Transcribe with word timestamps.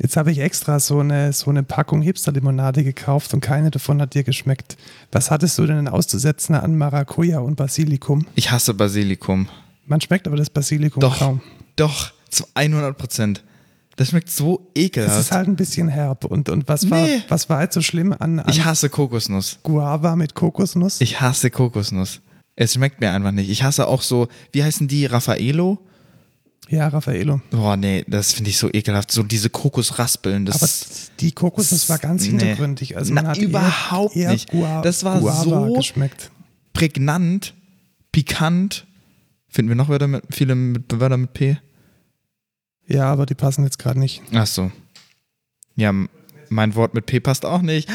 Jetzt 0.00 0.16
habe 0.16 0.32
ich 0.32 0.38
extra 0.38 0.80
so 0.80 1.00
eine, 1.00 1.32
so 1.32 1.50
eine 1.50 1.62
Packung 1.62 2.00
Hipster-Limonade 2.02 2.82
gekauft 2.82 3.34
und 3.34 3.40
keine 3.40 3.70
davon 3.70 4.00
hat 4.00 4.14
dir 4.14 4.24
geschmeckt. 4.24 4.76
Was 5.12 5.30
hattest 5.30 5.58
du 5.58 5.66
denn 5.66 5.86
auszusetzen 5.86 6.54
an 6.54 6.76
Maracuja 6.76 7.40
und 7.40 7.56
Basilikum? 7.56 8.26
Ich 8.34 8.50
hasse 8.50 8.74
Basilikum. 8.74 9.48
Man 9.86 10.00
schmeckt 10.00 10.26
aber 10.26 10.36
das 10.36 10.48
Basilikum 10.50 11.00
Doch, 11.00 11.18
kaum. 11.18 11.40
doch, 11.76 12.12
zu 12.30 12.44
100 12.54 12.96
Prozent. 12.96 13.44
Das 13.96 14.08
schmeckt 14.08 14.30
so 14.30 14.70
Es 14.74 14.82
ekelhaft. 14.84 15.20
ist 15.20 15.32
halt 15.32 15.48
ein 15.48 15.56
bisschen 15.56 15.88
herb. 15.88 16.24
Und, 16.24 16.48
und 16.48 16.66
was, 16.66 16.90
war, 16.90 17.02
Nee. 17.02 17.22
was 17.28 17.50
war 17.50 17.60
jetzt 17.62 17.74
so 17.74 17.82
schlimm 17.82 18.14
an, 18.18 18.40
an 18.40 18.48
ich 18.48 18.64
hasse 18.64 18.88
Kokosnuss. 18.88 19.58
Guava 19.62 20.16
mit 20.16 20.34
Kokosnuss? 20.34 21.02
Ich 21.02 21.20
hasse 21.20 21.50
Kokosnuss. 21.50 22.22
Es 22.56 22.72
schmeckt 22.72 23.00
mir 23.00 23.12
einfach 23.12 23.32
nicht. 23.32 23.50
Ich 23.50 23.62
hasse 23.62 23.86
auch 23.86 24.00
so, 24.00 24.28
wie 24.52 24.64
heißen 24.64 24.88
die? 24.88 25.04
Raffaello? 25.06 25.78
Ja, 26.68 26.88
Raffaello. 26.88 27.40
Boah, 27.50 27.76
nee, 27.76 28.04
das 28.08 28.32
finde 28.32 28.50
ich 28.50 28.56
so 28.58 28.68
ekelhaft. 28.72 29.10
So 29.12 29.22
diese 29.22 29.50
Kokosraspeln. 29.50 30.46
Das 30.46 30.62
Aber 30.62 31.10
die 31.20 31.32
Kokosnuss 31.32 31.88
war 31.88 31.98
ganz 31.98 32.22
Nee. 32.24 32.30
hintergründig. 32.30 32.96
Also 32.96 33.12
man 33.12 33.24
Na, 33.24 33.30
hat 33.30 33.38
eher- 33.38 33.44
überhaupt 33.48 34.16
eher 34.16 34.32
nicht. 34.32 34.50
Gua- 34.50 34.82
Das 34.82 35.04
war 35.04 35.20
Guava 35.20 35.42
so- 35.42 35.72
geschmeckt. 35.74 36.30
prägnant, 36.72 37.54
pikant. 38.10 38.86
Finden 39.48 39.68
wir 39.68 39.76
noch 39.76 39.88
Wörter 39.90 40.08
mit, 40.08 40.22
viele 40.30 40.54
mit, 40.54 40.84
Wörter 40.98 41.18
mit 41.18 41.34
P? 41.34 41.58
Ja, 42.86 43.12
aber 43.12 43.26
die 43.26 43.34
passen 43.34 43.64
jetzt 43.64 43.78
gerade 43.78 43.98
nicht. 44.00 44.22
Ach 44.32 44.46
so. 44.46 44.72
Ja, 45.76 45.92
mein 46.48 46.74
Wort 46.74 46.94
mit 46.94 47.04
P 47.06 47.20
passt 47.20 47.44
auch 47.44 47.60
nicht. 47.62 47.88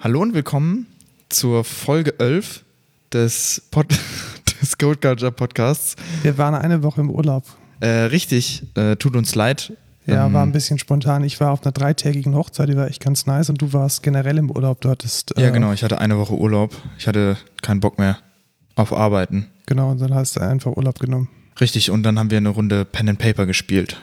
Hallo 0.00 0.22
und 0.22 0.34
willkommen 0.34 0.86
zur 1.28 1.64
Folge 1.64 2.18
11 2.20 2.64
des, 3.12 3.62
Pod 3.70 3.86
des 4.60 4.78
Gold 4.78 5.00
Culture 5.02 5.32
Podcasts. 5.32 5.96
Wir 6.22 6.36
waren 6.38 6.54
eine 6.54 6.82
Woche 6.82 7.00
im 7.00 7.10
Urlaub. 7.10 7.44
Äh, 7.80 7.88
richtig, 7.88 8.64
äh, 8.74 8.96
tut 8.96 9.16
uns 9.16 9.34
leid. 9.34 9.72
Ja, 10.06 10.26
Ähm, 10.26 10.32
war 10.34 10.42
ein 10.44 10.52
bisschen 10.52 10.78
spontan. 10.78 11.24
Ich 11.24 11.40
war 11.40 11.50
auf 11.50 11.62
einer 11.64 11.72
dreitägigen 11.72 12.34
Hochzeit, 12.36 12.68
die 12.68 12.76
war 12.76 12.86
echt 12.88 13.02
ganz 13.02 13.26
nice 13.26 13.50
und 13.50 13.60
du 13.60 13.72
warst 13.72 14.02
generell 14.02 14.38
im 14.38 14.50
Urlaub. 14.50 14.80
Du 14.80 14.88
hattest. 14.88 15.34
Ja, 15.36 15.48
äh, 15.48 15.50
genau, 15.50 15.72
ich 15.72 15.82
hatte 15.82 16.00
eine 16.00 16.16
Woche 16.18 16.34
Urlaub. 16.34 16.74
Ich 16.98 17.06
hatte 17.08 17.36
keinen 17.60 17.80
Bock 17.80 17.98
mehr 17.98 18.18
auf 18.76 18.92
Arbeiten. 18.92 19.48
Genau, 19.66 19.90
und 19.90 20.00
dann 20.00 20.14
hast 20.14 20.36
du 20.36 20.40
einfach 20.40 20.76
Urlaub 20.76 21.00
genommen. 21.00 21.28
Richtig, 21.60 21.90
und 21.90 22.02
dann 22.04 22.18
haben 22.18 22.30
wir 22.30 22.38
eine 22.38 22.50
Runde 22.50 22.84
Pen 22.84 23.08
and 23.08 23.18
Paper 23.18 23.46
gespielt. 23.46 24.00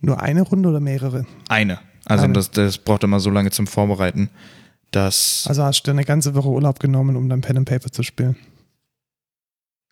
Nur 0.00 0.20
eine 0.20 0.42
Runde 0.42 0.68
oder 0.68 0.80
mehrere? 0.80 1.24
Eine. 1.48 1.78
Also 2.04 2.24
Eine. 2.24 2.34
Das, 2.34 2.50
das 2.50 2.78
braucht 2.78 3.04
immer 3.04 3.18
so 3.20 3.30
lange 3.30 3.50
zum 3.50 3.66
Vorbereiten, 3.66 4.28
dass. 4.90 5.44
Also 5.48 5.62
hast 5.62 5.82
du 5.84 5.90
eine 5.90 6.04
ganze 6.04 6.34
Woche 6.34 6.48
Urlaub 6.48 6.78
genommen, 6.80 7.16
um 7.16 7.28
dann 7.28 7.40
Pen 7.40 7.56
and 7.58 7.68
Paper 7.68 7.90
zu 7.90 8.02
spielen. 8.02 8.36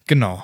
Genau. 0.06 0.42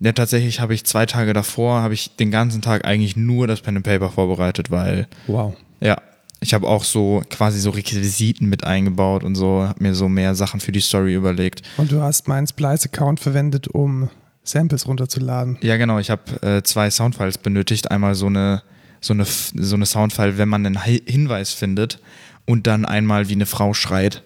Ja, 0.00 0.12
tatsächlich 0.12 0.58
habe 0.60 0.74
ich 0.74 0.84
zwei 0.84 1.06
Tage 1.06 1.32
davor, 1.32 1.80
habe 1.82 1.94
ich 1.94 2.16
den 2.16 2.30
ganzen 2.32 2.60
Tag 2.60 2.84
eigentlich 2.84 3.16
nur 3.16 3.46
das 3.46 3.60
Pen 3.60 3.76
and 3.76 3.84
Paper 3.84 4.10
vorbereitet, 4.10 4.70
weil, 4.70 5.06
Wow. 5.28 5.54
ja, 5.80 5.96
ich 6.40 6.54
habe 6.54 6.66
auch 6.66 6.82
so 6.82 7.22
quasi 7.30 7.60
so 7.60 7.70
Requisiten 7.70 8.48
mit 8.48 8.64
eingebaut 8.64 9.22
und 9.22 9.36
so, 9.36 9.62
habe 9.62 9.80
mir 9.80 9.94
so 9.94 10.08
mehr 10.08 10.34
Sachen 10.34 10.58
für 10.58 10.72
die 10.72 10.80
Story 10.80 11.14
überlegt. 11.14 11.62
Und 11.76 11.92
du 11.92 12.00
hast 12.02 12.26
meinen 12.26 12.48
Splice-Account 12.48 13.20
verwendet, 13.20 13.68
um 13.68 14.10
Samples 14.42 14.88
runterzuladen. 14.88 15.56
Ja, 15.62 15.76
genau, 15.76 16.00
ich 16.00 16.10
habe 16.10 16.42
äh, 16.42 16.62
zwei 16.64 16.90
Soundfiles 16.90 17.38
benötigt. 17.38 17.92
Einmal 17.92 18.16
so 18.16 18.26
eine, 18.26 18.62
so 19.00 19.12
eine, 19.14 19.24
so 19.24 19.76
eine 19.76 19.86
Soundfile, 19.86 20.36
wenn 20.36 20.48
man 20.48 20.66
einen 20.66 20.84
Hi- 20.84 21.02
Hinweis 21.06 21.52
findet 21.52 22.00
und 22.44 22.66
dann 22.66 22.84
einmal 22.84 23.28
wie 23.28 23.34
eine 23.34 23.46
Frau 23.46 23.72
schreit. 23.72 24.24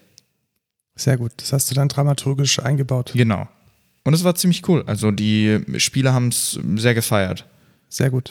Sehr 0.94 1.18
gut. 1.18 1.32
Das 1.36 1.52
hast 1.52 1.70
du 1.70 1.74
dann 1.74 1.88
dramaturgisch 1.88 2.60
eingebaut. 2.60 3.12
Genau. 3.14 3.46
Und 4.06 4.14
es 4.14 4.24
war 4.24 4.34
ziemlich 4.36 4.66
cool. 4.68 4.84
Also 4.86 5.10
die 5.10 5.60
Spieler 5.78 6.14
haben 6.14 6.28
es 6.28 6.58
sehr 6.76 6.94
gefeiert. 6.94 7.44
Sehr 7.88 8.08
gut. 8.10 8.30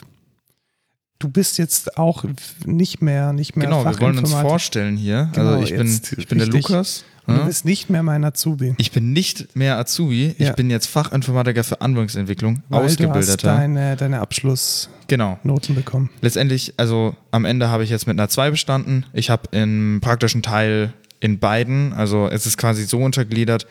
Du 1.18 1.28
bist 1.28 1.56
jetzt 1.58 1.96
auch 1.96 2.24
nicht 2.64 3.00
mehr, 3.00 3.32
nicht 3.32 3.56
mehr 3.56 3.66
Genau, 3.66 3.84
wir 3.84 3.98
wollen 4.00 4.18
uns 4.18 4.32
vorstellen 4.32 4.96
hier. 4.96 5.30
Genau, 5.34 5.50
also 5.52 5.64
ich 5.64 5.76
bin, 5.76 6.00
ich 6.18 6.28
bin 6.28 6.38
der. 6.38 6.48
Lukas. 6.48 7.04
Du 7.26 7.32
Ja? 7.32 7.44
bist 7.44 7.64
nicht 7.64 7.90
mehr 7.90 8.02
mein 8.04 8.24
Azubi. 8.24 8.74
Ich 8.78 8.92
bin 8.92 9.12
nicht 9.12 9.56
mehr 9.56 9.78
Azubi, 9.78 10.34
Ja. 10.38 10.50
ich 10.50 10.54
bin 10.54 10.70
jetzt 10.70 10.86
Fachinformatiker 10.86 11.64
für 11.64 11.80
Anwendungsentwicklung, 11.80 12.62
Weil 12.68 12.80
du 12.80 12.84
hast 12.84 12.92
Ausgebildeter. 12.92 13.56
deine, 13.56 13.96
deine 13.96 14.20
Abschlussnoten 14.20 14.96
Genau. 15.08 15.38
bekommen. 15.74 16.10
Letztendlich, 16.20 16.74
also 16.76 17.16
am 17.32 17.44
Ende 17.44 17.68
habe 17.68 17.82
ich 17.82 17.90
jetzt 17.90 18.06
mit 18.06 18.18
einer 18.18 18.28
2 18.28 18.50
bestanden. 18.52 19.06
Ich 19.12 19.28
habe 19.30 19.48
im 19.50 19.98
praktischen 20.02 20.42
Teil 20.42 20.92
in 21.18 21.38
beiden, 21.40 21.92
also 21.94 22.28
es 22.28 22.46
ist 22.46 22.58
quasi 22.58 22.84
so 22.84 22.98
untergliedert, 23.00 23.66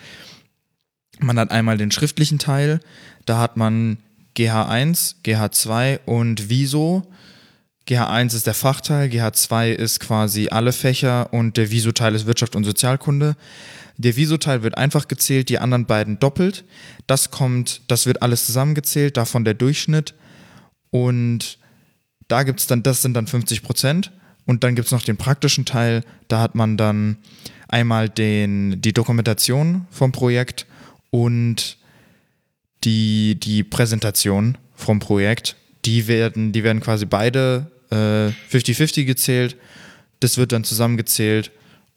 man 1.20 1.40
hat 1.40 1.52
einmal 1.52 1.78
den 1.78 1.92
schriftlichen 1.92 2.40
Teil, 2.40 2.80
da 3.26 3.40
hat 3.40 3.58
man 3.58 3.98
GH1, 4.36 5.16
GH2 5.24 6.00
und 6.06 6.50
Viso. 6.50 7.04
GH1 7.88 8.36
ist 8.36 8.48
der 8.48 8.54
Fachteil, 8.54 9.10
GH2 9.10 9.72
ist 9.72 10.00
quasi 10.00 10.50
alle 10.50 10.74
Fächer 10.74 11.32
und 11.32 11.58
der 11.58 11.72
Viso-Teil 11.72 12.16
ist 12.16 12.26
Wirtschaft 12.26 12.56
und 12.56 12.64
Sozialkunde. 12.64 13.36
Der 13.98 14.16
Viso-Teil 14.16 14.64
wird 14.64 14.78
einfach 14.78 15.08
gezählt, 15.08 15.50
die 15.50 15.60
anderen 15.60 15.86
beiden 15.86 16.20
doppelt. 16.20 16.66
Das 17.08 17.32
kommt, 17.32 17.82
das 17.88 18.06
wird 18.06 18.22
alles 18.22 18.46
zusammengezählt, 18.46 19.18
davon 19.18 19.46
der 19.46 19.54
Durchschnitt. 19.54 20.16
Und 20.90 21.60
da 22.28 22.44
gibt 22.44 22.60
es 22.60 22.68
dann, 22.68 22.84
das 22.84 23.02
sind 23.02 23.14
dann 23.14 23.28
50 23.28 23.62
Prozent. 23.62 24.12
Und 24.46 24.64
dann 24.64 24.76
gibt 24.76 24.88
es 24.88 24.92
noch 24.92 25.02
den 25.02 25.18
praktischen 25.18 25.66
Teil, 25.66 26.04
da 26.28 26.40
hat 26.40 26.56
man 26.56 26.78
dann 26.78 27.18
einmal 27.68 28.10
den, 28.10 28.82
die 28.82 28.94
Dokumentation 28.94 29.88
vom 29.90 30.12
Projekt 30.12 30.66
und 31.16 31.78
die, 32.84 33.40
die 33.40 33.64
Präsentation 33.64 34.58
vom 34.76 35.00
Projekt. 35.00 35.56
Die 35.86 36.08
werden, 36.08 36.52
die 36.52 36.66
werden 36.66 36.82
quasi 36.82 37.06
beide 37.06 37.72
äh, 37.90 37.96
50-50 38.54 39.06
gezählt. 39.06 39.56
Das 40.20 40.38
wird 40.38 40.52
dann 40.52 40.66
zusammengezählt 40.66 41.52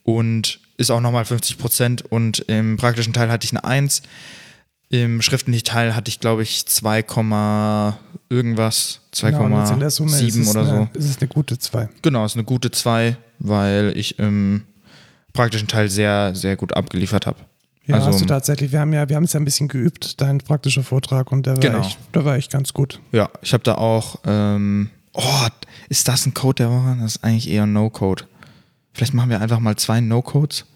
und 0.04 0.60
ist 0.76 0.90
auch 0.90 1.00
nochmal 1.00 1.24
50 1.24 1.58
Prozent. 1.58 2.02
Und 2.02 2.38
im 2.46 2.76
praktischen 2.76 3.12
Teil 3.12 3.28
hatte 3.28 3.44
ich 3.44 3.50
eine 3.50 3.64
1. 3.64 4.02
Im 4.90 5.20
schriftlichen 5.20 5.64
Teil 5.64 5.96
hatte 5.96 6.10
ich, 6.10 6.20
glaube 6.20 6.44
ich, 6.44 6.66
2, 6.66 7.04
irgendwas, 8.30 9.00
Genau, 9.20 9.42
und 9.42 9.60
jetzt 9.62 9.72
in 9.72 9.80
der 9.80 9.90
Summe 9.90 10.12
ist 10.12 10.22
2,7 10.22 10.40
es 10.42 10.48
oder 10.50 10.64
so. 10.64 10.70
eine, 10.70 10.90
ist 10.94 11.10
es 11.10 11.18
eine 11.18 11.28
gute 11.28 11.58
2. 11.58 11.88
Genau, 12.02 12.24
ist 12.24 12.36
eine 12.36 12.44
gute 12.44 12.70
2, 12.70 13.16
weil 13.40 13.92
ich 13.96 14.20
im 14.20 14.62
praktischen 15.32 15.66
Teil 15.66 15.90
sehr, 15.90 16.36
sehr 16.36 16.56
gut 16.56 16.74
abgeliefert 16.74 17.26
habe. 17.26 17.38
Ja, 17.88 17.96
Also- 17.96 18.08
hast 18.08 18.20
du 18.20 18.26
tatsächlich. 18.26 18.70
Wir 18.70 18.80
haben 18.80 18.92
ja, 18.92 19.08
wir 19.08 19.16
haben 19.16 19.24
es 19.24 19.32
ja 19.32 19.40
ein 19.40 19.44
bisschen 19.44 19.66
geübt, 19.68 20.20
dein 20.20 20.38
praktischer 20.38 20.82
Vortrag, 20.84 21.32
und 21.32 21.46
der 21.46 21.54
war, 21.54 21.60
Genau. 21.60 21.80
echt, 21.80 21.98
der 22.14 22.24
war 22.24 22.36
echt 22.36 22.52
ganz 22.52 22.72
gut. 22.72 23.00
Ja, 23.12 23.28
ich 23.42 23.52
habe 23.52 23.64
da 23.64 23.74
auch, 23.76 24.16
ähm, 24.26 24.90
oh, 25.14 25.22
ist 25.88 26.06
das 26.06 26.26
ein 26.26 26.34
Code 26.34 26.62
der 26.64 26.70
Woche? 26.70 26.96
Das 27.00 27.16
ist 27.16 27.24
eigentlich 27.24 27.48
eher 27.50 27.64
ein 27.64 27.72
No-Code. 27.72 28.24
Vielleicht 28.92 29.14
machen 29.14 29.30
wir 29.30 29.40
einfach 29.40 29.58
mal 29.58 29.74
zwei 29.76 30.00
No-Codes. 30.00 30.66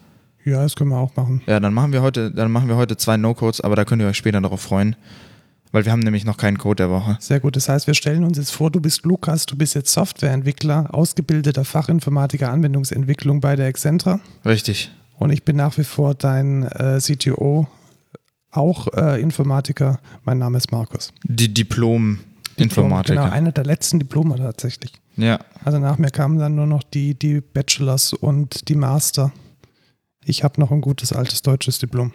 Ja, 0.45 0.61
das 0.63 0.75
können 0.75 0.89
wir 0.89 0.97
auch 0.97 1.15
machen. 1.15 1.41
Ja, 1.45 1.59
dann 1.59 1.73
machen 1.73 1.93
wir 1.93 2.01
heute, 2.01 2.31
dann 2.31 2.51
machen 2.51 2.67
wir 2.67 2.75
heute 2.75 2.97
zwei 2.97 3.15
No-Codes, 3.15 3.61
aber 3.61 3.75
da 3.75 3.85
könnt 3.85 4.01
ihr 4.01 4.07
euch 4.07 4.17
später 4.17 4.41
darauf 4.41 4.61
freuen. 4.61 4.95
Weil 5.71 5.85
wir 5.85 5.91
haben 5.91 6.01
nämlich 6.01 6.23
noch 6.23 6.37
keinen 6.37 6.57
Code 6.59 6.83
der 6.83 6.89
Woche. 6.91 7.17
Sehr 7.19 7.39
gut. 7.39 7.55
Das 7.55 7.67
heißt, 7.67 7.87
wir 7.87 7.95
stellen 7.95 8.23
uns 8.23 8.37
jetzt 8.37 8.51
vor, 8.51 8.69
du 8.69 8.79
bist 8.79 9.05
Lukas, 9.05 9.47
du 9.47 9.55
bist 9.55 9.73
jetzt 9.73 9.91
Softwareentwickler, 9.91 10.93
ausgebildeter 10.93 11.65
Fachinformatiker 11.65 12.51
Anwendungsentwicklung 12.51 13.39
bei 13.41 13.55
der 13.55 13.67
Excentra. 13.67 14.19
Richtig. 14.45 14.91
Und 15.23 15.31
ich 15.31 15.43
bin 15.43 15.55
nach 15.55 15.77
wie 15.77 15.85
vor 15.85 16.15
dein 16.15 16.63
äh, 16.63 16.99
CTO, 16.99 17.65
auch 18.51 18.87
äh, 18.93 19.21
Informatiker. 19.21 19.99
Mein 20.25 20.37
Name 20.37 20.57
ist 20.57 20.69
Markus. 20.73 21.13
Die 21.23 21.53
Diplom-Informatiker. 21.53 23.21
Genau, 23.21 23.33
einer 23.33 23.53
der 23.53 23.63
letzten 23.63 23.99
Diplome 23.99 24.35
tatsächlich. 24.35 24.91
Ja, 25.15 25.39
Also 25.63 25.79
nach 25.79 25.97
mir 25.97 26.09
kamen 26.09 26.39
dann 26.39 26.55
nur 26.55 26.65
noch 26.65 26.83
die, 26.83 27.13
die 27.15 27.39
Bachelors 27.39 28.11
und 28.11 28.67
die 28.67 28.75
Master. 28.75 29.31
Ich 30.25 30.43
habe 30.43 30.59
noch 30.59 30.71
ein 30.71 30.81
gutes 30.81 31.13
altes 31.13 31.41
deutsches 31.41 31.79
Diplom. 31.79 32.11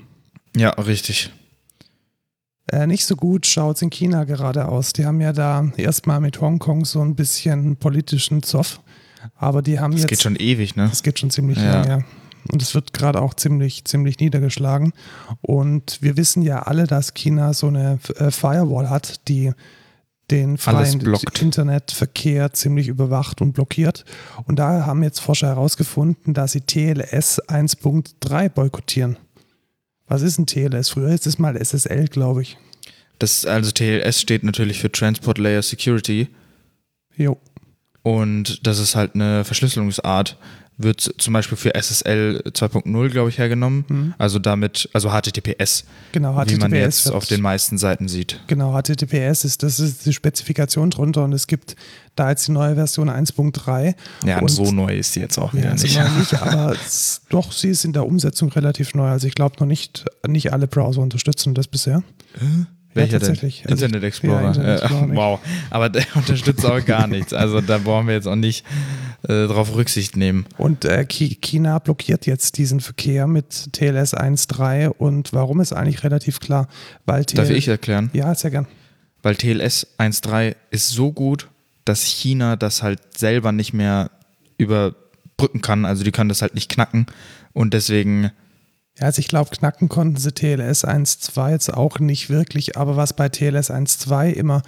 ja, 0.54 0.70
richtig. 0.70 1.32
Äh, 2.70 2.86
nicht 2.86 3.06
so 3.06 3.16
gut 3.16 3.46
schaut 3.46 3.76
es 3.76 3.82
in 3.82 3.88
China 3.88 4.24
gerade 4.24 4.68
aus. 4.68 4.92
Die 4.92 5.06
haben 5.06 5.22
ja 5.22 5.32
da 5.32 5.72
erstmal 5.78 6.20
mit 6.20 6.42
Hongkong 6.42 6.84
so 6.84 7.00
ein 7.00 7.14
bisschen 7.14 7.76
politischen 7.76 8.42
Zoff. 8.42 8.80
Aber 9.36 9.62
die 9.62 9.80
haben 9.80 9.92
Das 9.92 10.02
jetzt. 10.02 10.10
geht 10.10 10.20
schon 10.22 10.36
ewig, 10.36 10.76
ne? 10.76 10.88
Das 10.90 11.02
geht 11.02 11.18
schon 11.18 11.30
ziemlich 11.30 11.56
Ja. 11.56 11.72
lange, 11.80 11.88
ja. 11.88 12.04
Und 12.50 12.62
es 12.62 12.74
wird 12.74 12.92
gerade 12.92 13.20
auch 13.20 13.34
ziemlich, 13.34 13.84
ziemlich 13.84 14.18
niedergeschlagen. 14.18 14.92
Und 15.42 15.98
wir 16.00 16.16
wissen 16.16 16.42
ja 16.42 16.62
alle, 16.62 16.86
dass 16.86 17.14
China 17.14 17.52
so 17.52 17.68
eine 17.68 17.98
äh, 18.16 18.30
Firewall 18.30 18.88
hat, 18.88 19.28
die 19.28 19.52
den 20.30 20.58
freien. 20.58 21.00
Internetverkehr 21.40 22.52
ziemlich 22.52 22.88
überwacht 22.88 23.40
und 23.40 23.52
blockiert. 23.52 24.04
Und 24.44 24.58
da 24.58 24.86
haben 24.86 25.02
jetzt 25.02 25.20
Forscher 25.20 25.48
herausgefunden, 25.48 26.34
dass 26.34 26.52
sie 26.52 26.60
TLS 26.60 27.42
1.3 27.48 28.48
boykottieren. 28.50 29.16
Was 30.06 30.22
ist 30.22 30.38
ein 30.38 30.46
TLS? 30.46 30.90
Früher 30.90 31.10
ist 31.10 31.26
es 31.26 31.38
mal 31.38 31.56
SSL, 31.56 32.08
glaube 32.08 32.42
ich. 32.42 32.58
Das, 33.18 33.44
also 33.44 33.70
TLS 33.72 34.20
steht 34.20 34.44
natürlich 34.44 34.80
für 34.80 34.92
Transport 34.92 35.38
Layer 35.38 35.62
Security. 35.62 36.28
Jo. 37.16 37.38
Und 38.02 38.66
das 38.66 38.78
ist 38.78 38.94
halt 38.94 39.14
eine 39.14 39.44
Verschlüsselungsart, 39.44 40.38
wird 40.78 41.00
zum 41.18 41.32
Beispiel 41.34 41.58
für 41.58 41.74
SSL 41.74 42.42
2.0, 42.46 43.08
glaube 43.08 43.28
ich, 43.30 43.38
hergenommen. 43.38 44.14
Also 44.16 44.38
damit, 44.38 44.88
also 44.92 45.10
HTTPS, 45.10 45.84
Genau, 46.12 46.34
wie 46.46 46.56
man 46.56 46.70
HTTPS 46.70 47.04
jetzt 47.04 47.10
auf 47.10 47.26
den 47.26 47.40
meisten 47.42 47.78
Seiten 47.78 48.06
sieht. 48.08 48.40
Genau, 48.46 48.80
HTTPS 48.80 49.44
ist, 49.44 49.62
das 49.64 49.80
ist 49.80 50.06
die 50.06 50.12
Spezifikation 50.12 50.90
drunter 50.90 51.24
und 51.24 51.32
es 51.32 51.48
gibt 51.48 51.74
da 52.14 52.30
jetzt 52.30 52.46
die 52.48 52.52
neue 52.52 52.76
Version 52.76 53.10
1.3. 53.10 53.94
Ja, 54.24 54.38
und 54.40 54.48
so 54.48 54.70
neu 54.70 54.96
ist 54.96 55.12
sie 55.12 55.20
jetzt 55.20 55.36
auch 55.38 55.52
wieder 55.52 55.66
Ja, 55.66 55.72
nicht. 55.74 55.94
so 55.94 56.00
nicht, 56.18 56.34
aber 56.42 56.76
doch, 57.28 57.50
sie 57.52 57.68
ist 57.70 57.84
in 57.84 57.92
der 57.92 58.06
Umsetzung 58.06 58.50
relativ 58.50 58.94
neu. 58.94 59.08
Also 59.08 59.26
ich 59.26 59.34
glaube 59.34 59.56
noch 59.58 59.66
nicht, 59.66 60.04
nicht 60.26 60.52
alle 60.52 60.68
Browser 60.68 61.00
unterstützen 61.00 61.54
das 61.54 61.66
bisher. 61.66 62.02
Welcher 62.98 63.18
tatsächlich. 63.20 63.62
denn? 63.62 63.72
Also- 63.72 63.84
Internet 63.86 64.04
Explorer. 64.06 64.42
Ja, 64.42 64.48
Internet 64.48 64.82
Explorer 64.82 65.12
Äh, 65.12 65.16
wow. 65.16 65.40
Aber 65.70 65.88
der 65.88 66.04
unterstützt 66.14 66.64
auch 66.66 66.84
gar 66.84 67.06
nichts. 67.06 67.32
Also 67.32 67.60
da 67.60 67.78
brauchen 67.78 68.06
wir 68.06 68.14
jetzt 68.14 68.26
auch 68.28 68.36
nicht 68.36 68.64
äh, 69.24 69.46
drauf 69.46 69.74
Rücksicht 69.74 70.16
nehmen. 70.16 70.46
Und 70.58 70.84
äh, 70.84 71.04
Chi- 71.06 71.36
China 71.40 71.78
blockiert 71.78 72.26
jetzt 72.26 72.58
diesen 72.58 72.80
Verkehr 72.80 73.26
mit 73.26 73.72
TLS 73.72 74.14
1.3 74.14 74.88
und 74.88 75.32
warum 75.32 75.60
ist 75.60 75.72
eigentlich 75.72 76.04
relativ 76.04 76.40
klar, 76.40 76.68
weil 77.06 77.24
TL 77.24 77.36
Darf 77.36 77.50
ich 77.50 77.68
erklären? 77.68 78.10
Ja, 78.12 78.34
sehr 78.34 78.50
gern. 78.50 78.66
Weil 79.22 79.34
TLS 79.36 79.86
1.3 79.98 80.54
ist 80.70 80.90
so 80.90 81.10
gut, 81.12 81.48
dass 81.84 82.02
China 82.04 82.54
das 82.56 82.82
halt 82.82 83.00
selber 83.18 83.50
nicht 83.50 83.72
mehr 83.72 84.10
überbrücken 84.58 85.60
kann. 85.62 85.84
Also 85.84 86.04
die 86.04 86.12
können 86.12 86.28
das 86.28 86.42
halt 86.42 86.54
nicht 86.54 86.70
knacken. 86.70 87.06
Und 87.52 87.74
deswegen, 87.74 88.30
Ja, 88.98 89.06
also 89.06 89.20
ich 89.20 89.28
glaube, 89.28 89.50
knacken 89.50 89.88
konnten 89.88 90.16
sie 90.16 90.32
TLS 90.32 90.84
1.2 90.84 91.50
jetzt 91.50 91.72
auch 91.72 91.98
nicht 91.98 92.30
wirklich, 92.30 92.76
aber 92.76 92.96
was 92.96 93.12
bei 93.14 93.28
TLS 93.28 93.70
1.2 93.70 94.30
immer 94.32 94.62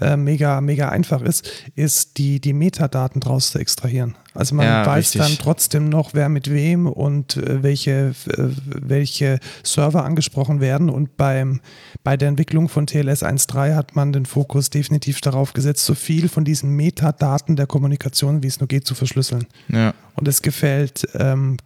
äh, 0.00 0.16
mega, 0.16 0.60
mega 0.60 0.88
einfach 0.88 1.22
ist, 1.22 1.50
ist 1.76 2.18
die, 2.18 2.40
die 2.40 2.52
Metadaten 2.52 3.20
draus 3.20 3.50
zu 3.52 3.58
extrahieren. 3.58 4.16
Also 4.34 4.54
man 4.54 4.66
Ja, 4.66 4.86
weiß 4.86 5.14
richtig. 5.14 5.20
dann 5.22 5.38
trotzdem 5.38 5.88
noch, 5.88 6.14
wer 6.14 6.28
mit 6.28 6.50
wem 6.50 6.86
und 6.86 7.36
äh, 7.36 7.62
welche, 7.62 8.14
äh, 8.28 8.48
welche 8.64 9.40
Server 9.64 10.04
angesprochen 10.04 10.60
werden. 10.60 10.88
Und 10.88 11.16
beim, 11.16 11.60
bei 12.04 12.16
der 12.16 12.28
Entwicklung 12.28 12.68
von 12.68 12.86
TLS 12.86 13.24
1.3 13.24 13.74
hat 13.74 13.96
man 13.96 14.12
den 14.12 14.26
Fokus 14.26 14.70
definitiv 14.70 15.20
darauf 15.20 15.52
gesetzt, 15.52 15.84
so 15.84 15.94
viel 15.94 16.28
von 16.28 16.44
diesen 16.44 16.70
Metadaten 16.76 17.56
der 17.56 17.66
Kommunikation, 17.66 18.42
wie 18.42 18.46
es 18.46 18.60
nur 18.60 18.68
geht, 18.68 18.86
zu 18.86 18.94
verschlüsseln. 18.94 19.46
ja, 19.68 19.94
Und 20.14 20.28
es 20.28 20.42
gefällt 20.42 21.08
ähm, 21.14 21.56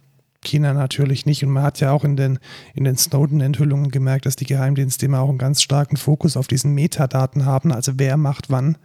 China 0.45 0.73
natürlich 0.73 1.25
nicht. 1.25 1.43
Und 1.43 1.51
man 1.51 1.63
hat 1.63 1.79
ja 1.79 1.91
auch 1.91 2.03
in 2.03 2.15
den, 2.15 2.39
in 2.73 2.85
den 2.85 2.97
Snowden-Enthüllungen 2.97 3.91
gemerkt, 3.91 4.25
dass 4.25 4.35
die 4.35 4.45
Geheimdienste 4.45 5.05
immer 5.05 5.19
auch 5.19 5.29
einen 5.29 5.37
ganz 5.37 5.61
starken 5.61 5.97
Fokus 5.97 6.37
auf 6.37 6.47
diesen 6.47 6.73
Metadaten 6.73 7.45
haben. 7.45 7.71
Also 7.71 7.93
wer 7.97 8.15
macht 8.17 8.49
wann 8.49 8.77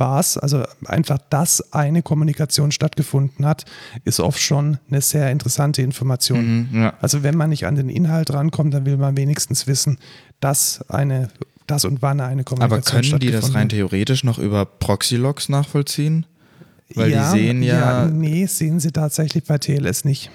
was. 0.00 0.38
Also 0.38 0.64
einfach, 0.86 1.18
dass 1.30 1.72
eine 1.72 2.02
Kommunikation 2.02 2.72
stattgefunden 2.72 3.46
hat, 3.46 3.66
ist 4.04 4.18
oft 4.18 4.40
schon 4.40 4.78
eine 4.90 5.00
sehr 5.00 5.30
interessante 5.30 5.82
Information. 5.82 6.68
mhm, 6.70 6.80
ja. 6.80 6.94
Also 7.00 7.22
wenn 7.22 7.36
man 7.36 7.50
nicht 7.50 7.66
an 7.66 7.76
den 7.76 7.88
Inhalt 7.88 8.32
rankommt, 8.32 8.74
dann 8.74 8.86
will 8.86 8.96
man 8.96 9.16
wenigstens 9.16 9.66
wissen, 9.66 9.98
dass 10.40 10.84
eine, 10.88 11.28
dass 11.66 11.84
und 11.84 12.02
wann 12.02 12.20
eine 12.20 12.42
Kommunikation 12.42 12.98
Aber 12.98 13.08
können 13.08 13.20
die 13.20 13.30
das 13.30 13.54
rein 13.54 13.68
theoretisch 13.68 14.24
noch 14.24 14.38
über 14.38 14.64
Proxy-Logs 14.64 15.48
nachvollziehen? 15.48 16.26
Weil 16.94 17.12
die 17.12 17.22
sehen 17.22 17.62
ja, 17.62 18.06
Nee, 18.06 18.46
sehen 18.46 18.80
sie 18.80 18.90
tatsächlich 18.90 19.44
bei 19.44 19.58
TLS 19.58 20.04
nicht. 20.04 20.30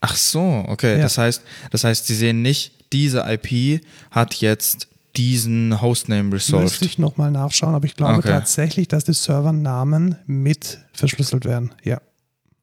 Ach 0.00 0.16
so, 0.16 0.64
okay. 0.68 0.96
Ja. 0.96 1.02
Das 1.02 1.18
heißt, 1.18 1.42
das 1.70 1.84
heißt, 1.84 2.06
sie 2.06 2.14
sehen 2.14 2.42
nicht, 2.42 2.72
diese 2.92 3.24
IP 3.28 3.82
hat 4.10 4.34
jetzt 4.36 4.88
diesen 5.16 5.80
Hostname 5.82 6.22
Müsste 6.24 6.54
resolved. 6.56 6.82
ich 6.82 6.98
nochmal 6.98 7.30
nachschauen, 7.30 7.74
aber 7.74 7.86
ich 7.86 7.96
glaube 7.96 8.18
Okay. 8.18 8.28
tatsächlich, 8.28 8.86
dass 8.88 9.04
die 9.04 9.12
Servernamen 9.14 10.16
mit 10.26 10.78
verschlüsselt 10.92 11.44
werden. 11.44 11.72
Ja. 11.82 12.00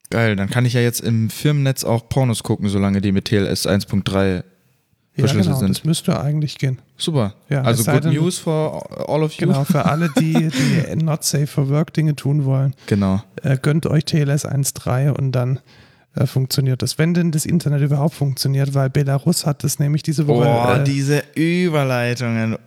Geil, 0.09 0.35
dann 0.35 0.49
kann 0.49 0.65
ich 0.65 0.73
ja 0.73 0.81
jetzt 0.81 1.01
im 1.01 1.29
Firmennetz 1.29 1.83
auch 1.83 2.07
Pornos 2.07 2.43
gucken, 2.43 2.69
solange 2.69 3.01
die 3.01 3.11
mit 3.11 3.25
TLS 3.25 3.67
1.3 3.67 4.35
Ja, 4.35 4.43
verschlüsselt 5.17 5.43
genau, 5.55 5.59
sind. 5.59 5.69
das 5.77 5.83
müsste 5.83 6.19
eigentlich 6.21 6.57
gehen. 6.57 6.79
Super. 6.97 7.33
Ja, 7.49 7.63
also 7.63 7.83
good 7.91 8.05
denn- 8.05 8.13
news 8.13 8.37
for 8.37 9.09
all 9.09 9.23
of 9.23 9.33
you. 9.33 9.47
Genau, 9.47 9.63
für 9.65 9.83
alle, 9.85 10.09
die, 10.17 10.33
die 10.49 10.95
not 11.03 11.23
safe 11.25 11.47
for 11.47 11.67
work 11.69 11.93
Dinge 11.93 12.15
tun 12.15 12.45
wollen, 12.45 12.73
Genau. 12.87 13.21
äh, 13.43 13.57
gönnt 13.61 13.85
euch 13.87 14.05
TLS 14.05 14.45
1.3 14.45 15.09
und 15.11 15.31
dann 15.33 15.59
äh, 16.15 16.25
funktioniert 16.25 16.81
das. 16.81 16.97
Wenn 16.97 17.13
denn 17.13 17.31
das 17.31 17.45
Internet 17.45 17.81
überhaupt 17.81 18.15
funktioniert, 18.15 18.73
weil 18.73 18.89
Belarus 18.89 19.45
hat 19.45 19.63
das 19.63 19.79
nämlich 19.79 20.03
diese 20.03 20.27
Woche 20.27 20.47
Oh, 20.47 20.73
äh, 20.79 20.83
diese 20.83 21.23
Überleitungen. 21.35 22.57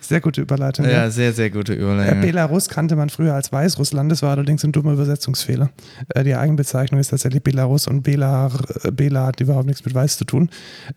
sehr 0.00 0.20
gute 0.20 0.42
Überleitung. 0.42 0.84
Ja, 0.84 1.08
sehr, 1.10 1.32
sehr 1.32 1.48
gute 1.48 1.72
Äh, 1.74 1.76
Überleitung. 1.78 2.20
Belarus 2.20 2.68
kannte 2.68 2.96
man 2.96 3.08
früher 3.08 3.32
als 3.34 3.50
Weißrussland, 3.52 4.10
das 4.12 4.20
war 4.22 4.32
allerdings 4.32 4.62
ein 4.64 4.72
dummer 4.72 4.92
Übersetzungsfehler. 4.92 5.70
Äh, 6.10 6.24
die 6.24 6.34
Eigenbezeichnung 6.34 7.00
ist 7.00 7.08
tatsächlich 7.08 7.42
Belarus 7.42 7.86
und 7.86 8.02
Bela, 8.02 8.50
äh, 8.84 8.90
Bela 8.90 9.26
hat 9.26 9.40
überhaupt 9.40 9.66
nichts 9.66 9.84
mit 9.84 9.94
Weiß 9.94 10.18
zu 10.18 10.24
tun. 10.24 10.50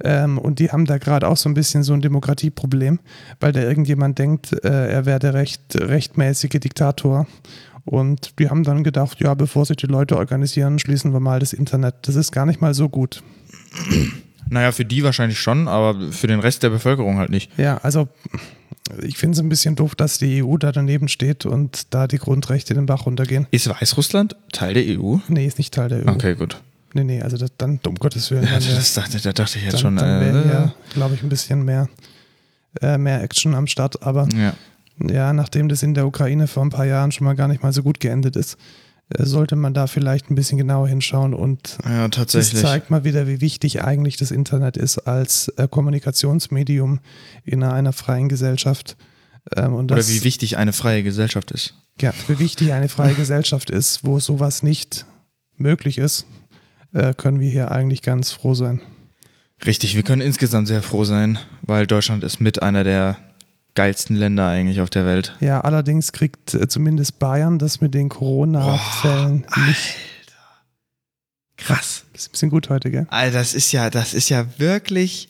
Ähm, 0.03 0.37
und 0.37 0.59
die 0.59 0.71
haben 0.71 0.85
da 0.85 0.97
gerade 0.97 1.27
auch 1.29 1.37
so 1.37 1.47
ein 1.47 1.53
bisschen 1.53 1.83
so 1.83 1.93
ein 1.93 2.01
Demokratieproblem, 2.01 2.99
weil 3.39 3.51
da 3.53 3.61
irgendjemand 3.61 4.17
denkt, 4.19 4.51
äh, 4.65 4.87
er 4.91 5.05
wäre 5.05 5.19
der 5.19 5.33
recht, 5.35 5.61
rechtmäßige 5.75 6.49
Diktator. 6.59 7.25
Und 7.85 8.39
die 8.39 8.49
haben 8.49 8.63
dann 8.63 8.83
gedacht, 8.83 9.19
ja, 9.21 9.33
bevor 9.35 9.65
sich 9.65 9.77
die 9.77 9.85
Leute 9.85 10.17
organisieren, 10.17 10.79
schließen 10.79 11.13
wir 11.13 11.19
mal 11.19 11.39
das 11.39 11.53
Internet. 11.53 11.95
Das 12.01 12.15
ist 12.15 12.31
gar 12.31 12.45
nicht 12.47 12.59
mal 12.59 12.73
so 12.73 12.89
gut. 12.89 13.21
Naja, 14.49 14.71
für 14.71 14.85
die 14.85 15.03
wahrscheinlich 15.03 15.39
schon, 15.39 15.67
aber 15.67 16.11
für 16.11 16.27
den 16.27 16.39
Rest 16.39 16.63
der 16.63 16.69
Bevölkerung 16.69 17.17
halt 17.17 17.29
nicht. 17.29 17.51
Ja, 17.57 17.77
also 17.77 18.07
ich 19.01 19.17
finde 19.17 19.35
es 19.35 19.39
ein 19.39 19.49
bisschen 19.49 19.75
doof, 19.75 19.95
dass 19.95 20.17
die 20.17 20.43
EU 20.43 20.57
da 20.57 20.71
daneben 20.71 21.07
steht 21.07 21.45
und 21.45 21.93
da 21.93 22.07
die 22.07 22.17
Grundrechte 22.17 22.73
den 22.73 22.85
Bach 22.85 23.05
runtergehen. 23.05 23.47
Ist 23.51 23.67
Weißrussland 23.69 24.35
Teil 24.51 24.73
der 24.75 24.99
EU? 24.99 25.17
Nee, 25.27 25.45
ist 25.47 25.57
nicht 25.57 25.73
Teil 25.73 25.89
der 25.89 26.05
EU. 26.05 26.11
Okay, 26.11 26.35
gut. 26.35 26.61
Nee, 26.93 27.03
nee, 27.03 27.21
also 27.21 27.37
das, 27.37 27.51
dann, 27.57 27.79
um 27.85 27.95
Gottes 27.95 28.31
Willen, 28.31 28.45
Ja, 28.45 28.53
das 28.59 28.93
dachte, 28.93 29.19
da 29.19 29.33
dachte 29.33 29.57
ich 29.57 29.65
jetzt 29.65 29.73
dann, 29.73 29.81
schon. 29.81 29.95
dann 29.97 30.21
äh, 30.21 30.47
ja, 30.47 30.73
glaube 30.93 31.15
ich, 31.15 31.23
ein 31.23 31.29
bisschen 31.29 31.65
mehr, 31.65 31.89
äh, 32.81 32.97
mehr 32.97 33.21
Action 33.21 33.53
am 33.53 33.67
Start. 33.67 34.01
Aber 34.03 34.27
ja. 34.35 34.53
Ja, 34.99 35.33
nachdem 35.33 35.69
das 35.69 35.83
in 35.83 35.93
der 35.93 36.07
Ukraine 36.07 36.47
vor 36.47 36.63
ein 36.63 36.69
paar 36.69 36.85
Jahren 36.85 37.11
schon 37.11 37.25
mal 37.25 37.35
gar 37.35 37.47
nicht 37.47 37.63
mal 37.63 37.73
so 37.73 37.83
gut 37.83 37.99
geendet 37.99 38.35
ist, 38.35 38.57
äh, 39.09 39.25
sollte 39.25 39.55
man 39.55 39.73
da 39.73 39.87
vielleicht 39.87 40.31
ein 40.31 40.35
bisschen 40.35 40.57
genauer 40.57 40.87
hinschauen 40.87 41.33
und 41.33 41.77
ja, 41.85 42.07
das 42.07 42.53
zeigt 42.53 42.89
mal 42.89 43.03
wieder, 43.03 43.27
wie 43.27 43.39
wichtig 43.41 43.83
eigentlich 43.83 44.17
das 44.17 44.31
Internet 44.31 44.77
ist 44.77 44.99
als 44.99 45.49
äh, 45.57 45.67
Kommunikationsmedium 45.67 46.99
in 47.43 47.63
einer 47.63 47.93
freien 47.93 48.29
Gesellschaft. 48.29 48.97
Ähm, 49.55 49.75
und 49.75 49.91
Oder 49.91 50.07
wie 50.07 50.23
wichtig 50.23 50.57
eine 50.57 50.73
freie 50.73 51.03
Gesellschaft 51.03 51.51
ist. 51.51 51.75
ja, 52.01 52.13
wie 52.27 52.39
wichtig 52.39 52.73
eine 52.73 52.89
freie 52.89 53.13
Gesellschaft 53.15 53.69
ist, 53.69 54.03
wo 54.03 54.19
sowas 54.19 54.63
nicht 54.63 55.05
möglich 55.55 55.99
ist, 55.99 56.25
äh, 56.93 57.13
können 57.13 57.39
wir 57.39 57.49
hier 57.49 57.71
eigentlich 57.71 58.01
ganz 58.01 58.31
froh 58.31 58.55
sein. 58.55 58.81
Richtig, 59.65 59.95
wir 59.95 60.03
können 60.03 60.21
insgesamt 60.21 60.67
sehr 60.67 60.81
froh 60.81 61.03
sein, 61.03 61.37
weil 61.61 61.85
Deutschland 61.85 62.23
ist 62.23 62.41
mit 62.41 62.61
einer 62.63 62.83
der 62.83 63.17
geilsten 63.75 64.15
Länder 64.15 64.47
eigentlich 64.47 64.81
auf 64.81 64.89
der 64.89 65.05
Welt. 65.05 65.35
Ja, 65.41 65.61
allerdings 65.61 66.11
kriegt 66.11 66.53
äh, 66.53 66.67
zumindest 66.67 67.19
Bayern 67.19 67.59
das 67.59 67.81
mit 67.81 67.93
den 67.93 68.09
Corona-Fällen 68.09 69.45
nicht. 69.67 69.95
Krass. 71.57 72.05
Das 72.13 72.23
ist 72.23 72.29
ein 72.29 72.31
bisschen 72.31 72.49
gut 72.49 72.69
heute, 72.69 72.91
gell? 72.91 73.07
Alter, 73.09 73.39
das 73.39 73.53
ist 73.53 73.71
ja, 73.71 73.89
das 73.89 74.13
ist 74.13 74.29
ja 74.29 74.45
wirklich. 74.57 75.29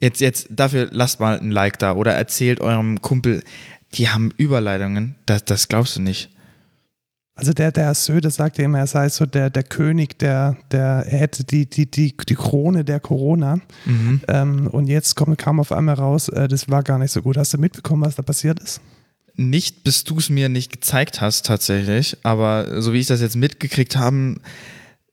Jetzt, 0.00 0.20
jetzt, 0.20 0.46
dafür 0.50 0.88
lasst 0.90 1.20
mal 1.20 1.38
ein 1.38 1.50
Like 1.50 1.78
da 1.78 1.92
oder 1.94 2.12
erzählt 2.14 2.60
eurem 2.60 3.02
Kumpel, 3.02 3.42
die 3.94 4.08
haben 4.08 4.30
Überleitungen. 4.36 5.16
Das, 5.26 5.44
das 5.44 5.68
glaubst 5.68 5.96
du 5.96 6.00
nicht. 6.00 6.30
Also 7.38 7.52
der, 7.52 7.70
der 7.70 7.94
Söder 7.94 8.30
sagt 8.30 8.58
ja 8.58 8.64
immer, 8.64 8.80
er 8.80 8.88
sei 8.88 9.08
so 9.08 9.24
der, 9.24 9.48
der 9.48 9.62
König, 9.62 10.18
der, 10.18 10.56
der 10.72 11.04
er 11.06 11.18
hätte 11.20 11.44
die, 11.44 11.70
die, 11.70 11.88
die, 11.88 12.16
die 12.16 12.34
Krone 12.34 12.84
der 12.84 12.98
Corona. 12.98 13.60
Mhm. 13.84 14.20
Ähm, 14.26 14.66
und 14.66 14.88
jetzt 14.88 15.14
kommt, 15.14 15.38
kam 15.38 15.60
auf 15.60 15.70
einmal 15.70 15.94
raus, 15.94 16.28
äh, 16.30 16.48
das 16.48 16.68
war 16.68 16.82
gar 16.82 16.98
nicht 16.98 17.12
so 17.12 17.22
gut. 17.22 17.36
Hast 17.36 17.54
du 17.54 17.58
mitbekommen, 17.58 18.04
was 18.04 18.16
da 18.16 18.22
passiert 18.22 18.58
ist? 18.58 18.80
Nicht, 19.36 19.84
bis 19.84 20.02
du 20.02 20.18
es 20.18 20.30
mir 20.30 20.48
nicht 20.48 20.72
gezeigt 20.72 21.20
hast, 21.20 21.46
tatsächlich. 21.46 22.16
Aber 22.24 22.82
so 22.82 22.92
wie 22.92 22.98
ich 22.98 23.06
das 23.06 23.20
jetzt 23.20 23.36
mitgekriegt 23.36 23.94
habe, 23.94 24.40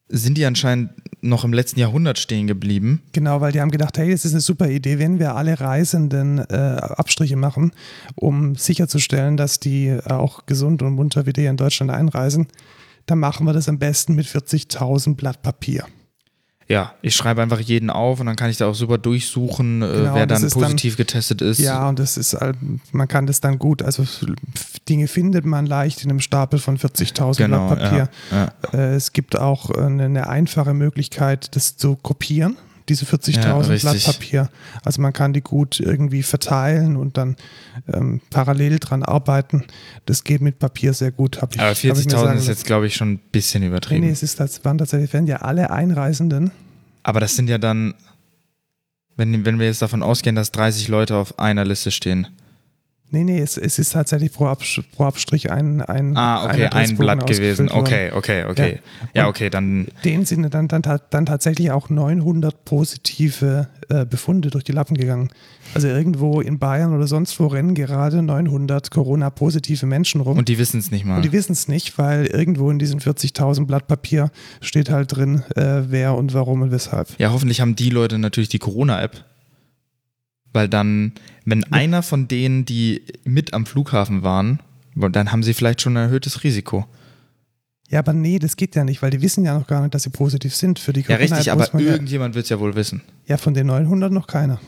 sind 0.10 0.38
die 0.38 0.46
anscheinend 0.46 0.92
noch 1.22 1.44
im 1.44 1.54
letzten 1.54 1.80
Jahrhundert 1.80 2.20
stehen 2.20 2.48
geblieben. 2.48 3.02
Genau, 3.12 3.42
weil 3.42 3.52
die 3.52 3.60
haben 3.60 3.72
gedacht, 3.72 3.98
hey, 3.98 4.12
das 4.12 4.26
ist 4.26 4.34
eine 4.34 4.42
super 4.42 4.70
Idee, 4.70 5.00
wenn 5.00 5.20
wir 5.20 5.36
alle 5.36 5.60
Reisenden 5.60 6.38
äh, 6.38 6.54
Abstriche 6.54 7.36
machen, 7.36 7.72
um 8.16 8.56
sicherzustellen, 8.56 9.36
dass 9.36 9.60
die 9.60 9.88
äh, 9.88 10.04
auch 10.10 10.46
gesund 10.46 10.82
und 10.84 10.94
munter 10.94 11.26
wieder 11.26 11.42
hier 11.42 11.50
in 11.50 11.58
Deutschland 11.58 11.92
einreisen, 11.92 12.48
dann 13.08 13.20
machen 13.20 13.46
wir 13.46 13.54
das 13.54 13.70
am 13.70 13.80
besten 13.80 14.16
mit 14.16 14.28
40.000 14.28 15.16
Blatt 15.16 15.42
Papier. 15.42 15.86
Ja, 16.68 16.94
ich 17.04 17.16
schreibe 17.16 17.44
einfach 17.44 17.60
jeden 17.60 17.92
auf 17.92 18.20
und 18.20 18.26
dann 18.26 18.36
kann 18.36 18.50
ich 18.50 18.58
da 18.58 18.66
auch 18.68 18.74
super 18.74 18.98
durchsuchen, 18.98 19.84
äh, 19.84 19.86
Genau, 19.86 20.16
wer 20.16 20.26
dann 20.26 20.44
ist 20.44 20.56
dann- 20.56 20.64
positiv 20.64 20.98
getestet 20.98 21.42
ist. 21.44 21.60
Ja, 21.60 21.88
und 21.88 22.00
das 22.00 22.18
ist, 22.18 22.34
halt- 22.34 22.58
man 22.92 23.08
kann 23.08 23.28
das 23.28 23.40
dann 23.40 23.60
gut, 23.60 23.84
also 23.84 24.04
Dinge 24.90 25.08
findet 25.08 25.46
man 25.46 25.68
leicht 25.68 26.04
in 26.04 26.10
einem 26.10 26.20
Stapel 26.22 26.58
von 26.58 26.78
40.000 26.78 27.38
genau. 27.38 27.68
Blatt 27.68 27.80
Papier. 27.80 28.10
Ja, 28.32 28.52
ja. 28.74 28.80
Äh, 28.80 28.96
Es 28.96 29.14
gibt 29.14 29.38
auch 29.38 29.70
äh, 29.70 29.80
eine, 29.80 30.06
eine 30.06 30.28
einfache 30.28 30.74
Möglichkeit, 30.74 31.56
das 31.56 31.78
zu 31.78 31.96
kopieren. 31.98 32.58
Diese 32.90 33.06
40.000 33.06 33.42
Ja, 33.42 33.78
Blatt. 33.92 34.04
Papier. 34.04 34.50
Also 34.84 35.02
man 35.02 35.14
kann 35.14 35.34
die 35.34 35.42
gut 35.42 35.80
irgendwie 35.80 36.24
verteilen 36.24 36.96
und 36.98 37.18
dann 37.18 37.36
ähm, 37.92 38.22
parallel 38.30 38.80
dran 38.80 39.04
arbeiten. 39.04 39.64
Das 40.06 40.24
geht 40.24 40.42
mit 40.42 40.60
Papier 40.60 40.94
sehr 40.94 41.12
gut. 41.12 41.42
Hab 41.42 41.54
ich, 41.56 41.60
Aber 41.62 41.70
hab 41.72 41.78
ich 41.78 41.84
mir 41.84 41.94
40.000 41.94 42.10
sagen 42.12 42.38
ist 42.38 42.48
jetzt, 42.48 42.66
glaube 42.66 42.88
ich, 42.88 42.96
schon 42.96 43.14
ein 43.14 43.20
bisschen 43.32 43.62
Nee, 43.62 43.68
übertrieben. 43.68 44.06
nee, 44.06 44.12
es 44.12 44.24
ist, 44.24 44.40
das 44.40 44.64
waren 44.66 44.78
tatsächlich, 44.78 45.12
werden 45.14 45.28
ja 45.28 45.38
alle 45.38 45.72
Einreisenden. 45.72 46.52
Aber 47.04 47.20
das 47.20 47.36
sind 47.36 47.50
ja 47.50 47.58
dann, 47.58 47.94
wenn, 49.16 49.46
wenn 49.46 49.60
wir 49.60 49.66
jetzt 49.68 49.82
davon 49.82 50.04
ausgehen, 50.04 50.36
dass 50.36 50.52
30 50.52 50.88
Leute 50.88 51.16
auf 51.18 51.40
einer 51.40 51.66
Liste 51.66 51.92
stehen. 51.92 52.28
Nee, 53.16 53.24
nee, 53.24 53.40
es, 53.40 53.58
es 53.58 53.80
ist 53.80 53.94
tatsächlich 53.94 54.34
pro, 54.34 54.46
Absch 54.48 54.82
pro 54.94 55.06
Abstrich 55.06 55.50
ein, 55.50 55.82
ein, 55.82 56.18
Ah, 56.18 56.44
okay, 56.44 56.66
ein 56.66 56.98
Blatt 56.98 57.26
gewesen. 57.26 57.72
Okay, 57.72 58.12
okay, 58.14 58.44
okay. 58.44 58.80
Ja, 59.14 59.24
Und- 59.24 59.30
okay, 59.30 59.50
dann. 59.50 59.88
Den 60.04 60.26
sind 60.26 60.54
dann, 60.54 60.68
dann, 60.68 60.82
dann 60.82 61.26
tatsächlich 61.26 61.72
auch 61.72 61.90
900 61.90 62.66
positive 62.66 63.70
äh, 63.88 64.06
Befunde 64.06 64.50
durch 64.50 64.66
die 64.66 64.74
Lappen 64.74 64.98
gegangen. 64.98 65.30
Also 65.74 65.88
irgendwo 65.88 66.42
in 66.42 66.60
Bayern 66.60 66.94
oder 66.94 67.08
sonst 67.08 67.40
wo 67.40 67.48
rennen 67.48 67.74
gerade 67.74 68.22
900 68.22 68.92
Corona-positive 68.92 69.86
Menschen 69.86 70.20
rum. 70.20 70.38
Und 70.38 70.50
die 70.50 70.58
wissen 70.58 70.80
es 70.82 70.92
nicht 70.92 71.06
mal. 71.06 71.16
Und 71.18 71.26
die 71.26 71.32
wissen 71.32 71.54
es 71.54 71.70
nicht, 71.70 71.98
weil 71.98 72.26
irgendwo 72.26 72.70
in 72.70 72.80
diesen 72.80 73.00
40.000 73.00 73.66
Blatt 73.66 73.88
Papier 73.88 74.30
steht 74.60 74.90
halt 74.90 75.16
drin, 75.16 75.44
äh, 75.56 75.84
wer 75.88 76.16
und 76.16 76.34
warum 76.34 76.64
und 76.64 76.72
weshalb. 76.72 77.08
Ja, 77.18 77.32
hoffentlich 77.32 77.62
haben 77.62 77.78
die 77.78 77.90
Leute 77.90 78.18
natürlich 78.18 78.50
die 78.50 78.60
Corona-App. 78.60 79.24
Weil 80.56 80.70
dann, 80.70 81.12
wenn 81.44 81.64
einer 81.66 82.02
von 82.02 82.28
denen, 82.28 82.66
die 82.66 83.04
mit 83.26 83.54
am 83.54 83.66
Flughafen 83.66 84.24
waren, 84.24 84.60
dann 84.96 85.32
haben 85.32 85.44
sie 85.44 85.54
vielleicht 85.54 85.82
schon 85.82 85.98
ein 85.98 86.04
erhöhtes 86.06 86.44
Risiko. 86.44 86.86
Ja, 87.90 88.00
aber 88.00 88.14
nee, 88.14 88.40
das 88.40 88.56
geht 88.56 88.76
ja 88.76 88.84
nicht, 88.84 89.02
weil 89.02 89.12
die 89.12 89.22
wissen 89.22 89.44
ja 89.46 89.54
noch 89.58 89.68
gar 89.68 89.82
nicht, 89.82 89.94
dass 89.94 90.04
sie 90.04 90.10
positiv 90.10 90.56
sind 90.56 90.80
für 90.80 90.94
die 90.94 91.02
Ja, 91.02 91.18
richtig, 91.18 91.52
aber 91.52 91.68
man 91.74 91.84
ja, 91.86 91.92
irgendjemand 91.92 92.34
wird 92.34 92.46
es 92.46 92.50
ja 92.50 92.60
wohl 92.60 92.74
wissen. 92.76 93.02
ja, 93.28 93.38
von 93.38 93.54
den 93.54 93.68
900 93.68 94.12
noch 94.12 94.26
keiner. 94.28 94.60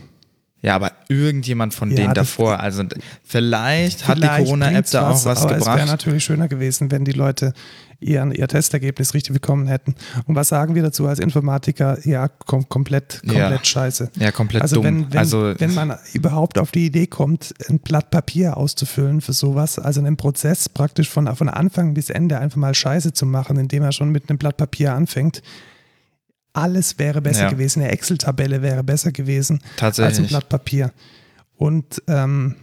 Ja, 0.62 0.76
aber 0.76 0.92
irgendjemand 1.08 1.74
von 1.74 1.90
Ja, 1.92 1.98
denen 1.98 2.14
davor. 2.16 2.60
Also 2.60 2.84
vielleicht 3.24 4.08
hat 4.08 4.18
die 4.18 4.22
Vielleicht 4.22 4.44
Corona-App 4.46 4.90
da 4.92 5.10
auch 5.12 5.26
was 5.26 5.42
aber 5.44 5.56
Es 5.58 5.66
wäre 5.66 5.76
gebracht. 5.76 5.88
natürlich 5.88 6.24
schöner 6.26 6.48
gewesen, 6.48 6.92
wenn 6.92 7.06
die 7.06 7.12
Leute 7.12 7.54
ihren, 8.00 8.32
ihr 8.32 8.48
Testergebnis 8.48 9.14
richtig 9.14 9.34
bekommen 9.34 9.68
hätten. 9.68 9.96
Und 10.26 10.36
was 10.36 10.50
sagen 10.50 10.76
wir 10.76 10.84
dazu 10.84 11.08
als 11.08 11.20
Informatiker? 11.20 11.98
Ja, 12.08 12.28
kom 12.28 12.70
komplett, 12.70 13.22
komplett 13.22 13.52
Ja. 13.52 13.64
scheiße. 13.64 14.12
Ja, 14.20 14.32
komplett 14.32 14.62
Also 14.62 14.76
dumm. 14.76 14.86
wenn, 14.86 15.12
wenn, 15.14 15.18
also 15.20 15.54
wenn 15.58 15.74
man 15.74 15.98
überhaupt 16.14 16.58
auf 16.60 16.72
die 16.72 16.86
Idee 16.86 17.08
kommt, 17.08 17.54
ein 17.70 17.80
Blatt 17.80 18.12
Papier 18.12 18.58
auszufüllen 18.58 19.22
für 19.22 19.34
sowas, 19.34 19.80
also 19.80 20.00
einen 20.00 20.16
Prozess 20.18 20.70
praktisch 20.70 21.10
von, 21.10 21.34
von 21.36 21.50
Anfang 21.50 21.94
bis 21.96 22.10
Ende 22.10 22.38
einfach 22.40 22.58
mal 22.58 22.76
scheiße 22.76 23.14
zu 23.14 23.26
machen, 23.26 23.58
indem 23.58 23.82
er 23.84 23.92
schon 23.92 24.10
mit 24.12 24.30
einem 24.30 24.38
Blatt 24.38 24.58
Papier 24.58 24.94
anfängt, 24.94 25.42
alles 26.54 26.98
wäre 27.00 27.22
besser 27.22 27.44
Ja. 27.44 27.50
gewesen. 27.50 27.82
Eine 27.82 27.92
Excel-Tabelle 27.92 28.62
wäre 28.62 28.84
besser 28.84 29.12
gewesen 29.12 29.60
als 29.80 30.00
ein. 30.00 30.28
Blatt 30.28 30.50
Papier. 30.50 30.92
Und 31.56 32.02
ähm, 32.08 32.56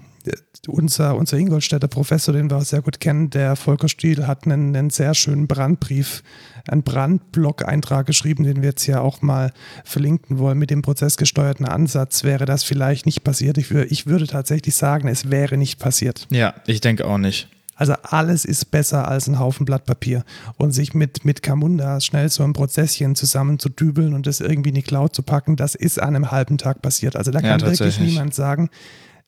unser, 0.69 1.17
unser 1.17 1.37
Ingolstädter 1.37 1.89
Professor, 1.89 2.33
den 2.35 2.51
wir 2.51 2.57
auch 2.57 2.63
sehr 2.63 2.83
gut 2.83 3.01
kennen, 3.01 3.31
der 3.31 3.57
Volker 3.57 3.89
Stiel, 3.89 4.27
hat 4.27 4.45
einen, 4.47 4.75
einen 4.75 4.91
sehr 4.91 5.15
schönen 5.15 5.47
Brandbrief, 5.47 6.23
einen 6.69 6.83
Brandblog-Eintrag 6.83 8.07
geschrieben, 8.07 8.45
den 8.45 8.63
wir 8.63 8.71
jetzt 8.71 8.83
hier 8.83 9.03
auch 9.03 9.23
mal 9.23 9.53
verlinken 9.85 10.39
wollen. 10.39 10.59
Mit 10.59 10.71
dem 10.71 10.83
prozessgesteuerten 10.83 11.67
Ansatz 11.67 12.25
wäre 12.25 12.47
das 12.47 12.65
vielleicht 12.65 13.07
nicht 13.07 13.25
passiert. 13.25 13.59
Ich, 13.59 13.67
wür- 13.67 13.87
ich 13.91 14.07
würde 14.07 14.27
tatsächlich 14.27 14.75
sagen, 14.75 15.09
es 15.09 15.31
wäre 15.31 15.57
nicht 15.57 15.79
passiert. 15.79 16.27
Ja, 16.31 16.55
ich 16.67 16.81
denke 16.81 17.07
auch 17.07 17.19
nicht. 17.19 17.49
Also 17.77 17.95
alles 18.05 18.45
ist 18.45 18.71
besser 18.71 19.09
als 19.09 19.27
ein 19.27 19.41
Haufen 19.41 19.67
Blatt 19.67 19.85
Papier. 19.85 20.25
Und 20.59 20.71
sich 20.71 20.95
mit, 20.95 21.25
mit 21.25 21.43
Camunda 21.43 22.01
schnell 22.01 22.29
so 22.29 22.45
ein 22.45 22.53
Prozesschen 22.53 23.17
zusammen 23.17 23.59
zu 23.59 23.69
dübeln 23.69 24.15
und 24.15 24.29
das 24.29 24.39
irgendwie 24.41 24.69
in 24.69 24.77
die 24.77 24.83
Cloud 24.83 25.15
zu 25.15 25.23
packen, 25.23 25.57
das 25.57 25.75
ist 25.75 26.01
an 26.01 26.15
einem 26.15 26.31
halben 26.31 26.57
Tag 26.57 26.83
passiert. 26.83 27.17
Also 27.17 27.33
da 27.33 27.41
Ja, 27.41 27.49
kann 27.49 27.61
wirklich 27.63 27.79
tatsächlich. 27.81 28.13
niemand 28.13 28.33
sagen, 28.33 28.71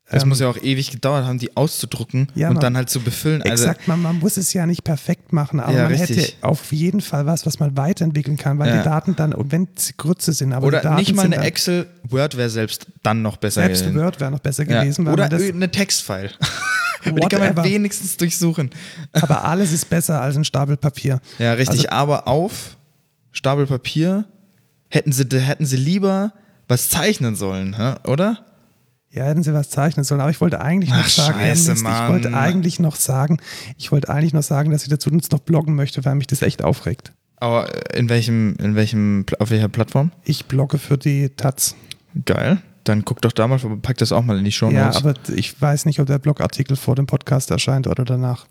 Es 0.09 0.23
Ähm, 0.23 0.29
muss 0.29 0.39
ja 0.39 0.49
auch 0.49 0.57
ewig 0.57 0.93
gedauert 0.93 1.25
haben, 1.25 1.39
die 1.41 1.57
auszudrucken 1.57 2.29
Ja, 2.37 2.47
und 2.49 2.55
man- 2.55 2.61
dann 2.61 2.77
halt 2.77 2.89
zu 2.91 3.01
befüllen. 3.01 3.43
Also, 3.43 3.65
Exakt, 3.65 3.89
man, 3.89 4.01
man 4.01 4.21
muss 4.21 4.37
es 4.37 4.53
ja 4.53 4.65
nicht 4.65 4.85
perfekt 4.85 5.33
machen, 5.33 5.59
aber 5.59 5.73
Ja, 5.73 5.83
man 5.85 5.93
richtig. 5.93 6.17
hätte 6.17 6.33
auf 6.43 6.71
jeden 6.73 7.01
Fall 7.01 7.27
was, 7.27 7.45
was 7.45 7.59
man 7.59 7.77
weiterentwickeln 7.77 8.37
kann, 8.37 8.57
weil 8.61 8.69
Ja. 8.69 8.79
die 8.79 8.85
Daten 8.85 9.17
dann, 9.17 9.33
und 9.35 9.51
wenn 9.51 9.67
sie 9.75 9.95
kurze 9.95 10.33
sind, 10.33 10.53
aber 10.53 10.63
die 10.63 10.69
oder 10.69 10.81
Daten 10.81 10.97
nicht 10.97 11.13
mal 11.17 11.25
eine 11.25 11.39
Excel, 11.39 11.89
Word 12.05 12.37
wäre 12.37 12.51
selbst 12.51 12.87
dann 13.03 13.23
noch 13.23 13.37
besser 13.37 13.63
selbst 13.63 13.83
gewesen. 13.83 13.99
Word 14.01 14.21
wäre 14.21 14.31
noch 14.31 14.39
besser 14.39 14.65
gewesen, 14.65 15.09
Oder 15.09 15.25
eine 15.25 15.71
Textfile. 15.73 16.31
die 17.05 17.13
kann 17.29 17.55
man 17.55 17.65
wenigstens 17.65 18.17
durchsuchen. 18.17 18.71
aber 19.13 19.45
alles 19.45 19.73
ist 19.73 19.91
besser 19.91 20.21
als 20.23 20.37
ein 20.37 20.45
Stapel 20.45 20.77
Papier. 20.77 21.21
Ja, 21.41 21.55
richtig. 21.55 21.81
Also- 21.81 21.89
aber 21.91 22.29
auf 22.29 22.77
Stapel 23.33 23.67
Papier 23.67 24.25
hätten 24.89 25.11
sie, 25.11 25.25
hätten 25.33 25.67
sie 25.67 25.77
lieber 25.77 26.33
was 26.69 26.91
zeichnen 26.91 27.35
sollen, 27.35 27.75
oder? 28.07 28.46
Ja, 29.17 29.25
hätten 29.25 29.43
sie 29.43 29.55
was 29.55 29.71
zeichnen 29.71 30.05
sollen, 30.05 30.21
aber 30.21 30.31
ich 30.31 30.41
wollte 30.43 30.61
eigentlich 30.61 30.91
noch 30.91 30.99
Ach, 30.99 31.09
sagen, 31.09 31.39
scheiße, 31.41 31.71
Mist, 31.71 31.83
ich 31.87 32.09
wollte 32.09 32.35
eigentlich 32.37 32.79
noch 32.79 32.97
sagen, 32.97 33.39
ich 33.79 33.91
wollte 33.91 34.11
eigentlich 34.11 34.35
noch 34.35 34.43
sagen, 34.43 34.71
dass 34.71 34.83
ich 34.83 34.91
dazu 34.91 35.11
uns 35.11 35.31
noch 35.31 35.41
bloggen 35.41 35.75
möchte, 35.75 36.05
weil 36.05 36.15
mich 36.17 36.27
das 36.27 36.43
echt 36.43 36.63
aufregt. 36.63 37.13
Aber 37.39 37.95
in 37.95 38.09
welchem, 38.09 38.57
in 38.57 38.75
welchem, 38.77 39.25
auf 39.39 39.51
welcher 39.51 39.69
Plattform? 39.69 40.13
Ich 40.25 40.47
blogge 40.47 40.79
für 40.79 40.99
die 40.99 41.31
Taz. 41.31 41.75
Geil. 42.27 42.59
Dann 42.85 43.05
guck 43.05 43.21
doch 43.23 43.33
da 43.33 43.49
mal, 43.49 43.59
pack 43.83 43.97
das 43.99 44.13
auch 44.13 44.23
mal 44.23 44.39
in 44.39 44.45
die 44.45 44.53
Show 44.53 44.71
Ja, 44.71 44.95
aber 44.95 45.15
ich 45.35 45.61
weiß 45.61 45.87
nicht, 45.87 45.99
ob 45.99 46.07
der 46.07 46.19
Blogartikel 46.19 46.77
vor 46.77 46.95
dem 46.95 47.07
Podcast 47.07 47.51
erscheint 47.51 47.87
oder 47.87 48.05
danach. 48.05 48.47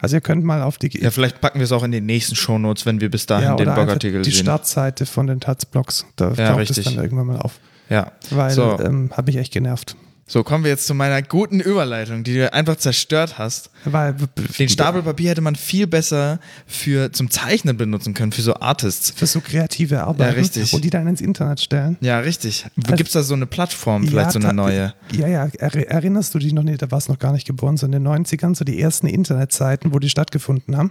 Also 0.00 0.16
ihr 0.16 0.20
könnt 0.20 0.44
mal 0.44 0.62
auf 0.62 0.78
die 0.78 0.90
ja, 1.00 1.10
vielleicht 1.10 1.40
packen 1.40 1.58
wir 1.58 1.64
es 1.64 1.72
auch 1.72 1.82
in 1.82 1.90
den 1.90 2.06
nächsten 2.06 2.34
Show 2.34 2.58
Notes, 2.58 2.86
wenn 2.86 3.00
wir 3.00 3.10
bis 3.10 3.26
dahin 3.26 3.50
Ja, 3.50 3.56
den 3.56 3.72
Blogartikel 3.72 4.22
die 4.22 4.30
sehen. 4.30 4.44
Startseite 4.44 5.06
von 5.06 5.26
den 5.26 5.40
Taz-Blogs. 5.40 6.06
Da 6.16 6.32
Ja, 6.32 6.52
taucht 6.54 6.70
es 6.70 6.82
dann 6.82 6.94
irgendwann 6.94 7.26
mal 7.26 7.38
auf. 7.38 7.60
Ja. 7.88 8.12
Weil 8.30 8.50
So. 8.50 8.78
ähm, 8.80 9.10
hat 9.12 9.26
mich 9.26 9.36
echt 9.36 9.52
genervt. 9.52 9.96
So, 10.30 10.44
kommen 10.44 10.62
wir 10.62 10.70
jetzt 10.70 10.86
zu 10.86 10.92
meiner 10.92 11.22
guten 11.22 11.58
Überleitung, 11.58 12.22
die 12.22 12.34
du 12.34 12.52
einfach 12.52 12.76
zerstört 12.76 13.38
hast. 13.38 13.70
Weil 13.86 14.14
Den 14.58 14.68
Stapel 14.68 15.00
Papier 15.02 15.30
hätte 15.30 15.40
man 15.40 15.56
viel 15.56 15.86
besser 15.86 16.38
für 16.66 17.10
zum 17.12 17.30
Zeichnen 17.30 17.78
benutzen 17.78 18.12
können, 18.12 18.32
für 18.32 18.42
so 18.42 18.54
Artists. 18.56 19.10
für 19.16 19.24
so 19.26 19.40
kreative 19.40 20.02
Arbeit 20.02 20.36
richtig. 20.36 20.74
und 20.74 20.84
die 20.84 20.90
dann 20.90 21.06
ins 21.06 21.22
Internet 21.22 21.60
stellen. 21.62 21.96
Ja, 22.02 22.18
richtig. 22.18 22.66
Also- 22.76 22.96
Gibt 22.96 23.08
es 23.08 23.14
da 23.14 23.22
so 23.22 23.32
eine 23.32 23.46
Plattform, 23.46 24.06
vielleicht 24.06 24.32
so 24.32 24.38
eine 24.38 24.52
neue? 24.52 24.92
Ja, 25.12 25.28
ja, 25.28 25.48
er, 25.58 25.90
erinnerst 25.90 26.34
du 26.34 26.38
dich 26.40 26.52
noch 26.52 26.62
nicht, 26.62 26.82
da 26.82 26.90
warst 26.90 27.08
du 27.08 27.12
noch 27.12 27.18
gar 27.18 27.32
nicht 27.32 27.46
geboren, 27.46 27.78
so 27.78 27.86
in 27.86 27.92
den 27.92 28.06
90ern, 28.06 28.54
so 28.54 28.66
die 28.66 28.78
ersten 28.82 29.06
Internetseiten, 29.06 29.94
wo 29.94 29.98
die 29.98 30.10
stattgefunden 30.10 30.76
haben. 30.76 30.90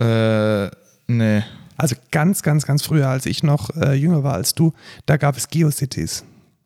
Äh, 0.00 0.70
nee. 1.06 1.42
Also 1.76 1.96
ganz, 2.10 2.42
ganz, 2.42 2.66
ganz 2.66 2.82
früher, 2.82 3.08
als 3.08 3.26
ich 3.26 3.42
noch 3.42 3.70
äh, 3.76 3.94
jünger 3.94 4.22
war 4.22 4.34
als 4.34 4.54
du, 4.54 4.72
da 5.06 5.16
gab 5.16 5.36
es 5.36 5.48
GeoCities. 5.48 6.24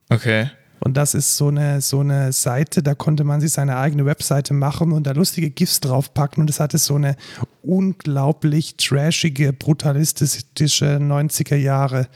Okay. 0.08 0.50
Und 0.80 0.96
das 0.96 1.14
ist 1.14 1.36
so 1.36 1.48
eine, 1.48 1.82
so 1.82 2.00
eine 2.00 2.32
Seite, 2.32 2.82
da 2.82 2.94
konnte 2.94 3.22
man 3.22 3.40
sich 3.40 3.52
seine 3.52 3.76
eigene 3.76 4.06
Webseite 4.06 4.54
machen 4.54 4.92
und 4.92 5.06
da 5.06 5.12
lustige 5.12 5.50
GIFs 5.50 5.80
draufpacken. 5.80 6.40
Und 6.42 6.48
es 6.48 6.58
hatte 6.58 6.78
so 6.78 6.94
eine 6.94 7.16
unglaublich 7.62 8.76
trashige, 8.76 9.52
brutalistische 9.52 10.96
90er 10.96 11.56
Jahre 11.56 12.08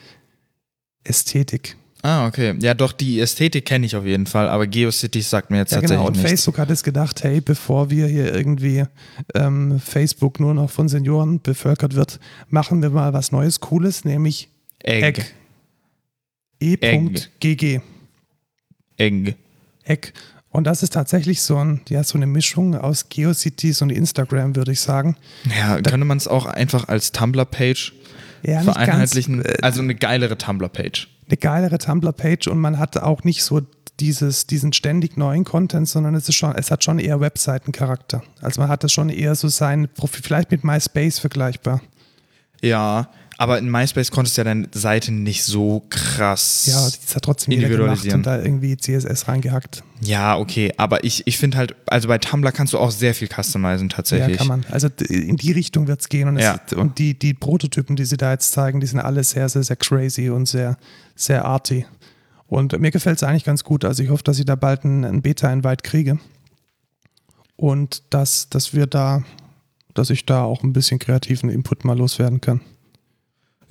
Ästhetik. 1.05 1.77
Ah, 2.07 2.27
okay. 2.27 2.55
Ja, 2.61 2.75
doch, 2.75 2.93
die 2.93 3.19
Ästhetik 3.19 3.65
kenne 3.65 3.87
ich 3.87 3.97
auf 3.97 4.05
jeden 4.05 4.27
Fall, 4.27 4.47
aber 4.51 4.67
GeoCities 4.67 5.31
sagt 5.31 5.51
mir 5.51 5.57
jetzt 5.57 5.73
Ja, 5.73 5.77
tatsächlich 5.81 5.97
genau. 5.97 6.09
Und 6.09 6.17
nichts. 6.17 6.29
Facebook 6.29 6.59
hat 6.59 6.71
es 6.71 6.83
gedacht, 6.83 7.25
hey, 7.25 7.41
bevor 7.41 7.89
wir 7.89 8.07
hier 8.09 8.35
irgendwie 8.35 8.85
ähm, 9.35 9.81
Facebook 9.81 10.39
nur 10.39 10.53
noch 10.53 10.71
von 10.71 10.87
Senioren 10.87 11.41
bevölkert 11.41 11.95
wird, 11.95 12.21
machen 12.51 12.83
wir 12.83 12.91
mal 12.91 13.15
was 13.15 13.33
Neues, 13.33 13.59
Cooles, 13.61 14.05
nämlich 14.05 14.51
Egg. 14.83 15.23
E.GG. 16.61 17.81
Egg. 18.99 19.35
Egg. 19.85 20.13
Und 20.51 20.65
das 20.65 20.83
ist 20.83 20.93
tatsächlich 20.93 21.41
so, 21.41 21.57
ein, 21.57 21.81
ja, 21.89 22.05
so 22.05 22.19
eine 22.19 22.27
Mischung 22.27 22.77
aus 22.77 23.09
GeoCities 23.09 23.81
und 23.81 23.89
Instagram, 23.89 24.57
würde 24.57 24.73
ich 24.73 24.81
sagen. 24.81 25.17
Ja, 25.59 25.81
könnte 25.81 26.05
man 26.05 26.19
es 26.19 26.29
auch 26.29 26.45
einfach 26.45 26.87
als 26.89 27.13
Tumblr-Page 27.13 27.95
Ja, 28.43 28.61
vereinheitlichen? 28.61 29.43
Ganz, 29.43 29.59
äh, 29.59 29.63
also 29.63 29.81
eine 29.81 29.95
geilere 29.95 30.37
Tumblr-Page. 30.37 31.09
Eine 31.29 31.37
geilere 31.37 31.79
Tumblr-Page 31.79 32.49
und 32.49 32.59
man 32.59 32.79
hat 32.79 32.97
auch 32.97 33.25
nicht 33.25 33.43
so 33.43 33.63
dieses, 34.01 34.47
diesen 34.47 34.73
ständig 34.73 35.17
neuen 35.17 35.45
Content, 35.45 35.89
sondern 35.89 36.15
es, 36.15 36.29
ist 36.29 36.35
schon, 36.35 36.55
es 36.57 36.71
hat 36.71 36.83
schon 36.83 36.99
eher 36.99 37.21
Webseitencharakter. 37.21 38.23
Also 38.41 38.61
man 38.61 38.69
hat 38.69 38.83
das 38.83 38.93
schon 38.93 39.09
eher 39.09 39.35
so 39.35 39.49
sein 39.49 39.89
Profil, 39.95 40.23
vielleicht 40.23 40.51
mit 40.51 40.65
MySpace 40.65 41.19
vergleichbar. 41.19 41.81
Ja, 42.61 43.09
aber 43.45 43.59
in 43.59 43.71
MySpace 43.71 44.11
konntest 44.11 44.37
du 44.37 44.41
ja 44.41 44.45
deine 44.45 44.69
Seite 44.75 45.13
nicht 45.13 45.45
so 45.45 45.85
krass. 45.91 46.67
Ja, 46.67 46.75
das 46.85 47.15
hat 47.15 47.23
trotzdem 47.23 47.53
jeder 47.53 47.69
gemacht 47.69 48.05
Individualisieren. 48.05 48.21
und 48.21 48.27
da 48.27 48.43
irgendwie 48.43 48.77
CSS 48.77 49.29
reingehackt. 49.29 49.85
Ja, 50.01 50.37
okay, 50.37 50.73
aber 50.77 51.05
ich, 51.05 51.27
ich 51.27 51.39
finde 51.39 51.59
halt, 51.59 51.77
also 51.87 52.09
bei 52.09 52.19
Tumblr 52.19 52.51
kannst 52.53 52.73
du 52.73 52.79
auch 52.79 52.91
sehr 52.91 53.15
viel 53.15 53.29
customizen 53.29 53.89
tatsächlich. 53.89 54.33
Ja, 54.33 54.37
kann 54.39 54.49
man. 54.49 54.65
Also 54.71 54.89
in 55.09 55.37
die 55.37 55.53
Richtung 55.53 55.87
wird 55.87 56.01
es 56.01 56.09
gehen. 56.09 56.27
Und, 56.29 56.39
es, 56.39 56.45
Ja. 56.45 56.59
und 56.77 56.99
die, 56.99 57.19
die 57.19 57.35
Prototypen, 57.35 57.95
die 57.97 58.05
sie 58.05 58.17
da 58.17 58.33
jetzt 58.33 58.53
zeigen, 58.53 58.81
die 58.81 58.87
sind 58.87 58.99
alle 59.01 59.23
sehr, 59.23 59.49
sehr, 59.49 59.63
sehr 59.63 59.77
crazy 59.77 60.29
und 60.31 60.47
sehr, 60.47 60.77
sehr 61.15 61.45
arty. 61.45 61.87
Und 62.47 62.79
mir 62.79 62.91
gefällt 62.91 63.17
es 63.17 63.23
eigentlich 63.23 63.45
ganz 63.45 63.65
gut. 63.65 63.85
Also 63.85 64.03
ich 64.03 64.11
hoffe, 64.11 64.23
dass 64.25 64.39
ich 64.39 64.45
da 64.45 64.55
bald 64.57 64.85
ein, 64.85 65.05
ein 65.05 65.23
Beta-Invite 65.23 65.83
kriege. 65.83 66.19
Und 67.57 68.03
dass, 68.11 68.49
dass 68.49 68.75
wir 68.75 68.87
da, 68.87 69.23
dass 69.95 70.11
ich 70.11 70.27
da 70.27 70.43
auch 70.45 70.63
ein 70.63 70.73
bisschen 70.73 70.99
kreativen 70.99 71.51
Input 71.51 71.85
mal 71.85 71.97
loswerden 71.97 72.41
kann. 72.41 72.61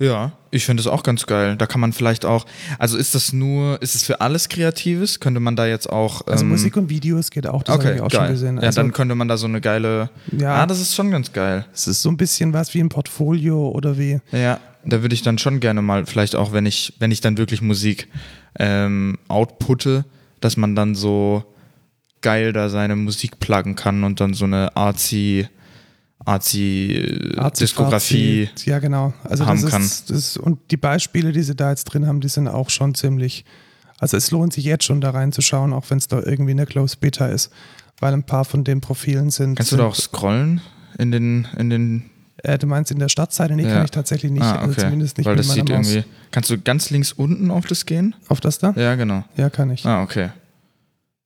Ja, 0.00 0.32
ich 0.50 0.64
finde 0.66 0.80
es 0.80 0.86
auch 0.86 1.02
ganz 1.04 1.24
geil. 1.26 1.56
Da 1.56 1.66
kann 1.66 1.80
man 1.80 1.92
vielleicht 1.92 2.24
auch, 2.24 2.46
also 2.78 2.96
ist 2.98 3.14
das 3.14 3.32
nur, 3.32 3.80
ist 3.80 3.94
es 3.94 4.02
für 4.04 4.20
alles 4.20 4.48
Kreatives? 4.48 5.20
Könnte 5.20 5.38
man 5.40 5.54
da 5.56 5.66
jetzt 5.66 5.88
auch. 5.88 6.26
Also 6.26 6.44
ähm, 6.44 6.50
Musik 6.50 6.76
und 6.76 6.88
Videos 6.90 7.30
geht 7.30 7.46
auch, 7.46 7.62
das 7.62 7.74
habe 7.76 7.84
Okay, 7.86 7.94
ich 7.96 8.00
auch 8.02 8.08
geil. 8.08 8.20
schon 8.22 8.28
gesehen. 8.28 8.56
ja, 8.56 8.62
Also, 8.64 8.80
dann 8.82 8.92
könnte 8.92 9.14
man 9.14 9.28
da 9.28 9.36
so 9.36 9.46
eine 9.46 9.60
geile. 9.60 10.10
Ja. 10.36 10.56
ah, 10.62 10.66
das 10.66 10.80
ist 10.80 10.94
schon 10.94 11.10
ganz 11.10 11.32
geil. 11.32 11.64
es 11.72 11.86
ist 11.86 12.02
so 12.02 12.08
ein 12.10 12.16
bisschen 12.16 12.52
was 12.52 12.74
wie 12.74 12.80
ein 12.80 12.88
Portfolio 12.88 13.68
oder 13.70 13.96
wie. 13.98 14.20
Ja, 14.32 14.58
da 14.84 15.00
würde 15.02 15.14
ich 15.14 15.22
dann 15.22 15.38
schon 15.38 15.60
gerne 15.60 15.80
mal, 15.80 16.06
vielleicht 16.06 16.34
auch, 16.36 16.52
wenn 16.52 16.66
ich, 16.66 16.94
wenn 16.98 17.10
ich 17.12 17.20
dann 17.20 17.38
wirklich 17.38 17.62
Musik 17.62 18.08
ähm, 18.58 19.18
outputte, 19.28 20.04
dass 20.40 20.56
man 20.56 20.74
dann 20.74 20.94
so 20.94 21.44
geil 22.20 22.52
da 22.52 22.68
seine 22.68 22.96
Musik 22.96 23.38
pluggen 23.38 23.76
kann 23.76 24.02
und 24.04 24.20
dann 24.20 24.34
so 24.34 24.44
eine 24.44 24.76
artsy, 24.76 25.46
artsy 26.24 26.92
äh. 27.36 27.66
Fartsy. 27.66 28.48
Ja, 28.64 28.78
genau. 28.78 29.12
Also 29.24 29.46
haben 29.46 29.60
das 29.60 29.70
kann. 29.70 29.82
ist, 29.82 30.10
ist, 30.10 30.36
und 30.36 30.58
die 30.70 30.76
Beispiele, 30.76 31.32
die 31.32 31.42
sie 31.42 31.54
da 31.54 31.70
jetzt 31.70 31.84
drin 31.84 32.06
haben, 32.06 32.20
die 32.20 32.28
sind 32.28 32.48
auch 32.48 32.70
schon 32.70 32.94
ziemlich. 32.94 33.44
Also 33.98 34.16
es 34.16 34.30
lohnt 34.30 34.52
sich 34.52 34.64
jetzt 34.64 34.84
schon 34.84 35.00
da 35.00 35.10
reinzuschauen, 35.10 35.72
auch 35.72 35.88
wenn 35.90 35.98
es 35.98 36.08
da 36.08 36.20
irgendwie 36.20 36.50
eine 36.52 36.66
Close 36.66 36.96
Beta 36.98 37.26
ist, 37.26 37.50
weil 38.00 38.12
ein 38.12 38.24
paar 38.24 38.44
von 38.44 38.64
den 38.64 38.80
Profilen 38.80 39.30
sind. 39.30 39.54
Kannst 39.56 39.72
du 39.72 39.76
da 39.76 39.86
auch 39.86 39.94
scrollen 39.94 40.60
in 40.98 41.10
den, 41.12 41.46
in 41.56 41.70
den 41.70 42.10
Äh, 42.42 42.58
du 42.58 42.66
meinst 42.66 42.90
in 42.90 42.98
der 42.98 43.08
Startseite? 43.08 43.54
Nee, 43.54 43.62
Ja. 43.62 43.74
kann 43.74 43.84
ich 43.84 43.90
tatsächlich 43.92 44.30
nicht. 44.32 44.42
ah, 44.42 44.56
okay. 44.56 44.64
Also 44.66 44.80
zumindest 44.82 45.16
nicht 45.16 45.26
Weil 45.26 45.36
das 45.36 45.46
meiner 45.46 45.54
sieht 45.54 45.68
Maus. 45.68 45.92
irgendwie. 45.92 46.08
Kannst 46.30 46.50
du 46.50 46.58
ganz 46.58 46.90
links 46.90 47.12
unten 47.12 47.50
auf 47.50 47.66
das 47.66 47.86
gehen? 47.86 48.14
Auf 48.28 48.40
das 48.40 48.58
da? 48.58 48.72
Ja, 48.76 48.94
genau. 48.96 49.24
Ja, 49.36 49.48
kann 49.48 49.70
ich. 49.70 49.86
Ah, 49.86 50.02
okay. 50.02 50.30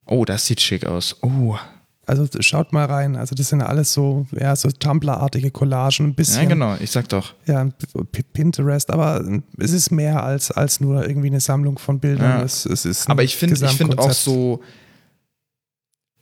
Oh, 0.05 0.23
das 0.23 0.45
sieht 0.45 0.61
schick 0.61 0.85
aus. 0.85 1.17
Oh. 1.21 1.57
Also 2.09 2.27
schaut 2.39 2.73
mal 2.73 2.85
rein. 2.85 3.15
Also 3.15 3.35
das 3.35 3.49
sind 3.49 3.61
alles 3.61 3.93
so, 3.93 4.25
ja, 4.31 4.55
so 4.55 4.71
Tumblr-artige 4.71 5.51
Collagen, 5.51 6.07
ein 6.07 6.15
bisschen. 6.15 6.41
Ja, 6.41 6.49
genau, 6.49 6.75
ich 6.79 6.89
sag 6.89 7.07
doch. 7.09 7.35
Ja, 7.45 7.69
Pinterest, 8.33 8.89
aber 8.89 9.23
es 9.59 9.71
ist 9.71 9.91
mehr 9.91 10.23
als, 10.23 10.49
als 10.49 10.79
nur 10.79 11.07
irgendwie 11.07 11.27
eine 11.27 11.39
Sammlung 11.39 11.77
von 11.77 11.99
Bildern. 11.99 12.39
Ja. 12.39 12.43
Es, 12.43 12.65
es 12.65 12.85
ist 12.85 13.07
Aber 13.11 13.21
ich 13.21 13.35
finde 13.35 13.63
ich 13.63 13.71
finde 13.73 13.99
auch 13.99 14.11
so, 14.11 14.63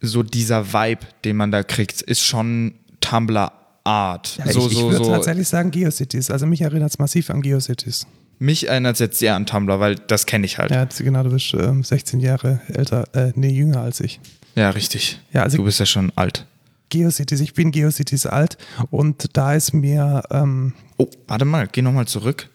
so 0.01 0.23
dieser 0.23 0.73
Vibe, 0.73 1.05
den 1.23 1.37
man 1.37 1.51
da 1.51 1.63
kriegt, 1.63 2.01
ist 2.01 2.21
schon 2.21 2.73
Tumblr-Art. 2.99 4.39
Ja, 4.39 4.51
so, 4.51 4.67
ich, 4.67 4.73
ich 4.73 4.77
so, 4.79 4.91
würde 4.91 5.05
so. 5.05 5.11
tatsächlich 5.11 5.47
sagen 5.47 5.71
Geocities. 5.71 6.29
Also 6.29 6.47
mich 6.47 6.59
erinnert 6.59 6.89
es 6.89 6.99
massiv 6.99 7.29
an 7.29 7.41
Geocities. 7.41 8.05
Mich 8.39 8.67
erinnert 8.67 8.95
es 8.95 8.99
jetzt 8.99 9.19
sehr 9.19 9.35
an 9.35 9.45
Tumblr, 9.45 9.79
weil 9.79 9.95
das 9.95 10.25
kenne 10.25 10.45
ich 10.45 10.57
halt. 10.57 10.69
Ja, 10.69 10.83
genau, 10.83 11.23
du 11.23 11.29
bist 11.29 11.53
ähm, 11.53 11.81
16 11.81 12.19
Jahre 12.19 12.59
älter, 12.67 13.07
äh, 13.15 13.31
nee, 13.35 13.51
jünger 13.51 13.79
als 13.79 14.01
ich. 14.01 14.19
Richtig. 14.71 15.19
Ja, 15.33 15.43
also 15.43 15.57
Du 15.57 15.63
bist 15.63 15.79
ja 15.79 15.85
schon 15.85 16.11
alt. 16.15 16.45
Geocities, 16.89 17.41
ich 17.41 17.53
bin 17.53 17.71
Geocities 17.71 18.25
alt 18.25 18.57
und 18.91 19.35
da 19.37 19.53
ist 19.53 19.73
mir, 19.73 20.23
ähm, 20.31 20.73
Oh, 20.97 21.07
warte 21.27 21.45
mal, 21.45 21.67
geh 21.67 21.81
nochmal 21.81 22.07
zurück. 22.07 22.49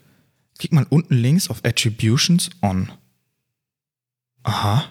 Klick 0.59 0.73
mal 0.73 0.87
unten 0.89 1.15
links 1.15 1.49
auf 1.51 1.59
Attributions 1.65 2.51
on. 2.63 2.91
Aha. 4.45 4.85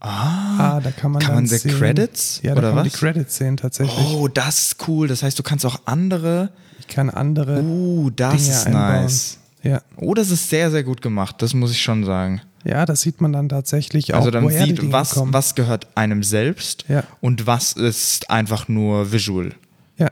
Ah, 0.00 0.76
ah, 0.76 0.80
da 0.80 0.90
kann 0.90 1.12
man 1.12 1.20
kann 1.22 1.28
dann 1.30 1.44
man 1.44 1.46
the 1.46 1.56
sehen, 1.56 1.78
Credits? 1.78 2.40
Ja, 2.42 2.54
da 2.54 2.58
oder 2.58 2.68
kann 2.68 2.76
man 2.76 2.86
was? 2.86 2.92
die 2.92 2.98
Credits 2.98 3.36
sehen 3.36 3.56
tatsächlich. 3.56 4.06
Oh, 4.14 4.28
das 4.28 4.58
ist 4.72 4.88
cool. 4.88 5.08
Das 5.08 5.22
heißt, 5.22 5.38
du 5.38 5.42
kannst 5.42 5.64
auch 5.64 5.80
andere. 5.86 6.50
Ich 6.78 6.88
kann 6.88 7.08
andere, 7.08 7.62
Oh, 7.62 8.10
das 8.14 8.34
Dinge 8.36 8.50
ist 8.50 8.66
einbauen. 8.66 9.02
nice. 9.02 9.38
ja. 9.62 9.80
Oh, 9.96 10.12
das 10.12 10.30
ist 10.30 10.50
sehr, 10.50 10.70
sehr 10.70 10.82
gut 10.84 11.00
gemacht. 11.00 11.36
Das 11.40 11.54
muss 11.54 11.70
ich 11.70 11.80
schon 11.80 12.04
sagen. 12.04 12.42
Ja, 12.64 12.86
das 12.86 13.02
sieht 13.02 13.20
man 13.20 13.32
dann 13.32 13.48
tatsächlich 13.50 14.14
auch, 14.14 14.18
Also 14.18 14.30
dann 14.30 14.44
woher 14.44 14.64
sieht, 14.66 14.90
was, 14.92 15.14
kommen. 15.14 15.32
was 15.32 15.54
gehört 15.54 15.86
einem 15.96 16.22
selbst 16.22 16.84
Ja. 16.88 17.04
und 17.20 17.46
was 17.46 17.74
ist 17.74 18.30
einfach 18.30 18.68
nur 18.68 19.12
visual. 19.12 19.54
Ja, 19.98 20.08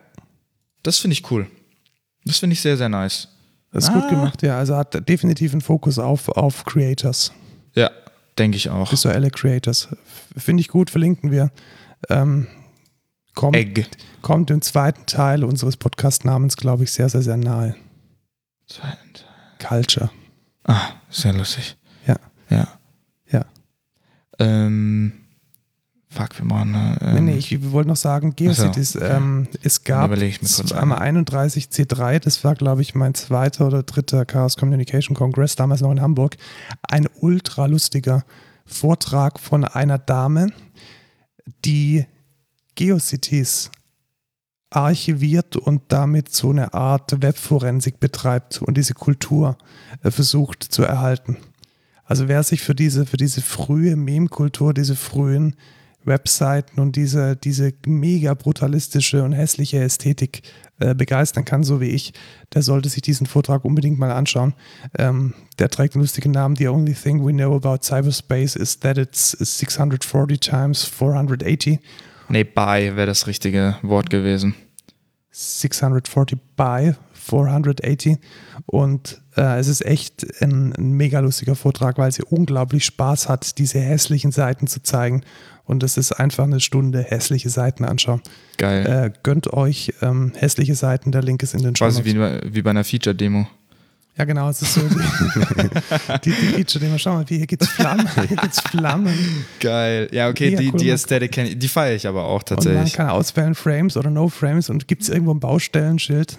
Das 0.83 0.99
finde 0.99 1.15
ich 1.15 1.31
cool. 1.31 1.47
Das 2.25 2.39
finde 2.39 2.55
ich 2.55 2.61
sehr, 2.61 2.77
sehr 2.77 2.89
nice. 2.89 3.29
das 3.73 3.85
ist 3.85 3.91
Ah. 3.91 4.01
gut 4.01 4.11
gemacht, 4.11 4.43
ja. 4.43 4.59
Also 4.59 4.77
hat 4.77 5.09
definitiv 5.09 5.53
einen 5.53 5.63
Fokus 5.63 5.99
auf, 5.99 6.29
auf 6.29 6.65
Creators, 6.67 7.33
Ja, 7.75 7.91
denke 8.39 8.57
ich 8.59 8.69
auch. 8.69 8.93
visuelle 8.93 9.31
Creators. 9.31 9.89
Finde 10.37 10.61
ich 10.61 10.69
gut, 10.69 10.91
verlinken 10.91 11.31
wir. 11.31 11.51
Ähm, 12.11 12.49
kommt, 13.35 13.57
Egg. 13.57 13.87
kommt 14.21 14.51
im 14.51 14.61
zweiten 14.61 15.07
Teil 15.07 15.43
unseres 15.43 15.79
Podcast-Namens, 15.79 16.57
glaube 16.59 16.85
ich, 16.85 16.93
sehr, 16.93 17.09
sehr, 17.09 17.23
sehr 17.23 17.39
nahe. 17.39 17.75
Culture. 19.59 20.11
Ah, 20.65 20.91
sehr 21.11 21.33
lustig. 21.33 21.77
Ja. 22.53 22.69
Ja. 23.31 23.45
Ähm, 24.39 25.13
fuck, 26.09 26.39
wir 26.39 26.45
machen. 26.45 26.75
äh, 26.75 27.13
Nee, 27.13 27.19
Ähm, 27.19 27.25
nee, 27.25 27.35
ich 27.37 27.73
wollte 27.73 27.89
noch 27.89 27.97
sagen, 27.97 28.35
GeoCities, 28.37 28.97
okay. 28.97 29.17
ähm, 29.17 29.49
es 29.63 29.85
gab 29.85 30.11
am 30.11 30.93
einen. 30.93 31.25
31C3, 31.25 32.19
das 32.19 32.45
war, 32.45 32.55
glaube 32.55 32.83
ich, 32.83 32.95
mein 32.95 33.15
zweiter 33.15 33.67
oder 33.67 33.83
dritter 33.83 34.25
Chaos 34.25 34.57
Communication 34.57 35.17
Congress, 35.17 35.57
damals 35.57 35.81
noch 35.81 35.91
in 35.93 36.01
Hamburg, 36.01 36.37
ein 36.83 37.09
ultra 37.21 37.67
lustiger 37.67 38.25
Vortrag 38.67 39.41
von 39.41 39.65
einer 39.65 39.99
Dame, 39.99 40.49
die 41.65 42.07
GeoCities 42.75 43.71
archiviert 44.71 45.57
und 45.57 45.83
damit 45.89 46.33
so 46.33 46.51
eine 46.51 46.73
Art 46.73 47.21
Webforensik 47.23 48.01
betreibt 48.01 48.63
und 48.63 48.77
diese 48.77 48.95
Kultur 48.95 49.59
äh, 50.03 50.11
versucht 50.11 50.63
zu 50.63 50.83
erhalten. 50.83 51.37
Also 52.05 52.29
wer 52.29 52.43
sich 52.43 52.63
für 52.63 52.75
diese, 52.75 53.07
für 53.07 53.17
diese 53.17 53.41
frühe 53.41 53.97
Meme-Kultur, 53.97 54.75
diese 54.75 54.97
frühen 54.97 55.57
Webseiten 56.05 56.81
und 56.81 56.97
diese, 56.97 57.37
diese 57.37 57.73
mega 57.87 58.35
brutalistische 58.35 59.23
und 59.23 59.33
hässliche 59.33 59.81
Ästhetik 59.81 60.43
äh, 60.81 60.95
begeistern 60.95 61.45
kann, 61.45 61.63
so 61.63 61.81
wie 61.81 61.91
ich, 61.91 62.13
der 62.53 62.63
sollte 62.63 62.89
sich 62.89 63.03
diesen 63.03 63.27
Vortrag 63.27 63.65
unbedingt 63.65 63.99
mal 63.99 64.11
anschauen. 64.11 64.55
Ähm, 64.99 65.35
der 65.59 65.69
trägt 65.69 65.95
einen 65.95 66.03
lustigen 66.03 66.33
Namen. 66.33 66.57
The 66.57 66.69
only 66.69 66.95
thing 66.95 67.25
we 67.25 67.33
know 67.33 67.55
about 67.55 67.83
cyberspace 67.83 68.57
is 68.57 68.81
that 68.81 68.99
it's 68.99 69.31
640 69.31 70.41
times 70.41 70.85
480. 70.85 71.79
nee, 72.29 72.45
by 72.45 72.97
wäre 72.97 73.07
das 73.07 73.27
richtige 73.27 73.77
Wort 73.83 74.11
gewesen. 74.11 74.55
640 75.31 76.39
by 76.57 76.95
480 77.13 78.19
und 78.67 79.22
äh, 79.37 79.59
es 79.59 79.69
ist 79.69 79.85
echt 79.85 80.27
ein, 80.43 80.73
ein 80.77 80.93
mega 80.93 81.21
lustiger 81.21 81.55
Vortrag, 81.55 81.99
weil 81.99 82.13
sie 82.13 82.23
unglaublich 82.23 82.85
Spaß 82.85 83.29
hat, 83.29 83.59
diese 83.59 83.81
hässlichen 83.81 84.33
Seiten 84.33 84.67
zu 84.67 84.83
zeigen 84.83 85.23
und 85.65 85.83
es 85.83 85.97
ist 85.97 86.13
einfach 86.13 86.45
eine 86.45 86.61
Stunde 86.61 87.03
hässliche 87.03 87.49
Seiten 87.51 87.85
anschauen. 87.85 88.21
Geil. 88.59 88.87
Äh, 88.87 89.19
gönnt 89.23 89.53
euch 89.53 89.93
ähm, 90.03 90.33
hässliche 90.37 90.75
Seiten, 90.75 91.13
der 91.13 91.23
Link 91.23 91.43
ist 91.43 91.55
in 91.55 91.63
den 91.63 91.75
Show 91.77 91.85
Quasi 91.87 92.05
wie, 92.05 92.15
bei- 92.15 92.41
wie 92.45 92.63
bei 92.63 92.71
einer 92.71 92.85
Feature-Demo. 92.85 93.47
Ja 94.19 94.27
genau, 94.27 94.51
es 94.51 94.61
ist 94.61 94.75
so 94.75 94.83
die, 94.83 94.95
die, 96.25 96.31
die 96.31 96.33
Feature-Demo. 96.33 96.99
Schau 96.99 97.15
mal, 97.15 97.25
hier 97.27 97.47
gibt's 97.47 97.69
Flammen, 97.69 98.07
hier 98.29 98.37
gibt's 98.37 98.61
Flammen 98.61 99.15
Geil. 99.59 100.09
Ja, 100.13 100.29
okay, 100.29 100.51
Mega 100.51 100.61
die, 100.61 100.71
cool, 100.73 100.79
die 100.81 100.91
Ästhetik 100.91 101.33
kenne 101.33 101.49
ich. 101.51 101.59
Die 101.59 101.69
feiere 101.69 101.95
ich 101.95 102.07
aber 102.07 102.25
auch 102.25 102.43
Und 102.43 102.51
man 102.51 102.57
tatsächlich. 102.59 102.93
kann 102.93 103.09
auswählen 103.09 103.55
Frames 103.55 103.97
oder 103.97 104.11
No 104.11 104.29
Frames 104.29 104.69
und 104.69 104.87
gibt 104.87 105.03
es 105.03 105.09
irgendwo 105.09 105.33
ein 105.33 105.41
Baustellenschild. 105.41 106.37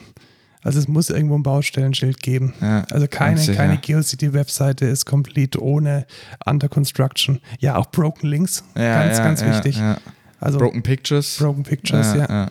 Also 0.64 0.80
es 0.80 0.88
muss 0.88 1.10
irgendwo 1.10 1.36
ein 1.36 1.44
Baustellenschild 1.44 2.22
geben. 2.22 2.54
Ja, 2.62 2.86
Also 2.90 3.08
keine, 3.08 3.38
sicher. 3.38 3.56
keine 3.56 3.78
GeoCity-Webseite 3.78 4.86
ist 4.86 5.06
komplett 5.06 5.58
ohne 5.58 6.06
Under 6.46 6.70
Construction. 6.70 7.40
Ja, 7.60 7.76
auch 7.76 7.88
Broken 7.92 8.28
Links, 8.30 8.64
Ja, 8.76 9.04
ganz, 9.04 9.18
ja, 9.18 9.24
ganz 9.24 9.44
wichtig. 9.46 9.82
Also 10.40 10.60
Broken 10.60 10.82
Pictures. 10.84 11.38
Broken 11.38 11.64
Pictures, 11.64 12.16
ja. 12.16 12.50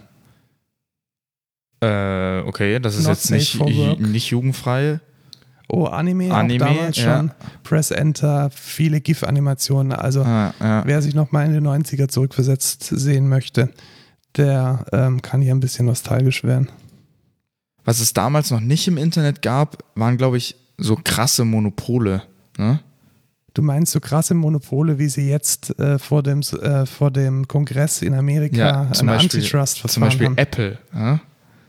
Äh, 1.80 2.42
okay, 2.46 2.78
das 2.78 2.96
ist 2.96 3.04
Not 3.06 3.16
jetzt 3.16 3.30
nicht, 3.30 3.60
nicht 4.00 4.30
jugendfrei. 4.30 5.00
Oh, 5.68 5.86
Anime, 5.86 6.32
Anime, 6.32 6.58
damals 6.58 6.98
schon. 6.98 7.30
Press 7.64 7.90
Enter, 7.90 8.50
viele 8.50 9.00
GIF-Animationen. 9.00 9.92
Also 9.92 10.22
Ah, 10.22 10.52
wer 10.84 11.00
sich 11.00 11.14
noch 11.14 11.32
mal 11.32 11.46
in 11.46 11.52
die 11.54 11.60
90er 11.60 12.08
zurückversetzt 12.08 12.84
sehen 12.84 13.28
möchte, 13.28 13.70
der 14.36 14.84
ähm, 14.92 15.22
kann 15.22 15.40
hier 15.40 15.54
ein 15.54 15.60
bisschen 15.60 15.86
nostalgisch 15.86 16.44
werden. 16.44 16.68
Was 17.84 18.00
es 18.00 18.12
damals 18.12 18.50
noch 18.50 18.60
nicht 18.60 18.86
im 18.88 18.96
Internet 18.96 19.42
gab, 19.42 19.82
waren, 19.94 20.16
glaube 20.16 20.36
ich, 20.36 20.54
so 20.78 20.96
krasse 21.02 21.44
Monopole. 21.44 22.22
Ne? 22.58 22.80
Du 23.54 23.62
meinst 23.62 23.92
so 23.92 24.00
krasse 24.00 24.34
Monopole, 24.34 24.98
wie 24.98 25.08
sie 25.08 25.28
jetzt 25.28 25.78
äh, 25.78 25.98
vor, 25.98 26.22
dem, 26.22 26.40
äh, 26.40 26.86
vor 26.86 27.10
dem 27.10 27.46
Kongress 27.48 28.00
in 28.02 28.14
Amerika 28.14 28.56
Ja, 28.56 28.92
zum 28.92 29.08
Beispiel- 29.08 29.40
Antitrust-Verfahren 29.40 29.92
Zum 29.92 30.00
Beispiel 30.02 30.26
haben? 30.26 30.38
Apple. 30.38 30.78
Ja? 30.94 31.20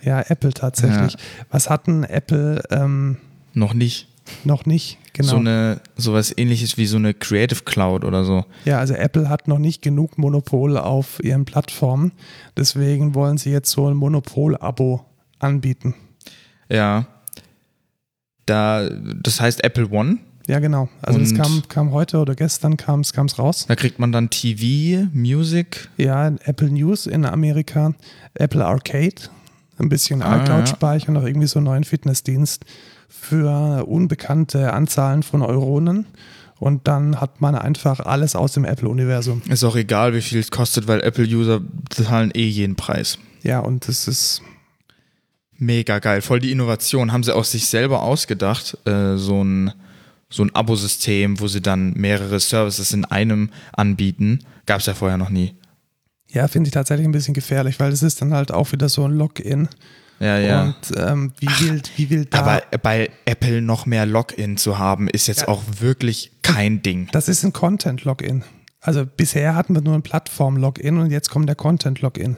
Ja, 0.03 0.21
Apple 0.27 0.53
tatsächlich. 0.53 1.13
Ja. 1.13 1.19
Was 1.49 1.69
hatten 1.69 2.03
Apple 2.03 2.61
ähm, 2.69 3.17
Noch 3.53 3.73
nicht. 3.73 4.07
noch 4.43 4.65
nicht? 4.65 4.97
Genau. 5.13 5.29
So 5.29 5.35
eine, 5.37 5.79
sowas 5.95 6.33
ähnliches 6.35 6.77
wie 6.77 6.85
so 6.87 6.97
eine 6.97 7.13
Creative 7.13 7.63
Cloud 7.65 8.03
oder 8.05 8.23
so. 8.23 8.45
ja, 8.65 8.79
also 8.79 8.93
Apple 8.95 9.29
hat 9.29 9.47
noch 9.47 9.59
nicht 9.59 9.81
genug 9.81 10.17
Monopol 10.17 10.77
auf 10.77 11.23
ihren 11.23 11.45
Plattformen. 11.45 12.11
Deswegen 12.57 13.13
wollen 13.15 13.37
sie 13.37 13.51
jetzt 13.51 13.69
so 13.71 13.87
ein 13.87 13.95
Monopol-Abo 13.95 15.05
anbieten. 15.43 15.93
Ja. 16.69 17.05
Da, 18.45 18.89
das 18.89 19.39
heißt 19.39 19.63
Apple 19.63 19.89
One. 19.89 20.17
Ja, 20.47 20.59
genau. 20.59 20.89
Also 21.01 21.19
Und- 21.19 21.35
kam, 21.37 21.63
kam 21.69 21.91
heute 21.91 22.17
oder 22.17 22.35
gestern 22.35 22.75
kam 22.75 22.99
es 23.01 23.39
raus. 23.39 23.65
Da 23.67 23.75
kriegt 23.75 23.99
man 23.99 24.11
dann 24.11 24.29
TV, 24.29 25.07
Music. 25.13 25.89
Ja, 25.97 26.27
Apple 26.27 26.69
News 26.69 27.05
in 27.07 27.25
Amerika, 27.25 27.93
Apple 28.33 28.65
Arcade 28.65 29.15
ein 29.79 29.89
bisschen 29.89 30.21
Ah, 30.21 30.41
iCloud-Speicher, 30.43 31.11
noch 31.11 31.23
irgendwie 31.23 31.47
so 31.47 31.59
einen 31.59 31.65
neuen 31.65 31.83
Fitnessdienst 31.83 32.63
für 33.07 33.85
unbekannte 33.87 34.73
Anzahlen 34.73 35.23
von 35.23 35.41
Euronen. 35.41 36.05
Und 36.59 36.87
dann 36.87 37.19
hat 37.19 37.41
man 37.41 37.55
einfach 37.55 37.99
alles 38.01 38.35
aus 38.35 38.53
dem 38.53 38.65
Apple-Universum. 38.65 39.41
Ist 39.49 39.63
auch 39.63 39.75
egal, 39.75 40.13
wie 40.13 40.21
viel 40.21 40.39
es 40.39 40.51
kostet, 40.51 40.87
weil 40.87 41.01
Apple-User 41.01 41.61
zahlen 41.89 42.31
eh 42.35 42.47
jeden 42.47 42.75
Preis. 42.75 43.17
Ja, 43.41 43.59
und 43.59 43.87
das 43.87 44.07
ist, 44.07 44.41
Mega 45.63 45.99
geil. 45.99 46.21
Voll 46.21 46.39
die 46.39 46.51
Innovation. 46.51 47.11
Haben 47.11 47.23
sie 47.23 47.33
auch 47.35 47.45
sich 47.45 47.67
selber 47.67 48.01
ausgedacht, 48.03 48.77
äh, 48.85 49.15
so 49.15 49.43
ein, 49.43 49.71
so 50.29 50.43
ein 50.43 50.53
Abosystem, 50.55 51.39
wo 51.39 51.47
sie 51.47 51.61
dann 51.61 51.93
mehrere 51.93 52.39
Services 52.39 52.91
in 52.91 53.05
einem 53.05 53.49
anbieten. 53.71 54.39
Gab 54.65 54.79
es 54.81 54.87
ja 54.87 54.93
vorher 54.93 55.17
noch 55.17 55.29
nie. 55.29 55.55
ja, 56.31 56.47
finde 56.47 56.67
ich 56.67 56.73
tatsächlich 56.73 57.07
ein 57.07 57.11
bisschen 57.11 57.33
gefährlich, 57.33 57.79
weil 57.79 57.91
das 57.91 58.03
ist 58.03 58.21
dann 58.21 58.33
halt 58.33 58.51
auch 58.51 58.71
wieder 58.71 58.89
so 58.89 59.05
ein 59.05 59.11
Login. 59.11 59.69
Ja, 60.19 60.37
ja. 60.39 60.63
Und 60.63 60.75
ähm, 60.97 61.33
wie 61.39 61.47
wild, 61.67 61.91
wie 61.97 62.09
wild 62.09 62.33
da. 62.33 62.39
Aber 62.39 62.61
bei 62.81 63.09
Apple 63.25 63.61
noch 63.61 63.85
mehr 63.85 64.05
Login 64.05 64.57
zu 64.57 64.77
haben, 64.77 65.07
ist 65.07 65.27
jetzt 65.27 65.41
Ja. 65.41 65.47
auch 65.49 65.61
wirklich 65.79 66.31
kein 66.41 66.81
Ding. 66.81 67.07
das 67.11 67.27
ist 67.29 67.43
ein 67.43 67.53
Content-Login. 67.53 68.43
Also 68.79 69.05
bisher 69.05 69.55
hatten 69.55 69.75
wir 69.75 69.81
nur 69.81 69.95
ein 69.95 70.01
Plattform-Login 70.01 70.97
und 70.97 71.11
jetzt 71.11 71.29
kommt 71.29 71.47
der 71.47 71.55
Content-Login. 71.55 72.37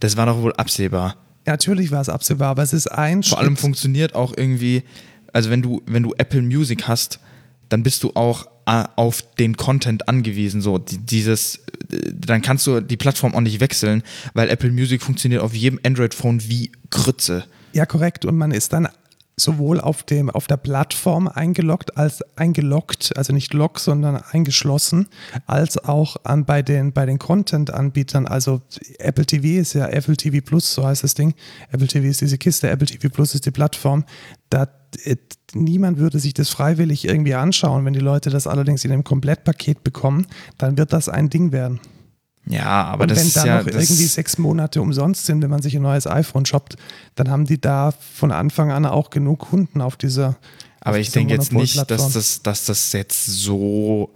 Das 0.00 0.16
war 0.16 0.26
doch 0.26 0.38
wohl 0.42 0.52
absehbar. 0.54 1.16
Natürlich 1.46 1.90
war 1.90 2.00
es 2.00 2.08
absehbar, 2.08 2.48
aber 2.48 2.62
es 2.62 2.72
ist 2.72 2.88
ein 2.88 3.22
Vor 3.22 3.38
allem 3.38 3.50
Schritt. 3.50 3.60
funktioniert 3.60 4.14
auch 4.14 4.34
irgendwie, 4.36 4.82
also 5.32 5.50
wenn 5.50 5.62
du, 5.62 5.82
wenn 5.86 6.02
du 6.02 6.12
Apple 6.18 6.42
Music 6.42 6.88
hast, 6.88 7.20
dann 7.68 7.82
bist 7.82 8.02
du 8.02 8.12
auch 8.14 8.46
äh, 8.66 8.84
auf 8.96 9.22
den 9.38 9.56
Content 9.56 10.08
angewiesen. 10.08 10.60
So, 10.60 10.78
die, 10.78 10.98
dieses, 10.98 11.56
äh, 11.90 12.12
dann 12.14 12.42
kannst 12.42 12.66
du 12.66 12.80
die 12.80 12.96
Plattform 12.96 13.34
auch 13.34 13.40
nicht 13.40 13.60
wechseln, 13.60 14.02
weil 14.34 14.50
Apple 14.50 14.70
Music 14.70 15.02
funktioniert 15.02 15.42
auf 15.42 15.54
jedem 15.54 15.80
Android-Phone 15.84 16.42
wie 16.48 16.72
Grütze. 16.90 17.44
Ja, 17.72 17.86
korrekt. 17.86 18.24
Und 18.24 18.36
man 18.36 18.50
ist 18.50 18.72
dann 18.72 18.88
sowohl 19.38 19.80
auf, 19.80 20.02
dem, 20.02 20.30
auf 20.30 20.46
der 20.46 20.56
Plattform 20.56 21.28
eingeloggt 21.28 21.96
als 21.98 22.22
eingeloggt, 22.36 23.16
also 23.16 23.34
nicht 23.34 23.52
log, 23.52 23.78
sondern 23.78 24.16
eingeschlossen, 24.16 25.08
als 25.46 25.76
auch 25.76 26.16
an, 26.24 26.46
bei 26.46 26.62
den, 26.62 26.92
bei 26.92 27.04
den 27.04 27.18
Content-Anbietern. 27.18 28.26
Also 28.26 28.62
Apple 28.98 29.26
TV 29.26 29.60
ist 29.60 29.74
ja 29.74 29.88
Apple 29.88 30.16
TV 30.16 30.44
Plus, 30.44 30.72
so 30.72 30.86
heißt 30.86 31.04
das 31.04 31.14
Ding. 31.14 31.34
Apple 31.70 31.86
TV 31.86 32.06
ist 32.06 32.22
diese 32.22 32.38
Kiste, 32.38 32.70
Apple 32.70 32.86
TV 32.86 33.10
Plus 33.10 33.34
ist 33.34 33.44
die 33.44 33.50
Plattform. 33.50 34.04
Da, 34.48 34.68
äh, 35.04 35.16
niemand 35.52 35.98
würde 35.98 36.18
sich 36.18 36.32
das 36.32 36.48
freiwillig 36.48 37.04
irgendwie 37.04 37.34
anschauen. 37.34 37.84
Wenn 37.84 37.92
die 37.92 38.00
Leute 38.00 38.30
das 38.30 38.46
allerdings 38.46 38.86
in 38.86 38.92
einem 38.92 39.04
Komplettpaket 39.04 39.84
bekommen, 39.84 40.26
dann 40.56 40.78
wird 40.78 40.94
das 40.94 41.10
ein 41.10 41.28
Ding 41.28 41.52
werden. 41.52 41.80
Ja, 42.48 42.84
aber 42.84 43.02
und 43.02 43.10
das 43.10 43.18
wenn 43.18 43.26
ist 43.26 43.36
da 43.36 43.44
ja. 43.46 43.58
noch 43.58 43.64
das, 43.64 43.74
irgendwie 43.90 44.04
sechs 44.06 44.38
Monate 44.38 44.80
umsonst 44.80 45.26
sind, 45.26 45.42
wenn 45.42 45.50
man 45.50 45.62
sich 45.62 45.74
ein 45.74 45.82
neues 45.82 46.06
iPhone 46.06 46.46
shoppt, 46.46 46.76
dann 47.16 47.28
haben 47.28 47.44
die 47.44 47.60
da 47.60 47.92
von 47.92 48.30
Anfang 48.30 48.70
an 48.70 48.86
auch 48.86 49.10
genug 49.10 49.40
Kunden 49.40 49.80
auf 49.80 49.96
dieser. 49.96 50.36
aber 50.80 50.96
auf 50.96 51.00
ich 51.00 51.10
denke 51.10 51.34
jetzt 51.34 51.52
nicht, 51.52 51.90
dass 51.90 52.12
das, 52.12 52.42
dass 52.42 52.64
das 52.64 52.92
jetzt 52.92 53.26
so 53.26 54.10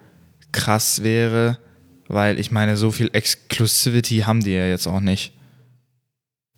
krass 0.53 1.03
wäre, 1.03 1.59
weil 2.07 2.39
ich 2.39 2.51
meine, 2.53 2.77
so 2.77 2.91
viel 2.93 3.11
Exclusivity 3.13 4.21
haben 4.21 4.41
die 4.41 4.53
ja 4.53 4.67
jetzt 4.67 4.87
auch 4.87 5.01
nicht. 5.01 5.33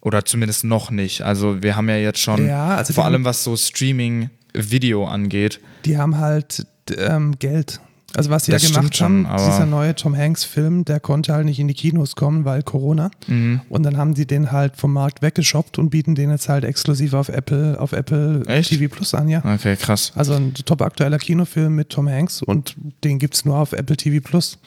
Oder 0.03 0.25
zumindest 0.25 0.65
noch 0.65 0.91
nicht. 0.91 1.23
Also 1.23 1.63
wir 1.63 1.77
haben 1.77 1.89
ja 1.89 1.97
jetzt 1.97 2.19
schon, 2.19 2.47
Ja, 2.47 2.75
also 2.75 2.93
vor 2.93 3.05
allem 3.05 3.25
was 3.25 3.45
so 3.45 3.57
Streaming-Video 3.57 5.07
angeht, 5.07 5.61
Die 5.85 5.97
haben 5.97 6.19
halt 6.19 6.67
ähm, 6.97 7.39
Geld. 7.39 7.81
Also 8.17 8.31
was 8.31 8.45
sie 8.45 8.53
Das 8.53 8.63
ja 8.63 8.69
gemacht 8.69 8.97
schon, 8.97 9.27
haben, 9.27 9.39
dieser 9.39 9.67
neue 9.67 9.95
Tom 9.95 10.17
Hanks 10.17 10.45
Film, 10.45 10.85
der 10.85 11.01
konnte 11.01 11.33
halt 11.33 11.47
nicht 11.47 11.59
in 11.59 11.69
die 11.69 11.75
Kinos 11.75 12.17
kommen, 12.17 12.45
weil 12.45 12.63
Corona. 12.63 13.11
Mhm. 13.27 13.61
Und 13.69 13.83
dann 13.85 13.97
haben 13.97 14.15
die 14.15 14.27
den 14.27 14.53
halt 14.53 14.77
vom 14.77 14.93
Markt 14.93 15.23
weggeshoppt 15.23 15.79
und 15.79 15.91
bieten 15.91 16.15
den 16.15 16.31
jetzt 16.31 16.49
halt 16.49 16.65
exklusiv 16.65 17.15
auf 17.15 17.29
Apple, 17.29 17.81
auf 17.81 17.93
Apple 17.93 18.43
Echt? 18.47 18.71
TV 18.71 18.93
Plus 18.93 19.15
an, 19.15 19.29
ja. 19.29 19.43
Okay, 19.45 19.77
krass. 19.77 20.13
Also 20.15 20.35
ein 20.35 20.55
top 20.55 20.83
aktueller 20.83 21.19
Kinofilm 21.19 21.75
mit 21.75 21.91
Tom 21.91 22.09
Hanks 22.09 22.43
und 22.43 22.77
den 23.05 23.19
gibt 23.19 23.35
es 23.35 23.45
nur 23.45 23.57
auf 23.57 23.73
Apple 23.73 23.97
TV 23.97 24.23
Plus. 24.27 24.59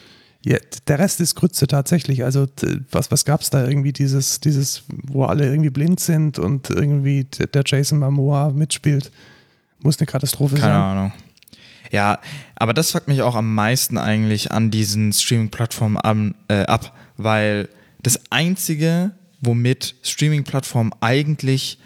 Ja, 0.44 0.58
der 0.86 1.00
Rest 1.00 1.20
ist 1.20 1.34
Grütze 1.34 1.66
tatsächlich. 1.66 2.22
Also 2.22 2.46
was, 2.92 3.10
was 3.10 3.24
gab 3.24 3.40
es 3.40 3.50
da 3.50 3.66
irgendwie 3.66 3.92
dieses, 3.92 4.38
dieses, 4.38 4.84
wo 4.88 5.24
alle 5.24 5.44
irgendwie 5.44 5.70
blind 5.70 5.98
sind 5.98 6.38
und 6.38 6.70
irgendwie 6.70 7.24
der 7.24 7.62
Jason 7.66 7.98
Momoa 7.98 8.50
mitspielt? 8.50 9.10
Muss 9.80 9.98
eine 9.98 10.06
Katastrophe 10.06 10.54
Keine 10.54 10.74
sein. 10.74 10.82
Ahnung. 10.82 11.12
Ja, 11.92 12.20
aber 12.56 12.74
das 12.74 12.90
fuckt 12.92 13.08
mich 13.08 13.22
auch 13.22 13.34
am 13.34 13.54
meisten 13.54 13.98
eigentlich 13.98 14.52
an 14.52 14.70
diesen 14.70 15.12
Streaming-Plattformen 15.12 16.34
äh, 16.48 16.62
ab, 16.64 16.96
weil 17.16 17.68
das 18.02 18.20
Einzige, 18.30 19.12
womit 19.40 19.94
Streaming-Plattformen 20.02 20.92
eigentlich 21.00 21.78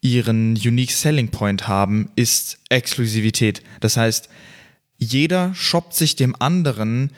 ihren 0.00 0.52
Unique 0.54 0.92
Selling 0.92 1.28
Point 1.30 1.66
haben, 1.66 2.10
ist 2.16 2.58
Exklusivität. 2.68 3.62
Das 3.80 3.96
heißt, 3.96 4.28
jeder 4.98 5.54
shoppt 5.54 5.94
sich 5.94 6.16
dem 6.16 6.36
anderen 6.40 7.10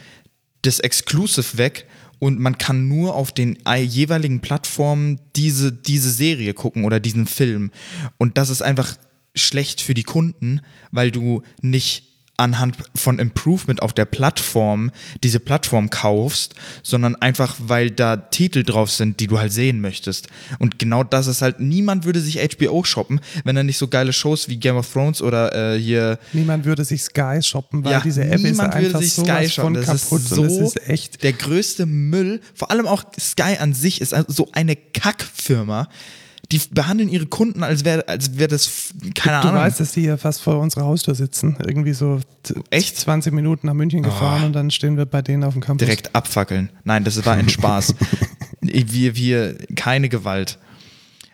das 0.63 0.81
Exclusive 0.81 1.59
weg 1.59 1.87
und 2.19 2.39
man 2.41 2.59
kann 2.59 2.89
nur 2.89 3.15
auf 3.15 3.33
den 3.33 3.59
ei- 3.67 3.83
jeweiligen 3.83 4.41
Plattformen 4.41 5.21
diese, 5.37 5.73
diese 5.73 6.11
Serie 6.11 6.55
gucken 6.55 6.85
oder 6.85 6.99
diesen 7.01 7.27
Film. 7.27 7.71
Und 8.19 8.39
das 8.39 8.51
ist 8.51 8.63
einfach 8.63 8.97
schlecht 9.37 9.81
für 9.81 9.95
die 9.95 10.03
Kunden, 10.03 10.61
weil 10.91 11.11
du 11.11 11.43
nicht 11.61 12.07
anhand 12.37 12.77
von 12.95 13.19
Improvement 13.19 13.83
auf 13.83 13.93
der 13.93 14.05
Plattform 14.05 14.91
diese 15.23 15.41
Plattform 15.41 15.91
kaufst, 15.91 16.55
sondern 16.83 17.17
einfach, 17.17 17.57
weil 17.59 17.91
da 17.91 18.17
Titel 18.17 18.63
drauf 18.63 18.91
sind, 18.91 19.21
die 19.21 19.27
du 19.27 19.39
halt 19.39 19.53
sehen 19.53 19.81
möchtest. 19.81 20.29
Und 20.59 20.79
genau 20.79 21.03
das 21.03 21.27
ist 21.27 21.43
halt, 21.43 21.61
niemand 21.61 22.05
würde 22.05 22.21
sich 22.21 22.39
HBO 22.39 22.85
shoppen, 22.85 23.21
wenn 23.45 23.57
er 23.57 23.63
nicht 23.63 23.79
so 23.79 23.89
geile 23.89 24.13
Shows 24.13 24.49
wie 24.49 24.57
Game 24.57 24.77
of 24.77 24.91
Thrones 24.93 25.23
oder 25.23 25.75
äh, 25.75 25.81
hier 25.81 26.19
Niemand 26.33 26.65
würde 26.65 26.85
sich 26.85 27.03
Sky 27.03 27.39
shoppen, 27.43 27.85
weil 27.85 27.93
ja, 27.93 28.01
diese 28.01 28.25
App 28.25 28.35
ist 28.35 28.43
niemand 28.43 28.75
würde 28.75 28.87
einfach 28.87 29.01
sich 29.01 29.13
Sky 29.13 29.49
shoppen. 29.49 29.75
Das 29.75 29.87
kaputt 29.87 30.21
ist 30.21 30.29
so 30.31 30.45
es 30.45 30.59
ist 30.59 30.89
echt. 30.89 31.23
der 31.23 31.33
größte 31.33 31.87
Müll. 31.87 32.41
Vor 32.55 32.71
allem 32.71 32.87
auch 32.87 33.05
Sky 33.19 33.57
an 33.59 33.73
sich 33.73 34.01
ist 34.01 34.13
also 34.13 34.31
so 34.31 34.49
eine 34.53 34.77
Kackfirma. 34.77 35.89
Die 36.53 36.61
behandeln 36.71 37.09
ihre 37.09 37.27
Kunden, 37.27 37.63
als 37.65 37.85
wäre 37.85 38.07
als 38.09 38.39
wär 38.39 38.47
das, 38.47 38.91
keine 39.17 39.41
Du 39.43 39.49
Ahnung. 39.49 39.61
weißt, 39.63 39.81
dass 39.81 39.93
die 39.93 40.03
hier 40.03 40.17
fast 40.17 40.43
vor 40.43 40.59
unserer 40.61 40.85
Haustür 40.85 41.15
sitzen. 41.17 41.57
Irgendwie 41.67 41.93
so 41.93 42.21
Echt? 42.71 42.97
20 42.97 43.33
Minuten 43.33 43.67
nach 43.67 43.75
München 43.75 44.03
gefahren 44.05 44.45
und 44.45 44.53
dann 44.53 44.71
stehen 44.71 44.97
wir 44.97 45.07
bei 45.07 45.23
denen 45.23 45.43
auf 45.43 45.55
dem 45.55 45.63
Campus. 45.63 45.85
direkt 45.85 46.15
abfackeln. 46.15 46.71
Nein, 46.85 47.03
das 47.03 47.25
war 47.27 47.35
ein 47.35 47.49
Spaß. 47.49 47.95
wir, 48.61 49.17
wir, 49.17 49.57
keine 49.75 50.09
Gewalt. 50.09 50.59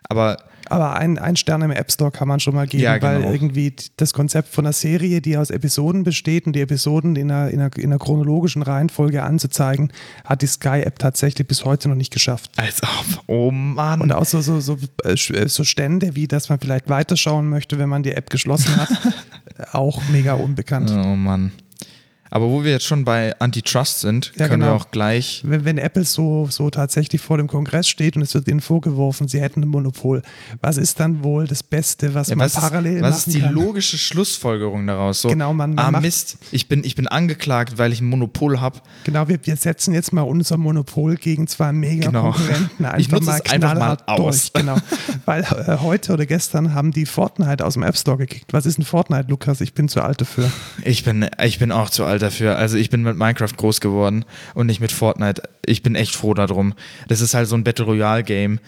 Aber 0.04 0.38
Aber 0.68 0.94
ein, 0.96 1.18
ein 1.18 1.36
Stern 1.36 1.62
im 1.62 1.70
App 1.70 1.90
Store 1.92 2.10
kann 2.10 2.28
man 2.28 2.40
schon 2.40 2.54
mal 2.54 2.66
geben, 2.66 2.82
Ja, 2.82 2.98
genau. 2.98 3.24
weil 3.26 3.32
irgendwie 3.34 3.74
das 3.96 4.12
Konzept 4.12 4.48
von 4.48 4.64
einer 4.66 4.72
Serie, 4.72 5.20
die 5.20 5.36
aus 5.36 5.50
Episoden 5.50 6.02
besteht 6.04 6.46
und 6.46 6.54
die 6.54 6.60
Episoden 6.60 7.16
in 7.16 7.30
einer, 7.30 7.50
in 7.50 7.60
einer, 7.60 7.76
in 7.76 7.84
einer 7.86 7.98
chronologischen 7.98 8.62
Reihenfolge 8.62 9.22
anzuzeigen, 9.22 9.92
hat 10.24 10.42
die 10.42 10.46
Sky-App 10.46 10.98
tatsächlich 10.98 11.46
bis 11.46 11.64
heute 11.64 11.88
noch 11.88 11.96
nicht 11.96 12.12
geschafft. 12.12 12.50
als 12.56 12.82
ob, 12.82 13.22
oh 13.26 13.50
Mann. 13.50 14.00
Und 14.00 14.12
auch 14.12 14.24
so, 14.24 14.40
so, 14.40 14.60
so, 14.60 14.78
äh, 15.04 15.10
sch- 15.12 15.48
so 15.48 15.64
Stände, 15.64 16.14
wie 16.16 16.26
dass 16.28 16.48
man 16.48 16.58
vielleicht 16.58 16.88
weiterschauen 16.88 17.48
möchte, 17.48 17.78
wenn 17.78 17.88
man 17.88 18.02
die 18.02 18.12
App 18.12 18.30
geschlossen 18.30 18.74
hat, 18.76 18.88
auch 19.72 20.00
mega 20.10 20.34
unbekannt. 20.34 20.90
oh 20.90 21.14
Mann. 21.16 21.52
Aber 22.34 22.48
wo 22.48 22.64
wir 22.64 22.70
jetzt 22.72 22.86
schon 22.86 23.04
bei 23.04 23.38
Antitrust 23.40 24.00
sind, 24.00 24.32
Ja, 24.36 24.48
können 24.48 24.62
wir 24.62 24.68
genau. 24.68 24.78
auch 24.80 24.90
gleich 24.90 25.42
Wenn, 25.44 25.66
wenn 25.66 25.76
Apple 25.76 26.04
so, 26.04 26.46
so 26.50 26.70
tatsächlich 26.70 27.20
vor 27.20 27.36
dem 27.36 27.46
Kongress 27.46 27.86
steht 27.88 28.16
und 28.16 28.22
es 28.22 28.32
wird 28.32 28.48
ihnen 28.48 28.62
vorgeworfen, 28.62 29.28
sie 29.28 29.38
hätten 29.42 29.62
ein 29.62 29.68
Monopol, 29.68 30.22
was 30.62 30.78
ist 30.78 30.98
dann 30.98 31.22
wohl 31.22 31.46
das 31.46 31.62
Beste, 31.62 32.14
was 32.14 32.28
Ja, 32.28 32.36
man 32.36 32.46
was 32.46 32.54
parallel 32.54 32.96
ist, 32.96 33.02
was 33.02 33.18
ist 33.18 33.26
machen 33.28 33.32
die 33.36 33.40
kann? 33.42 33.52
logische 33.54 33.98
Schlussfolgerung 33.98 34.86
daraus? 34.86 35.20
So, 35.20 35.28
Genau, 35.28 35.52
man- 35.52 35.74
man 35.74 35.84
ah, 35.84 35.90
macht- 35.90 36.02
Mist, 36.04 36.38
ich 36.52 36.68
bin, 36.68 36.84
ich 36.84 36.94
bin 36.94 37.06
angeklagt, 37.06 37.76
weil 37.76 37.92
ich 37.92 38.00
ein 38.00 38.06
Monopol 38.06 38.60
habe. 38.60 38.80
Genau, 39.04 39.28
wir, 39.28 39.38
wir 39.44 39.56
setzen 39.56 39.92
jetzt 39.92 40.14
mal 40.14 40.22
unser 40.22 40.56
Monopol 40.56 41.16
gegen 41.16 41.46
zwei 41.48 41.70
mega 41.72 42.06
Genau. 42.06 42.32
Konkurrenten 42.32 42.84
einfach 42.86 42.98
Ich 42.98 43.10
nutze 43.10 43.26
mal 43.26 43.40
es 43.44 43.50
einfach 43.52 43.74
mal 43.74 43.96
aus. 44.06 44.52
durch. 44.52 44.52
Genau. 44.54 44.76
Weil 45.26 45.42
äh, 45.42 45.76
heute 45.82 46.14
oder 46.14 46.24
gestern 46.24 46.72
haben 46.72 46.92
die 46.92 47.04
Fortnite 47.04 47.64
aus 47.64 47.74
dem 47.74 47.82
App 47.82 47.96
Store 47.98 48.16
gekickt. 48.16 48.52
Was 48.54 48.64
ist 48.64 48.78
ein 48.78 48.84
Fortnite, 48.84 49.26
Lukas? 49.28 49.60
Ich 49.60 49.74
bin 49.74 49.88
zu 49.88 50.00
alt 50.00 50.20
dafür. 50.22 50.50
Ich 50.82 51.04
bin, 51.04 51.28
ich 51.44 51.58
bin 51.58 51.70
auch 51.72 51.90
zu 51.90 52.04
alt 52.06 52.21
dafür. 52.22 52.56
Also 52.56 52.76
ich 52.76 52.90
bin 52.90 53.02
mit 53.02 53.16
Minecraft 53.16 53.54
groß 53.56 53.80
geworden 53.80 54.24
und 54.54 54.66
nicht 54.66 54.80
mit 54.80 54.92
Fortnite. 54.92 55.42
Ich 55.66 55.82
bin 55.82 55.94
echt 55.94 56.14
froh 56.14 56.34
darum. 56.34 56.74
Das 57.08 57.20
ist 57.20 57.34
halt 57.34 57.48
so 57.48 57.56
ein 57.56 57.64
Battle 57.64 57.84
Royale 57.84 58.24
Game, 58.24 58.60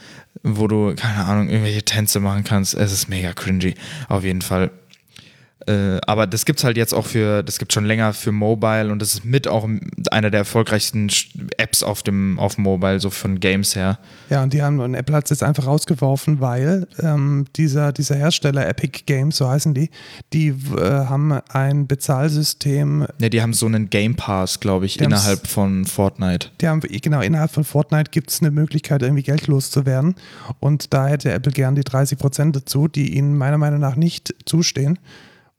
wo 0.43 0.67
du, 0.67 0.95
keine 0.95 1.25
Ahnung, 1.25 1.49
irgendwelche 1.49 1.85
Tänze 1.85 2.21
machen 2.21 2.45
kannst. 2.45 2.75
Es 2.75 2.93
ist 2.93 3.09
mega 3.09 3.33
cringy. 3.33 3.75
Auf 4.09 4.25
jeden 4.25 4.43
Fall. 4.43 4.71
Äh, 5.67 5.99
aber 6.07 6.27
das 6.27 6.45
gibt's 6.45 6.65
halt 6.65 6.77
jetzt 6.77 6.93
auch 6.93 7.07
für, 7.07 7.43
das 7.43 7.59
gibt 7.59 7.73
schon 7.73 7.85
länger 7.85 8.13
für 8.13 8.33
Mobile 8.33 8.93
und 8.93 9.01
das 9.01 9.15
ist 9.15 9.25
mit 9.25 9.49
auch 9.49 9.69
einer 10.11 10.31
der 10.31 10.41
erfolgreichsten 10.41 11.09
Apps 11.57 11.83
auf 11.83 12.03
dem 12.03 12.39
auf 12.39 12.59
Mobile, 12.59 13.01
so 13.01 13.11
von 13.11 13.41
Games 13.41 13.75
her. 13.75 13.99
Ja, 14.31 14.43
und 14.43 14.53
die 14.53 14.63
haben 14.63 14.81
und 14.81 14.95
Apple 14.95 15.15
hat 15.17 15.25
es 15.25 15.31
jetzt 15.31 15.43
einfach 15.43 15.67
rausgeworfen, 15.67 16.41
weil 16.41 16.87
ähm, 17.01 17.47
dieser, 17.57 17.93
dieser 17.93 18.17
Hersteller 18.17 18.69
Epic 18.69 19.05
Games, 19.07 19.37
so 19.37 19.49
heißen 19.49 19.75
die, 19.75 19.91
die 20.33 20.49
äh, 20.49 21.07
haben 21.07 21.33
ein 21.49 21.87
Bezahlsystem. 21.87 23.07
Ja, 23.21 23.29
die 23.29 23.41
haben 23.41 23.55
so 23.55 23.67
einen 23.67 23.91
Game 23.91 24.17
Pass, 24.17 24.61
glaube 24.61 24.87
ich, 24.87 25.01
innerhalb 25.01 25.47
von 25.47 25.85
Fortnite. 25.85 26.49
Die 26.61 26.69
haben, 26.69 26.81
genau, 26.81 27.21
innerhalb 27.21 27.51
von 27.51 27.65
Fortnite 27.65 28.11
gibt 28.11 28.31
es 28.31 28.41
eine 28.41 28.51
Möglichkeit, 28.51 29.03
irgendwie 29.03 29.23
Geld 29.23 29.47
loszuwerden. 29.47 30.15
Und 30.61 30.93
da 30.93 31.07
hätte 31.07 31.33
Apple 31.33 31.53
gern 31.53 31.75
die 31.75 31.85
30 31.85 32.19
Prozent 32.19 32.57
dazu, 32.57 32.89
die 32.89 33.17
ihnen 33.17 33.37
meiner 33.37 33.59
Meinung 33.59 33.81
nach 33.81 33.97
nicht 33.97 34.35
zustehen. 34.45 34.99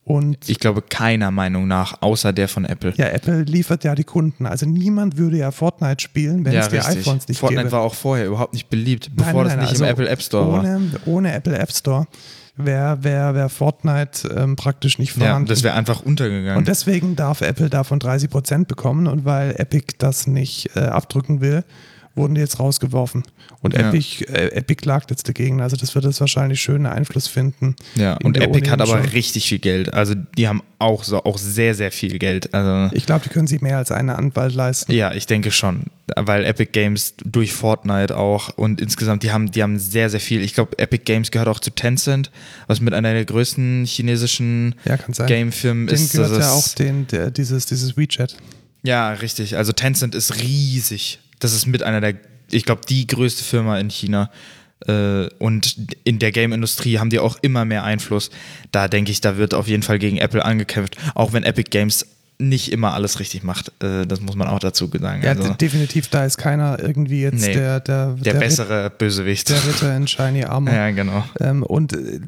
Und 0.08 0.48
ich 0.48 0.60
glaube, 0.60 0.84
keiner 0.84 1.32
Meinung 1.32 1.68
nach, 1.68 2.04
außer 2.04 2.32
der 2.32 2.48
von 2.48 2.64
Apple. 2.64 2.94
Ja, 2.96 3.08
Apple 3.08 3.42
liefert 3.42 3.84
ja 3.84 3.96
die 3.96 4.04
Kunden. 4.04 4.46
Also 4.46 4.68
niemand 4.68 5.18
würde 5.18 5.38
ja 5.38 5.50
Fortnite 5.50 6.00
spielen, 6.04 6.46
wenn 6.46 6.54
ja, 6.54 6.60
es 6.62 6.70
die 6.70 6.76
richtig. 6.78 6.98
iPhones 7.00 7.28
nicht 7.28 7.40
Fortnite 7.40 7.64
gäbe. 7.64 7.72
war 7.72 7.82
auch 7.82 7.96
vorher 7.96 8.28
überhaupt 8.28 8.54
nicht 8.54 8.70
beliebt, 8.70 9.10
bevor 9.16 9.46
nein, 9.46 9.48
nein, 9.48 9.58
das 9.58 9.62
nicht 9.62 9.70
also 9.72 9.84
im 9.86 9.90
Apple 9.90 10.08
App 10.10 10.22
Store 10.22 10.52
war. 10.52 10.60
ohne, 10.60 10.92
Ohne 11.08 11.34
Apple 11.34 11.58
App 11.58 11.72
Store 11.72 12.06
wäre 12.56 13.04
wär, 13.04 13.34
wär 13.34 13.50
Fortnite 13.50 14.30
ähm, 14.30 14.56
praktisch 14.56 15.00
nicht 15.00 15.18
Ja, 15.18 15.26
vorhanden. 15.26 15.50
das 15.50 15.64
wäre 15.64 15.74
einfach 15.74 16.04
untergegangen. 16.04 16.58
und 16.58 16.68
deswegen 16.68 17.16
darf 17.16 17.42
Apple 17.42 17.70
davon 17.72 17.98
30 17.98 18.30
Prozent 18.30 18.68
bekommen 18.68 19.08
und 19.08 19.26
weil 19.26 19.56
Epic 19.58 19.96
das 19.98 20.28
nicht 20.28 20.70
äh, 20.76 20.82
abdrücken 20.82 21.42
will, 21.42 21.64
wurden 22.16 22.36
die 22.36 22.42
jetzt 22.42 22.60
rausgeworfen. 22.60 23.24
Und 23.62 23.74
Ja. 23.74 23.90
Epic, 23.90 24.24
äh, 24.26 24.52
Epic 24.56 24.82
klagt 24.82 25.10
jetzt 25.12 25.28
dagegen. 25.28 25.62
Also 25.62 25.76
das 25.76 25.96
wird 25.96 26.06
jetzt 26.06 26.20
wahrscheinlich 26.22 26.62
schönen 26.62 26.86
Einfluss 26.86 27.28
finden. 27.28 27.76
ja, 27.96 28.18
und 28.24 28.38
Epic 28.38 28.70
hat 28.70 28.82
aber 28.82 29.02
schon- 29.02 29.10
richtig 29.10 29.48
viel 29.50 29.60
Geld. 29.60 29.94
Also 29.94 30.16
die 30.38 30.48
haben 30.48 30.62
auch 30.80 31.04
so 31.04 31.24
auch 31.24 31.38
sehr, 31.38 31.74
sehr 31.76 31.92
viel 31.92 32.18
Geld. 32.20 32.54
Also 32.54 32.96
Ich 32.96 33.06
glaube, 33.06 33.24
die 33.26 33.30
können 33.30 33.48
sich 33.48 33.62
mehr 33.62 33.78
als 33.78 33.92
eine 33.92 34.18
Anwalt 34.18 34.54
leisten. 34.56 34.92
ja, 34.92 35.14
ich 35.14 35.26
denke 35.26 35.52
schon. 35.52 35.84
Weil 36.16 36.46
Epic 36.46 36.72
Games 36.72 37.16
durch 37.26 37.52
Fortnite 37.54 38.16
auch 38.16 38.50
und 38.58 38.80
insgesamt, 38.80 39.24
die 39.24 39.32
haben, 39.32 39.52
die 39.52 39.64
haben 39.64 39.80
sehr, 39.80 40.10
sehr 40.10 40.20
viel. 40.20 40.42
Ich 40.42 40.54
glaube, 40.54 40.78
Epic 40.78 41.04
Games 41.06 41.32
gehört 41.32 41.48
auch 41.50 41.60
zu 41.60 41.72
Tencent, 41.72 42.30
was 42.68 42.80
mit 42.80 42.94
einer 42.94 43.14
der 43.14 43.26
größten 43.26 43.86
chinesischen 43.86 44.76
Ja, 44.86 44.98
kann 44.98 45.14
sein. 45.14 45.28
Game-Firmen 45.28 45.88
ist. 45.88 46.12
gehört 46.12 46.32
das 46.32 46.40
ja 46.40 46.52
auch 46.52 46.68
den, 46.76 47.08
der, 47.08 47.32
dieses, 47.32 47.66
dieses 47.66 47.98
WeChat. 47.98 48.38
Ja, 48.84 49.14
richtig. 49.14 49.58
Also 49.58 49.72
Tencent 49.72 50.14
ist 50.14 50.42
riesig. 50.44 51.20
Das 51.40 51.54
ist 51.54 51.66
mit 51.66 51.84
einer 51.84 52.02
der, 52.02 52.16
ich 52.52 52.64
glaube, 52.66 52.82
die 52.88 53.08
größte 53.08 53.44
Firma 53.44 53.80
in 53.80 53.90
China. 53.90 54.30
Äh, 54.88 55.28
Und 55.40 55.78
in 56.04 56.20
der 56.20 56.32
Game-Industrie 56.32 57.00
haben 57.00 57.10
die 57.10 57.20
auch 57.20 57.38
immer 57.42 57.66
mehr 57.66 57.84
Einfluss. 57.84 58.30
Da 58.72 58.88
denke 58.88 59.12
ich, 59.12 59.22
da 59.22 59.38
wird 59.38 59.54
auf 59.54 59.68
jeden 59.68 59.84
Fall 59.84 60.00
gegen 60.00 60.18
Apple 60.18 60.44
angekämpft. 60.44 60.98
Auch 61.16 61.34
wenn 61.34 61.44
Epic 61.44 61.70
Games 61.70 62.06
nicht 62.38 62.72
immer 62.72 62.94
alles 62.94 63.20
richtig 63.20 63.44
macht. 63.44 63.72
Äh, 63.82 64.06
Das 64.06 64.22
muss 64.22 64.36
man 64.36 64.48
auch 64.48 64.60
dazu 64.60 64.88
sagen. 64.88 65.22
Ja, 65.24 65.32
Also, 65.32 65.44
de- 65.44 65.58
definitiv, 65.58 66.10
da 66.10 66.26
ist 66.26 66.38
keiner 66.38 66.80
irgendwie 66.80 67.22
jetzt 67.22 67.46
Nee, 67.46 67.54
der, 67.54 67.80
der, 67.80 68.14
der 68.14 68.34
Rit- 68.34 68.40
bessere 68.40 68.90
Bösewicht. 68.90 69.50
der 69.50 69.66
Ritter 69.68 69.96
in 69.96 70.08
Shiny 70.08 70.44
Armor. 70.44 70.74
Ja, 70.74 70.92
genau. 70.92 71.24
Ähm, 71.40 71.64
und 71.64 71.94
äh, 71.94 72.20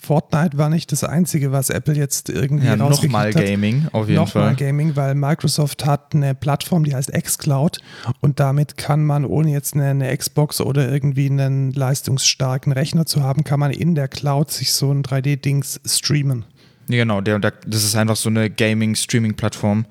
Fortnite 0.00 0.58
war 0.58 0.68
nicht 0.68 0.92
das 0.92 1.02
Einzige, 1.04 1.52
was 1.52 1.70
Apple 1.70 1.94
jetzt 1.94 2.28
irgendwie 2.28 2.66
Ja, 2.66 2.76
nochmal. 2.76 3.32
Gaming, 3.32 3.86
auf 3.92 4.06
jeden 4.08 4.16
Nochmal 4.20 4.48
Fall. 4.48 4.56
Gaming, 4.56 4.96
weil 4.96 5.14
Microsoft 5.14 5.86
hat 5.86 6.14
eine 6.14 6.34
Plattform, 6.34 6.84
die 6.84 6.94
heißt 6.94 7.12
xCloud 7.12 7.78
und 8.20 8.38
damit 8.40 8.76
kann 8.76 9.04
man, 9.04 9.24
ohne 9.24 9.50
jetzt 9.50 9.74
eine, 9.74 9.86
eine 9.88 10.16
Xbox 10.16 10.60
oder 10.60 10.90
irgendwie 10.90 11.26
einen 11.26 11.72
leistungsstarken 11.72 12.72
Rechner 12.72 13.06
zu 13.06 13.22
haben, 13.22 13.44
kann 13.44 13.60
man 13.60 13.70
in 13.70 13.94
der 13.94 14.08
Cloud 14.08 14.50
sich 14.50 14.72
so 14.72 14.90
ein 14.92 15.02
3D-Dings 15.02 15.80
streamen. 15.86 16.44
Ja, 16.90 16.98
genau, 16.98 17.20
der, 17.20 17.38
der, 17.38 17.52
das 17.66 17.84
ist 17.84 17.96
einfach 17.96 18.16
so 18.16 18.28
eine 18.28 18.50
Gaming-Streaming-Plattform 18.50 19.86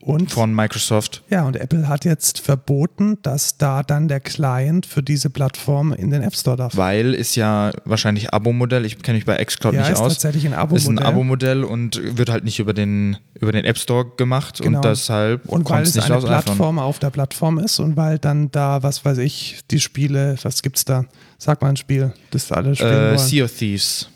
Und 0.00 0.30
von 0.30 0.54
Microsoft. 0.54 1.22
ja, 1.30 1.46
und 1.46 1.56
Apple 1.56 1.88
hat 1.88 2.04
jetzt 2.04 2.38
verboten, 2.38 3.16
dass 3.22 3.56
da 3.56 3.82
dann 3.82 4.06
der 4.06 4.20
Client 4.20 4.84
für 4.84 5.02
diese 5.02 5.30
Plattform 5.30 5.94
in 5.94 6.10
den 6.10 6.20
App 6.22 6.36
Store 6.36 6.58
darf. 6.58 6.76
Weil 6.76 7.14
ist 7.14 7.36
ja 7.36 7.70
wahrscheinlich 7.86 8.34
Abo-Modell. 8.34 8.84
Ich 8.84 8.98
kenne 9.02 9.16
mich 9.16 9.24
bei 9.24 9.42
xCloud 9.42 9.72
ja, 9.72 9.80
nicht 9.80 9.92
ist 9.92 10.00
aus. 10.00 10.12
tatsächlich 10.12 10.46
ein 10.46 10.52
ist 10.74 10.88
ein 10.88 10.98
Abo-Modell. 10.98 11.64
Und 11.64 12.18
wird 12.18 12.28
halt 12.28 12.44
nicht 12.44 12.58
über 12.58 12.74
den, 12.74 13.16
über 13.40 13.50
den 13.52 13.64
App 13.64 13.78
Store 13.78 14.04
gemacht 14.18 14.60
Genau. 14.60 14.76
und 14.80 14.84
deshalb 14.84 15.46
Und 15.46 15.70
weil 15.70 15.84
es 15.84 15.94
nicht 15.94 16.10
eine. 16.10 16.20
Plattform 16.20 16.78
auf 16.78 16.98
der 16.98 17.08
Plattform 17.08 17.58
ist 17.58 17.78
und 17.80 17.96
weil 17.96 18.18
dann 18.18 18.50
da, 18.50 18.82
was 18.82 19.06
weiß 19.06 19.16
ich, 19.18 19.60
die 19.70 19.80
Spiele, 19.80 20.36
was 20.42 20.60
gibt's 20.60 20.84
da? 20.84 21.06
Sag 21.38 21.62
mal 21.62 21.68
ein 21.70 21.76
Spiel, 21.76 22.12
das 22.30 22.52
alle 22.52 22.74
spielen 22.76 22.92
Äh, 22.92 23.06
wollen. 23.08 23.18
sea 23.18 23.44
of 23.46 23.52
Thieves. 23.56 24.10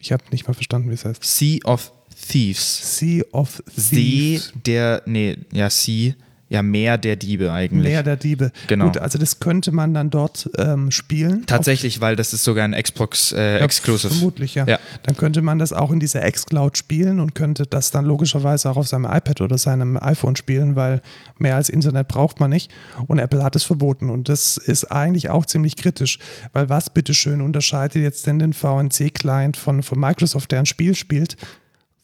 Ich 0.00 0.12
habe 0.12 0.24
nicht 0.32 0.48
mal 0.48 0.54
verstanden, 0.54 0.90
wie 0.90 0.94
es 0.94 1.04
heißt. 1.04 1.22
Sea 1.22 1.58
of 1.64 1.92
Thieves. 2.28 2.98
Sea 2.98 3.22
of 3.32 3.62
See 3.76 3.96
Thieves. 3.96 4.52
der, 4.66 5.02
nee, 5.06 5.36
ja, 5.52 5.68
Sea, 5.70 6.14
ja, 6.50 6.62
Meer 6.62 6.98
der 6.98 7.14
Diebe 7.14 7.52
eigentlich. 7.52 7.84
Meer 7.84 8.02
der 8.02 8.16
Diebe. 8.16 8.50
Genau. 8.66 8.86
Gut, 8.86 8.98
also 8.98 9.18
das 9.18 9.38
könnte 9.38 9.70
man 9.70 9.94
dann 9.94 10.10
dort 10.10 10.50
ähm, 10.58 10.90
spielen. 10.90 11.46
Tatsächlich, 11.46 12.00
weil 12.00 12.16
das 12.16 12.32
ist 12.32 12.42
sogar 12.42 12.64
ein 12.64 12.72
Xbox 12.74 13.30
äh, 13.30 13.58
Ja, 13.60 13.64
Exclusive. 13.64 14.12
Vermutlich, 14.12 14.56
ja. 14.56 14.66
Ja. 14.66 14.80
Dann 15.04 15.16
könnte 15.16 15.42
man 15.42 15.60
das 15.60 15.72
auch 15.72 15.92
in 15.92 16.00
dieser 16.00 16.26
X-Cloud 16.26 16.76
spielen 16.76 17.20
und 17.20 17.36
könnte 17.36 17.66
das 17.66 17.92
dann 17.92 18.04
logischerweise 18.04 18.68
auch 18.68 18.76
auf 18.76 18.88
seinem 18.88 19.04
iPad 19.04 19.42
oder 19.42 19.58
seinem 19.58 19.96
iPhone 19.96 20.34
spielen, 20.34 20.74
weil 20.74 21.02
mehr 21.38 21.54
als 21.54 21.68
Internet 21.68 22.08
braucht 22.08 22.40
man 22.40 22.50
nicht. 22.50 22.72
Und 23.06 23.20
Apple 23.20 23.44
hat 23.44 23.54
es 23.54 23.62
verboten. 23.62 24.10
Und 24.10 24.28
das 24.28 24.56
ist 24.56 24.90
eigentlich 24.90 25.30
auch 25.30 25.46
ziemlich 25.46 25.76
kritisch, 25.76 26.18
weil 26.52 26.68
was 26.68 26.90
bitteschön 26.90 27.42
unterscheidet 27.42 28.02
jetzt 28.02 28.26
denn 28.26 28.40
den 28.40 28.54
VNC-Client 28.54 29.56
von, 29.56 29.84
von 29.84 30.00
Microsoft, 30.00 30.50
der 30.50 30.58
ein 30.58 30.66
Spiel 30.66 30.96
spielt, 30.96 31.36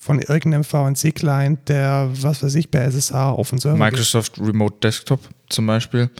von 0.06 0.20
irgendeinem 0.20 0.62
VNC-Client, 0.62 1.68
der, 1.68 2.08
was 2.12 2.40
weiß 2.40 2.54
ich, 2.54 2.70
bei 2.70 2.78
SSH 2.78 3.12
auf 3.12 3.50
den 3.50 3.58
Server 3.58 3.76
geht. 3.76 3.92
Microsoft 3.92 4.38
Remote 4.38 4.76
Desktop 4.80 5.18
zum 5.48 5.66
Beispiel. 5.66 6.10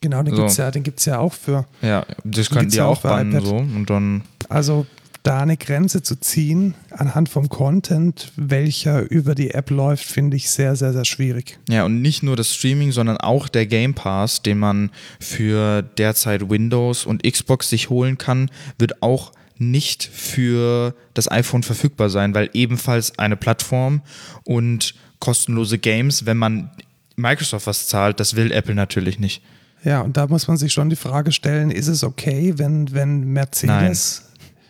Genau, 0.00 0.24
den 0.24 0.34
So. 0.34 0.40
gibt 0.42 0.50
es 0.50 0.56
ja, 0.56 0.70
den 0.72 0.82
gibt's 0.82 1.04
ja 1.04 1.20
auch 1.20 1.32
für. 1.32 1.64
Ja, 1.80 2.04
das 2.24 2.50
können 2.50 2.68
die 2.68 2.76
ja 2.76 2.86
auch 2.86 3.00
bannen 3.00 3.30
iPad. 3.30 3.46
so 3.46 3.56
und 3.56 3.86
dann 3.88 4.22
Also 4.48 4.86
da 5.22 5.40
eine 5.40 5.56
Grenze 5.56 6.02
zu 6.02 6.16
ziehen 6.18 6.74
anhand 6.90 7.28
vom 7.28 7.48
Content, 7.48 8.32
welcher 8.34 9.08
über 9.08 9.36
die 9.36 9.52
App 9.52 9.70
läuft, 9.70 10.04
finde 10.04 10.36
ich 10.36 10.50
sehr, 10.50 10.74
sehr, 10.74 10.92
sehr 10.92 11.04
schwierig. 11.04 11.58
Ja, 11.68 11.84
und 11.84 12.02
nicht 12.02 12.24
nur 12.24 12.34
das 12.34 12.52
Streaming, 12.54 12.90
sondern 12.90 13.18
auch 13.18 13.48
der 13.48 13.66
Game 13.66 13.94
Pass, 13.94 14.42
den 14.42 14.58
man 14.58 14.90
für 15.20 15.82
derzeit 15.82 16.50
Windows 16.50 17.06
und 17.06 17.22
Xbox 17.22 17.70
sich 17.70 17.88
holen 17.88 18.18
kann, 18.18 18.50
wird 18.78 19.00
auch 19.02 19.30
nicht 19.58 20.04
für 20.04 20.94
das 21.14 21.30
iPhone 21.30 21.62
verfügbar 21.62 22.10
sein, 22.10 22.34
weil 22.34 22.50
ebenfalls 22.52 23.18
eine 23.18 23.36
Plattform 23.36 24.02
und 24.44 24.94
kostenlose 25.18 25.78
Games, 25.78 26.26
wenn 26.26 26.36
man 26.36 26.70
Microsoft 27.16 27.66
was 27.66 27.88
zahlt, 27.88 28.20
das 28.20 28.36
will 28.36 28.52
Apple 28.52 28.74
natürlich 28.74 29.18
nicht. 29.18 29.42
Ja, 29.84 30.00
und 30.00 30.16
da 30.16 30.26
muss 30.26 30.48
man 30.48 30.56
sich 30.56 30.72
schon 30.72 30.90
die 30.90 30.96
Frage 30.96 31.32
stellen, 31.32 31.70
ist 31.70 31.88
es 31.88 32.04
okay, 32.04 32.54
wenn, 32.56 32.92
wenn 32.92 33.32
Mercedes 33.32 34.24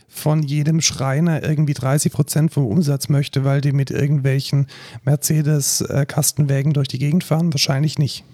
von 0.09 0.43
jedem 0.43 0.81
Schreiner 0.81 1.43
irgendwie 1.43 1.75
30 1.75 2.13
Prozent 2.13 2.53
vom 2.53 2.67
Umsatz 2.67 3.09
möchte, 3.09 3.45
weil 3.45 3.61
die 3.61 3.73
mit 3.73 3.91
irgendwelchen 3.91 4.67
Mercedes-Kastenwägen 5.05 6.73
durch 6.73 6.89
die 6.89 6.99
Gegend 6.99 7.25
fahren? 7.25 7.53
Wahrscheinlich 7.53 7.99
nicht. 7.99 8.25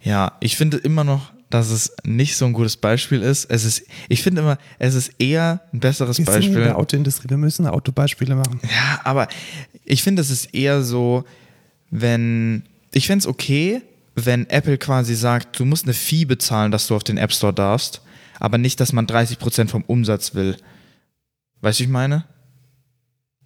Ja, 0.00 0.32
ich 0.40 0.56
finde 0.56 0.78
immer 0.78 1.04
noch, 1.04 1.32
dass 1.50 1.70
es 1.70 1.92
nicht 2.04 2.36
so 2.36 2.44
ein 2.44 2.52
gutes 2.52 2.76
Beispiel 2.76 3.22
ist. 3.22 3.46
Es 3.50 3.64
ist, 3.64 3.82
ich 4.08 4.22
finde 4.22 4.42
immer, 4.42 4.58
es 4.78 4.94
ist 4.94 5.12
eher 5.18 5.60
ein 5.72 5.80
besseres 5.80 6.18
Wir 6.18 6.24
sind 6.24 6.34
in 6.34 6.40
Beispiel. 6.40 6.64
der 6.64 6.78
Autoindustrie, 6.78 7.30
wir 7.30 7.36
müssen 7.36 7.66
Autobeispiele 7.66 8.34
machen. 8.34 8.60
Ja, 8.62 9.00
aber 9.04 9.28
ich 9.84 10.02
finde, 10.02 10.22
es 10.22 10.30
ist 10.30 10.54
eher 10.54 10.82
so, 10.82 11.24
wenn. 11.90 12.64
Ich 12.92 13.06
fände 13.06 13.22
es 13.22 13.26
okay, 13.26 13.82
wenn 14.14 14.48
Apple 14.48 14.78
quasi 14.78 15.14
sagt, 15.14 15.58
du 15.58 15.64
musst 15.64 15.84
eine 15.84 15.94
Fee 15.94 16.24
bezahlen, 16.24 16.72
dass 16.72 16.86
du 16.86 16.96
auf 16.96 17.04
den 17.04 17.18
App 17.18 17.32
Store 17.32 17.52
darfst, 17.52 18.02
aber 18.40 18.58
nicht, 18.58 18.80
dass 18.80 18.92
man 18.92 19.06
30% 19.06 19.68
vom 19.68 19.84
Umsatz 19.84 20.34
will. 20.34 20.56
Weißt 21.60 21.78
du, 21.78 21.82
wie 21.82 21.86
ich 21.86 21.92
meine? 21.92 22.24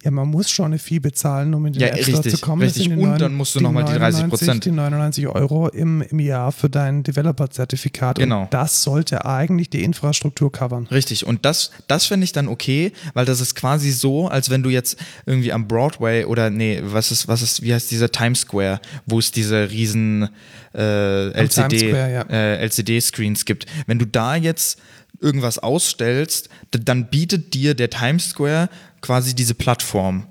Ja, 0.03 0.11
man 0.11 0.27
muss 0.27 0.49
schon 0.49 0.65
eine 0.65 0.79
Fee 0.79 0.99
bezahlen, 0.99 1.53
um 1.53 1.65
in 1.65 1.73
den 1.73 1.81
Ja, 1.81 1.87
App 1.87 1.99
Store 2.03 2.17
richtig, 2.17 2.35
zu 2.35 2.41
kommen. 2.41 2.61
richtig. 2.61 2.89
Und 2.89 2.97
neun- 2.99 3.17
dann 3.17 3.33
musst 3.35 3.55
du 3.55 3.59
die 3.59 3.63
noch 3.63 3.71
mal 3.71 3.85
die 3.85 3.93
30%. 3.93 4.59
Die 4.65 4.71
99 4.71 5.27
Euro 5.29 5.69
im, 5.69 6.01
im 6.01 6.19
Jahr 6.19 6.51
für 6.51 6.69
dein 6.69 7.03
Developer-Zertifikat. 7.03 8.17
Genau. 8.17 8.41
Und 8.43 8.53
das 8.53 8.83
sollte 8.83 9.25
eigentlich 9.25 9.69
die 9.69 9.81
Infrastruktur 9.83 10.51
covern. 10.51 10.87
Richtig. 10.87 11.25
Und 11.25 11.45
das, 11.45 11.71
das 11.87 12.05
finde 12.07 12.25
ich 12.25 12.33
dann 12.33 12.49
okay, 12.49 12.91
weil 13.13 13.25
das 13.25 13.39
ist 13.39 13.55
quasi 13.55 13.91
so, 13.91 14.27
als 14.27 14.49
wenn 14.49 14.61
du 14.61 14.69
jetzt 14.69 14.97
irgendwie 15.25 15.53
am 15.53 15.67
Broadway 15.69 16.25
oder 16.25 16.49
nee, 16.49 16.81
was 16.83 17.11
ist, 17.11 17.27
was 17.29 17.41
ist, 17.41 17.61
wie 17.61 17.73
heißt 17.73 17.89
dieser 17.89 18.11
Times 18.11 18.41
Square, 18.41 18.81
wo 19.05 19.19
es 19.19 19.31
diese 19.31 19.69
riesen 19.71 20.27
äh, 20.73 21.29
LCD, 21.29 21.77
Square, 21.89 22.11
ja. 22.11 22.21
äh, 22.29 22.57
LCD-Screens 22.65 23.45
gibt. 23.45 23.67
Wenn 23.87 23.99
du 23.99 24.05
da 24.05 24.35
jetzt 24.35 24.79
irgendwas 25.21 25.59
ausstellst, 25.59 26.49
dann 26.71 27.09
bietet 27.09 27.53
dir 27.53 27.73
der 27.75 27.89
Times 27.89 28.31
Square 28.31 28.67
quasi 29.03 29.35
diese 29.35 29.53
Plattform. 29.53 30.25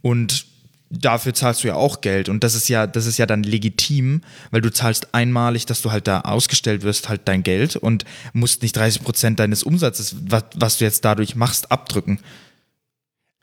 Und 0.00 0.46
dafür 0.88 1.34
zahlst 1.34 1.64
du 1.64 1.68
ja 1.68 1.74
auch 1.74 2.00
Geld. 2.00 2.28
Und 2.28 2.44
das 2.44 2.54
ist 2.54 2.68
ja, 2.68 2.86
das 2.86 3.06
ist 3.06 3.18
ja 3.18 3.26
dann 3.26 3.42
legitim, 3.42 4.22
weil 4.50 4.60
du 4.60 4.70
zahlst 4.72 5.14
einmalig, 5.14 5.66
dass 5.66 5.82
du 5.82 5.90
halt 5.90 6.06
da 6.06 6.20
ausgestellt 6.22 6.82
wirst, 6.82 7.08
halt 7.08 7.22
dein 7.26 7.42
Geld 7.42 7.76
und 7.76 8.04
musst 8.32 8.62
nicht 8.62 8.76
30 8.76 9.02
Prozent 9.02 9.40
deines 9.40 9.62
Umsatzes, 9.62 10.16
was, 10.26 10.44
was 10.54 10.78
du 10.78 10.84
jetzt 10.84 11.04
dadurch 11.04 11.34
machst, 11.34 11.70
abdrücken. 11.70 12.20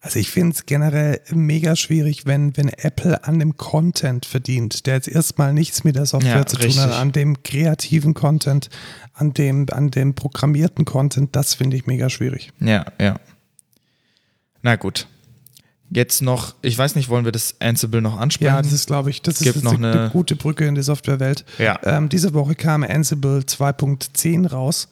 Also 0.02 0.18
ich 0.20 0.30
finde 0.30 0.56
es 0.56 0.66
generell 0.66 1.20
mega 1.30 1.76
schwierig, 1.76 2.26
wenn, 2.26 2.56
wenn 2.56 2.70
Apple 2.70 3.26
an 3.26 3.38
dem 3.40 3.58
Content 3.58 4.26
verdient, 4.26 4.86
der 4.86 4.94
jetzt 4.96 5.10
erstmal 5.10 5.54
nichts 5.54 5.84
mit 5.84 5.98
der 5.98 6.06
Software 6.06 6.38
Ja, 6.38 6.46
zu 6.46 6.56
tun 6.56 6.68
richtig. 6.68 6.84
hat, 6.84 6.94
an 6.94 7.12
dem 7.12 7.44
kreativen 7.44 8.14
Content, 8.14 8.70
an 9.14 9.34
dem, 9.34 9.66
an 9.72 9.92
dem 9.92 10.16
programmierten 10.16 10.86
Content, 10.86 11.36
das 11.36 11.54
finde 11.54 11.76
ich 11.76 11.86
mega 11.86 12.10
schwierig. 12.10 12.54
Ja, 12.62 12.86
ja. 12.98 13.20
Na 14.62 14.76
gut. 14.76 15.08
Jetzt 15.92 16.22
noch, 16.22 16.54
ich 16.62 16.78
weiß 16.78 16.94
nicht, 16.96 17.10
wollen 17.10 17.26
wir 17.26 17.32
das 17.32 17.56
Ansible 17.60 18.00
noch 18.00 18.20
ansprechen? 18.20 18.54
Ja, 18.54 18.62
das 18.62 18.72
ist, 18.72 18.86
glaube 18.86 19.10
ich, 19.10 19.24
das 19.24 19.38
ist 19.38 19.44
Gibt 19.44 19.56
jetzt 19.56 19.64
noch 19.66 19.74
eine, 19.74 19.92
eine- 19.92 20.10
gute 20.12 20.36
Brücke 20.36 20.68
in 20.68 20.76
die 20.76 20.84
Softwarewelt. 20.84 21.46
Ja. 21.58 21.80
Ähm, 21.84 22.10
diese 22.10 22.36
Woche 22.36 22.54
kam 22.54 22.84
Ansible 22.84 23.40
2.10 23.40 24.48
raus. 24.52 24.88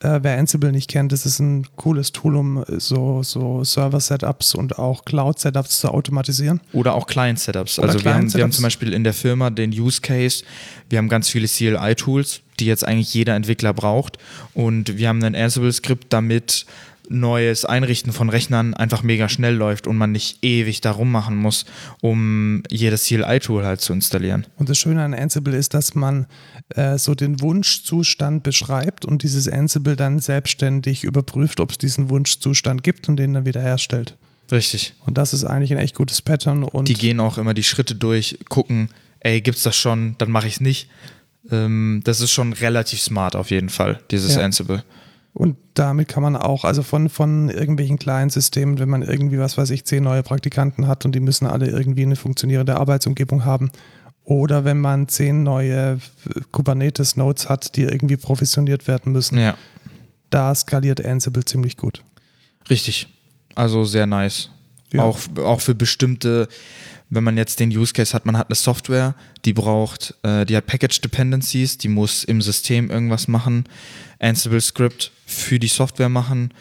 Äh, 0.00 0.18
wer 0.22 0.38
Ansible 0.38 0.72
nicht 0.72 0.90
kennt, 0.90 1.12
das 1.12 1.24
ist 1.24 1.38
ein 1.38 1.68
cooles 1.76 2.10
Tool, 2.10 2.34
um 2.34 2.64
so, 2.66 3.22
so 3.22 3.62
Server-Setups 3.62 4.56
und 4.56 4.76
auch 4.76 5.04
Cloud-Setups 5.04 5.78
zu 5.78 5.88
automatisieren. 5.88 6.60
Oder 6.72 6.94
auch 6.94 7.06
Client-Setups. 7.06 7.78
Also 7.78 8.02
wir 8.02 8.12
haben, 8.12 8.34
wir 8.34 8.42
haben 8.42 8.50
zum 8.50 8.64
Beispiel 8.64 8.92
in 8.92 9.04
der 9.04 9.14
Firma 9.14 9.50
den 9.50 9.70
Use 9.70 10.00
Case, 10.00 10.42
wir 10.88 10.98
haben 10.98 11.08
ganz 11.08 11.28
viele 11.28 11.46
CLI-Tools, 11.46 12.40
die 12.58 12.66
jetzt 12.66 12.84
eigentlich 12.84 13.14
jeder 13.14 13.36
Entwickler 13.36 13.72
braucht. 13.72 14.18
Und 14.52 14.98
wir 14.98 15.08
haben 15.08 15.22
ein 15.22 15.36
Ansible-Skript, 15.36 16.12
damit 16.12 16.66
neues 17.10 17.64
Einrichten 17.64 18.12
von 18.12 18.28
Rechnern 18.30 18.72
einfach 18.72 19.02
mega 19.02 19.28
schnell 19.28 19.54
läuft 19.54 19.86
und 19.86 19.96
man 19.96 20.12
nicht 20.12 20.44
ewig 20.44 20.80
darum 20.80 21.10
machen 21.10 21.36
muss, 21.36 21.66
um 22.00 22.62
jedes 22.70 23.04
CLI-Tool 23.04 23.64
halt 23.66 23.80
zu 23.80 23.92
installieren. 23.92 24.46
Und 24.56 24.68
das 24.68 24.78
Schöne 24.78 25.02
an 25.02 25.12
Ansible 25.12 25.56
ist, 25.56 25.74
dass 25.74 25.94
man 25.94 26.26
äh, 26.76 26.96
so 26.98 27.14
den 27.14 27.40
Wunschzustand 27.40 28.42
beschreibt 28.44 29.04
und 29.04 29.22
dieses 29.24 29.48
Ansible 29.48 29.96
dann 29.96 30.20
selbstständig 30.20 31.04
überprüft, 31.04 31.60
ob 31.60 31.72
es 31.72 31.78
diesen 31.78 32.10
Wunschzustand 32.10 32.82
gibt 32.84 33.08
und 33.08 33.16
den 33.16 33.34
dann 33.34 33.44
wieder 33.44 33.60
herstellt. 33.60 34.16
Richtig. 34.52 34.94
Und 35.06 35.18
das 35.18 35.32
ist 35.32 35.44
eigentlich 35.44 35.72
ein 35.72 35.78
echt 35.78 35.94
gutes 35.94 36.22
Pattern. 36.22 36.62
Und 36.64 36.88
Die 36.88 36.94
gehen 36.94 37.20
auch 37.20 37.38
immer 37.38 37.54
die 37.54 37.62
Schritte 37.64 37.94
durch, 37.94 38.38
gucken, 38.48 38.88
ey, 39.20 39.40
gibt's 39.40 39.62
das 39.62 39.76
schon, 39.76 40.14
dann 40.18 40.30
mache 40.30 40.46
ich 40.46 40.54
es 40.54 40.60
nicht. 40.60 40.88
Ähm, 41.50 42.02
das 42.04 42.20
ist 42.20 42.32
schon 42.32 42.52
relativ 42.52 43.00
smart 43.00 43.34
auf 43.36 43.50
jeden 43.50 43.68
Fall, 43.68 44.00
dieses 44.10 44.36
Ja. 44.36 44.42
Ansible. 44.42 44.84
Und 45.32 45.56
damit 45.74 46.08
kann 46.08 46.22
man 46.22 46.36
auch, 46.36 46.64
also 46.64 46.82
von, 46.82 47.08
von 47.08 47.48
irgendwelchen 47.50 47.98
kleinen 47.98 48.30
Systemen, 48.30 48.78
wenn 48.78 48.88
man 48.88 49.02
irgendwie, 49.02 49.38
was 49.38 49.56
weiß 49.56 49.70
ich, 49.70 49.84
zehn 49.84 50.02
neue 50.02 50.22
Praktikanten 50.22 50.86
hat 50.88 51.04
und 51.04 51.14
die 51.14 51.20
müssen 51.20 51.46
alle 51.46 51.68
irgendwie 51.68 52.02
eine 52.02 52.16
funktionierende 52.16 52.76
Arbeitsumgebung 52.76 53.44
haben. 53.44 53.70
Oder 54.24 54.64
wenn 54.64 54.80
man 54.80 55.08
zehn 55.08 55.42
neue 55.42 55.98
Kubernetes-Nodes 56.52 57.48
hat, 57.48 57.76
die 57.76 57.82
irgendwie 57.82 58.16
provisioniert 58.16 58.86
werden 58.88 59.12
müssen. 59.12 59.38
Ja, 59.38 59.56
Da 60.30 60.54
skaliert 60.54 61.04
Ansible 61.04 61.44
ziemlich 61.44 61.76
gut. 61.76 62.02
richtig. 62.68 63.08
Also 63.54 63.84
sehr 63.84 64.06
nice. 64.06 64.50
Ja. 64.92 65.02
Auch, 65.04 65.18
auch 65.38 65.60
für 65.60 65.74
bestimmte, 65.74 66.48
wenn 67.10 67.24
man 67.24 67.36
jetzt 67.36 67.60
den 67.60 67.70
Use 67.70 67.92
Case 67.92 68.14
hat, 68.14 68.24
man 68.24 68.38
hat 68.38 68.48
eine 68.48 68.54
Software, 68.54 69.14
die 69.44 69.52
braucht, 69.52 70.14
äh, 70.22 70.46
die 70.46 70.56
hat 70.56 70.66
Package 70.66 71.00
Dependencies, 71.00 71.76
die 71.76 71.88
muss 71.88 72.24
im 72.24 72.40
System 72.40 72.90
irgendwas 72.90 73.28
machen, 73.28 73.64
Ansible 74.20 74.60
Script 74.60 75.10
für 75.26 75.58
die 75.58 75.68
Software 75.68 76.08
machen 76.08 76.54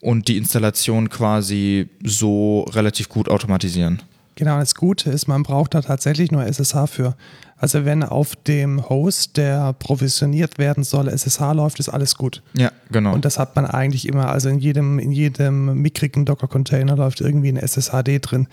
und 0.00 0.28
die 0.28 0.38
Installation 0.38 1.10
quasi 1.10 1.88
so 2.02 2.62
relativ 2.72 3.08
gut 3.08 3.28
automatisieren. 3.28 4.02
Genau, 4.34 4.58
das 4.58 4.74
Gute 4.74 5.10
ist, 5.10 5.28
man 5.28 5.42
braucht 5.42 5.74
da 5.74 5.82
tatsächlich 5.82 6.32
nur 6.32 6.44
SSH 6.44 6.86
für. 6.86 7.14
Also 7.58 7.84
wenn 7.84 8.02
auf 8.02 8.34
dem 8.34 8.88
Host, 8.88 9.36
der 9.36 9.74
provisioniert 9.74 10.58
werden 10.58 10.84
soll, 10.84 11.08
SSH 11.08 11.52
läuft, 11.52 11.78
ist 11.78 11.90
alles 11.90 12.16
gut. 12.16 12.42
Ja, 12.54 12.72
genau. 12.90 13.12
Und 13.12 13.24
das 13.24 13.38
hat 13.38 13.54
man 13.54 13.66
eigentlich 13.66 14.08
immer, 14.08 14.30
also 14.30 14.48
in 14.48 14.58
jedem, 14.58 14.98
in 14.98 15.12
jedem 15.12 15.80
mickrigen 15.80 16.24
Docker-Container 16.24 16.96
läuft 16.96 17.20
irgendwie 17.20 17.50
ein 17.50 17.56
SSHD 17.56 18.18
drin. 18.20 18.48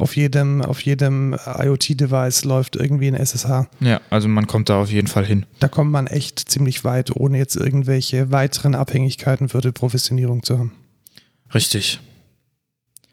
Auf 0.00 0.16
jedem, 0.16 0.62
auf 0.62 0.80
jedem 0.82 1.34
IoT-Device 1.46 2.44
läuft 2.44 2.76
irgendwie 2.76 3.08
ein 3.08 3.14
SSH. 3.14 3.66
ja, 3.80 4.00
also 4.10 4.28
man 4.28 4.46
kommt 4.46 4.68
da 4.68 4.80
auf 4.80 4.90
jeden 4.90 5.08
Fall 5.08 5.24
hin. 5.26 5.46
Da 5.58 5.68
kommt 5.68 5.90
man 5.92 6.06
echt 6.06 6.38
ziemlich 6.50 6.84
weit, 6.84 7.14
ohne 7.14 7.38
jetzt 7.38 7.56
irgendwelche 7.56 8.30
weiteren 8.32 8.74
Abhängigkeiten 8.74 9.48
für 9.48 9.60
die 9.60 9.72
Provisionierung 9.72 10.42
zu 10.42 10.58
haben. 10.58 10.72
Richtig. 11.54 12.00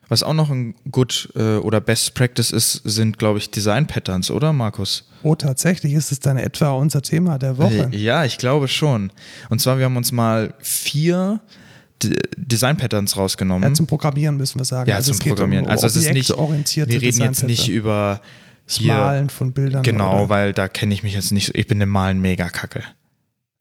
Was 0.10 0.24
auch 0.24 0.34
noch 0.34 0.50
ein 0.50 0.74
Good 0.90 1.30
äh, 1.36 1.58
oder 1.58 1.82
Best 1.82 2.14
Practice 2.14 2.52
ist, 2.52 2.82
sind, 2.86 3.20
glaube 3.20 3.40
ich, 3.40 3.52
Design 3.52 3.88
Patterns, 3.88 4.32
oder, 4.32 4.54
Markus? 4.54 5.10
Oh, 5.22 5.36
tatsächlich 5.36 5.94
ist 5.94 6.14
es 6.14 6.20
dann 6.22 6.38
etwa 6.38 6.70
unser 6.72 7.02
Thema 7.02 7.38
der 7.38 7.58
Woche. 7.58 7.90
Äh, 7.92 7.98
Ja, 7.98 8.24
ich 8.24 8.38
glaube 8.38 8.70
schon. 8.70 9.12
Und 9.50 9.60
zwar, 9.60 9.80
wir 9.80 9.86
haben 9.86 9.98
uns 9.98 10.14
mal 10.14 10.54
vier 10.60 11.42
Design 12.36 12.78
Patterns 12.78 13.18
rausgenommen. 13.18 13.70
Ja, 13.70 13.74
zum 13.76 13.88
Programmieren 13.88 14.38
müssen 14.38 14.60
wir 14.60 14.66
sagen. 14.66 14.90
Ja, 14.90 15.02
zum 15.02 15.14
es 15.14 15.20
geht 15.20 15.30
Programmieren. 15.30 15.66
Um 15.66 15.72
also 15.72 15.88
es 15.88 15.96
ist 15.96 16.12
nicht, 16.14 16.30
wir 16.30 17.02
reden 17.02 17.22
jetzt 17.22 17.44
nicht 17.44 17.70
über 17.70 18.22
Das 18.66 18.76
hier, 18.78 18.94
Malen 18.94 19.30
von 19.30 19.52
Bildern. 19.54 19.84
genau, 19.84 20.16
oder- 20.22 20.30
weil 20.30 20.54
da 20.54 20.68
kenne 20.68 20.94
ich 20.94 21.04
mich 21.04 21.14
jetzt 21.14 21.32
nicht. 21.32 21.48
so- 21.48 21.54
Ich 21.56 21.68
bin 21.68 21.82
im 21.82 21.90
Malen 21.90 22.22
mega 22.22 22.50
kacke. 22.50 22.84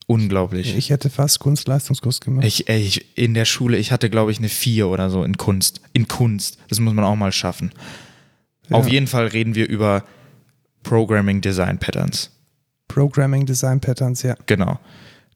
Unglaublich. 0.05 0.75
Ich 0.77 0.89
hätte 0.89 1.09
fast 1.09 1.39
Kunstleistungskurs 1.39 2.21
gemacht. 2.21 2.45
Ich, 2.45 2.69
ey, 2.69 2.79
ich, 2.81 3.17
in 3.17 3.33
der 3.33 3.43
Schule, 3.43 3.77
ich 3.77 3.91
hatte, 3.91 4.09
glaube 4.09 4.31
ich, 4.31 4.37
eine 4.37 4.47
4 4.49 4.87
oder 4.87 5.09
so 5.09 5.23
in 5.25 5.35
Kunst. 5.37 5.81
In 5.91 6.07
Kunst. 6.07 6.57
Das 6.69 6.79
muss 6.79 6.93
man 6.93 7.03
auch 7.03 7.15
mal 7.17 7.33
schaffen. 7.33 7.71
Ja. 8.69 8.77
Auf 8.77 8.87
jeden 8.87 9.07
Fall 9.07 9.27
reden 9.27 9.53
wir 9.55 9.67
über 9.67 10.03
Programming 10.83 11.41
Design 11.41 11.77
Patterns. 11.77 12.31
Programming 12.87 13.45
Design 13.45 13.81
Patterns, 13.81 14.23
ja. 14.23 14.35
Genau. 14.45 14.79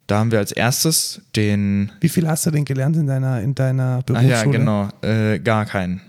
Da 0.08 0.20
haben 0.20 0.32
wir 0.32 0.40
als 0.40 0.52
erstes 0.52 1.22
den. 1.36 1.92
Wie 2.02 2.10
viel 2.10 2.28
hast 2.28 2.46
du 2.46 2.52
denn 2.52 2.66
gelernt 2.66 2.96
in 2.98 3.08
deiner, 3.08 3.42
in 3.42 3.56
deiner 3.56 3.98
Ah 4.00 4.02
Berufsschule? 4.06 4.32
ja, 4.32 4.44
genau. 4.46 4.90
Äh, 5.02 5.40
gar 5.40 5.66
keinen. 5.66 6.02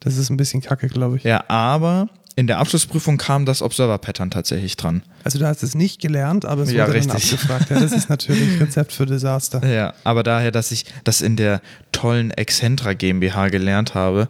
Das 0.00 0.16
ist 0.16 0.30
ein 0.30 0.36
bisschen 0.36 0.62
kacke, 0.62 0.88
glaube 0.88 1.16
ich. 1.16 1.24
Ja, 1.24 1.44
aber 1.48 2.08
in 2.36 2.46
der 2.46 2.58
Abschlussprüfung 2.58 3.18
kam 3.18 3.44
das 3.44 3.60
Observer 3.60 3.98
Pattern 3.98 4.30
tatsächlich 4.30 4.76
dran. 4.76 5.02
Also 5.24 5.38
du 5.38 5.46
hast 5.46 5.62
es 5.62 5.74
nicht 5.74 6.00
gelernt, 6.00 6.46
aber 6.46 6.62
es 6.62 6.72
Ja, 6.72 6.86
wurde 6.88 6.98
dann 7.00 7.10
richtig. 7.10 7.34
abgefragt. 7.34 7.68
Ja, 7.70 7.80
das 7.80 7.92
ist 7.92 8.08
natürlich 8.08 8.58
Rezept 8.60 8.92
für 8.92 9.04
Desaster. 9.04 9.62
Ja, 9.66 9.92
aber 10.04 10.22
daher, 10.22 10.50
dass 10.52 10.70
ich 10.72 10.86
das 11.04 11.20
in 11.20 11.36
der 11.36 11.60
tollen 11.92 12.30
Excentra 12.30 12.94
GmbH 12.94 13.48
gelernt 13.48 13.94
habe. 13.94 14.28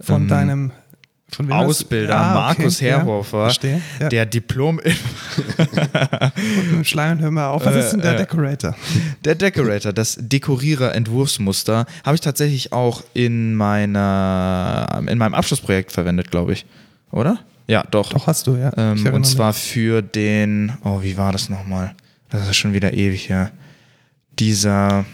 Von 0.00 0.22
ähm, 0.22 0.28
deinem 0.28 0.72
Ausbilder 1.50 2.16
Ah, 2.16 2.50
okay, 2.50 2.62
Markus 2.62 2.80
ja, 2.80 2.88
Herhofer, 2.98 3.44
verstehe. 3.46 3.82
Ja. 4.00 4.08
der 4.08 4.26
Diplom 4.26 4.80
mit 6.76 6.86
Schleim 6.86 7.18
hör 7.18 7.30
mal 7.30 7.48
auf. 7.48 7.64
Was 7.64 7.74
ist 7.76 7.90
denn 7.92 8.00
der 8.00 8.12
Äh, 8.12 8.14
äh. 8.14 8.18
Decorator? 8.18 8.74
Der 9.24 9.34
Decorator, 9.34 9.92
das 9.92 10.16
Dekorierer-Entwurfsmuster, 10.20 11.86
habe 12.04 12.14
ich 12.14 12.20
tatsächlich 12.20 12.72
auch 12.72 13.02
in 13.12 13.54
meiner 13.54 15.02
in 15.08 15.18
meinem 15.18 15.34
Abschlussprojekt 15.34 15.92
verwendet, 15.92 16.30
glaube 16.30 16.52
ich. 16.52 16.64
Oder? 17.10 17.38
Ja, 17.66 17.82
doch. 17.90 18.10
Doch, 18.10 18.26
hast 18.28 18.46
du, 18.46 18.56
ja. 18.56 18.72
Ähm, 18.76 19.04
und 19.06 19.20
mich. 19.22 19.30
zwar 19.30 19.52
für 19.52 20.02
den, 20.02 20.72
oh, 20.84 21.02
wie 21.02 21.16
war 21.16 21.32
das 21.32 21.48
nochmal? 21.48 21.94
Das 22.30 22.48
ist 22.48 22.56
schon 22.56 22.72
wieder 22.72 22.92
ewig 22.92 23.28
her. 23.28 23.50
Dieser, 24.38 25.04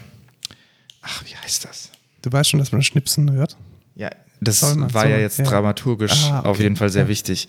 ach, 1.01 1.23
wie 1.25 1.35
heißt 1.35 1.65
das? 1.65 1.89
Du 2.21 2.31
weißt 2.31 2.51
schon, 2.51 2.59
dass 2.59 2.71
man 2.71 2.83
Schnipsen 2.83 3.31
hört. 3.31 3.57
Ja, 3.95 4.09
das 4.47 4.59
Soll 4.61 4.75
man, 4.75 4.93
war 4.93 5.03
soll 5.03 5.11
ja 5.11 5.17
jetzt 5.19 5.39
ja. 5.39 5.45
dramaturgisch 5.45 6.25
Ah, 6.29 6.39
okay. 6.39 6.47
auf 6.49 6.59
jeden 6.59 6.75
Fall 6.75 6.89
sehr 6.89 7.03
Ja. 7.03 7.07
wichtig. 7.09 7.47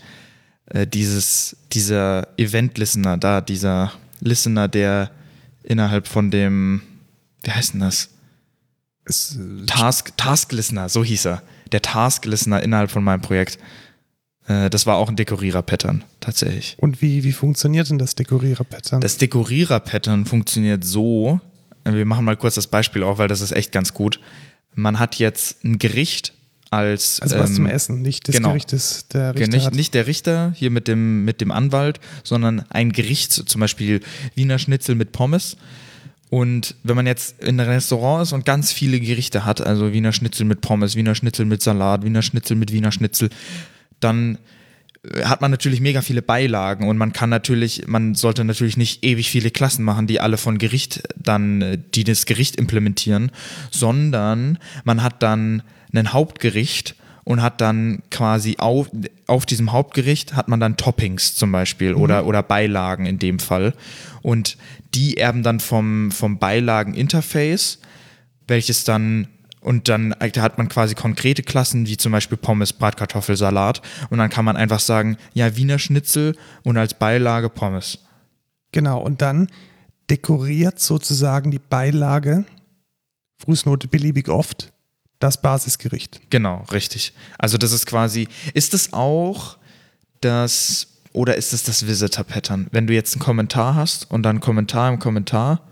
Äh, 0.66 0.87
dieses, 0.87 1.57
dieser 1.72 2.28
Event-Listener 2.38 3.16
da, 3.18 3.40
dieser 3.40 3.92
Listener, 4.20 4.68
der 4.68 5.11
innerhalb 5.62 6.07
von 6.09 6.30
dem, 6.30 6.83
wie 7.42 7.50
heißt 7.50 7.74
denn 7.74 7.80
das? 7.80 8.09
Es, 9.04 9.37
äh, 9.37 9.66
Task, 9.66 10.16
Task 10.16 10.52
Listener, 10.52 10.88
so 10.88 11.04
hieß 11.04 11.26
er. 11.26 11.42
Der 11.72 11.83
Task 11.83 12.24
Listener 12.24 12.62
innerhalb 12.62 12.90
von 12.90 13.04
meinem 13.04 13.20
Projekt. 13.20 13.59
Äh, 14.46 14.70
das 14.70 14.87
war 14.87 14.96
auch 14.96 15.09
ein 15.09 15.16
Dekorierer-Pattern, 15.16 16.04
tatsächlich. 16.20 16.76
Und 16.78 17.02
wie, 17.02 17.24
wie 17.24 17.33
funktioniert 17.33 17.90
denn 17.90 17.98
das 17.98 18.14
Dekorierer-Pattern? 18.14 19.00
Das 19.00 19.18
Dekorierer-Pattern 19.18 20.24
funktioniert 20.24 20.85
so, 20.85 21.40
äh, 21.85 21.92
wir 21.92 22.07
machen 22.07 22.24
mal 22.24 22.37
kurz 22.37 22.54
das 22.54 22.66
Beispiel 22.66 23.02
auf, 23.02 23.18
weil 23.18 23.28
das 23.28 23.40
ist 23.42 23.52
echt 23.52 23.72
ganz 23.72 23.92
gut. 23.92 24.20
Man 24.74 24.98
hat 24.98 25.16
jetzt 25.16 25.62
ein 25.64 25.78
Gericht 25.78 26.33
als. 26.74 27.20
also 27.20 27.38
was 27.38 27.50
ähm, 27.50 27.56
zum 27.56 27.66
Essen, 27.66 28.02
nicht 28.02 28.28
das 28.28 28.37
genau. 28.37 28.50
Gericht, 28.50 28.72
das 28.72 29.08
der 29.08 29.34
Richter 29.34 29.56
nicht, 29.56 29.74
nicht 29.74 29.94
der 29.94 30.06
Richter 30.06 30.52
hier 30.56 30.70
mit 30.70 30.88
dem, 30.88 31.24
mit 31.24 31.40
dem 31.40 31.50
Anwalt, 31.50 32.00
sondern 32.22 32.64
ein 32.70 32.92
Gericht, 32.92 33.32
zum 33.32 33.60
Beispiel 33.60 34.00
Wiener 34.34 34.58
Schnitzel 34.58 34.94
mit 34.94 35.12
Pommes. 35.12 35.56
Und 36.30 36.74
wenn 36.82 36.96
man 36.96 37.06
jetzt 37.06 37.40
in 37.40 37.60
einem 37.60 37.70
Restaurant 37.70 38.24
ist 38.24 38.32
und 38.32 38.44
ganz 38.44 38.72
viele 38.72 38.98
Gerichte 38.98 39.44
hat, 39.44 39.60
also 39.60 39.92
Wiener 39.92 40.12
Schnitzel 40.12 40.44
mit 40.44 40.62
Pommes, 40.62 40.96
Wiener 40.96 41.14
Schnitzel 41.14 41.46
mit 41.46 41.62
Salat, 41.62 42.04
Wiener 42.04 42.22
Schnitzel 42.22 42.56
mit 42.56 42.72
Wiener 42.72 42.90
Schnitzel, 42.90 43.30
dann 44.00 44.38
äh, 45.04 45.24
hat 45.24 45.40
man 45.40 45.50
natürlich 45.50 45.80
mega 45.80 46.02
viele 46.02 46.22
Beilagen 46.22 46.88
und 46.88 46.96
man 46.96 47.12
kann 47.12 47.30
natürlich, 47.30 47.87
man 47.87 48.14
sollte 48.16 48.44
natürlich 48.44 48.76
nicht 48.76 49.04
ewig 49.04 49.30
viele 49.30 49.50
Klassen 49.50 49.84
machen, 49.84 50.06
die 50.06 50.18
alle 50.18 50.37
von 50.37 50.58
Gericht 50.58 51.02
dann, 51.16 51.62
äh, 51.62 51.78
die 51.94 52.02
das 52.04 52.26
Gericht 52.26 52.56
implementieren, 52.56 53.30
sondern 53.70 54.58
man 54.84 55.04
hat 55.04 55.22
dann 55.22 55.62
ein 56.00 56.12
Hauptgericht 56.12 56.96
und 57.24 57.40
hat 57.42 57.61
dann 57.61 58.02
quasi 58.11 58.57
auf, 58.59 58.90
auf 59.26 59.46
diesem 59.46 59.72
Hauptgericht 59.72 60.37
hat 60.37 60.48
man 60.48 60.61
dann 60.61 60.76
Toppings 60.76 61.35
zum 61.35 61.50
Beispiel 61.52 61.94
oder, 61.94 62.26
oder 62.26 62.42
Beilagen 62.42 63.07
in 63.07 63.18
dem 63.18 63.38
Fall. 63.38 63.72
Und 64.22 64.59
die 64.94 65.16
erben 65.16 65.42
dann 65.42 65.59
vom, 65.61 66.11
vom 66.11 66.38
Beilagen-Interface, 66.38 67.78
welches 68.46 68.85
dann 68.85 69.28
Und 69.61 69.88
dann 69.88 70.14
da 70.33 70.42
hat 70.42 70.59
man 70.59 70.68
quasi 70.68 70.94
konkrete 70.94 71.42
Klassen, 71.42 71.87
wie 71.87 71.96
zum 71.96 72.12
Beispiel 72.12 72.37
Pommes, 72.37 72.75
Bratkartoffel, 72.75 73.37
Salat. 73.37 73.81
Und 74.10 74.18
dann 74.18 74.29
kann 74.29 74.44
man 74.44 74.56
einfach 74.56 74.81
sagen, 74.81 75.16
ja, 75.33 75.56
Wiener 75.56 75.79
Schnitzel 75.79 76.37
und 76.62 76.77
als 76.77 76.92
Beilage 76.92 77.48
Pommes. 77.48 78.00
Genau, 78.73 79.00
und 79.00 79.23
dann 79.23 79.48
dekoriert 80.10 80.79
sozusagen 80.79 81.50
die 81.50 81.58
Beilage, 81.58 82.44
Fußnote 83.46 83.88
beliebig 83.88 84.29
oft, 84.29 84.73
das 85.25 85.40
Basisgericht. 85.40 86.20
Genau, 86.29 86.64
richtig. 86.70 87.14
Also 87.38 87.56
das 87.56 87.72
ist 87.72 87.87
quasi, 87.87 88.29
ist 88.52 88.75
es 88.75 88.92
auch 88.92 89.56
das, 90.20 90.88
oder 91.14 91.37
ist 91.37 91.54
es 91.54 91.62
das 91.62 91.87
Visitor-Pattern? 91.87 92.68
Wenn 92.72 92.87
du 92.87 92.92
jetzt 92.92 93.14
einen 93.14 93.22
Kommentar 93.22 93.75
hast 93.75 94.10
und 94.10 94.22
dann 94.22 94.40
Kommentar 94.40 94.92
im 94.92 94.98
Kommentar, 94.98 95.62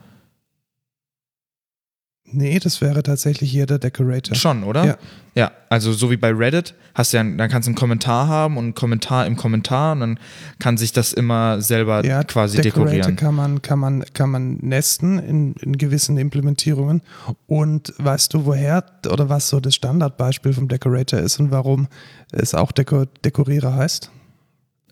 Nee, 2.32 2.58
das 2.58 2.80
wäre 2.80 3.02
tatsächlich 3.02 3.50
hier 3.50 3.66
der 3.66 3.78
Decorator. 3.78 4.34
Schon, 4.34 4.64
oder? 4.64 4.84
Ja. 4.84 4.96
Ja, 5.34 5.50
also 5.70 5.94
so 5.94 6.10
wie 6.10 6.18
bei 6.18 6.30
Reddit, 6.30 6.74
hast 6.94 7.12
du 7.12 7.16
ja, 7.16 7.22
dann 7.24 7.48
kannst 7.48 7.66
du 7.66 7.70
einen 7.70 7.74
Kommentar 7.74 8.28
haben 8.28 8.58
und 8.58 8.64
einen 8.64 8.74
Kommentar 8.74 9.26
im 9.26 9.36
Kommentar 9.36 9.92
und 9.92 10.00
dann 10.00 10.18
kann 10.58 10.76
sich 10.76 10.92
das 10.92 11.14
immer 11.14 11.62
selber 11.62 12.04
Ja, 12.04 12.22
quasi 12.22 12.58
Decorator 12.60 12.90
dekorieren. 12.90 13.16
kann 13.16 13.34
man, 13.34 13.62
kann 13.62 13.78
man, 13.78 14.04
kann 14.12 14.28
man 14.28 14.56
nesten 14.60 15.18
in, 15.18 15.54
in 15.54 15.78
gewissen 15.78 16.18
Implementierungen. 16.18 17.00
Und 17.46 17.94
weißt 17.96 18.34
du, 18.34 18.44
woher 18.44 18.84
oder 19.10 19.30
was 19.30 19.48
so 19.48 19.58
das 19.58 19.74
Standardbeispiel 19.74 20.52
vom 20.52 20.68
Decorator 20.68 21.18
ist 21.20 21.40
und 21.40 21.50
warum 21.50 21.88
es 22.30 22.54
auch 22.54 22.70
Deko 22.70 23.06
Dekorierer 23.24 23.74
heißt? 23.74 24.10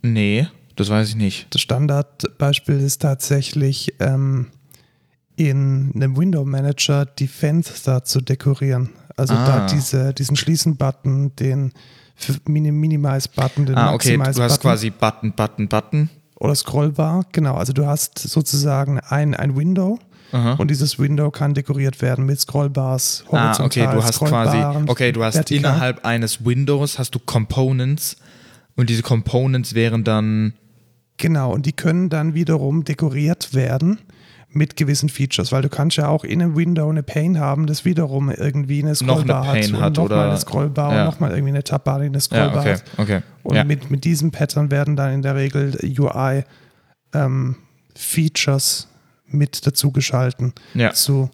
Nee, 0.00 0.48
das 0.76 0.88
weiß 0.88 1.10
ich 1.10 1.16
nicht. 1.16 1.48
Das 1.50 1.60
Standardbeispiel 1.60 2.80
ist 2.80 3.02
tatsächlich 3.02 3.94
ähm, 4.00 4.46
in 5.48 5.92
einem 5.94 6.16
Window 6.16 6.44
Manager 6.44 7.06
die 7.06 7.26
Fenster 7.28 8.04
zu 8.04 8.20
dekorieren. 8.20 8.90
Also 9.16 9.34
Ah. 9.34 9.44
da 9.46 9.66
diese, 9.66 10.12
diesen 10.14 10.36
Schließen-Button, 10.36 11.34
den 11.36 11.72
Mini 12.46 12.70
Minimize-Button, 12.70 13.66
den 13.66 13.76
Ah, 13.76 13.94
okay, 13.94 14.16
du 14.16 14.20
hast 14.22 14.36
Maximize-Button 14.38 14.60
quasi 14.60 14.90
Button, 14.90 15.32
Button, 15.32 15.68
Button. 15.68 16.10
oder 16.38 16.54
Scrollbar. 16.54 17.24
Genau, 17.32 17.54
also 17.54 17.72
du 17.72 17.86
hast 17.86 18.18
sozusagen 18.18 18.98
ein, 19.00 19.34
ein 19.34 19.56
Window 19.56 19.98
Aha. 20.32 20.54
und 20.54 20.70
dieses 20.70 20.98
Window 20.98 21.30
kann 21.30 21.54
dekoriert 21.54 22.00
werden 22.02 22.26
mit 22.26 22.38
Scrollbars, 22.40 23.24
Ah, 23.28 23.32
horizontal, 23.32 23.66
okay, 23.66 23.96
du 23.96 24.02
hast 24.02 24.18
quasi, 24.20 24.90
okay, 24.90 25.12
du 25.12 25.24
hast 25.24 25.34
vertikal. 25.36 25.70
innerhalb 25.72 26.04
eines 26.04 26.44
Windows 26.44 26.98
hast 26.98 27.14
du 27.14 27.18
Components 27.18 28.16
und 28.76 28.90
diese 28.90 29.02
Components 29.02 29.74
wären 29.74 30.04
dann, 30.04 30.52
Genau, 31.16 31.52
und 31.52 31.66
die 31.66 31.72
können 31.72 32.08
dann 32.08 32.32
wiederum 32.34 32.84
dekoriert 32.84 33.52
werden 33.54 33.98
mit 34.52 34.76
gewissen 34.76 35.08
Features, 35.08 35.52
weil 35.52 35.62
du 35.62 35.68
kannst 35.68 35.96
ja 35.96 36.08
auch 36.08 36.24
in 36.24 36.42
einem 36.42 36.56
Window 36.56 36.88
eine 36.88 37.02
Pane 37.02 37.38
haben, 37.38 37.66
das 37.66 37.84
wiederum 37.84 38.30
irgendwie 38.30 38.82
eine 38.82 38.92
Noch 38.92 39.22
eine 39.22 39.24
Scrollbar 39.24 39.44
Pane 39.44 39.80
hat, 39.80 39.98
und 39.98 40.04
nochmal 40.04 40.28
eine 40.28 40.38
Scrollbar 40.38 40.92
ja. 40.92 41.00
und 41.00 41.06
nochmal 41.06 41.30
irgendwie 41.30 41.52
eine 41.52 41.64
Tabbar, 41.64 42.00
die 42.00 42.06
eine 42.06 42.16
ja, 42.16 42.20
Scrollbar 42.20 42.60
okay, 42.60 42.72
hat. 42.74 42.84
okay. 42.96 43.22
Und 43.42 43.56
ja. 43.56 43.64
mit, 43.64 43.90
mit 43.90 44.04
diesem 44.04 44.32
Pattern 44.32 44.70
werden 44.70 44.96
dann 44.96 45.12
in 45.12 45.22
der 45.22 45.36
Regel 45.36 45.78
UI 45.82 46.44
ähm, 47.14 47.56
Features 47.94 48.88
mit 49.26 49.66
dazu 49.66 49.92
geschalten 49.92 50.52
ja. 50.74 50.92
zu, 50.92 51.30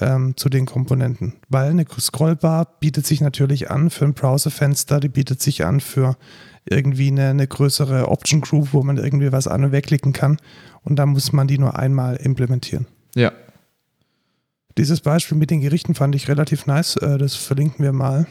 ähm, 0.00 0.36
zu 0.36 0.48
den 0.48 0.66
Komponenten. 0.66 1.34
Weil 1.48 1.70
eine 1.70 1.86
Scrollbar 1.98 2.66
bietet 2.80 3.06
sich 3.06 3.20
natürlich 3.20 3.70
an 3.70 3.90
für 3.90 4.06
ein 4.06 4.14
Browserfenster, 4.14 4.98
die 4.98 5.08
bietet 5.08 5.40
sich 5.40 5.64
an 5.64 5.78
für 5.80 6.16
irgendwie 6.68 7.08
eine, 7.08 7.30
eine 7.30 7.46
größere 7.46 8.08
Option 8.08 8.40
Group, 8.40 8.72
wo 8.72 8.82
man 8.82 8.96
irgendwie 8.98 9.30
was 9.32 9.46
an- 9.46 9.64
und 9.64 9.72
wegklicken 9.72 10.12
kann. 10.12 10.36
Und 10.82 10.96
dann 10.96 11.10
muss 11.10 11.32
man 11.32 11.46
die 11.48 11.58
nur 11.58 11.78
einmal 11.78 12.16
implementieren. 12.16 12.86
ja. 13.14 13.32
Dieses 14.78 15.00
Beispiel 15.00 15.38
mit 15.38 15.50
den 15.50 15.62
Gerichten 15.62 15.94
fand 15.94 16.14
ich 16.14 16.28
relativ 16.28 16.66
nice. 16.66 16.96
Äh, 16.96 17.16
Das 17.16 17.34
verlinken 17.34 17.82
wir 17.82 17.92
mal. 17.92 18.26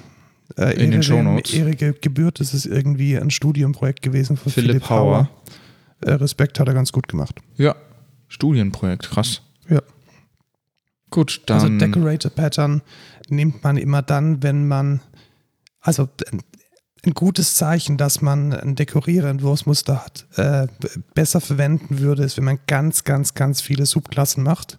Äh, 0.58 0.74
In 0.74 0.92
den 0.92 1.02
Ehre- 1.02 1.04
Shownotes. 1.04 1.54
Ehre 1.56 1.74
gebührt, 1.76 2.40
das 2.40 2.54
ist 2.54 2.68
irgendwie 2.68 3.18
ein 3.18 3.32
Studienprojekt 3.32 4.04
gewesen 4.04 4.38
von 4.38 4.52
Philipp 4.52 4.70
Philipp, 4.74 4.90
Hauer. 4.92 5.28
Äh, 6.02 6.12
Respekt 6.12 6.60
hat 6.60 6.68
er 6.68 6.76
ganz 6.76 6.92
gut 6.92 7.08
gemacht. 7.08 7.40
Ja. 7.58 7.76
Studienprojekt, 8.28 9.10
krass. 9.10 9.42
Ja. 9.70 9.82
Gut, 11.10 11.42
dann. 11.48 11.62
Also 11.62 11.70
Decorator 11.80 12.30
Pattern 12.30 12.84
nimmt 13.28 13.64
man 13.64 13.78
immer 13.78 14.04
dann, 14.04 14.44
wenn 14.44 14.68
man, 14.68 15.02
also 15.82 16.08
ein, 17.06 17.14
gutes 17.14 17.56
Zeichen, 17.56 17.98
dass 17.98 18.22
man 18.22 18.54
ein 18.54 18.76
Dekorierentwurfsmuster 18.76 20.04
hat, 20.04 20.26
äh, 20.38 20.68
besser 21.14 21.42
verwenden 21.42 22.00
würde, 22.00 22.24
ist, 22.24 22.38
wenn 22.38 22.44
man 22.46 22.60
ganz, 22.68 23.04
ganz, 23.04 23.34
ganz 23.34 23.62
viele 23.62 23.86
Subklassen 23.86 24.44
macht 24.44 24.78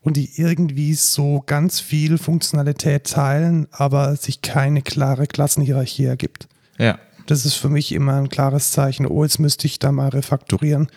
und 0.00 0.16
die 0.16 0.30
irgendwie 0.36 0.94
so 0.94 1.42
ganz 1.46 1.80
viel 1.80 2.18
Funktionalität 2.18 3.10
teilen, 3.10 3.66
aber 3.70 4.16
sich 4.16 4.42
keine 4.42 4.82
klare 4.82 5.26
Klassenhierarchie 5.26 6.04
ergibt. 6.04 6.48
ja. 6.78 6.98
Das 7.26 7.44
ist 7.44 7.54
für 7.54 7.68
mich 7.68 7.92
immer 7.92 8.14
ein 8.14 8.28
klares 8.28 8.72
Zeichen. 8.72 9.06
Oh, 9.06 9.22
jetzt 9.22 9.38
müsste 9.38 9.68
ich 9.68 9.78
da 9.78 9.92
mal 9.92 10.08
refakturieren 10.08 10.88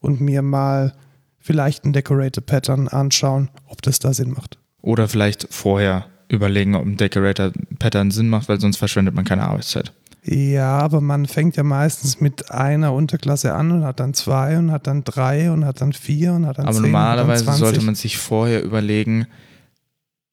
und 0.00 0.20
mir 0.20 0.42
mal 0.42 0.92
vielleicht 1.38 1.86
ein 1.86 1.94
Decorator 1.94 2.44
Pattern 2.44 2.88
anschauen, 2.88 3.48
ob 3.66 3.80
das 3.80 3.98
da 3.98 4.12
Sinn 4.12 4.32
macht. 4.32 4.58
Oder 4.82 5.08
vielleicht 5.08 5.48
vorher 5.50 6.06
überlegen, 6.28 6.74
ob 6.74 6.84
ein 6.84 6.96
Decorator-Pattern 6.98 8.10
Sinn 8.10 8.28
macht, 8.28 8.48
weil 8.48 8.60
sonst 8.60 8.76
verschwendet 8.76 9.14
man 9.14 9.24
keine 9.24 9.44
Arbeitszeit. 9.44 9.92
Ja, 10.30 10.78
aber 10.78 11.00
man 11.00 11.26
fängt 11.26 11.56
ja 11.56 11.62
meistens 11.62 12.20
mit 12.20 12.50
einer 12.50 12.92
Unterklasse 12.92 13.54
an 13.54 13.70
und 13.72 13.84
hat 13.84 13.98
dann 13.98 14.12
zwei 14.12 14.58
und 14.58 14.70
hat 14.70 14.86
dann 14.86 15.02
drei 15.02 15.50
und 15.50 15.64
hat 15.64 15.80
dann 15.80 15.94
vier 15.94 16.34
und 16.34 16.44
hat 16.44 16.58
dann 16.58 16.66
Aber 16.66 16.74
zehn 16.74 16.82
normalerweise 16.82 17.46
dann 17.46 17.54
20. 17.54 17.60
sollte 17.66 17.80
man 17.86 17.94
sich 17.94 18.18
vorher 18.18 18.62
überlegen, 18.62 19.26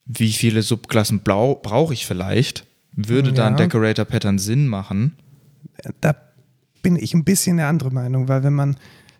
wie 0.06 0.34
viele 0.34 0.64
Subklassen 0.64 1.20
blau 1.20 1.56
brauche 1.56 1.94
ich 1.94 2.06
vielleicht? 2.06 2.68
Würde 2.94 3.32
da 3.32 3.48
ein 3.48 3.54
Ja. 3.54 3.58
Decorator-Pattern 3.66 4.38
Sinn 4.38 4.68
machen? 4.68 5.16
Da 6.02 6.14
bin 6.82 6.98
ich 6.98 7.14
ein 7.14 7.24
bisschen 7.24 7.60
eine 7.60 7.68
andere 7.70 7.92
Meinung, 7.92 8.28
weil 8.28 8.44
wenn 8.44 8.54
man, 8.54 8.76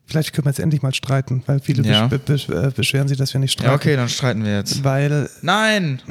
vielleicht 0.08 0.34
können 0.34 0.46
wir 0.46 0.50
jetzt 0.52 0.60
endlich 0.60 0.82
mal 0.82 0.94
streiten, 0.94 1.44
weil 1.46 1.60
viele 1.60 1.84
Ja. 1.84 2.08
besch 2.08 2.22
besch 2.26 2.50
äh, 2.50 2.72
beschweren 2.76 3.08
sich, 3.08 3.18
dass 3.18 3.34
wir 3.34 3.40
nicht 3.40 3.54
streiten. 3.54 3.72
Ja, 3.72 3.76
okay, 3.76 3.96
dann 3.96 4.10
streiten 4.10 4.44
wir 4.44 4.56
jetzt. 4.56 4.84
Weil, 4.84 5.30
Nein! 5.42 6.02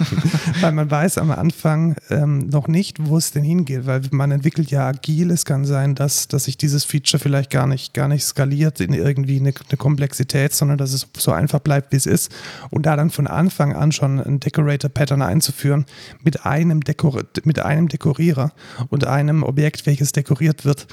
weil 0.60 0.72
man 0.72 0.90
weiß 0.90 1.18
am 1.18 1.30
Anfang 1.30 1.96
ähm, 2.10 2.48
noch 2.48 2.68
nicht, 2.68 2.98
wo 3.06 3.16
es 3.16 3.30
denn 3.30 3.42
hingeht, 3.44 3.86
weil 3.86 4.02
man 4.10 4.30
entwickelt 4.30 4.70
ja 4.70 4.86
agil. 4.86 5.30
Es 5.30 5.44
kann 5.44 5.64
sein, 5.64 5.94
dass, 5.94 6.28
dass 6.28 6.44
sich 6.44 6.56
dieses 6.56 6.84
Feature 6.84 7.20
vielleicht 7.20 7.50
gar 7.50 7.66
nicht, 7.66 7.94
gar 7.94 8.08
nicht 8.08 8.24
skaliert 8.24 8.80
in 8.80 8.92
irgendwie 8.92 9.40
eine, 9.40 9.52
eine 9.68 9.76
Komplexität, 9.76 10.52
sondern 10.54 10.78
dass 10.78 10.92
es 10.92 11.06
so 11.16 11.32
einfach 11.32 11.60
bleibt, 11.60 11.92
wie 11.92 11.96
es 11.96 12.06
ist. 12.06 12.30
Und 12.70 12.86
da 12.86 12.96
dann 12.96 13.10
von 13.10 13.26
Anfang 13.26 13.74
an 13.74 13.92
schon 13.92 14.20
ein 14.20 14.40
Decorator-Pattern 14.40 15.22
einzuführen 15.22 15.86
mit 16.22 16.44
einem, 16.44 16.82
Dekor 16.82 17.22
mit 17.44 17.58
einem 17.60 17.88
Dekorierer 17.88 18.52
und 18.90 19.06
einem 19.06 19.42
Objekt, 19.42 19.86
welches 19.86 20.12
dekoriert 20.12 20.64
wird, 20.64 20.86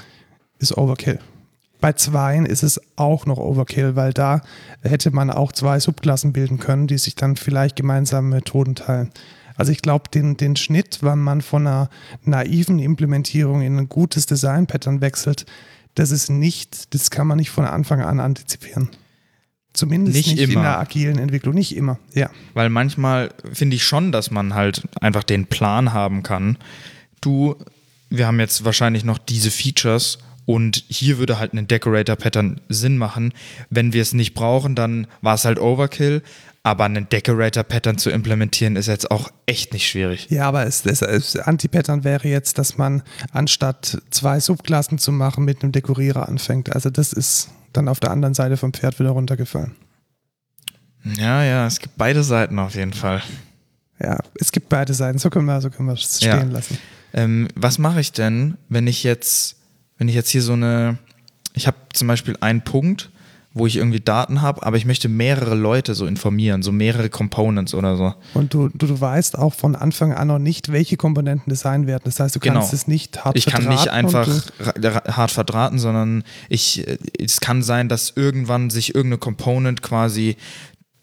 ist 0.60 0.78
Overkill. 0.78 1.20
Bei 1.82 1.94
zweien 1.94 2.46
ist 2.46 2.64
es 2.64 2.82
auch 2.96 3.26
noch 3.26 3.38
Overkill, 3.38 3.96
weil 3.96 4.14
da 4.14 4.42
hätte 4.82 5.12
man 5.12 5.30
auch 5.30 5.52
zwei 5.52 5.80
Subklassen 5.80 6.34
bilden 6.34 6.60
können, 6.60 6.88
die 6.88 6.98
sich 6.98 7.16
dann 7.16 7.36
vielleicht 7.36 7.76
gemeinsame 7.76 8.36
Methoden 8.36 8.76
teilen. 8.76 9.12
Also 9.56 9.72
ich 9.72 9.82
glaube, 9.82 10.10
den, 10.10 10.38
den 10.38 10.56
Schnitt, 10.56 11.00
wann 11.02 11.20
man 11.20 11.42
von 11.42 11.66
einer 11.68 11.90
naiven 12.24 12.80
Implementierung 12.80 13.62
in 13.62 13.78
ein 13.78 13.90
gutes 13.90 14.26
Design-Pattern 14.26 15.02
wechselt, 15.02 15.46
das 15.96 16.12
ist 16.12 16.30
nicht, 16.30 16.94
das 16.94 17.10
kann 17.10 17.28
man 17.28 17.38
nicht 17.38 17.52
von 17.52 17.66
Anfang 17.66 18.02
an 18.02 18.20
antizipieren. 18.20 18.90
Zumindest 19.76 20.16
Nicht 20.16 20.32
nicht, 20.32 20.42
in 20.42 20.52
immer. 20.52 20.62
der 20.62 20.80
agilen 20.80 21.18
Entwicklung, 21.20 21.54
nicht 21.54 21.76
immer, 21.76 22.00
ja. 22.14 22.30
Weil 22.54 22.70
manchmal 22.70 23.32
finde 23.52 23.76
ich 23.76 23.84
schon, 23.84 24.14
dass 24.14 24.32
man 24.32 24.54
halt 24.54 24.88
einfach 25.02 25.24
den 25.24 25.48
Plan 25.48 25.92
haben 25.92 26.24
kann. 26.24 26.58
Du, 27.20 27.56
wir 28.10 28.26
haben 28.26 28.40
jetzt 28.40 28.64
wahrscheinlich 28.64 29.04
noch 29.04 29.18
diese 29.18 29.52
Features 29.52 30.20
und 30.46 30.84
hier 30.88 31.18
würde 31.18 31.40
halt 31.40 31.54
ein 31.54 31.68
Decorator-Pattern 31.68 32.62
Sinn 32.70 32.98
machen. 32.98 33.34
Wenn 33.70 33.94
wir 33.94 34.02
es 34.02 34.14
nicht 34.14 34.34
brauchen, 34.34 34.76
dann 34.76 35.08
war 35.22 35.36
es 35.36 35.46
halt 35.46 35.60
Overkill. 35.60 36.22
Aber 36.64 36.86
einen 36.86 37.08
Decorator-Pattern 37.08 38.00
zu 38.00 38.10
implementieren 38.10 38.76
ist 38.76 38.88
jetzt 38.88 39.12
auch 39.12 39.30
echt 39.46 39.72
nicht 39.74 39.88
schwierig. 39.88 40.28
Ja, 40.32 40.48
aber 40.48 40.66
es, 40.66 40.84
es, 40.86 41.04
es 41.04 41.36
Anti-Pattern 41.36 42.04
wäre 42.04 42.28
jetzt, 42.28 42.58
dass 42.58 42.78
man 42.78 43.04
anstatt 43.32 44.02
zwei 44.10 44.40
Subklassen 44.40 44.98
zu 44.98 45.12
machen, 45.12 45.46
mit 45.46 45.62
einem 45.62 45.72
Dekorierer 45.72 46.28
anfängt. 46.28 46.74
Also 46.74 46.90
das 46.90 47.14
ist 47.14 47.50
dann 47.74 47.88
auf 47.88 48.00
der 48.00 48.10
anderen 48.10 48.34
Seite 48.34 48.58
vom 48.58 48.74
Pferd 48.74 49.00
wieder 49.00 49.12
runtergefallen. 49.12 49.76
Ja, 51.04 51.44
ja, 51.44 51.68
es 51.68 51.80
gibt 51.80 51.98
beide 51.98 52.24
Seiten 52.24 52.58
auf 52.58 52.74
jeden 52.74 52.94
Fall. 52.94 53.22
Ja, 54.02 54.18
es 54.40 54.52
gibt 54.52 54.70
beide 54.70 54.94
Seiten. 54.96 55.20
So 55.20 55.30
können 55.30 55.46
wir, 55.46 55.62
so 55.62 55.70
können 55.70 55.88
wir 55.88 55.94
es 55.94 56.20
Ja. 56.22 56.36
stehen 56.38 56.52
lassen. 56.52 56.78
Ähm, 57.14 57.48
was 57.56 57.78
mache 57.78 58.02
ich 58.02 58.12
denn, 58.12 58.58
wenn 58.70 58.88
ich 58.88 59.04
jetzt, 59.04 59.56
wenn 59.98 60.08
ich 60.08 60.16
jetzt 60.16 60.30
hier 60.30 60.42
so 60.42 60.54
eine, 60.54 60.98
ich 61.54 61.68
habe 61.68 61.78
zum 61.94 62.08
Beispiel 62.08 62.36
einen 62.42 62.62
Punkt, 62.62 63.10
wo 63.58 63.66
ich 63.66 63.78
irgendwie 63.78 64.02
Daten 64.02 64.42
habe, 64.42 64.64
aber 64.64 64.76
ich 64.76 64.86
möchte 64.86 65.08
mehrere 65.08 65.56
Leute 65.56 65.96
so 65.96 66.06
informieren, 66.08 66.62
so 66.62 66.74
mehrere 66.74 67.10
Components 67.10 67.74
oder 67.74 67.96
so. 67.96 68.14
Und 68.34 68.54
du, 68.54 68.68
du, 68.68 68.86
du 68.86 69.00
weißt 69.00 69.38
auch 69.38 69.54
von 69.54 69.78
Anfang 69.78 70.12
an 70.12 70.28
noch 70.28 70.40
nicht, 70.40 70.74
welche 70.74 70.98
Komponenten 70.98 71.50
das 71.50 71.62
sein 71.62 71.88
werden. 71.88 72.02
Das 72.04 72.20
heißt, 72.20 72.36
du 72.36 72.42
kannst 72.42 72.72
Genau. 72.72 72.74
es 72.74 72.88
nicht 72.88 73.24
hart 73.24 73.38
Ich 73.38 73.46
kann 73.46 73.66
nicht 73.70 73.84
verdrahten 73.88 73.94
einfach 73.94 75.16
hart 75.16 75.32
verdrahten, 75.32 75.80
sondern 75.80 76.26
ich, 76.50 76.86
es 77.18 77.40
kann 77.40 77.64
sein, 77.64 77.88
dass 77.88 78.12
irgendwann 78.18 78.70
sich 78.70 78.94
irgendeine 78.94 79.20
Component 79.20 79.82
quasi 79.82 80.36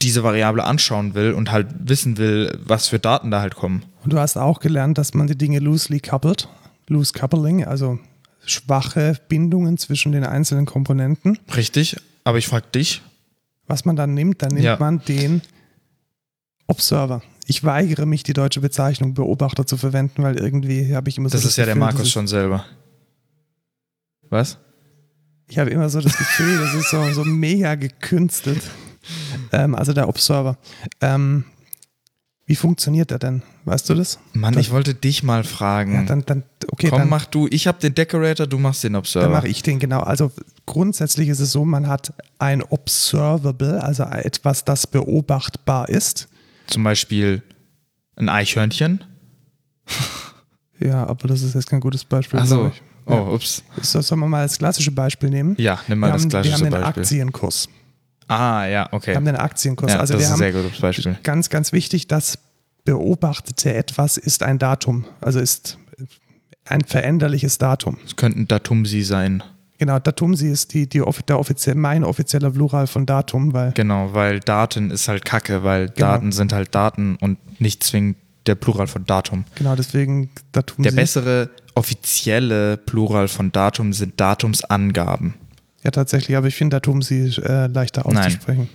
diese 0.03 0.21
Variable 0.23 0.63
anschauen 0.63 1.15
will 1.15 1.31
und 1.31 1.51
halt 1.51 1.67
wissen 1.79 2.19
will, 2.19 2.55
was 2.63 2.87
für 2.87 2.99
Daten 2.99 3.31
da 3.31 3.41
halt 3.41 3.55
kommen. 3.55 3.83
Und 4.03 4.13
du 4.13 4.19
hast 4.19 4.37
auch 4.37 4.59
gelernt, 4.59 4.99
dass 4.99 5.15
man 5.15 5.25
die 5.25 5.37
Dinge 5.37 5.57
loosely 5.57 5.99
coupled, 5.99 6.47
loose 6.87 7.13
coupling, 7.13 7.65
also 7.65 7.97
schwache 8.45 9.17
Bindungen 9.29 9.77
zwischen 9.77 10.11
den 10.11 10.23
einzelnen 10.25 10.65
Komponenten. 10.65 11.39
Richtig, 11.55 11.97
aber 12.23 12.37
ich 12.37 12.47
frage 12.47 12.67
dich. 12.73 13.01
Was 13.67 13.85
man 13.85 13.95
dann 13.95 14.13
nimmt, 14.13 14.41
dann 14.41 14.49
nimmt 14.53 14.63
Ja. 14.65 14.77
man 14.79 14.99
den 15.05 15.41
Observer. 16.67 17.21
Ich 17.45 17.63
weigere 17.63 18.05
mich, 18.05 18.23
die 18.23 18.33
deutsche 18.33 18.61
Bezeichnung 18.61 19.13
Beobachter 19.13 19.65
zu 19.65 19.77
verwenden, 19.77 20.23
weil 20.23 20.37
irgendwie 20.37 20.95
habe 20.95 21.09
ich 21.09 21.17
immer 21.17 21.29
so 21.29 21.37
Das 21.37 21.45
ist 21.45 21.57
ja 21.57 21.65
der 21.65 21.73
Gefühl, 21.75 21.85
Markus 21.85 22.01
das 22.01 22.09
schon 22.11 22.27
selber. 22.27 22.65
Was? 24.29 24.57
Ich 25.49 25.59
habe 25.59 25.69
immer 25.69 25.89
so 25.89 25.99
das 26.01 26.17
Gefühl, 26.17 26.57
das 26.59 26.73
ist 26.73 26.89
so, 26.89 27.11
so 27.11 27.23
mega 27.25 27.75
gekünstelt. 27.75 28.61
Ähm, 29.51 29.75
also 29.75 29.91
der 29.93 30.07
Observer. 30.07 30.57
Ähm, 31.01 31.43
wie 32.45 32.55
funktioniert 32.55 33.09
der 33.11 33.19
denn? 33.19 33.41
Weißt 33.65 33.89
du 33.89 33.93
das? 33.95 34.19
Mann, 34.33 34.57
ich 34.57 34.71
wollte 34.71 34.93
dich 34.93 35.23
mal 35.23 35.43
fragen. 35.45 35.93
Ja, 35.93 36.03
dann, 36.03 36.25
dann, 36.25 36.43
okay, 36.71 36.89
Komm, 36.89 36.99
dann, 36.99 37.09
mach 37.09 37.25
du. 37.25 37.47
Ich 37.49 37.67
habe 37.67 37.79
den 37.79 37.95
Decorator, 37.95 38.47
du 38.47 38.59
machst 38.59 38.83
den 38.83 38.95
Observer. 38.97 39.25
dann 39.27 39.31
mache 39.33 39.47
ich 39.47 39.63
den 39.63 39.79
genau. 39.79 40.01
Also 40.01 40.29
grundsätzlich 40.65 41.29
ist 41.29 41.39
es 41.39 41.51
so, 41.53 41.63
man 41.63 41.87
hat 41.87 42.13
ein 42.39 42.61
Observable, 42.61 43.81
also 43.81 44.03
etwas, 44.03 44.65
das 44.65 44.87
beobachtbar 44.87 45.87
ist. 45.87 46.27
Zum 46.67 46.83
Beispiel 46.83 47.41
ein 48.17 48.29
Eichhörnchen. 48.29 49.03
Ja, 50.79 51.05
aber 51.07 51.29
das 51.29 51.43
ist 51.43 51.55
jetzt 51.55 51.69
kein 51.69 51.79
gutes 51.79 52.03
Beispiel. 52.03 52.41
Glaub 52.41 52.73
ich. 52.73 52.81
Oh, 53.05 53.13
Ja. 53.13 53.21
ups. 53.27 53.63
So, 53.81 54.01
sollen 54.01 54.19
wir 54.21 54.27
mal 54.27 54.43
das 54.43 54.57
klassische 54.57 54.91
Beispiel 54.91 55.29
nehmen? 55.29 55.55
Ja, 55.57 55.79
nimm 55.87 55.99
mal 55.99 56.07
wir, 56.07 56.13
das 56.13 56.23
haben, 56.23 56.31
wir 56.33 56.41
klassische 56.41 56.55
haben 56.55 56.63
den 56.63 56.81
Beispiel. 56.81 57.03
Aktienkurs. 57.03 57.69
Ah, 58.27 58.65
ja, 58.65 58.87
Wir 58.89 58.93
okay. 58.93 59.15
haben 59.15 59.25
den 59.25 59.35
Aktienkurs. 59.35 59.91
Ja, 59.93 59.99
also 59.99 60.13
das 60.13 60.19
wir 60.21 60.23
ist 60.25 60.29
ein 60.29 60.33
haben 60.33 60.53
sehr 60.53 60.63
gutes 60.63 60.79
Beispiel. 60.79 61.17
ganz, 61.23 61.49
ganz 61.49 61.71
wichtig, 61.73 62.07
das 62.07 62.37
beobachtete 62.85 63.73
etwas 63.73 64.17
ist 64.17 64.43
ein 64.43 64.59
Datum. 64.59 65.05
Also 65.21 65.39
ist 65.39 65.77
ein 66.65 66.81
veränderliches 66.81 67.57
Datum. 67.57 67.97
Es 68.05 68.15
könnte 68.15 68.39
ein 68.39 68.47
Datumsi 68.47 69.01
sein. 69.03 69.43
Genau, 69.77 69.99
Datumsi 69.99 70.49
ist 70.49 70.73
die, 70.73 70.87
die, 70.87 71.01
der 71.27 71.39
offiziell, 71.39 71.75
mein 71.75 72.03
offizieller 72.05 72.51
Plural 72.51 72.87
von 72.87 73.05
Datum, 73.05 73.53
weil 73.53 73.71
Genau, 73.73 74.13
weil 74.13 74.39
Daten 74.39 74.91
ist 74.91 75.07
halt 75.07 75.25
Kacke, 75.25 75.63
weil 75.63 75.87
Genau. 75.89 76.07
Daten 76.07 76.31
sind 76.31 76.53
halt 76.53 76.73
Daten 76.73 77.17
und 77.19 77.37
nicht 77.59 77.83
zwingend 77.83 78.17
der 78.45 78.55
Plural 78.55 78.87
von 78.87 79.05
Datum. 79.05 79.45
genau 79.55 79.75
deswegen 79.75 80.29
Datumsi. 80.51 80.89
Der 80.89 80.95
bessere 80.95 81.49
offizielle 81.75 82.77
Plural 82.77 83.27
von 83.27 83.51
Datum 83.51 83.93
sind 83.93 84.19
Datumsangaben. 84.19 85.33
Ja, 85.83 85.91
tatsächlich, 85.91 86.37
aber 86.37 86.47
ich 86.47 86.55
finde 86.55 86.77
Datumsi 86.77 87.33
äh, 87.43 87.67
leichter 87.67 88.03
Nein. 88.07 88.17
auszusprechen. 88.17 88.69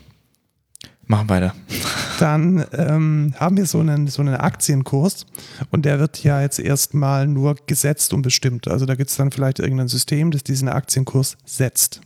Machen 1.06 1.28
weiter. 1.30 1.54
Dann 2.20 2.66
ähm, 2.72 3.34
haben 3.38 3.56
wir 3.56 3.64
so 3.64 3.80
einen, 3.80 4.08
so 4.08 4.20
einen 4.20 4.34
Aktienkurs 4.34 5.24
und 5.70 5.84
der 5.86 5.98
wird 6.00 6.22
ja 6.22 6.42
jetzt 6.42 6.58
erstmal 6.58 7.26
nur 7.26 7.56
gesetzt 7.66 8.12
und 8.12 8.22
bestimmt. 8.22 8.68
Also 8.68 8.84
da 8.84 8.94
gibt 8.94 9.08
es 9.10 9.16
dann 9.16 9.30
vielleicht 9.30 9.58
irgendein 9.60 9.88
System, 9.88 10.32
das 10.32 10.42
diesen 10.42 10.68
Aktienkurs 10.68 11.38
setzt. 11.46 12.00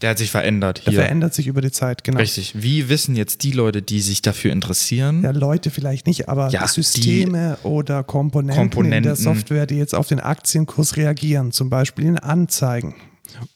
Der 0.00 0.10
hat 0.10 0.18
sich 0.18 0.30
verändert 0.30 0.86
Der 0.86 0.92
hier. 0.92 1.02
verändert 1.02 1.34
sich 1.34 1.46
über 1.46 1.60
die 1.60 1.72
Zeit, 1.72 2.04
genau. 2.04 2.20
Richtig. 2.20 2.54
Wie 2.62 2.88
wissen 2.88 3.16
jetzt 3.16 3.42
die 3.42 3.52
Leute, 3.52 3.82
die 3.82 4.00
sich 4.00 4.22
dafür 4.22 4.50
interessieren? 4.52 5.22
Ja, 5.22 5.32
Leute 5.32 5.70
vielleicht 5.70 6.06
nicht, 6.06 6.28
aber 6.28 6.48
Ja, 6.50 6.66
Systeme 6.66 7.58
oder 7.64 8.02
Komponenten, 8.02 8.62
in 8.62 8.70
Komponenten. 8.70 9.02
der 9.02 9.16
Software, 9.16 9.66
die 9.66 9.76
jetzt 9.76 9.94
auf 9.94 10.06
den 10.08 10.20
Aktienkurs 10.20 10.96
reagieren, 10.96 11.52
zum 11.52 11.68
Beispiel 11.68 12.06
in 12.06 12.18
Anzeigen. 12.18 12.94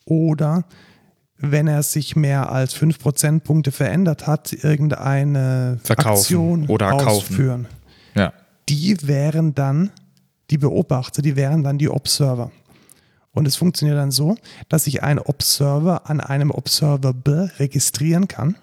Oder 0.04 0.64
wenn 1.38 1.66
er 1.66 1.82
sich 1.82 2.16
mehr 2.16 2.50
als 2.50 2.74
5 2.74 2.98
Prozentpunkte 2.98 3.72
verändert 3.72 4.26
hat, 4.26 4.52
irgendeine 4.52 5.78
Verkaufen 5.82 6.18
Aktion 6.18 6.66
oder 6.66 6.90
kaufen. 6.90 7.08
ausführen. 7.08 7.66
Ja. 8.14 8.32
Die 8.68 8.96
wären 9.06 9.54
dann 9.54 9.90
die 10.50 10.58
Beobachter, 10.58 11.22
die 11.22 11.36
wären 11.36 11.62
dann 11.64 11.78
die 11.78 11.88
Observer. 11.88 12.50
Und 13.32 13.48
es 13.48 13.56
funktioniert 13.56 13.98
dann 13.98 14.12
so, 14.12 14.36
dass 14.68 14.86
ich 14.86 15.02
einen 15.02 15.18
Observer 15.18 16.08
an 16.08 16.20
einem 16.20 16.50
Observable 16.50 17.50
registrieren 17.58 18.28
kann. 18.28 18.56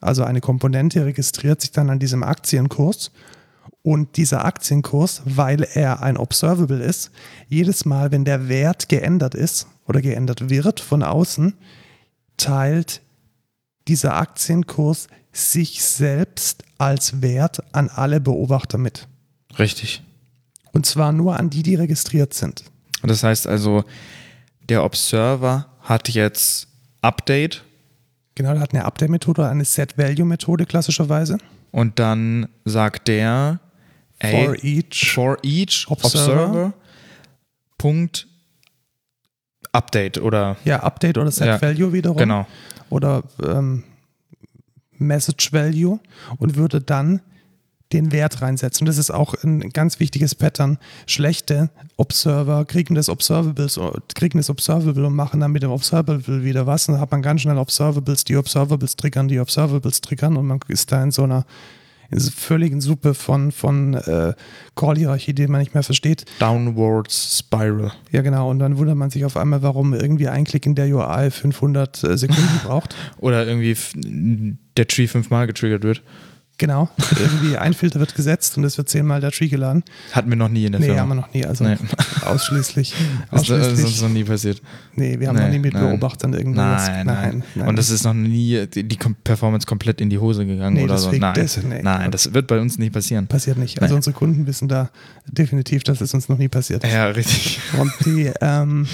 Also 0.00 0.24
eine 0.24 0.40
Komponente 0.40 1.04
registriert 1.04 1.60
sich 1.60 1.70
dann 1.72 1.90
an 1.90 1.98
diesem 1.98 2.22
Aktienkurs. 2.22 3.10
Und 3.86 4.16
dieser 4.16 4.44
Aktienkurs, 4.44 5.22
weil 5.26 5.62
er 5.62 6.02
ein 6.02 6.16
Observable 6.16 6.82
ist, 6.82 7.12
jedes 7.48 7.84
Mal, 7.84 8.10
wenn 8.10 8.24
der 8.24 8.48
Wert 8.48 8.88
geändert 8.88 9.36
ist 9.36 9.68
oder 9.86 10.00
geändert 10.00 10.50
wird 10.50 10.80
von 10.80 11.04
außen, 11.04 11.54
teilt 12.36 13.00
dieser 13.86 14.16
Aktienkurs 14.16 15.06
sich 15.30 15.84
selbst 15.84 16.64
als 16.78 17.22
Wert 17.22 17.60
an 17.72 17.88
alle 17.88 18.18
Beobachter 18.20 18.76
mit. 18.76 19.06
Richtig. 19.56 20.02
Und 20.72 20.84
zwar 20.84 21.12
nur 21.12 21.38
an 21.38 21.48
die, 21.48 21.62
die 21.62 21.76
registriert 21.76 22.34
sind. 22.34 22.64
Und 23.02 23.08
das 23.08 23.22
heißt 23.22 23.46
also, 23.46 23.84
der 24.68 24.82
Observer 24.82 25.68
hat 25.80 26.08
jetzt 26.08 26.66
Update 27.02 27.62
Genau, 28.34 28.50
der 28.50 28.62
hat 28.62 28.74
eine 28.74 28.84
Update-Methode 28.84 29.42
oder 29.42 29.50
eine 29.50 29.64
Set-Value-Methode 29.64 30.66
klassischerweise. 30.66 31.38
und 31.70 32.00
dann 32.00 32.48
sagt 32.64 33.06
der 33.06 33.60
For 34.20 34.56
each. 34.62 35.12
for 35.12 35.38
each 35.42 35.86
Observer. 35.88 36.46
Observer, 36.46 36.72
Punkt 37.78 38.26
Update 39.72 40.18
oder 40.18 40.56
Ja, 40.64 40.80
Update 40.80 41.18
oder 41.18 41.30
Set-Value 41.30 41.92
wiederum. 41.92 42.16
genau. 42.16 42.46
Oder 42.88 43.22
ähm, 43.44 43.84
Message-Value 44.92 45.98
und 46.38 46.56
würde 46.56 46.80
dann 46.80 47.20
den 47.92 48.10
Wert 48.10 48.42
reinsetzen. 48.42 48.84
Und 48.84 48.88
das 48.88 48.98
ist 48.98 49.10
auch 49.10 49.34
ein 49.44 49.70
ganz 49.70 50.00
wichtiges 50.00 50.34
Pattern. 50.34 50.78
Schlechte 51.06 51.70
Observer 51.96 52.64
kriegen 52.64 52.94
das 52.94 53.08
Observables, 53.08 53.78
kriegen 54.14 54.38
das 54.38 54.50
Observable 54.50 55.06
und 55.06 55.14
machen 55.14 55.40
dann 55.40 55.52
mit 55.52 55.62
dem 55.62 55.70
Observable 55.70 56.42
wieder 56.42 56.66
was. 56.66 56.88
Und 56.88 56.94
dann 56.94 57.00
hat 57.00 57.12
man 57.12 57.22
ganz 57.22 57.42
schnell 57.42 57.58
Observables, 57.58 58.24
die 58.24 58.36
Observables 58.36 58.96
triggern, 58.96 59.28
die 59.28 59.38
Observables 59.38 60.00
triggern 60.00 60.36
und 60.36 60.46
man 60.46 60.58
ist 60.68 60.90
da 60.90 61.02
in 61.02 61.10
so 61.12 61.22
einer 61.24 61.44
in 62.10 62.18
so 62.18 62.30
völligen 62.30 62.80
Suppe 62.80 63.14
von, 63.14 63.52
von 63.52 63.94
äh, 63.94 64.34
Call-Hierarchie, 64.74 65.34
die 65.34 65.46
man 65.46 65.60
nicht 65.60 65.74
mehr 65.74 65.82
versteht. 65.82 66.24
Downwards 66.38 67.38
Spiral. 67.38 67.92
Ja, 68.10 68.22
genau. 68.22 68.50
Und 68.50 68.58
dann 68.58 68.78
wundert 68.78 68.96
man 68.96 69.10
sich 69.10 69.24
auf 69.24 69.36
einmal, 69.36 69.62
warum 69.62 69.94
irgendwie 69.94 70.28
ein 70.28 70.44
Klick 70.44 70.66
in 70.66 70.74
der 70.74 70.86
UI 70.86 71.30
500 71.30 72.04
äh, 72.04 72.16
Sekunden 72.18 72.60
braucht. 72.64 72.94
Oder 73.18 73.46
irgendwie 73.46 73.76
der 74.76 74.86
Tree 74.86 75.06
fünfmal 75.06 75.46
getriggert 75.46 75.82
wird. 75.82 76.02
Genau. 76.58 76.88
Irgendwie 77.18 77.58
ein 77.58 77.74
Filter 77.74 78.00
wird 78.00 78.14
gesetzt 78.14 78.56
und 78.56 78.64
es 78.64 78.78
wird 78.78 78.88
zehnmal 78.88 79.20
der 79.20 79.30
Tree 79.30 79.48
geladen. 79.48 79.84
Hatten 80.12 80.30
wir 80.30 80.36
noch 80.36 80.48
nie 80.48 80.64
in 80.64 80.72
der 80.72 80.80
Nee, 80.80 80.86
Firma. 80.86 81.00
haben 81.02 81.08
wir 81.10 81.14
noch 81.16 81.32
nie. 81.34 81.44
Also 81.44 81.64
Nee. 81.64 81.76
ausschließlich. 82.24 82.94
Das 83.30 83.42
ist 83.42 83.50
uns 83.50 83.60
ausschließlich. 83.66 84.02
noch 84.02 84.08
nie 84.08 84.24
passiert. 84.24 84.62
Nee, 84.94 85.20
wir 85.20 85.28
haben 85.28 85.36
Nee, 85.36 85.42
noch 85.42 85.50
nie 85.50 85.58
mit 85.58 85.74
nein. 85.74 85.82
Beobachtern 85.88 86.32
irgendwas. 86.32 86.88
Nein, 86.88 87.06
nein, 87.54 87.68
Und 87.68 87.76
das 87.76 87.90
ist 87.90 88.04
noch 88.04 88.14
nie 88.14 88.66
die, 88.66 88.96
Performance 89.24 89.66
komplett 89.66 90.00
in 90.00 90.08
die 90.08 90.18
Hose 90.18 90.46
gegangen 90.46 90.76
Nee, 90.76 90.84
oder 90.84 90.96
so. 90.98 91.10
Nein, 91.12 91.34
das- 91.34 91.62
nee. 91.62 91.82
nein, 91.82 92.10
das 92.10 92.32
wird 92.32 92.46
bei 92.46 92.58
uns 92.58 92.78
nicht 92.78 92.92
passieren. 92.92 93.26
passiert 93.26 93.58
nicht. 93.58 93.82
Also 93.82 93.92
Nee. 93.94 93.96
unsere 93.98 94.14
Kunden 94.16 94.46
wissen 94.46 94.68
da 94.68 94.88
definitiv, 95.26 95.84
dass 95.84 96.00
es 96.00 96.14
uns 96.14 96.28
noch 96.28 96.38
nie 96.38 96.48
passiert 96.48 96.84
ist. 96.84 96.92
Ja, 96.92 97.06
richtig. 97.08 97.60
Und 97.78 97.92
die, 98.06 98.32
ähm, 98.40 98.86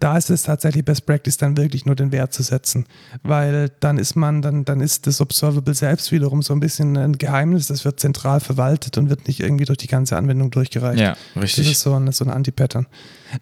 da 0.00 0.18
ist 0.18 0.28
es 0.28 0.42
tatsächlich 0.42 0.84
Best 0.84 1.06
Practice, 1.06 1.38
dann 1.38 1.56
wirklich 1.56 1.86
nur 1.86 1.94
den 1.94 2.12
Wert 2.12 2.32
zu 2.34 2.42
setzen. 2.42 2.84
Weil 3.22 3.70
dann 3.80 3.96
ist 3.98 4.14
man, 4.16 4.42
dann, 4.42 4.64
dann 4.66 4.80
ist 4.80 5.06
das 5.06 5.20
Observable 5.22 5.74
selbst 5.74 6.12
wiederum 6.12 6.42
so 6.42 6.52
ein 6.52 6.60
bisschen 6.60 6.81
ein 6.82 7.18
Geheimnis, 7.18 7.66
das 7.68 7.84
wird 7.84 8.00
zentral 8.00 8.40
verwaltet 8.40 8.98
und 8.98 9.08
wird 9.10 9.26
nicht 9.26 9.40
irgendwie 9.40 9.64
durch 9.64 9.78
die 9.78 9.86
ganze 9.86 10.16
Anwendung 10.16 10.50
durchgereicht. 10.50 11.00
Ja, 11.00 11.16
Das 11.34 11.44
richtig. 11.44 11.70
ist 11.72 11.80
so 11.80 11.94
ein, 11.94 12.10
so 12.12 12.24
ein 12.24 12.30
Anti-Pattern. 12.30 12.86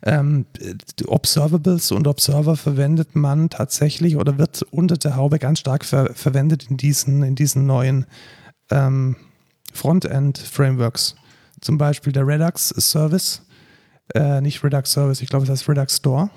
Ähm, 0.03 0.47
Observables 1.07 1.93
und 1.93 2.07
Observer 2.07 2.57
verwendet 2.57 3.17
man 3.17 3.51
tatsächlich 3.51 4.17
oder 4.17 4.39
wird 4.39 4.63
unter 4.71 4.97
der 4.97 5.17
Haube 5.17 5.39
ganz 5.39 5.59
stark 5.61 5.85
ver 5.85 6.15
verwendet 6.15 6.67
in 6.71 6.77
diesen, 6.77 7.23
in 7.23 7.35
diesen 7.35 7.67
neuen 7.67 8.07
ähm, 8.71 9.17
Frontend-Frameworks. 9.73 11.17
Zum 11.61 11.79
Beispiel 11.79 12.13
der 12.13 12.27
Redux-Service. 12.27 13.43
Äh, 14.15 14.41
nicht 14.41 14.63
Redux 14.65 14.91
Service, 14.93 15.21
ich 15.23 15.29
glaube, 15.29 15.45
es 15.45 15.51
heißt 15.51 15.69
Redux 15.69 15.97
Store. 15.97 16.31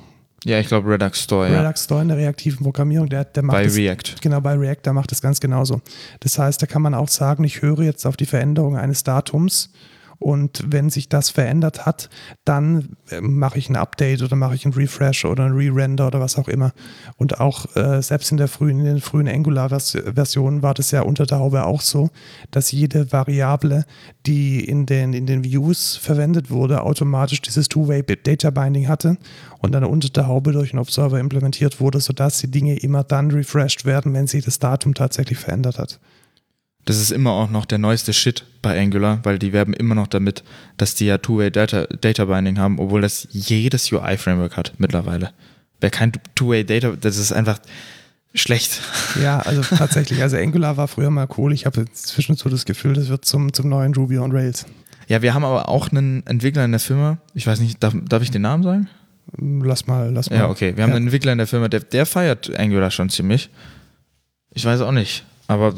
Ja, 0.45 0.59
ich 0.59 0.67
glaube 0.67 0.89
Redux 0.89 1.21
Store, 1.21 1.49
ja. 1.49 1.61
Redux 1.61 1.85
Store 1.85 2.01
in 2.01 2.09
der 2.09 2.17
reaktiven 2.17 2.63
Programmierung, 2.63 3.07
der, 3.07 3.25
der 3.25 3.43
macht 3.43 3.57
Bei 3.57 3.63
das, 3.63 3.75
React. 3.75 4.15
Genau, 4.21 4.41
bei 4.41 4.53
React, 4.53 4.81
der 4.85 4.93
macht 4.93 5.11
das 5.11 5.21
ganz 5.21 5.39
genauso. 5.39 5.81
Das 6.19 6.37
heißt, 6.37 6.61
da 6.61 6.65
kann 6.65 6.81
man 6.81 6.93
auch 6.93 7.07
sagen, 7.07 7.43
ich 7.43 7.61
höre 7.61 7.81
jetzt 7.83 8.05
auf 8.05 8.17
die 8.17 8.25
Veränderung 8.25 8.77
eines 8.77 9.03
Datums 9.03 9.71
und 10.19 10.63
wenn 10.67 10.89
sich 10.89 11.09
das 11.09 11.29
verändert 11.29 11.85
hat, 11.85 12.09
dann 12.45 12.97
äh, 13.09 13.21
mache 13.21 13.57
ich 13.57 13.69
ein 13.69 13.75
Update 13.75 14.21
oder 14.21 14.35
mache 14.35 14.55
ich 14.55 14.65
ein 14.65 14.73
Refresh 14.73 15.25
oder 15.25 15.45
ein 15.45 15.53
Re-Render 15.53 16.07
oder 16.07 16.19
was 16.19 16.37
auch 16.37 16.47
immer. 16.47 16.71
Und 17.17 17.39
auch 17.39 17.75
äh, 17.75 18.01
selbst 18.01 18.31
in 18.31 18.37
der 18.37 18.47
frühen, 18.47 18.79
in 18.79 18.85
den 18.85 19.01
frühen 19.01 19.27
Angular-Versionen 19.27 20.61
war 20.61 20.73
das 20.73 20.91
ja 20.91 21.01
unter 21.01 21.25
der 21.25 21.39
Haube 21.39 21.65
auch 21.65 21.81
so, 21.81 22.09
dass 22.51 22.71
jede 22.71 23.11
Variable, 23.11 23.85
die 24.25 24.63
in 24.63 24.85
den, 24.85 25.13
in 25.13 25.25
den 25.25 25.43
Views 25.43 25.97
verwendet 25.97 26.49
wurde, 26.49 26.83
automatisch 26.83 27.41
dieses 27.41 27.67
Two-Way-Data-Binding 27.69 28.87
hatte 28.87 29.17
und 29.59 29.71
dann 29.71 29.83
unter 29.83 30.09
der 30.09 30.27
Haube 30.27 30.51
durch 30.51 30.73
einen 30.73 30.79
Observer 30.79 31.19
implementiert 31.19 31.79
wurde, 31.79 31.99
sodass 31.99 32.39
die 32.39 32.51
Dinge 32.51 32.77
immer 32.77 33.03
dann 33.03 33.31
refreshed 33.31 33.85
werden, 33.85 34.13
wenn 34.13 34.27
sich 34.27 34.45
das 34.45 34.59
Datum 34.59 34.93
tatsächlich 34.93 35.37
verändert 35.37 35.79
hat. 35.79 35.99
Das 36.85 36.99
ist 36.99 37.11
immer 37.11 37.31
auch 37.31 37.49
noch 37.49 37.65
der 37.65 37.77
neueste 37.77 38.13
Shit 38.13 38.45
bei 38.61 38.79
Angular, 38.79 39.19
weil 39.23 39.39
die 39.39 39.53
werben 39.53 39.73
immer 39.73 39.95
noch 39.95 40.07
damit, 40.07 40.43
dass 40.77 40.95
die 40.95 41.05
ja 41.05 41.17
Two-Way 41.17 41.51
Data, 41.51 41.85
Data 42.01 42.25
Binding 42.25 42.59
haben, 42.59 42.79
obwohl 42.79 43.01
das 43.01 43.27
jedes 43.31 43.91
UI-Framework 43.91 44.57
hat 44.57 44.73
mittlerweile. 44.77 45.31
Wer 45.79 45.89
kein 45.89 46.11
Two-Way 46.35 46.65
Data, 46.65 46.93
das 46.99 47.17
ist 47.17 47.31
einfach 47.31 47.59
schlecht. 48.33 48.81
Ja, 49.21 49.39
also 49.45 49.61
tatsächlich. 49.61 50.21
Also 50.21 50.37
Angular 50.37 50.75
war 50.75 50.87
früher 50.87 51.09
mal 51.09 51.27
cool. 51.37 51.53
Ich 51.53 51.65
habe 51.65 51.81
inzwischen 51.81 52.35
so 52.35 52.49
das 52.49 52.65
Gefühl, 52.65 52.93
das 52.93 53.07
wird 53.07 53.25
zum, 53.25 53.53
zum 53.53 53.69
neuen 53.69 53.93
Ruby 53.93 54.17
on 54.17 54.31
Rails. 54.31 54.65
Ja, 55.07 55.21
wir 55.21 55.33
haben 55.33 55.45
aber 55.45 55.69
auch 55.69 55.91
einen 55.91 56.25
Entwickler 56.27 56.65
in 56.65 56.71
der 56.71 56.79
Firma. 56.79 57.17
Ich 57.33 57.47
weiß 57.47 57.59
nicht, 57.59 57.83
darf, 57.83 57.93
darf 58.07 58.23
ich 58.23 58.31
den 58.31 58.41
Namen 58.41 58.63
sagen? 58.63 58.89
Lass 59.37 59.87
mal, 59.87 60.11
lass 60.11 60.29
mal. 60.29 60.37
Ja, 60.37 60.49
okay. 60.49 60.75
Wir 60.75 60.83
haben 60.83 60.91
einen 60.91 61.05
Entwickler 61.05 61.31
in 61.31 61.37
der 61.37 61.47
Firma, 61.47 61.67
der, 61.67 61.79
der 61.79 62.05
feiert 62.05 62.57
Angular 62.57 62.91
schon 62.91 63.09
ziemlich. 63.09 63.49
Ich 64.51 64.65
weiß 64.65 64.81
auch 64.81 64.91
nicht. 64.91 65.25
Aber 65.45 65.73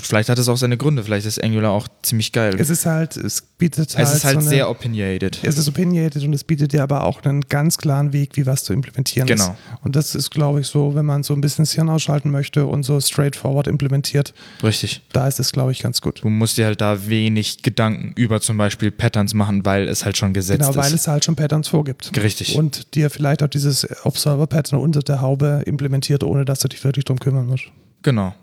vielleicht 0.00 0.28
hat 0.28 0.38
es 0.38 0.48
auch 0.48 0.56
seine 0.58 0.76
Gründe. 0.76 1.02
Vielleicht 1.02 1.26
ist 1.26 1.42
Angular 1.42 1.70
auch 1.72 1.88
ziemlich 2.02 2.30
geil. 2.30 2.54
Es 2.58 2.68
ist 2.68 2.84
halt, 2.84 3.16
es 3.16 3.40
bietet 3.40 3.96
halt. 3.96 4.06
es 4.06 4.14
ist 4.14 4.24
halt 4.24 4.34
so 4.34 4.40
eine, 4.40 4.48
sehr 4.48 4.68
opinionated. 4.70 5.40
Es 5.42 5.56
ist 5.56 5.66
opinionated 5.66 6.22
und 6.24 6.34
es 6.34 6.44
bietet 6.44 6.72
dir 6.74 6.82
aber 6.82 7.04
auch 7.04 7.22
einen 7.24 7.40
ganz 7.48 7.78
klaren 7.78 8.12
Weg, 8.12 8.36
wie 8.36 8.44
was 8.44 8.64
zu 8.64 8.74
implementieren 8.74 9.26
Genau. 9.26 9.44
ist. 9.44 9.52
Und 9.82 9.96
das 9.96 10.14
ist, 10.14 10.30
glaube 10.30 10.60
ich, 10.60 10.66
so, 10.66 10.94
wenn 10.94 11.06
man 11.06 11.22
so 11.22 11.32
ein 11.34 11.40
bisschen 11.40 11.64
das 11.64 11.72
Hirn 11.72 11.88
ausschalten 11.88 12.30
möchte 12.30 12.66
und 12.66 12.82
so 12.82 13.00
straightforward 13.00 13.66
implementiert, 13.66 14.34
Richtig. 14.62 15.00
da 15.12 15.26
ist 15.26 15.40
es, 15.40 15.52
glaube 15.52 15.72
ich, 15.72 15.80
ganz 15.80 16.02
gut. 16.02 16.22
Du 16.22 16.28
musst 16.28 16.58
dir 16.58 16.66
halt 16.66 16.80
da 16.82 17.08
wenig 17.08 17.62
Gedanken 17.62 18.12
über 18.14 18.42
zum 18.42 18.58
Beispiel 18.58 18.90
Patterns 18.90 19.32
machen, 19.32 19.64
weil 19.64 19.88
es 19.88 20.04
halt 20.04 20.18
schon 20.18 20.34
gesetzt 20.34 20.60
Genau, 20.60 20.76
weil 20.76 20.88
ist. 20.92 21.00
es 21.00 21.08
halt 21.08 21.24
schon 21.24 21.34
Patterns 21.34 21.68
vorgibt. 21.68 22.12
Richtig. 22.22 22.56
Und 22.56 22.94
dir 22.94 23.08
vielleicht 23.08 23.42
auch 23.42 23.48
dieses 23.48 23.86
Observer-Pattern 24.04 24.78
unter 24.78 25.00
der 25.00 25.22
Haube 25.22 25.62
implementiert, 25.64 26.22
ohne 26.22 26.44
dass 26.44 26.60
du 26.60 26.68
dich 26.68 26.84
wirklich 26.84 27.06
drum 27.06 27.18
kümmern 27.18 27.46
musst. 27.46 27.64
genau. 28.02 28.34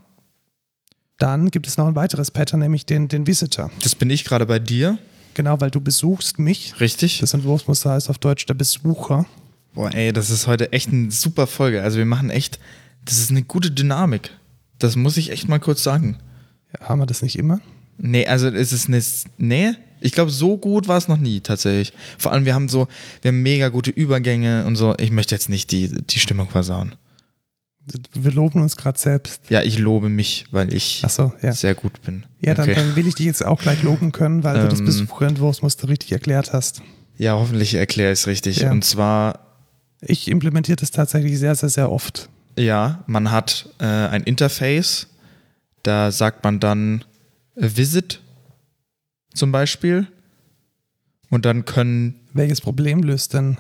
Dann 1.18 1.50
gibt 1.50 1.68
es 1.68 1.78
noch 1.78 1.88
ein 1.88 1.96
weiteres 1.96 2.32
Pattern, 2.32 2.60
nämlich 2.60 2.86
den, 2.86 3.08
den 3.08 3.26
Visitor. 3.26 3.72
Das 3.84 3.96
bin 3.96 4.10
ich 4.10 4.26
gerade 4.26 4.46
bei 4.46 4.60
dir. 4.60 4.98
Genau, 5.34 5.60
weil 5.60 5.72
du 5.72 5.82
besuchst 5.82 6.40
mich. 6.40 6.80
Richtig. 6.80 7.20
Das 7.20 7.34
Entwurfsmuster 7.34 7.92
heißt 7.92 8.10
auf 8.10 8.18
Deutsch 8.18 8.46
der 8.46 8.54
Besucher. 8.54 9.26
Boah, 9.74 9.94
ey, 9.94 10.14
das 10.14 10.30
ist 10.30 10.48
heute 10.48 10.72
echt 10.72 10.90
eine 10.90 11.12
super 11.12 11.48
Folge. 11.48 11.82
Also 11.84 11.98
wir 11.98 12.06
machen 12.06 12.30
echt, 12.30 12.60
das 13.04 13.20
ist 13.20 13.32
eine 13.32 13.44
gute 13.44 13.72
Dynamik. 13.72 14.32
Das 14.80 14.96
muss 14.96 15.18
ich 15.18 15.32
echt 15.32 15.50
mal 15.50 15.60
kurz 15.60 15.84
sagen. 15.84 16.18
Ja, 16.74 16.90
haben 16.90 17.00
wir 17.00 17.06
das 17.06 17.22
nicht 17.22 17.38
immer? 17.38 17.60
Nee, 17.98 18.26
also 18.28 18.48
es 18.48 18.74
ist 18.74 18.88
eine, 18.88 19.02
nee, 19.38 19.74
ich 20.02 20.12
glaube, 20.12 20.32
so 20.32 20.58
gut 20.58 20.88
war 20.88 20.98
es 20.98 21.08
noch 21.08 21.18
nie 21.18 21.40
tatsächlich. 21.40 21.94
Vor 22.18 22.32
allem, 22.32 22.46
wir 22.46 22.54
haben 22.54 22.70
so, 22.70 22.88
wir 23.22 23.30
haben 23.30 23.42
mega 23.42 23.70
gute 23.70 23.92
Übergänge 23.92 24.66
und 24.66 24.76
so. 24.76 24.96
Ich 24.98 25.12
möchte 25.12 25.36
jetzt 25.36 25.50
nicht 25.50 25.72
die, 25.72 25.90
die 25.90 26.20
Stimmung 26.20 26.50
versauen. 26.50 26.96
Wir 28.14 28.32
loben 28.32 28.62
uns 28.62 28.76
gerade 28.78 28.98
selbst. 28.98 29.42
Ja, 29.50 29.62
ich 29.62 29.78
lobe 29.78 30.10
mich, 30.10 30.46
weil 30.52 30.74
ich 30.74 31.04
Achso, 31.04 31.34
ja. 31.42 31.52
sehr 31.54 31.76
gut 31.76 32.02
bin. 32.02 32.26
Ja, 32.42 32.54
dann, 32.56 32.70
Okay. 32.70 32.76
dann 32.76 32.96
will 32.96 33.08
ich 33.08 33.16
dich 33.16 33.26
jetzt 33.28 33.46
auch 33.46 33.62
gleich 33.62 33.84
loben 33.84 34.12
können, 34.12 34.44
weil 34.44 34.60
du 34.62 34.68
das 34.68 34.80
Ähm. 34.80 34.86
Besucherentwurfsmuster 34.86 35.88
richtig 35.88 36.12
erklärt 36.12 36.52
hast. 36.54 36.82
Ja, 37.18 37.34
hoffentlich 37.34 37.76
erkläre 37.76 38.12
ich 38.12 38.20
es 38.20 38.28
richtig. 38.28 38.58
Ja. 38.62 38.72
Und 38.72 38.84
zwar, 38.84 39.40
Ich 40.02 40.28
implementiere 40.28 40.76
das 40.78 40.92
tatsächlich 40.92 41.38
sehr, 41.40 41.56
sehr, 41.56 41.70
sehr 41.70 41.92
oft. 41.92 42.30
ja, 42.58 43.04
man 43.08 43.32
hat 43.32 43.70
äh, 43.80 43.86
ein 43.86 44.24
Interface, 44.24 45.08
da 45.84 46.12
sagt 46.12 46.44
man 46.44 46.60
dann 46.60 47.04
äh, 47.56 47.70
Visit 47.76 48.20
zum 49.34 49.52
Beispiel. 49.52 50.08
Und 51.30 51.46
dann 51.46 51.66
können 51.66 52.16
Welches 52.34 52.62
Problem 52.62 53.02
löst 53.04 53.34
denn 53.34 53.58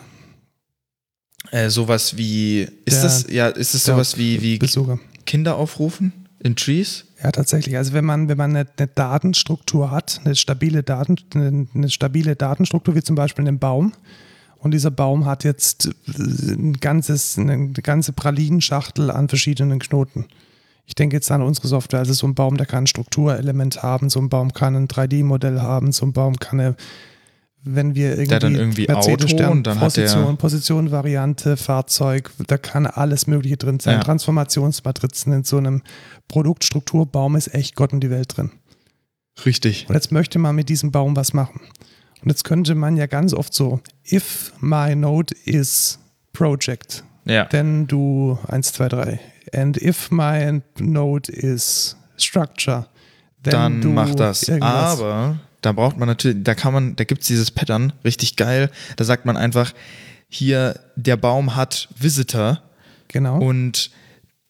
äh, 1.55 1.69
sowas 1.69 2.17
wie, 2.17 2.67
ist 2.85 2.97
Der- 2.97 3.03
das, 3.03 3.25
ja, 3.29 3.47
ist 3.47 3.73
es 3.73 3.83
sowas 3.85 4.17
wie, 4.17 4.41
wie 4.41 4.57
Besucher? 4.57 4.99
Kinder 5.25 5.55
aufrufen 5.55 6.11
in 6.39 6.55
Trees? 6.55 7.05
Ja, 7.23 7.31
tatsächlich. 7.31 7.77
Also 7.77 7.93
wenn 7.93 8.05
man, 8.05 8.27
wenn 8.27 8.37
man 8.37 8.51
eine, 8.55 8.67
eine 8.77 8.87
Datenstruktur 8.87 9.89
hat, 9.89 10.21
eine 10.25 10.35
stabile, 10.35 10.83
Daten, 10.83 11.15
eine, 11.33 11.67
eine 11.73 11.89
stabile 11.89 12.35
Datenstruktur, 12.35 12.95
wie 12.95 13.01
zum 13.03 13.15
Beispiel 13.15 13.47
einen 13.47 13.59
Baum, 13.59 13.93
und 14.59 14.71
dieser 14.71 14.89
Baum 14.91 15.25
hat 15.25 15.43
jetzt 15.43 15.89
ein 16.07 16.73
ganzes, 16.73 17.37
eine 17.37 17.69
ganze 17.71 18.13
Pralinenschachtel 18.13 19.11
an 19.11 19.29
verschiedenen 19.29 19.77
Knoten. 19.79 20.25
Ich 20.87 20.95
denke 20.95 21.15
jetzt 21.15 21.29
an 21.31 21.41
unsere 21.43 21.67
Software. 21.67 21.99
Also 21.99 22.13
so 22.13 22.25
ein 22.27 22.33
Baum, 22.35 22.57
der 22.57 22.65
kann 22.65 22.83
ein 22.85 22.87
Strukturelement 22.87 23.83
haben, 23.83 24.09
so 24.09 24.19
ein 24.19 24.29
Baum 24.29 24.53
kann 24.53 24.75
ein 24.75 24.87
3D-Modell 24.87 25.61
haben, 25.61 25.91
so 25.91 26.05
ein 26.05 26.13
Baum 26.13 26.37
kann 26.37 26.59
eine, 26.59 26.75
wenn 27.65 27.95
wir 27.95 28.11
irgendwie, 28.17 28.35
hat 28.35 28.43
dann 28.43 28.55
irgendwie 28.55 28.85
Mercedes 28.87 29.25
Auto 29.25 29.27
Stern, 29.35 29.63
dann 29.63 29.79
hat 29.79 29.97
der- 29.97 30.03
Position, 30.03 30.37
Position, 30.37 30.91
Variante, 30.91 31.57
Fahrzeug, 31.57 32.31
da 32.47 32.57
kann 32.57 32.85
alles 32.87 33.27
Mögliche 33.27 33.57
drin 33.57 33.79
sein. 33.79 33.95
Ja. 33.97 34.03
Transformationsmatrizen 34.03 35.33
in 35.33 35.43
so 35.43 35.57
einem 35.57 35.81
Produktstrukturbaum 36.27 37.35
ist 37.35 37.53
echt 37.53 37.75
Gott 37.75 37.93
und 37.93 38.01
die 38.01 38.09
Welt 38.09 38.37
drin. 38.37 38.51
Richtig. 39.45 39.85
Und 39.89 39.95
jetzt 39.95 40.11
möchte 40.11 40.37
man 40.39 40.55
mit 40.55 40.69
diesem 40.69 40.91
Baum 40.91 41.15
was 41.15 41.33
machen. 41.33 41.59
Und 42.21 42.29
jetzt 42.29 42.43
könnte 42.43 42.75
man 42.75 42.97
ja 42.97 43.05
ganz 43.07 43.33
oft 43.33 43.53
so, 43.53 43.79
if 44.11 44.53
my 44.59 44.95
node 44.95 45.33
is 45.45 45.99
project, 46.33 47.03
Ja. 47.25 47.45
then 47.45 47.87
do 47.87 48.37
1, 48.47 48.73
2, 48.73 48.89
3. 48.89 49.19
And 49.53 49.77
if 49.81 50.11
my 50.11 50.61
node 50.79 51.31
is 51.31 51.97
structure, 52.17 52.87
then 53.43 53.51
dann 53.51 53.81
do 53.81 53.89
macht 53.89 54.19
das. 54.19 54.47
irgendwas. 54.47 54.99
Aber 55.01 55.39
da 55.65 55.71
braucht 55.71 55.97
man 55.97 56.07
natürlich, 56.07 56.43
da 56.43 56.53
kann 56.53 56.73
man, 56.73 56.95
da 56.95 57.03
gibt 57.03 57.21
es 57.21 57.27
dieses 57.27 57.51
Pattern, 57.51 57.93
richtig 58.03 58.35
geil. 58.35 58.69
Da 58.97 59.03
sagt 59.03 59.25
man 59.25 59.37
einfach, 59.37 59.73
hier, 60.29 60.79
der 60.95 61.17
Baum 61.17 61.55
hat 61.55 61.89
Visitor 61.97 62.61
genau. 63.07 63.39
und 63.39 63.91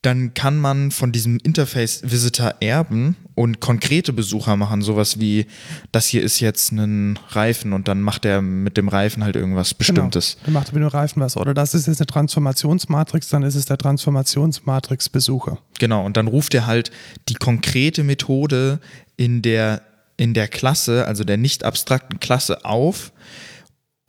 dann 0.05 0.36
kann 0.36 0.59
man 0.59 0.91
von 0.91 1.11
diesem 1.11 1.39
Interface 1.39 2.01
Visitor 2.03 2.53
erben 2.59 3.16
und 3.34 3.59
konkrete 3.59 4.13
Besucher 4.13 4.55
machen, 4.55 4.84
sowas 4.84 5.20
wie, 5.20 5.47
das 5.91 6.05
hier 6.05 6.22
ist 6.22 6.39
jetzt 6.39 6.72
ein 6.72 7.18
Reifen 7.30 7.74
und 7.74 7.88
dann 7.88 8.01
macht 8.01 8.24
er 8.24 8.43
mit 8.43 8.78
dem 8.78 8.88
Reifen 8.88 9.24
halt 9.24 9.36
irgendwas 9.36 9.74
Bestimmtes. 9.74 10.36
Genau. 10.36 10.45
Dann 10.45 10.53
macht 10.53 10.68
er 10.70 10.74
mit 10.76 10.84
dem 10.84 10.89
Reifen 10.89 11.22
was. 11.22 11.38
Oder 11.38 11.55
das 11.55 11.74
ist 11.74 11.88
jetzt 11.88 12.01
eine 12.01 12.05
Transformationsmatrix, 12.07 13.30
dann 13.30 13.41
ist 13.41 13.55
es 13.55 13.66
der 13.66 13.80
Transformationsmatrix-Besucher. 13.80 15.57
Genau, 15.80 16.05
und 16.05 16.18
dann 16.18 16.28
ruft 16.28 16.53
er 16.53 16.68
halt 16.68 16.91
die 17.28 17.36
konkrete 17.36 18.03
Methode 18.03 18.80
in 19.18 19.41
der, 19.41 19.82
in 20.18 20.34
der 20.34 20.47
Klasse, 20.47 21.05
also 21.05 21.24
der 21.24 21.38
nicht 21.38 21.63
abstrakten 21.63 22.20
Klasse 22.20 22.66
auf, 22.66 23.11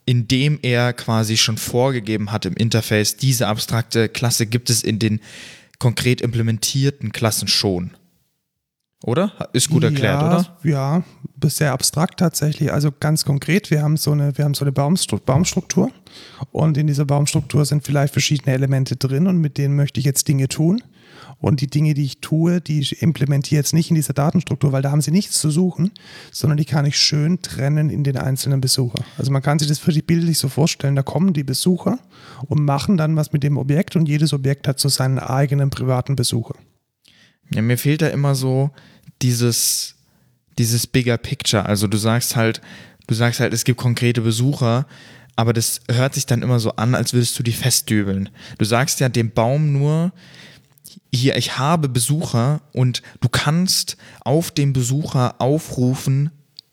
indem 0.04 0.58
er 0.62 0.92
quasi 0.92 1.36
schon 1.36 1.58
vorgegeben 1.58 2.30
hat 2.30 2.46
im 2.46 2.54
Interface, 2.54 3.16
diese 3.16 3.48
abstrakte 3.48 4.08
Klasse 4.08 4.46
gibt 4.46 4.70
es 4.70 4.82
in 4.82 4.98
den 4.98 5.20
konkret 5.78 6.20
implementierten 6.20 7.12
Klassen 7.12 7.48
schon. 7.48 7.90
Oder? 9.04 9.32
Ist 9.52 9.68
gut 9.68 9.84
erklärt, 9.84 10.22
ja, 10.22 10.26
oder? 10.26 10.58
Ja, 10.62 11.04
sehr 11.44 11.72
abstrakt 11.72 12.18
tatsächlich. 12.18 12.72
Also 12.72 12.90
ganz 12.98 13.24
konkret, 13.24 13.70
wir 13.70 13.82
haben 13.82 13.96
so 13.96 14.12
eine, 14.12 14.36
wir 14.38 14.44
haben 14.44 14.54
so 14.54 14.64
eine 14.64 14.72
Baumstru 14.72 15.18
Baumstruktur 15.18 15.92
und 16.50 16.78
in 16.78 16.86
dieser 16.86 17.04
Baumstruktur 17.04 17.64
sind 17.66 17.84
vielleicht 17.84 18.12
verschiedene 18.12 18.54
Elemente 18.54 18.96
drin 18.96 19.26
und 19.26 19.38
mit 19.38 19.58
denen 19.58 19.76
möchte 19.76 20.00
ich 20.00 20.06
jetzt 20.06 20.28
Dinge 20.28 20.48
tun. 20.48 20.82
Und 21.38 21.60
die 21.60 21.66
Dinge, 21.66 21.92
die 21.94 22.04
ich 22.04 22.20
tue, 22.20 22.60
die 22.60 22.80
ich 22.80 23.02
implementiere 23.02 23.60
jetzt 23.60 23.74
nicht 23.74 23.90
in 23.90 23.94
dieser 23.94 24.14
Datenstruktur, 24.14 24.72
weil 24.72 24.82
da 24.82 24.90
haben 24.90 25.02
sie 25.02 25.10
nichts 25.10 25.38
zu 25.38 25.50
suchen, 25.50 25.92
sondern 26.32 26.56
die 26.56 26.64
kann 26.64 26.86
ich 26.86 26.98
schön 26.98 27.42
trennen 27.42 27.90
in 27.90 28.04
den 28.04 28.16
einzelnen 28.16 28.60
Besucher. 28.60 29.04
Also 29.18 29.30
man 29.30 29.42
kann 29.42 29.58
sich 29.58 29.68
das 29.68 29.86
wirklich 29.86 30.06
bildlich 30.06 30.38
so 30.38 30.48
vorstellen, 30.48 30.96
da 30.96 31.02
kommen 31.02 31.34
die 31.34 31.44
Besucher 31.44 31.98
und 32.46 32.64
machen 32.64 32.96
dann 32.96 33.16
was 33.16 33.32
mit 33.32 33.42
dem 33.42 33.58
Objekt 33.58 33.96
und 33.96 34.08
jedes 34.08 34.32
Objekt 34.32 34.66
hat 34.66 34.80
so 34.80 34.88
seinen 34.88 35.18
eigenen 35.18 35.68
privaten 35.68 36.16
Besucher. 36.16 36.54
Ja, 37.54 37.62
mir 37.62 37.78
fehlt 37.78 38.02
da 38.02 38.08
immer 38.08 38.34
so 38.34 38.70
dieses, 39.22 39.94
dieses 40.58 40.86
Bigger 40.86 41.18
Picture. 41.18 41.66
Also 41.66 41.86
du 41.86 41.98
sagst 41.98 42.34
halt, 42.34 42.60
du 43.06 43.14
sagst 43.14 43.40
halt, 43.40 43.52
es 43.52 43.64
gibt 43.64 43.78
konkrete 43.78 44.22
Besucher, 44.22 44.86
aber 45.36 45.52
das 45.52 45.80
hört 45.90 46.14
sich 46.14 46.24
dann 46.24 46.42
immer 46.42 46.58
so 46.58 46.72
an, 46.76 46.94
als 46.94 47.12
würdest 47.12 47.38
du 47.38 47.42
die 47.42 47.52
festdübeln. 47.52 48.30
Du 48.56 48.64
sagst 48.64 49.00
ja 49.00 49.10
dem 49.10 49.30
Baum 49.30 49.72
nur, 49.72 50.12
hier, 51.12 51.36
ich 51.36 51.58
habe 51.58 51.88
Besucher 51.88 52.60
und 52.72 53.02
du 53.20 53.28
kannst 53.28 53.96
auf 54.20 54.50
den 54.50 54.72
Besucher 54.72 55.40
aufrufen, 55.40 56.30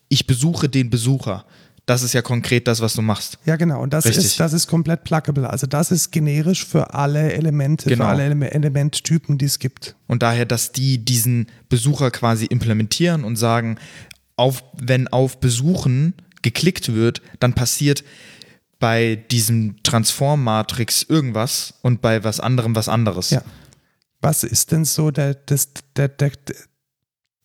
ich 0.10 0.28
besuche 0.28 0.70
den 0.70 0.90
Besucher. 0.90 1.46
Das 1.86 2.02
ist 2.02 2.14
ja 2.14 2.22
konkret 2.22 2.68
das, 2.68 2.80
was 2.80 2.94
du 2.94 3.02
machst. 3.02 3.38
Ja, 3.46 3.58
genau. 3.58 3.82
Und 3.82 3.92
das 3.92 4.06
Richtig. 4.06 4.24
ist, 4.26 4.40
das 4.40 4.54
ist 4.54 4.68
komplett 4.68 5.04
pluggable. 5.04 5.50
Also 5.50 5.68
das 5.68 5.92
ist 5.92 6.12
generisch 6.12 6.66
für 6.66 6.94
alle 6.94 7.34
Elemente, 7.34 7.90
Genau. 7.90 8.06
für 8.06 8.10
alle 8.12 8.26
Ele 8.26 8.52
Elementtypen, 8.52 9.38
die 9.38 9.46
es 9.46 9.60
gibt. 9.60 9.96
Und 10.08 10.24
daher, 10.24 10.46
dass 10.46 10.72
die 10.72 11.04
diesen 11.04 11.48
Besucher 11.68 12.10
quasi 12.10 12.46
implementieren 12.46 13.26
und 13.26 13.36
sagen, 13.36 13.78
auf, 14.38 14.64
wenn 14.78 15.10
auf 15.10 15.40
Besuchen 15.42 16.14
geklickt 16.42 16.94
wird, 16.94 17.22
dann 17.40 17.54
passiert 17.54 18.04
bei 18.80 19.16
diesem 19.32 19.76
Transform-Matrix 19.84 21.04
irgendwas 21.04 21.74
und 21.82 22.02
bei 22.02 22.24
was 22.24 22.40
anderem 22.40 22.76
was 22.76 22.88
anderes. 22.88 23.30
Ja. 23.32 23.42
Was 24.24 24.44
ist 24.44 24.72
denn 24.72 24.86
so 24.86 25.12
der, 25.12 25.34
das, 25.36 25.70
der, 25.96 26.08
der, 26.08 26.32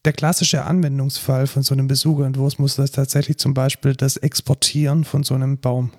der 0.05 0.13
klassische 0.13 0.65
Anwendungsfall 0.65 1.47
von 1.47 1.63
so 1.63 1.75
einem 1.75 1.89
Besucherentwurfsmuster 1.89 2.85
ist 2.85 2.95
tatsächlich 2.95 3.37
zum 3.39 3.53
Beispiel 3.53 3.95
das 3.95 4.17
Exportieren 4.17 5.05
von 5.05 5.25
so 5.25 5.35
einem 5.35 5.59
Baum. 5.59 5.91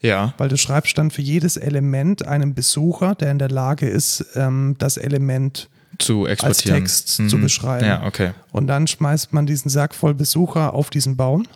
Ja, 0.00 0.34
Weil 0.38 0.48
du 0.48 0.56
schreibst 0.56 0.98
dann 0.98 1.10
für 1.10 1.22
jedes 1.22 1.56
Element 1.56 2.26
einem 2.26 2.54
Besucher, 2.54 3.14
der 3.14 3.30
in 3.30 3.38
der 3.38 3.48
Lage 3.48 3.88
ist, 3.88 4.24
ähm, 4.34 4.76
das 4.78 4.96
Element 4.96 5.68
zu 5.98 6.24
als 6.24 6.42
exportieren. 6.42 6.78
Text 6.80 7.20
Mhm. 7.20 7.28
zu 7.28 7.38
beschreiben. 7.38 7.86
Ja, 7.86 8.06
okay. 8.06 8.32
Und 8.52 8.66
dann 8.66 8.86
schmeißt 8.86 9.32
man 9.32 9.46
diesen 9.46 9.70
Sack 9.70 9.94
voll 9.94 10.14
Besucher 10.14 10.74
auf 10.74 10.90
diesen 10.90 11.16
Baum 11.16 11.46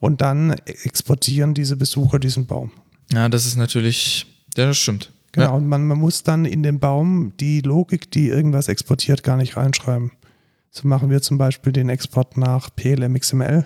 und 0.00 0.20
dann 0.20 0.52
exportieren 0.82 1.54
diese 1.54 1.76
Besucher 1.76 2.18
diesen 2.18 2.46
Baum. 2.46 2.72
Ja, 3.12 3.28
das 3.28 3.46
ist 3.46 3.56
natürlich, 3.56 4.26
ja, 4.56 4.66
das 4.66 4.76
stimmt. 4.78 5.10
Genau, 5.38 5.50
Ja. 5.52 5.56
und 5.56 5.66
man, 5.68 5.86
man 5.86 5.98
muss 5.98 6.22
dann 6.22 6.44
in 6.44 6.62
den 6.62 6.78
Baum 6.80 7.32
die 7.38 7.60
Logik, 7.60 8.10
die 8.10 8.28
irgendwas 8.28 8.68
exportiert, 8.68 9.22
gar 9.22 9.36
nicht 9.36 9.56
reinschreiben. 9.56 10.10
So 10.70 10.86
machen 10.86 11.10
wir 11.10 11.22
zum 11.22 11.38
Beispiel 11.38 11.72
den 11.72 11.88
Export 11.88 12.36
nach 12.36 12.70
PLM 12.74 13.14
XML. 13.18 13.64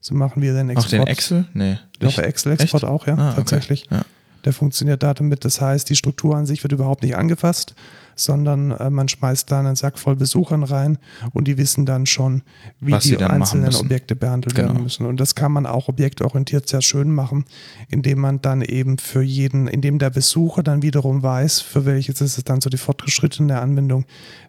So 0.00 0.14
machen 0.14 0.42
wir 0.42 0.52
den 0.54 0.68
Auch 0.70 0.72
Export. 0.72 0.92
den 0.92 1.06
Excel? 1.06 1.44
Nee. 1.54 1.78
Doch? 1.98 2.18
Excel-Export 2.18 2.84
auch, 2.84 3.06
ja, 3.06 3.14
Ah, 3.16 3.28
okay. 3.28 3.36
tatsächlich. 3.36 3.86
Ja. 3.90 4.02
Der 4.44 4.52
funktioniert 4.52 5.02
da 5.02 5.14
damit. 5.14 5.44
Das 5.46 5.60
heißt, 5.60 5.88
die 5.88 5.96
Struktur 5.96 6.36
an 6.36 6.44
sich 6.46 6.62
wird 6.62 6.72
überhaupt 6.72 7.02
nicht 7.02 7.16
angefasst, 7.16 7.74
sondern 8.16 8.70
äh, 8.72 8.90
man 8.90 9.08
schmeißt 9.08 9.50
da 9.50 9.60
einen 9.60 9.76
Sack 9.76 9.98
voll 9.98 10.16
Besuchern 10.16 10.62
rein 10.62 10.98
und 11.32 11.48
die 11.48 11.58
wissen 11.58 11.86
dann 11.86 12.06
schon, 12.06 12.42
wie 12.80 12.92
Was 12.92 13.04
die 13.04 13.16
einzelnen. 13.18 13.74
Objekte 13.74 14.16
behandelt 14.16 14.54
Genau. 14.54 14.68
werden 14.68 14.82
müssen. 14.82 15.06
Und 15.06 15.18
das 15.20 15.34
kann 15.34 15.52
man 15.52 15.66
auch 15.66 15.88
objektorientiert 15.88 16.68
sehr 16.68 16.82
schön 16.82 17.12
machen, 17.12 17.44
indem 17.88 18.20
man 18.20 18.40
dann 18.40 18.62
eben 18.62 18.98
für 18.98 19.22
jeden, 19.22 19.66
indem 19.68 19.98
der 19.98 20.10
Besucher 20.10 20.62
dann 20.62 20.82
wiederum 20.82 21.22
weiß, 21.22 21.60
für 21.60 21.84
welches 21.86 22.20
ist 22.20 22.38
es 22.38 22.44
dann 22.44 22.60
so 22.60 22.70
die 22.70 22.76
fortgeschrittene 22.76 23.60
Anwendung, 23.60 24.04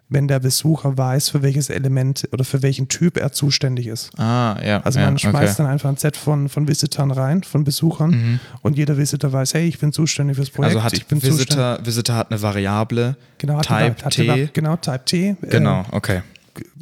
wenn 0.08 0.28
der 0.28 0.38
Besucher 0.38 0.96
weiß, 0.96 1.30
für 1.30 1.42
welches 1.42 1.68
Element 1.68 2.28
oder 2.32 2.44
für 2.44 2.62
welchen 2.62 2.86
Typ 2.88 3.16
er 3.16 3.32
zuständig 3.32 3.88
ist. 3.88 4.16
Ah, 4.18 4.56
ja. 4.64 4.80
Also 4.82 5.00
ja, 5.00 5.06
man 5.06 5.18
schmeißt 5.18 5.36
okay. 5.36 5.54
dann 5.58 5.66
einfach 5.66 5.88
ein 5.88 5.96
Set 5.96 6.16
von, 6.16 6.48
von 6.48 6.68
Visitern 6.68 7.10
rein, 7.10 7.42
von 7.42 7.64
Besuchern 7.64 8.10
Mhm. 8.10 8.40
und 8.62 8.76
jeder 8.76 8.96
Visitor 8.96 9.32
weiß, 9.32 9.54
hey, 9.54 9.66
ich 9.66 9.78
bin 9.80 9.92
zuständig 9.92 10.36
fürs 10.36 10.50
Projekt. 10.50 10.76
Also 10.76 10.84
hat 10.84 10.92
ich 10.92 11.06
bin. 11.06 11.20
Visitor, 11.22 11.78
Visitor 11.84 12.14
hat 12.16 12.30
eine 12.30 12.40
Variable. 12.40 13.16
Genau, 13.38 13.58
hat 13.58 13.66
Type 13.66 14.04
hat 14.04 14.12
T. 14.14 14.32
Die, 14.32 14.50
genau, 14.52 14.76
Type 14.76 15.04
T. 15.04 15.28
äh, 15.42 15.46
Genau, 15.48 15.84
okay. 15.90 16.22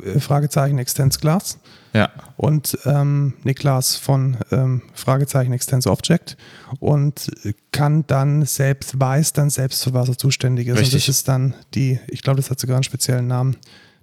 äh, 0.04 0.20
Fragezeichen 0.20 0.78
Extends 0.78 1.18
Class. 1.18 1.58
Ja. 1.94 2.10
Und 2.36 2.76
ähm, 2.86 3.34
Niklas 3.44 3.94
von 3.96 4.36
ähm, 4.50 4.82
Fragezeichen 4.94 5.52
Extends 5.52 5.86
Object 5.86 6.36
und 6.80 7.30
kann 7.70 8.04
dann 8.08 8.44
selbst, 8.44 8.98
weiß 8.98 9.32
dann 9.32 9.48
selbst, 9.48 9.84
für 9.84 9.94
was 9.94 10.08
er 10.08 10.18
zuständig 10.18 10.66
ist. 10.66 10.72
Und 10.72 10.78
Richtig. 10.80 11.06
das 11.06 11.16
ist 11.16 11.28
dann 11.28 11.54
die, 11.74 12.00
ich 12.08 12.22
glaube, 12.22 12.38
das 12.38 12.50
hat 12.50 12.58
sogar 12.58 12.76
einen 12.76 12.82
speziellen 12.84 13.28
Namen. 13.28 13.56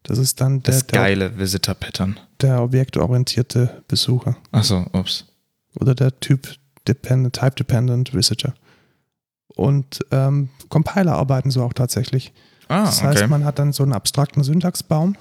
Das 0.04 0.18
ist 0.18 0.40
dann 0.42 0.64
der, 0.64 0.74
Das 0.74 0.88
geile 0.88 1.38
Visitor-Pattern. 1.38 2.18
der 2.42 2.62
objektorientierte 2.64 3.84
Besucher 3.88 4.36
Achso, 4.52 4.86
ups. 4.94 5.26
oder 5.80 5.94
der 5.94 6.18
Typ 6.22 6.48
Dependent, 6.88 7.36
Type 7.36 7.52
Dependent 7.56 8.14
Visitor. 8.14 8.54
Und 9.56 10.00
ähm, 10.12 10.50
Compiler 10.70 11.14
arbeiten 11.14 11.52
so 11.52 11.62
auch 11.64 11.74
tatsächlich. 11.74 12.32
Ah, 12.68 12.86
Das 12.86 13.00
okay. 13.00 13.08
heißt, 13.08 13.28
man 13.28 13.44
hat 13.44 13.60
dann 13.60 13.74
so 13.74 13.84
einen 13.84 13.92
abstrakten 13.94 14.44
Syntaxbaum 14.44 15.16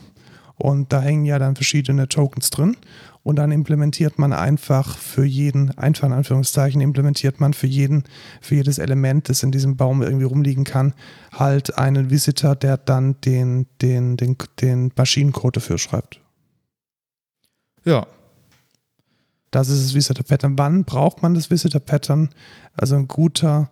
und 0.61 0.93
da 0.93 1.01
hängen 1.01 1.25
ja 1.25 1.39
dann 1.39 1.57
verschiedene 1.57 2.09
Tokens 2.09 2.51
drin 2.51 2.77
und 3.23 3.37
dann 3.37 3.53
implementiert 3.53 4.19
man 4.19 4.33
einfach 4.33 4.97
für 4.97 5.25
jeden, 5.25 5.77
einfach 5.79 6.07
in 6.07 6.13
Anführungszeichen, 6.13 6.81
implementiert 6.81 7.41
man 7.41 7.53
für 7.53 7.67
jeden, 7.67 8.05
für 8.41 8.57
jedes 8.57 8.79
Element, 8.79 9.29
das 9.29 9.43
in 9.43 9.53
diesem 9.53 9.77
Baum 9.77 10.03
irgendwie 10.03 10.25
rumliegen 10.25 10.65
kann, 10.65 10.95
halt 11.33 11.77
einen 11.79 12.11
Visitor, 12.11 12.57
der 12.57 12.77
dann 12.77 13.21
den, 13.23 13.67
den, 13.83 14.17
den, 14.17 14.37
den 14.61 14.93
Maschinencode 14.97 15.57
dafür 15.57 15.79
schreibt. 15.79 16.21
ja. 17.85 18.07
Das 19.53 19.69
ist 19.69 19.85
das 19.85 19.95
Visitor 19.95 20.25
Pattern. 20.25 20.57
Wann 20.59 20.85
braucht 20.85 21.23
man 21.23 21.35
das 21.35 21.51
Visitor 21.51 21.81
Pattern? 21.81 22.29
Also 22.75 22.95
ein 22.95 23.09
guter, 23.09 23.69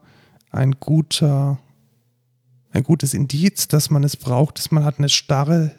ein 0.50 0.72
guter, 0.80 1.60
ein 2.72 2.82
gutes 2.82 3.14
Indiz, 3.14 3.68
dass 3.68 3.88
man 3.88 4.02
es 4.02 4.16
braucht, 4.16 4.58
ist, 4.58 4.72
man 4.72 4.84
hat 4.84 4.98
eine 4.98 5.08
starre 5.08 5.70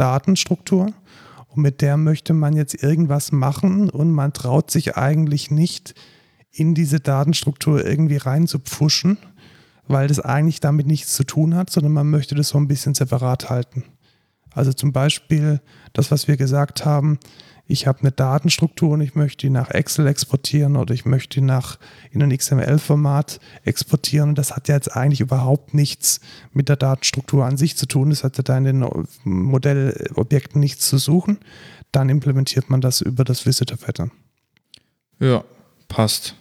Datenstruktur 0.00 0.94
und 1.48 1.62
mit 1.62 1.82
der 1.82 1.98
möchte 1.98 2.32
man 2.32 2.54
jetzt 2.54 2.82
irgendwas 2.82 3.32
machen 3.32 3.90
und 3.90 4.10
man 4.12 4.32
traut 4.32 4.70
sich 4.70 4.96
eigentlich 4.96 5.50
nicht 5.50 5.94
in 6.50 6.74
diese 6.74 7.00
Datenstruktur 7.00 7.84
irgendwie 7.84 8.16
rein 8.16 8.46
zu 8.46 8.60
pfuschen, 8.60 9.18
weil 9.88 10.08
das 10.08 10.18
eigentlich 10.18 10.60
damit 10.60 10.86
nichts 10.86 11.14
zu 11.14 11.24
tun 11.24 11.54
hat, 11.54 11.68
sondern 11.68 11.92
man 11.92 12.08
möchte 12.08 12.34
das 12.34 12.48
so 12.48 12.58
ein 12.58 12.66
bisschen 12.66 12.94
separat 12.94 13.50
halten. 13.50 13.84
Also 14.54 14.72
zum 14.72 14.92
Beispiel 14.92 15.60
das, 15.92 16.10
was 16.10 16.28
wir 16.28 16.38
gesagt 16.38 16.86
haben, 16.86 17.18
ich 17.70 17.86
habe 17.86 18.00
eine 18.00 18.12
Datenstruktur 18.12 18.90
und 18.90 19.00
ich 19.00 19.14
möchte 19.14 19.46
die 19.46 19.50
nach 19.50 19.70
Excel 19.70 20.06
exportieren 20.06 20.76
oder 20.76 20.92
ich 20.92 21.04
möchte 21.04 21.40
die 21.40 21.46
nach 21.46 21.78
in 22.10 22.22
ein 22.22 22.36
XML-Format 22.36 23.40
exportieren. 23.64 24.34
Das 24.34 24.56
hat 24.56 24.68
ja 24.68 24.74
jetzt 24.74 24.94
eigentlich 24.96 25.20
überhaupt 25.20 25.72
nichts 25.72 26.20
mit 26.52 26.68
der 26.68 26.76
Datenstruktur 26.76 27.44
an 27.44 27.56
sich 27.56 27.76
zu 27.76 27.86
tun. 27.86 28.10
Das 28.10 28.24
hat 28.24 28.36
ja 28.36 28.42
da 28.42 28.58
in 28.58 28.64
den 28.64 29.06
Modellobjekten 29.24 30.60
nichts 30.60 30.88
zu 30.88 30.98
suchen. 30.98 31.38
Dann 31.92 32.08
implementiert 32.08 32.70
man 32.70 32.80
das 32.80 33.00
über 33.00 33.24
das 33.24 33.46
Visitor 33.46 33.78
Pattern. 33.78 34.10
Ja, 35.18 35.44
passt. 35.88 36.34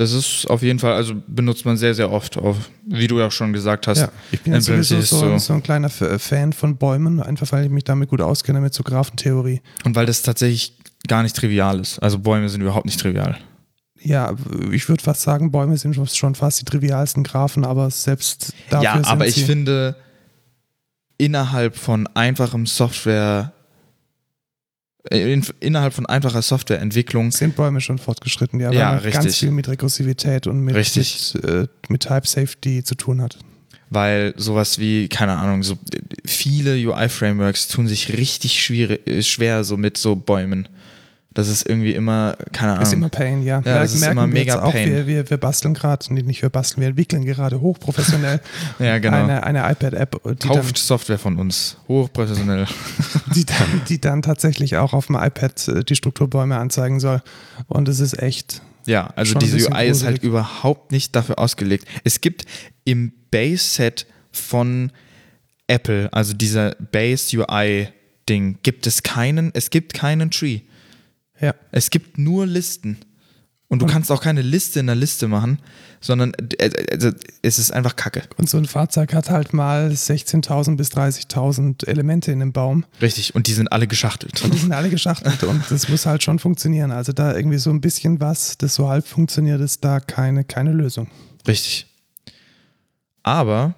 Das 0.00 0.12
ist 0.12 0.48
auf 0.48 0.62
jeden 0.62 0.78
Fall, 0.78 0.94
also 0.94 1.14
benutzt 1.26 1.66
man 1.66 1.76
sehr, 1.76 1.94
sehr 1.94 2.10
oft, 2.10 2.38
auf, 2.38 2.56
wie 2.86 3.06
du 3.06 3.18
ja 3.18 3.30
schon 3.30 3.52
gesagt 3.52 3.86
hast. 3.86 3.98
Ja, 3.98 4.08
ich 4.32 4.40
bin 4.40 4.58
sowieso 4.58 5.00
so, 5.02 5.36
so 5.36 5.52
ein 5.52 5.62
kleiner 5.62 5.88
F- 5.88 6.22
Fan 6.22 6.54
von 6.54 6.78
Bäumen, 6.78 7.20
einfach 7.22 7.52
weil 7.52 7.64
ich 7.66 7.70
mich 7.70 7.84
damit 7.84 8.08
gut 8.08 8.22
auskenne 8.22 8.62
mit 8.62 8.72
so 8.72 8.82
Graphentheorie. 8.82 9.60
Und 9.84 9.94
weil 9.96 10.06
das 10.06 10.22
tatsächlich 10.22 10.72
gar 11.06 11.22
nicht 11.22 11.36
trivial 11.36 11.80
ist. 11.80 11.98
Also 11.98 12.18
Bäume 12.18 12.48
sind 12.48 12.62
überhaupt 12.62 12.86
nicht 12.86 12.98
trivial. 12.98 13.36
Ja, 14.00 14.34
ich 14.72 14.88
würde 14.88 15.04
fast 15.04 15.20
sagen, 15.20 15.50
Bäume 15.50 15.76
sind 15.76 15.94
schon 16.16 16.34
fast 16.34 16.62
die 16.62 16.64
trivialsten 16.64 17.22
Graphen, 17.22 17.66
aber 17.66 17.90
selbst 17.90 18.54
dafür 18.70 18.84
ja, 18.84 18.94
sind 18.94 19.06
aber 19.06 19.26
ich 19.26 19.44
finde, 19.44 19.96
innerhalb 21.18 21.76
von 21.76 22.06
einfachem 22.14 22.64
Software, 22.64 23.52
äh, 23.52 23.59
in, 25.08 25.44
innerhalb 25.60 25.94
von 25.94 26.06
einfacher 26.06 26.42
Softwareentwicklung, 26.42 27.30
sind 27.30 27.56
Bäume 27.56 27.80
schon 27.80 27.98
fortgeschritten, 27.98 28.60
ja, 28.60 28.68
weil 28.68 28.76
Ja, 28.76 28.98
ganz 29.10 29.36
viel 29.38 29.50
mit 29.50 29.68
Rekursivität 29.68 30.46
und 30.46 30.60
mit, 30.60 30.74
Richtig. 30.74 31.34
mit, 31.34 31.44
äh, 31.44 31.66
mit 31.88 32.02
Type 32.02 32.26
Safety 32.26 32.84
zu 32.84 32.94
tun 32.94 33.22
hat. 33.22 33.38
weil 33.92 34.34
sowas 34.36 34.78
wie, 34.78 35.08
keine 35.08 35.32
Ahnung, 35.36 35.62
so 35.62 35.74
äh, 35.74 35.98
viele 36.26 36.74
UI-Frameworks 36.74 37.68
tun 37.68 37.88
sich 37.88 38.16
richtig 38.16 38.62
schwierig, 38.62 39.06
äh, 39.06 39.22
schwer 39.22 39.64
so 39.64 39.76
mit 39.76 39.96
so 39.96 40.16
Bäumen. 40.16 40.68
Das 41.32 41.46
ist 41.48 41.68
irgendwie 41.68 41.94
immer, 41.94 42.36
keine 42.52 42.72
Ahnung. 42.72 42.82
Ist 42.82 42.92
immer 42.92 43.08
Pain, 43.08 43.44
ja. 43.44 43.62
Ja, 43.64 43.78
das 43.78 43.94
ist 43.94 44.04
immer 44.04 44.26
mega 44.26 44.62
auch, 44.62 44.72
Pain. 44.72 44.90
Wir, 44.90 45.06
wir, 45.06 45.30
wir 45.30 45.36
basteln 45.36 45.74
gerade, 45.74 46.12
nee, 46.12 46.22
nicht 46.22 46.42
wir 46.42 46.50
basteln, 46.50 46.80
wir 46.80 46.88
entwickeln 46.88 47.24
gerade 47.24 47.60
hochprofessionell 47.60 48.40
ja, 48.80 48.98
genau. 48.98 49.18
eine, 49.18 49.44
eine 49.44 49.60
iPad-App, 49.70 50.20
die 50.24 50.48
dann, 50.48 50.56
Kauft 50.56 50.76
Software 50.76 51.18
von 51.20 51.38
uns. 51.38 51.76
Hochprofessionell. 51.86 52.66
die, 53.34 53.44
dann, 53.44 53.82
die 53.88 54.00
dann 54.00 54.22
tatsächlich 54.22 54.76
auch 54.76 54.92
auf 54.92 55.06
dem 55.06 55.14
iPad 55.14 55.68
äh, 55.68 55.84
die 55.84 55.94
Strukturbäume 55.94 56.56
anzeigen 56.56 56.98
soll. 56.98 57.22
Und 57.68 57.88
es 57.88 58.00
ist 58.00 58.20
echt, 58.20 58.60
Ja, 58.86 59.12
also 59.14 59.38
diese 59.38 59.56
UI 59.70 59.86
ist 59.88 60.02
halt 60.02 60.16
gruselig. 60.16 60.22
überhaupt 60.24 60.90
nicht 60.90 61.14
dafür 61.14 61.38
ausgelegt. 61.38 61.86
Es 62.02 62.20
gibt 62.20 62.44
im 62.84 63.12
Base-Set 63.30 64.06
von 64.32 64.90
Apple, 65.68 66.12
also 66.12 66.32
dieser 66.34 66.74
Base-UI-Ding, 66.90 68.58
gibt 68.64 68.88
es 68.88 69.04
keinen, 69.04 69.52
es 69.54 69.70
gibt 69.70 69.94
keinen 69.94 70.32
Tree. 70.32 70.62
Ja. 71.40 71.54
Es 71.72 71.90
gibt 71.90 72.18
nur 72.18 72.46
Listen. 72.46 72.98
Und 73.68 73.78
du 73.78 73.84
Und- 73.84 73.92
kannst 73.92 74.10
auch 74.10 74.20
keine 74.20 74.42
Liste 74.42 74.80
in 74.80 74.86
der 74.88 74.96
Liste 74.96 75.28
machen, 75.28 75.60
sondern 76.00 76.32
äh, 76.58 76.70
also, 76.90 77.10
es 77.42 77.60
ist 77.60 77.70
einfach 77.72 77.94
Kacke. 77.94 78.22
Und 78.36 78.48
so 78.50 78.58
ein 78.58 78.64
Fahrzeug 78.64 79.14
hat 79.14 79.30
halt 79.30 79.52
mal 79.52 79.90
16.000 79.92 80.76
bis 80.76 80.88
30.000 80.90 81.86
Elemente 81.86 82.32
in 82.32 82.40
dem 82.40 82.52
Baum. 82.52 82.84
Richtig. 83.00 83.32
Und 83.36 83.46
die 83.46 83.52
sind 83.52 83.70
alle 83.70 83.86
geschachtelt. 83.86 84.42
Und 84.42 84.54
die 84.54 84.58
sind 84.58 84.72
alle 84.72 84.90
geschachtelt 84.90 85.44
und 85.44 85.62
das 85.70 85.88
muss 85.88 86.04
halt 86.04 86.24
schon 86.24 86.40
funktionieren. 86.40 86.90
Also 86.90 87.12
da 87.12 87.32
irgendwie 87.36 87.58
so 87.58 87.70
ein 87.70 87.80
bisschen 87.80 88.18
was, 88.20 88.58
das 88.58 88.74
so 88.74 88.88
halb 88.88 89.06
funktioniert, 89.06 89.60
ist 89.60 89.84
da 89.84 90.00
keine, 90.00 90.42
keine 90.42 90.72
Lösung. 90.72 91.06
Richtig. 91.46 91.86
Aber 93.22 93.74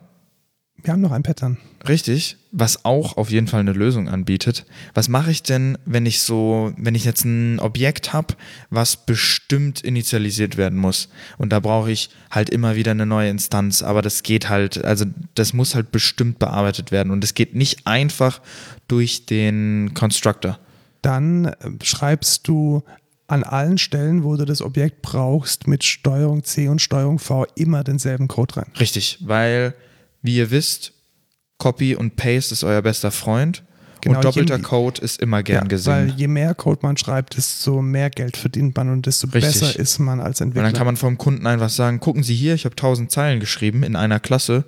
Wir 0.82 0.92
haben 0.92 1.00
noch 1.00 1.12
ein 1.12 1.22
Pattern. 1.22 1.58
Richtig, 1.86 2.36
was 2.50 2.84
auch 2.84 3.16
auf 3.16 3.30
jeden 3.30 3.46
Fall 3.46 3.60
eine 3.60 3.72
Lösung 3.72 4.08
anbietet. 4.08 4.66
Was 4.94 5.08
mache 5.08 5.30
ich 5.30 5.42
denn, 5.42 5.78
wenn 5.84 6.06
ich 6.06 6.22
so, 6.22 6.72
wenn 6.76 6.94
ich 6.96 7.04
jetzt 7.04 7.24
ein 7.24 7.60
Objekt 7.60 8.12
habe, 8.12 8.34
was 8.70 8.96
bestimmt 8.96 9.80
initialisiert 9.80 10.56
werden 10.56 10.78
muss? 10.78 11.08
Und 11.38 11.50
da 11.50 11.60
brauche 11.60 11.90
ich 11.90 12.10
halt 12.30 12.50
immer 12.50 12.74
wieder 12.74 12.90
eine 12.90 13.06
neue 13.06 13.30
Instanz, 13.30 13.82
aber 13.82 14.02
das 14.02 14.24
geht 14.24 14.48
halt, 14.48 14.84
also 14.84 15.04
das 15.34 15.52
muss 15.52 15.74
halt 15.74 15.92
bestimmt 15.92 16.40
bearbeitet 16.40 16.90
werden 16.90 17.12
und 17.12 17.22
es 17.22 17.34
geht 17.34 17.54
nicht 17.54 17.86
einfach 17.86 18.40
durch 18.88 19.26
den 19.26 19.94
Constructor. 19.94 20.58
Dann 21.02 21.46
äh, 21.46 21.54
schreibst 21.82 22.48
du 22.48 22.82
an 23.28 23.44
allen 23.44 23.78
Stellen, 23.78 24.24
wo 24.24 24.36
du 24.36 24.44
das 24.44 24.60
Objekt 24.60 25.00
brauchst, 25.00 25.66
mit 25.66 25.84
Steuerung 25.84 26.44
C 26.44 26.68
und 26.68 26.82
Steuerung 26.82 27.18
V 27.18 27.46
immer 27.54 27.82
denselben 27.82 28.28
Code 28.28 28.56
rein. 28.58 28.70
Richtig, 28.78 29.18
weil, 29.22 29.74
wie 30.22 30.36
ihr 30.36 30.50
wisst, 30.50 30.92
Copy 31.58 31.94
und 31.94 32.16
Paste 32.16 32.52
ist 32.54 32.64
euer 32.64 32.82
bester 32.82 33.10
Freund 33.10 33.62
Genau, 34.00 34.16
und 34.18 34.24
doppelter 34.24 34.56
je- 34.56 34.62
Code 34.62 35.00
ist 35.00 35.20
immer 35.20 35.44
gern 35.44 35.56
Ja, 35.70 35.86
weil 35.86 36.06
gesehen. 36.06 36.14
je 36.18 36.26
mehr 36.26 36.54
Code 36.56 36.80
man 36.82 36.96
schreibt, 36.96 37.36
desto 37.36 37.80
mehr 37.82 38.10
Geld 38.10 38.36
verdient 38.36 38.76
man 38.76 38.88
und 38.90 39.06
desto 39.06 39.28
Richtig. 39.28 39.60
besser 39.60 39.78
ist 39.78 40.00
man 40.00 40.18
als 40.20 40.40
Und 40.40 40.48
Entwickler. 40.48 40.64
dann 40.64 40.72
kann 40.72 40.86
man 40.86 40.96
vom 40.96 41.18
Kunden 41.18 41.46
einfach 41.46 41.68
sagen, 41.70 42.00
gucken 42.00 42.24
Sie 42.24 42.34
hier, 42.34 42.54
ich 42.54 42.64
habe 42.64 42.74
1000 42.74 43.12
Zeilen 43.12 43.38
geschrieben 43.38 43.84
in 43.84 43.94
einer 43.94 44.18
Klasse. 44.18 44.64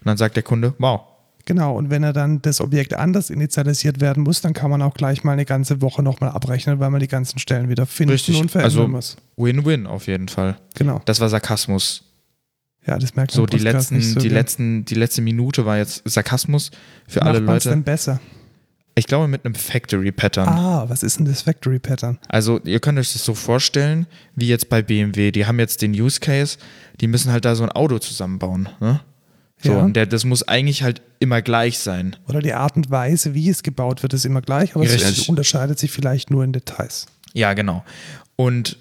Und 0.00 0.06
dann 0.06 0.16
sagt 0.16 0.36
der 0.36 0.42
Kunde, 0.42 0.72
wow. 0.78 1.02
Genau, 1.44 1.76
und 1.76 1.90
wenn 1.90 2.02
er 2.02 2.12
dann 2.14 2.40
das 2.40 2.60
Objekt 2.62 2.94
anders 2.94 3.28
initialisiert 3.30 4.00
werden 4.00 4.22
muss, 4.22 4.40
dann 4.40 4.52
kann 4.54 4.70
man 4.70 4.80
auch 4.80 4.94
gleich 4.94 5.22
mal 5.24 5.32
eine 5.32 5.44
ganze 5.44 5.82
Woche 5.82 6.02
nochmal 6.02 6.30
abrechnen, 6.30 6.78
weil 6.80 6.88
man 6.90 7.00
die 7.00 7.08
ganzen 7.08 7.38
Stellen 7.38 7.68
wieder 7.68 7.84
finden 7.84 8.12
Richtig. 8.12 8.40
und 8.40 8.50
verändern 8.50 8.70
Also 8.80 8.88
muss. 8.88 9.16
Win-win 9.36 9.86
auf 9.86 10.06
jeden 10.06 10.28
Fall. 10.28 10.56
Genau. 10.74 11.00
Das 11.04 11.20
war 11.20 11.28
Sarkasmus. 11.28 12.04
Ja, 12.88 12.98
das 12.98 13.14
merkt 13.14 13.32
man 13.32 13.36
So 13.36 13.46
die 13.46 13.58
letzten, 13.58 14.00
so 14.00 14.18
die 14.18 14.28
gern. 14.28 14.34
letzten, 14.38 14.84
die 14.86 14.94
letzte 14.94 15.20
Minute 15.22 15.66
war 15.66 15.76
jetzt 15.76 16.02
Sarkasmus 16.06 16.70
für 17.06 17.22
alle 17.22 17.40
Macht 17.40 17.46
man's 17.46 17.64
Leute. 17.64 17.76
denn 17.76 17.84
besser? 17.84 18.20
Ich 18.94 19.06
glaube 19.06 19.28
mit 19.28 19.44
einem 19.44 19.54
Factory-Pattern. 19.54 20.48
Ah, 20.48 20.84
was 20.88 21.02
ist 21.04 21.18
denn 21.18 21.26
das 21.26 21.42
Factory 21.42 21.78
Pattern? 21.78 22.18
Also 22.28 22.58
ihr 22.64 22.80
könnt 22.80 22.98
euch 22.98 23.12
das 23.12 23.24
so 23.24 23.34
vorstellen, 23.34 24.06
wie 24.34 24.48
jetzt 24.48 24.68
bei 24.70 24.82
BMW. 24.82 25.30
Die 25.30 25.46
haben 25.46 25.58
jetzt 25.60 25.82
den 25.82 25.92
Use 25.92 26.18
Case, 26.18 26.58
die 27.00 27.06
müssen 27.06 27.30
halt 27.30 27.44
da 27.44 27.54
so 27.54 27.62
ein 27.62 27.70
Auto 27.70 27.98
zusammenbauen. 28.00 28.68
Ne? 28.80 29.00
So, 29.62 29.72
Ja. 29.72 29.78
und 29.82 29.94
der, 29.94 30.06
das 30.06 30.24
muss 30.24 30.48
eigentlich 30.48 30.82
halt 30.82 31.02
immer 31.20 31.42
gleich 31.42 31.78
sein. 31.78 32.16
Oder 32.26 32.40
die 32.40 32.54
Art 32.54 32.74
und 32.76 32.90
Weise, 32.90 33.34
wie 33.34 33.48
es 33.50 33.62
gebaut 33.62 34.02
wird, 34.02 34.14
ist 34.14 34.24
immer 34.24 34.40
gleich, 34.40 34.74
aber 34.74 34.84
es 34.84 34.94
Richtig. 34.94 35.28
unterscheidet 35.28 35.78
sich 35.78 35.90
vielleicht 35.92 36.30
nur 36.30 36.42
in 36.42 36.52
Details. 36.52 37.06
Ja, 37.34 37.52
genau. 37.54 37.84
Und 38.34 38.78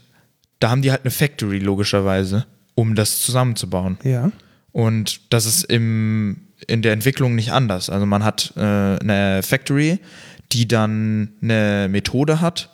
da 0.60 0.70
haben 0.72 0.82
die 0.82 0.90
halt 0.92 1.02
eine 1.04 1.12
Factory 1.12 1.60
logischerweise, 1.60 2.46
um 2.78 2.94
das 2.94 3.20
zusammenzubauen. 3.22 3.98
Ja. 4.04 4.32
Und 4.72 5.34
das 5.34 5.48
ist 5.48 5.64
im, 5.64 6.38
in 6.68 6.84
der 6.84 6.94
Entwicklung 6.94 7.34
nicht 7.34 7.52
anders. 7.52 7.90
Also 7.90 8.06
man 8.06 8.24
hat 8.24 8.54
äh, 8.56 8.60
eine 8.62 9.42
Factory, 9.42 9.98
die 10.52 10.68
dann 10.68 11.34
eine 11.42 11.88
Methode 11.90 12.40
hat, 12.40 12.70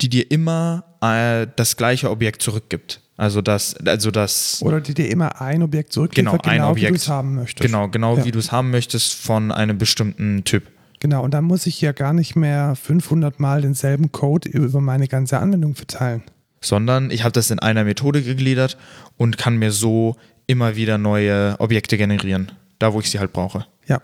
die 0.00 0.08
dir 0.08 0.30
immer 0.30 0.84
äh, 1.00 1.48
das 1.56 1.76
gleiche 1.76 2.08
Objekt 2.10 2.40
zurückgibt. 2.40 3.00
Also 3.16 3.42
das, 3.42 3.74
also 3.84 4.10
das 4.12 4.62
Oder 4.62 4.80
die 4.80 4.94
dir 4.94 5.08
immer 5.10 5.40
ein 5.40 5.62
Objekt 5.62 5.92
zurückliefert, 5.92 6.42
Genau, 6.44 6.52
ein 6.52 6.56
genau 6.58 6.66
wie 6.76 6.80
Objekt. 6.86 6.90
du 6.92 6.96
es 6.96 7.08
haben 7.08 7.34
möchtest. 7.34 7.60
genau, 7.66 7.88
genau 7.88 8.16
Ja. 8.18 8.24
wie 8.24 8.30
du 8.30 8.38
es 8.38 8.52
haben 8.52 8.70
möchtest 8.70 9.14
von 9.14 9.50
einem 9.50 9.78
bestimmten 9.78 10.44
Typ. 10.44 10.64
Genau, 11.00 11.24
und 11.24 11.34
dann 11.34 11.44
muss 11.44 11.66
ich 11.66 11.80
ja 11.80 11.92
gar 11.92 12.12
nicht 12.12 12.36
mehr 12.36 12.76
500 12.76 13.40
Mal 13.40 13.62
denselben 13.62 14.12
Code 14.12 14.48
über 14.48 14.80
meine 14.80 15.08
ganze 15.08 15.38
Anwendung 15.40 15.74
verteilen. 15.74 16.22
Sondern 16.60 17.10
ich 17.10 17.22
habe 17.22 17.32
das 17.32 17.50
in 17.50 17.58
einer 17.58 17.84
Methode 17.84 18.22
gegliedert 18.22 18.76
und 19.16 19.38
kann 19.38 19.56
mir 19.56 19.72
so 19.72 20.16
immer 20.46 20.76
wieder 20.76 20.98
neue 20.98 21.56
Objekte 21.58 21.96
generieren, 21.96 22.52
da 22.78 22.92
wo 22.92 23.00
ich 23.00 23.10
sie 23.10 23.18
halt 23.18 23.32
brauche. 23.32 23.66
Ja. 23.86 24.00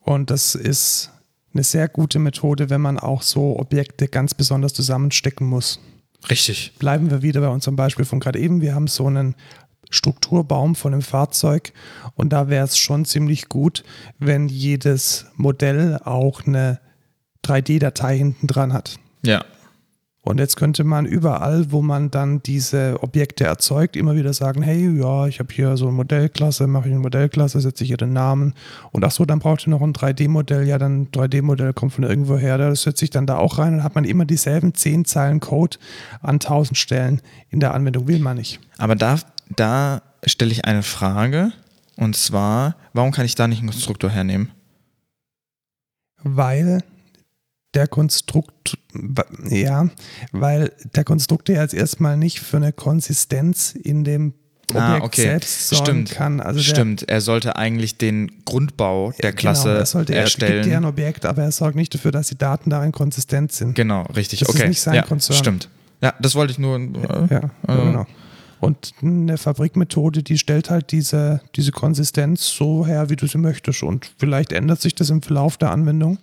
Und 0.00 0.30
das 0.30 0.54
ist 0.54 1.10
eine 1.52 1.64
sehr 1.64 1.88
gute 1.88 2.18
Methode, 2.18 2.70
wenn 2.70 2.80
man 2.80 2.98
auch 2.98 3.22
so 3.22 3.58
Objekte 3.58 4.08
ganz 4.08 4.34
besonders 4.34 4.72
zusammenstecken 4.72 5.46
muss. 5.46 5.80
Richtig. 6.28 6.72
Bleiben 6.78 7.10
wir 7.10 7.22
wieder 7.22 7.40
bei 7.40 7.48
unserem 7.48 7.76
Beispiel 7.76 8.04
von 8.04 8.20
gerade 8.20 8.38
eben. 8.38 8.60
Wir 8.60 8.74
haben 8.74 8.86
so 8.86 9.06
einen 9.06 9.34
Strukturbaum 9.90 10.76
von 10.76 10.92
einem 10.92 11.02
Fahrzeug 11.02 11.72
und 12.14 12.32
da 12.32 12.48
wäre 12.48 12.64
es 12.64 12.78
schon 12.78 13.04
ziemlich 13.04 13.48
gut, 13.48 13.82
wenn 14.18 14.48
jedes 14.48 15.26
Modell 15.34 15.98
auch 16.04 16.46
eine 16.46 16.80
3D-Datei 17.44 18.16
hinten 18.16 18.46
dran 18.46 18.72
hat. 18.72 18.96
Ja. 19.24 19.44
Und 20.22 20.38
jetzt 20.38 20.56
könnte 20.56 20.84
man 20.84 21.06
überall, 21.06 21.72
wo 21.72 21.80
man 21.80 22.10
dann 22.10 22.42
diese 22.42 23.02
Objekte 23.02 23.44
erzeugt, 23.44 23.96
immer 23.96 24.14
wieder 24.16 24.34
sagen, 24.34 24.62
hey, 24.62 24.98
ja, 24.98 25.26
ich 25.26 25.38
habe 25.38 25.52
hier 25.52 25.78
so 25.78 25.86
eine 25.86 25.96
Modellklasse, 25.96 26.66
mache 26.66 26.88
ich 26.88 26.92
eine 26.92 27.00
Modellklasse, 27.00 27.58
setze 27.60 27.84
ich 27.84 27.88
hier 27.88 27.96
den 27.96 28.12
Namen. 28.12 28.52
Und 28.92 29.02
ach 29.02 29.12
so, 29.12 29.24
dann 29.24 29.38
braucht 29.38 29.66
ihr 29.66 29.70
noch 29.70 29.80
ein 29.80 29.94
3D-Modell. 29.94 30.66
Ja, 30.66 30.76
dann 30.76 31.08
3D-Modell 31.08 31.72
kommt 31.72 31.94
von 31.94 32.04
irgendwo 32.04 32.36
her, 32.36 32.58
das 32.58 32.82
setze 32.82 33.06
ich 33.06 33.10
dann 33.10 33.26
da 33.26 33.38
auch 33.38 33.56
rein. 33.56 33.72
Dann 33.72 33.84
hat 33.84 33.94
man 33.94 34.04
immer 34.04 34.26
dieselben 34.26 34.74
10 34.74 35.06
Zeilen 35.06 35.40
Code 35.40 35.78
an 36.20 36.34
1000 36.34 36.76
Stellen 36.76 37.22
in 37.48 37.60
der 37.60 37.72
Anwendung. 37.72 38.06
Will 38.06 38.18
man 38.18 38.36
nicht. 38.36 38.60
Aber 38.76 38.96
da, 38.96 39.18
da 39.56 40.02
stelle 40.26 40.52
ich 40.52 40.66
eine 40.66 40.82
Frage. 40.82 41.52
Und 41.96 42.14
zwar, 42.14 42.76
warum 42.92 43.10
kann 43.10 43.24
ich 43.24 43.36
da 43.36 43.48
nicht 43.48 43.60
einen 43.60 43.70
Konstruktor 43.70 44.10
hernehmen? 44.10 44.50
Weil 46.22 46.82
der 47.74 47.86
Konstrukt, 47.88 48.76
ja, 49.48 49.88
weil 50.32 50.72
der 50.94 51.04
Konstruktor 51.04 51.54
jetzt 51.56 51.74
erstmal 51.74 52.16
nicht 52.16 52.40
für 52.40 52.56
eine 52.56 52.72
Konsistenz 52.72 53.72
in 53.72 54.04
dem 54.04 54.34
Objekt 54.72 55.14
selbst 55.16 55.68
sorgen 55.68 55.82
Ah, 55.82 55.84
Stimmt. 55.86 56.10
kann. 56.12 56.40
Also 56.40 56.60
Stimmt. 56.60 57.08
Er 57.08 57.20
sollte 57.20 57.56
eigentlich 57.56 57.96
den 57.98 58.44
Grundbau 58.44 59.12
der 59.22 59.32
Klasse 59.32 59.68
genau, 59.68 59.78
er 59.80 59.86
sollte, 59.86 60.12
Er 60.14 60.24
gibt 60.24 60.42
erstellen. 60.42 60.72
ein 60.72 60.84
Objekt, 60.84 61.26
aber 61.26 61.42
er 61.42 61.52
sorgt 61.52 61.74
nicht 61.76 61.92
dafür, 61.94 62.12
dass 62.12 62.28
die 62.28 62.38
Daten 62.38 62.70
darin 62.70 62.92
konsistent 62.92 63.50
sind. 63.52 63.74
Genau, 63.74 64.02
richtig. 64.14 64.40
Das 64.40 64.48
ist 64.48 64.54
okay. 64.54 64.68
nicht 64.68 64.80
sein 64.80 64.94
ja, 64.94 65.02
Konzern. 65.02 65.36
Stimmt. 65.36 65.68
Ja, 66.02 66.14
das 66.20 66.34
wollte 66.34 66.52
ich 66.52 66.58
nur. 66.58 66.76
Äh, 66.78 67.26
Ja, 67.30 67.50
äh, 67.66 67.84
genau. 67.84 68.06
Und 68.60 68.92
eine 69.02 69.38
Fabrikmethode, 69.38 70.22
die 70.22 70.36
stellt 70.36 70.68
halt 70.70 70.92
diese, 70.92 71.40
diese 71.56 71.72
Konsistenz 71.72 72.46
so 72.46 72.86
her, 72.86 73.08
wie 73.08 73.16
du 73.16 73.26
sie 73.26 73.38
möchtest. 73.38 73.82
Und 73.82 74.10
vielleicht 74.18 74.52
ändert 74.52 74.82
sich 74.82 74.94
das 74.94 75.08
im 75.10 75.22
Verlauf 75.22 75.56
der 75.56 75.70
Anwendung 75.70 76.18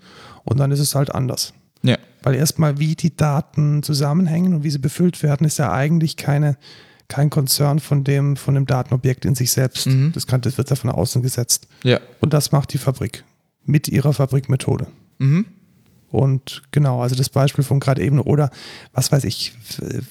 und 0.48 0.58
dann 0.58 0.72
ist 0.72 0.80
es 0.80 0.96
halt 0.96 1.14
anders. 1.14 1.54
ja. 1.84 1.98
Weil 2.24 2.36
erstmal, 2.36 2.80
wie 2.80 2.96
die 2.96 3.16
Daten 3.16 3.84
zusammenhängen 3.84 4.54
und 4.54 4.64
wie 4.64 4.70
sie 4.70 4.80
befüllt 4.80 5.24
werden, 5.24 5.46
ist 5.46 5.60
ja 5.60 5.72
eigentlich 5.72 6.18
keine, 6.18 6.58
kein 7.08 7.30
Konzern 7.30 7.80
von 7.80 8.04
dem, 8.04 8.36
von 8.36 8.56
dem 8.56 8.66
Datenobjekt 8.66 9.24
in 9.24 9.36
sich 9.36 9.52
selbst. 9.52 9.88
Mhm. 9.88 10.12
Das, 10.14 10.28
kann, 10.28 10.42
das 10.42 10.58
wird 10.58 10.70
ja 10.70 10.76
von 10.76 10.90
außen 10.90 11.22
gesetzt. 11.22 11.68
Ja. 11.84 12.00
Und 12.20 12.34
das 12.34 12.52
macht 12.52 12.74
die 12.74 12.80
Fabrik 12.80 13.24
mit 13.64 13.88
ihrer 13.88 14.14
Fabrikmethode. 14.14 14.88
Mhm. 15.20 15.46
Und 16.10 16.64
genau, 16.72 17.02
also 17.02 17.16
das 17.16 17.30
Beispiel 17.30 17.64
von 17.64 17.80
gerade 17.80 18.02
eben, 18.02 18.20
oder 18.20 18.50
was 18.94 19.12
weiß 19.12 19.24
ich, 19.26 19.54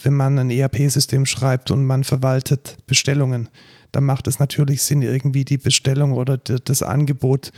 wenn 0.02 0.14
man 0.14 0.38
ein 0.38 0.50
ERP-System 0.50 1.26
schreibt 1.26 1.70
und 1.70 1.84
man 1.84 2.04
verwaltet 2.04 2.76
Bestellungen, 2.86 3.48
dann 3.92 4.04
macht 4.04 4.26
es 4.28 4.38
natürlich 4.38 4.82
Sinn, 4.82 5.02
irgendwie 5.02 5.44
die 5.44 5.58
Bestellung 5.58 6.12
oder 6.12 6.36
das 6.36 6.82
Angebot 6.82 7.50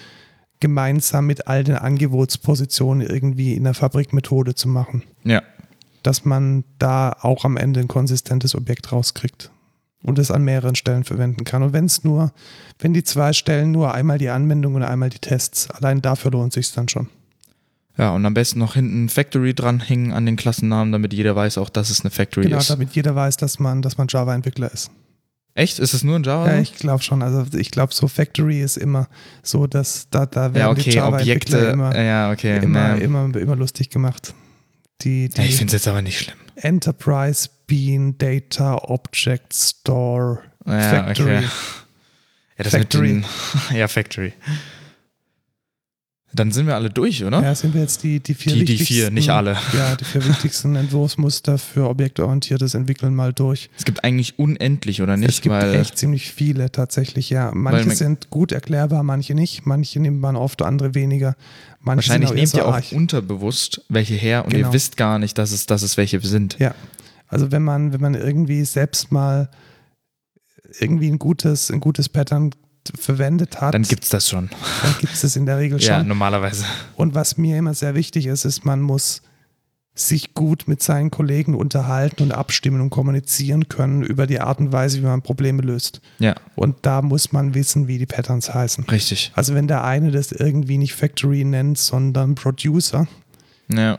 gemeinsam 0.60 1.26
mit 1.26 1.46
all 1.46 1.64
den 1.64 1.76
Angebotspositionen 1.76 3.06
irgendwie 3.06 3.54
in 3.54 3.64
der 3.64 3.74
Fabrikmethode 3.74 4.54
zu 4.54 4.68
machen, 4.68 5.02
Ja. 5.24 5.42
dass 6.02 6.24
man 6.24 6.64
da 6.78 7.16
auch 7.20 7.44
am 7.44 7.56
Ende 7.56 7.80
ein 7.80 7.88
konsistentes 7.88 8.54
Objekt 8.54 8.92
rauskriegt 8.92 9.50
und 10.02 10.18
es 10.18 10.30
an 10.30 10.42
mehreren 10.44 10.74
Stellen 10.74 11.04
verwenden 11.04 11.44
kann. 11.44 11.62
Und 11.62 11.72
wenn 11.72 11.84
es 11.86 12.04
nur, 12.04 12.32
wenn 12.78 12.92
die 12.94 13.04
zwei 13.04 13.32
Stellen 13.32 13.72
nur 13.72 13.94
einmal 13.94 14.18
die 14.18 14.28
Anwendung 14.30 14.74
und 14.74 14.82
einmal 14.82 15.10
die 15.10 15.18
Tests, 15.18 15.70
allein 15.70 16.02
dafür 16.02 16.30
lohnt 16.30 16.52
sich 16.52 16.72
dann 16.72 16.88
schon. 16.88 17.08
Ja, 17.96 18.10
und 18.12 18.24
am 18.24 18.32
besten 18.34 18.60
noch 18.60 18.74
hinten 18.74 19.08
Factory 19.08 19.54
dranhängen 19.54 20.12
an 20.12 20.24
den 20.24 20.36
Klassennamen, 20.36 20.92
damit 20.92 21.12
jeder 21.12 21.34
weiß 21.34 21.58
auch, 21.58 21.68
dass 21.68 21.90
es 21.90 22.02
eine 22.02 22.10
Factory 22.10 22.44
Genau, 22.44 22.58
ist. 22.58 22.70
damit 22.70 22.90
jeder 22.94 23.16
weiß, 23.16 23.36
dass 23.38 23.58
man, 23.58 23.82
dass 23.82 23.98
man 23.98 24.06
Java-Entwickler 24.08 24.72
ist. 24.72 24.90
Echt? 25.58 25.80
Ist 25.80 25.92
es 25.92 26.04
nur 26.04 26.16
in 26.16 26.22
Java? 26.22 26.52
Ja, 26.52 26.60
ich 26.60 26.76
glaube 26.76 27.02
schon. 27.02 27.20
Also 27.20 27.44
ich 27.58 27.72
glaube, 27.72 27.92
so 27.92 28.06
Factory 28.06 28.60
ist 28.60 28.76
immer 28.76 29.08
so, 29.42 29.66
dass 29.66 30.08
da, 30.08 30.24
da 30.24 30.54
werden 30.54 30.56
ja 30.56 30.72
die 30.72 30.80
okay, 30.82 30.90
Java-Entwickler 30.90 31.58
Objekte. 31.58 31.72
immer, 31.72 32.00
ja, 32.00 32.30
okay. 32.30 32.58
immer, 32.62 32.94
ne. 32.94 33.00
immer, 33.00 33.36
immer 33.36 33.56
lustig 33.56 33.90
gemacht. 33.90 34.34
Die, 35.00 35.28
die 35.28 35.40
ja, 35.40 35.48
ich 35.48 35.56
finde 35.56 35.66
es 35.66 35.72
jetzt 35.72 35.88
aber 35.88 36.00
nicht 36.00 36.20
schlimm. 36.20 36.36
Enterprise 36.54 37.48
Bean 37.66 38.16
Data 38.18 38.76
Object 38.84 39.52
Store 39.52 40.42
Factory. 40.64 41.38
okay. 41.38 41.48
Ja, 42.58 42.64
Factory. 42.64 43.08
Den, 43.08 43.24
ja, 43.76 43.86
Factory. 43.86 44.32
Dann 46.34 46.52
sind 46.52 46.66
wir 46.66 46.74
alle 46.74 46.90
durch, 46.90 47.24
oder? 47.24 47.42
Ja, 47.42 47.54
sind 47.54 47.72
wir 47.72 47.80
jetzt 47.80 48.02
die, 48.02 48.20
die 48.20 48.34
vier 48.34 48.52
die, 48.52 48.58
die 48.64 48.72
wichtigsten, 48.72 48.94
vier, 48.94 49.10
nicht 49.10 49.30
alle. 49.30 49.56
Ja, 49.72 49.96
die 49.96 50.04
vier 50.04 50.24
wichtigsten 50.28 50.76
Entwurfsmuster 50.76 51.56
für 51.56 51.88
objektorientiertes 51.88 52.74
Entwickeln 52.74 53.14
mal 53.14 53.32
durch. 53.32 53.70
Es 53.78 53.84
gibt 53.86 54.04
eigentlich 54.04 54.38
unendlich, 54.38 55.00
oder 55.00 55.16
nicht? 55.16 55.30
es 55.30 55.40
gibt 55.40 55.54
Weil, 55.54 55.74
echt 55.74 55.96
ziemlich 55.96 56.30
viele 56.30 56.70
tatsächlich, 56.70 57.30
ja. 57.30 57.50
Manche 57.54 57.86
man- 57.86 57.96
sind 57.96 58.28
gut 58.28 58.52
erklärbar, 58.52 59.02
manche 59.02 59.34
nicht. 59.34 59.64
Manche 59.64 60.00
nimmt 60.00 60.20
man 60.20 60.36
oft, 60.36 60.60
andere 60.60 60.94
weniger. 60.94 61.34
Manche 61.80 62.08
wahrscheinlich 62.10 62.32
nehmt 62.34 62.52
ihr 62.54 62.66
auch 62.68 62.92
unterbewusst 62.92 63.82
welche 63.88 64.14
her 64.14 64.44
und 64.44 64.52
Genau. 64.52 64.68
ihr 64.68 64.72
wisst 64.74 64.96
gar 64.98 65.18
nicht, 65.18 65.38
dass 65.38 65.50
es, 65.52 65.64
dass 65.64 65.80
es 65.82 65.96
welche 65.96 66.20
sind. 66.20 66.58
Ja, 66.58 66.74
also 67.26 67.50
wenn 67.52 67.62
man, 67.62 67.92
wenn 67.94 68.00
man 68.02 68.14
irgendwie 68.14 68.64
selbst 68.66 69.10
mal 69.12 69.48
irgendwie 70.78 71.08
ein 71.08 71.18
gutes, 71.18 71.70
ein 71.70 71.80
gutes 71.80 72.08
Pattern 72.10 72.50
verwendet 72.98 73.60
hat, 73.60 73.74
Dann 73.74 73.82
gibt 73.82 74.04
es 74.04 74.10
das 74.10 74.28
schon. 74.28 74.48
dann 74.82 74.94
gibt 75.00 75.12
es 75.14 75.20
das 75.22 75.36
in 75.36 75.46
der 75.46 75.58
Regel 75.58 75.78
Ja, 75.82 75.98
schon. 75.98 76.08
normalerweise. 76.08 76.64
Und 76.96 77.14
was 77.14 77.36
mir 77.36 77.58
immer 77.58 77.74
sehr 77.74 77.94
wichtig 77.94 78.26
ist, 78.26 78.44
ist, 78.44 78.64
man 78.64 78.80
muss 78.80 79.22
sich 79.94 80.32
gut 80.34 80.68
mit 80.68 80.80
seinen 80.80 81.10
Kollegen 81.10 81.56
unterhalten 81.56 82.22
und 82.22 82.32
abstimmen 82.32 82.80
und 82.80 82.90
kommunizieren 82.90 83.68
können 83.68 84.02
über 84.04 84.28
die 84.28 84.38
Art 84.40 84.60
und 84.60 84.70
Weise, 84.70 84.98
wie 85.00 85.04
man 85.06 85.22
Probleme 85.22 85.60
löst. 85.62 86.00
Ja, 86.20 86.36
Und 86.54 86.76
da 86.82 87.02
muss 87.02 87.32
man 87.32 87.54
wissen, 87.54 87.88
wie 87.88 87.98
die 87.98 88.06
Patterns 88.06 88.54
heißen. 88.54 88.84
richtig. 88.84 89.32
Also 89.34 89.54
wenn 89.54 89.66
der 89.66 89.82
eine 89.82 90.12
das 90.12 90.30
irgendwie 90.30 90.78
nicht 90.78 90.94
Factory 90.94 91.42
nennt, 91.44 91.78
sondern 91.78 92.36
Producer, 92.36 93.08
Ja. 93.72 93.98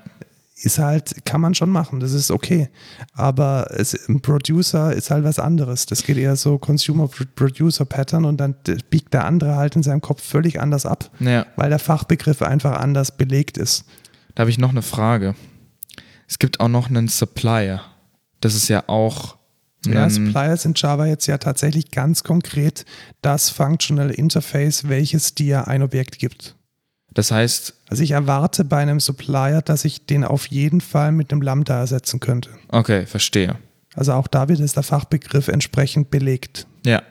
Ist 0.61 0.79
halt, 0.79 1.25
kann 1.25 1.41
man 1.41 1.55
schon 1.55 1.69
machen, 1.69 1.99
das 1.99 2.11
ist 2.11 2.31
okay. 2.31 2.69
Aber 3.13 3.67
es, 3.71 3.93
ein 4.07 4.21
Producer 4.21 4.93
ist 4.93 5.09
halt 5.11 5.23
was 5.23 5.39
anderes. 5.39 5.85
Das 5.85 6.03
geht 6.03 6.17
eher 6.17 6.35
so 6.35 6.57
Consumer-Producer-Pattern 6.57 8.25
und 8.25 8.37
dann 8.37 8.55
biegt 8.89 9.13
der 9.13 9.25
andere 9.25 9.55
halt 9.55 9.75
in 9.75 9.83
seinem 9.83 10.01
Kopf 10.01 10.21
völlig 10.21 10.59
anders 10.59 10.85
ab, 10.85 11.09
ja. 11.19 11.45
weil 11.55 11.69
der 11.69 11.79
Fachbegriff 11.79 12.41
einfach 12.41 12.77
anders 12.79 13.15
belegt 13.15 13.57
ist. 13.57 13.85
Da 14.35 14.41
habe 14.41 14.49
ich 14.49 14.57
noch 14.57 14.69
eine 14.69 14.81
Frage. 14.81 15.35
Es 16.27 16.39
gibt 16.39 16.59
auch 16.59 16.67
noch 16.67 16.89
einen 16.89 17.07
Supplier. 17.07 17.81
Das 18.41 18.53
ist 18.53 18.67
ja 18.67 18.83
auch 18.87 19.37
Ja, 19.85 20.09
Supplier 20.09 20.53
ist 20.53 20.65
in 20.65 20.73
Java 20.75 21.05
jetzt 21.05 21.25
ja 21.27 21.37
tatsächlich 21.37 21.89
ganz 21.91 22.23
konkret 22.23 22.85
das 23.21 23.49
Functional 23.49 24.11
Interface, 24.11 24.89
welches 24.89 25.35
dir 25.35 25.67
ein 25.67 25.81
Objekt 25.81 26.19
gibt. 26.19 26.55
Das 27.13 27.31
heißt, 27.31 27.73
Also 27.89 28.03
ich 28.03 28.11
erwarte 28.11 28.63
bei 28.63 28.77
einem 28.77 28.99
Supplier, 28.99 29.61
dass 29.61 29.85
ich 29.85 30.05
den 30.05 30.23
auf 30.23 30.47
jeden 30.47 30.81
Fall 30.81 31.11
mit 31.11 31.31
einem 31.31 31.41
Lambda 31.41 31.79
ersetzen 31.79 32.19
könnte. 32.19 32.49
okay, 32.69 33.05
verstehe. 33.05 33.55
Also 33.95 34.13
auch 34.13 34.27
da 34.27 34.47
wird 34.47 34.59
es 34.59 34.73
der 34.73 34.83
Fachbegriff 34.83 35.47
entsprechend 35.47 36.11
belegt. 36.11 36.67
Ja, 36.85 37.01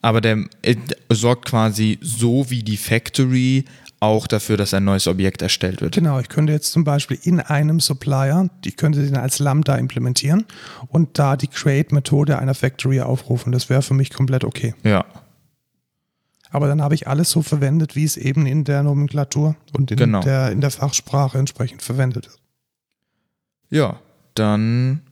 aber 0.00 0.20
der 0.20 0.44
äh, 0.62 0.76
sorgt 1.10 1.46
quasi 1.46 1.98
so 2.00 2.48
wie 2.50 2.62
die 2.62 2.76
Factory 2.76 3.64
auch 3.98 4.26
dafür, 4.26 4.56
dass 4.56 4.72
ein 4.72 4.84
neues 4.84 5.06
Objekt 5.06 5.42
erstellt 5.42 5.82
wird. 5.82 5.94
Genau, 5.94 6.18
ich 6.18 6.28
könnte 6.30 6.52
jetzt 6.54 6.72
zum 6.72 6.84
Beispiel 6.84 7.18
in 7.22 7.38
einem 7.40 7.80
Supplier, 7.80 8.48
ich 8.64 8.76
könnte 8.76 9.02
den 9.04 9.16
als 9.16 9.38
Lambda 9.40 9.76
implementieren 9.76 10.46
und 10.88 11.18
da 11.18 11.36
die 11.36 11.48
Create-Methode 11.48 12.38
einer 12.38 12.54
Factory 12.54 13.02
aufrufen. 13.02 13.52
Das 13.52 13.68
wäre 13.68 13.82
für 13.82 13.92
mich 13.92 14.10
komplett 14.10 14.44
okay. 14.44 14.74
Ja, 14.84 15.04
Aber 16.50 16.66
dann 16.68 16.82
habe 16.82 16.94
ich 16.94 17.06
alles 17.08 17.30
so 17.30 17.42
verwendet, 17.42 17.94
wie 17.96 18.04
es 18.04 18.16
eben 18.16 18.44
in 18.46 18.64
der 18.64 18.82
Nomenklatur 18.82 19.56
und 19.72 19.90
in, 19.90 19.96
Genau. 19.96 20.20
der, 20.20 20.50
in 20.50 20.60
der 20.60 20.70
Fachsprache 20.70 21.38
entsprechend 21.38 21.82
verwendet 21.82 22.26
wird. 22.26 22.38
ja, 23.70 23.98
dann 24.34 25.02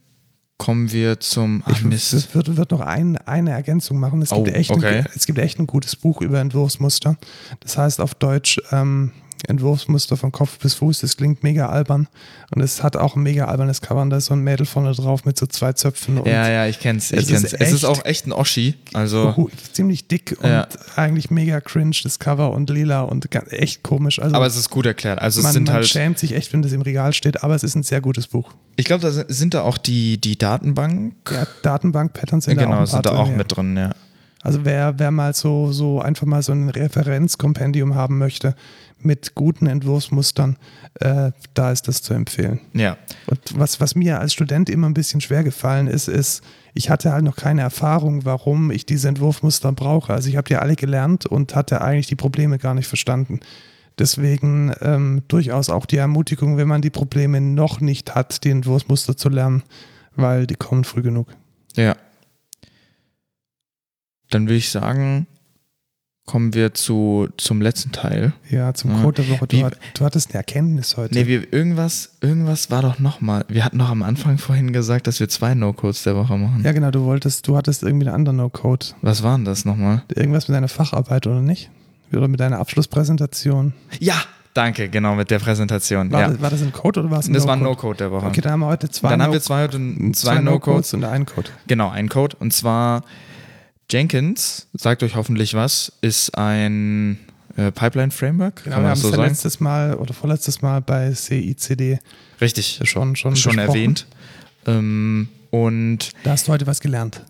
kommen 0.57 0.91
wir 0.91 1.19
zum. 1.19 1.61
Ach, 1.65 1.71
Ich 1.71 1.83
Mist. 1.83 2.33
würde 2.35 2.57
wird 2.57 2.71
noch 2.71 2.81
ein, 2.81 3.17
eine 3.17 3.51
Ergänzung 3.51 3.99
machen. 3.99 4.21
Es 4.21 4.29
gibt, 4.29 4.41
Oh, 4.47 4.51
echt 4.51 4.71
okay. 4.71 4.99
ein, 4.99 5.07
es 5.15 5.25
gibt 5.25 5.39
echt 5.39 5.59
ein 5.59 5.67
gutes 5.67 5.95
Buch 5.95 6.21
über 6.21 6.39
Entwurfsmuster. 6.39 7.17
Das 7.61 7.77
heißt 7.77 8.01
auf 8.01 8.15
Deutsch 8.15 8.59
ähm, 8.71 9.11
Entwurfsmuster 9.47 10.17
von 10.17 10.31
Kopf 10.31 10.59
bis 10.59 10.73
Fuß. 10.75 10.99
Das 11.01 11.17
klingt 11.17 11.43
mega 11.43 11.69
albern. 11.69 12.07
Und 12.53 12.61
es 12.61 12.83
hat 12.83 12.97
auch 12.97 13.15
ein 13.15 13.23
mega 13.23 13.45
albernes 13.45 13.81
Cover. 13.81 14.01
Und 14.01 14.09
da 14.09 14.17
ist 14.17 14.25
so 14.25 14.33
ein 14.33 14.41
Mädel 14.41 14.65
vorne 14.65 14.91
drauf 14.93 15.25
mit 15.25 15.37
so 15.37 15.45
zwei 15.47 15.73
Zöpfen. 15.73 16.17
Und 16.19 16.27
Ja, 16.27 16.49
ja, 16.49 16.65
ich 16.67 16.79
kenn's. 16.79 17.11
Ich 17.11 17.19
Es 17.19 17.29
ist 17.29 17.41
kenn's. 17.49 17.53
es 17.53 17.71
ist 17.71 17.85
auch 17.85 18.03
echt 18.05 18.27
ein 18.27 18.31
Oschi. 18.33 18.75
Also, 18.93 19.49
ziemlich 19.73 20.07
dick 20.07 20.37
und 20.41 20.49
Ja. 20.49 20.67
eigentlich 20.95 21.31
mega 21.31 21.61
cringe, 21.61 21.95
das 22.03 22.19
Cover 22.19 22.51
und 22.51 22.69
lila 22.69 23.01
und 23.01 23.27
echt 23.51 23.83
komisch. 23.83 24.19
Also 24.19 24.35
aber 24.35 24.45
es 24.45 24.55
ist 24.55 24.69
gut 24.69 24.85
erklärt. 24.85 25.19
Also, 25.21 25.39
es 25.39 25.43
man, 25.43 25.53
sind 25.53 25.67
man 25.67 25.75
halt. 25.75 25.87
schämt 25.87 26.19
sich 26.19 26.33
echt, 26.33 26.51
wenn 26.53 26.61
das 26.61 26.71
im 26.71 26.81
Regal 26.81 27.13
steht, 27.13 27.43
aber 27.43 27.55
es 27.55 27.63
ist 27.63 27.75
ein 27.75 27.83
sehr 27.83 28.01
gutes 28.01 28.27
Buch. 28.27 28.51
Ich 28.75 28.85
glaube, 28.85 29.01
da 29.01 29.11
sind, 29.11 29.25
sind 29.29 29.53
da 29.53 29.61
auch 29.63 29.77
die, 29.77 30.19
die 30.19 30.37
Datenbank. 30.37 31.13
Ja, 31.31 31.45
Datenbank-Patterns 31.63 32.45
sind 32.45 32.57
da 32.59 32.63
auch 32.65 32.69
genau, 32.69 32.85
sind 32.85 33.05
da 33.05 33.11
auch 33.11 33.29
mit 33.29 33.55
drin, 33.55 33.75
ja. 33.77 33.91
Also 34.41 34.63
wer, 34.63 34.99
wer 34.99 35.11
mal 35.11 35.33
so, 35.33 35.71
so 35.71 36.01
einfach 36.01 36.25
mal 36.25 36.41
so 36.41 36.53
ein 36.53 36.69
Referenzkompendium 36.69 37.95
haben 37.95 38.17
möchte 38.17 38.55
mit 39.01 39.35
guten 39.35 39.67
Entwurfsmustern, 39.67 40.57
äh, 40.99 41.31
da 41.53 41.71
ist 41.71 41.87
das 41.87 42.01
zu 42.01 42.13
empfehlen. 42.13 42.59
Ja. 42.73 42.97
Und 43.27 43.39
was, 43.55 43.79
was 43.79 43.95
mir 43.95 44.19
als 44.19 44.33
Student 44.33 44.69
immer 44.69 44.87
ein 44.87 44.93
bisschen 44.93 45.21
schwer 45.21 45.43
gefallen 45.43 45.87
ist, 45.87 46.07
ist, 46.07 46.43
ich 46.73 46.89
hatte 46.89 47.11
halt 47.11 47.23
noch 47.23 47.35
keine 47.35 47.61
Erfahrung, 47.61 48.25
warum 48.25 48.71
ich 48.71 48.85
diese 48.85 49.07
Entwurfsmuster 49.07 49.71
brauche. 49.71 50.13
Also 50.13 50.29
ich 50.29 50.37
habe 50.37 50.47
die 50.47 50.55
alle 50.55 50.75
gelernt 50.75 51.25
und 51.25 51.55
hatte 51.55 51.81
eigentlich 51.81 52.07
die 52.07 52.15
Probleme 52.15 52.57
gar 52.57 52.73
nicht 52.73 52.87
verstanden. 52.87 53.39
Deswegen 53.97 54.73
ähm, 54.81 55.23
durchaus 55.27 55.69
auch 55.69 55.85
die 55.85 55.97
Ermutigung, 55.97 56.55
wenn 56.57 56.67
man 56.67 56.81
die 56.81 56.89
Probleme 56.89 57.41
noch 57.41 57.81
nicht 57.81 58.15
hat, 58.15 58.45
die 58.45 58.49
Entwurfsmuster 58.49 59.17
zu 59.17 59.27
lernen, 59.27 59.63
weil 60.15 60.47
die 60.47 60.55
kommen 60.55 60.85
früh 60.85 61.01
genug. 61.01 61.27
Ja. 61.75 61.95
Dann 64.29 64.43
würde 64.47 64.55
ich 64.57 64.69
sagen, 64.69 65.27
kommen 66.25 66.53
wir 66.53 66.75
zu, 66.75 67.27
zum 67.37 67.59
letzten 67.61 67.91
Teil. 67.91 68.33
Ja, 68.51 68.73
zum 68.75 68.91
Ja. 68.91 69.01
Code 69.01 69.23
der 69.23 69.31
Woche. 69.33 69.45
Wie- 69.49 69.59
Du, 69.61 69.65
hat, 69.65 69.77
du 69.95 70.05
hattest 70.05 70.29
eine 70.29 70.35
Erkenntnis 70.35 70.95
heute. 70.95 71.15
Nee, 71.15 71.25
wir, 71.25 71.51
irgendwas, 71.51 72.17
irgendwas 72.21 72.69
war 72.69 72.83
doch 72.83 72.99
nochmal. 72.99 73.45
Wir 73.47 73.65
hatten 73.65 73.77
noch 73.77 73.89
am 73.89 74.03
Anfang 74.03 74.37
vorhin 74.37 74.71
gesagt, 74.71 75.07
dass 75.07 75.19
wir 75.19 75.27
zwei 75.27 75.55
No-Codes 75.55 76.03
der 76.03 76.15
Woche 76.15 76.37
machen. 76.37 76.61
Ja, 76.63 76.71
genau, 76.71 76.91
du 76.91 77.03
wolltest, 77.05 77.47
du 77.47 77.57
hattest 77.57 77.81
irgendwie 77.81 78.05
einen 78.07 78.13
anderen 78.15 78.37
No-Code. 78.37 78.85
Was 79.01 79.23
waren 79.23 79.43
das 79.43 79.65
nochmal? 79.65 80.03
Irgendwas 80.13 80.47
mit 80.47 80.55
deiner 80.55 80.67
Facharbeit, 80.67 81.25
oder 81.25 81.41
nicht? 81.41 81.71
Oder 82.13 82.27
mit 82.27 82.39
deiner 82.39 82.59
Abschlusspräsentation. 82.59 83.73
Ja, 83.99 84.15
danke, 84.53 84.87
genau, 84.89 85.15
mit 85.15 85.31
der 85.31 85.39
Präsentation. 85.39 86.11
War, 86.11 86.21
ja. 86.21 86.27
das, 86.29 86.41
war 86.41 86.49
das 86.51 86.61
ein 86.61 86.71
Code 86.73 86.99
oder 86.99 87.09
war 87.11 87.19
es 87.19 87.27
ein 87.27 87.33
das 87.33 87.47
war 87.47 87.53
ein 87.55 87.63
No-Code? 87.63 87.97
Der 87.97 88.11
Woche. 88.11 88.27
Okay, 88.27 88.41
dann 88.41 88.51
haben 88.53 88.59
wir 88.59 88.67
heute 88.67 88.89
zwei 88.89 89.09
Dann 89.09 89.23
haben 89.23 89.31
wir 89.31 89.37
No- 89.37 89.41
zwei, 89.41 89.67
zwei, 89.67 90.11
zwei 90.13 90.35
No-Codes. 90.41 90.43
No-Codes 90.43 90.93
und 90.93 91.03
einen 91.05 91.25
Code. 91.25 91.49
Genau, 91.65 91.89
ein 91.89 92.07
Code. 92.07 92.35
Und 92.39 92.53
zwar 92.53 93.03
Jenkins, 93.91 94.67
sagt 94.73 95.03
euch 95.03 95.15
hoffentlich 95.15 95.53
was, 95.53 95.91
ist 96.01 96.37
ein 96.37 97.17
äh, 97.57 97.71
Pipeline-Framework. 97.71 98.63
Genau, 98.63 98.77
wir 98.77 98.89
haben 98.89 98.91
es 98.99 99.09
ja 99.09 99.17
letztes 99.23 99.59
Mal 99.59 99.95
oder 99.95 100.13
vorletztes 100.13 100.61
Mal 100.61 100.81
bei 100.81 101.11
CICD 101.13 101.99
Richtig, 102.39 102.79
schon, 102.83 103.15
schon, 103.15 103.35
schon 103.35 103.55
besprochen. 103.55 103.59
erwähnt. 103.59 104.07
Ähm, 104.67 105.29
und 105.51 106.11
Da 106.23 106.31
hast 106.31 106.47
du 106.47 106.51
heute 106.51 106.67
was 106.67 106.79
gelernt. 106.79 107.23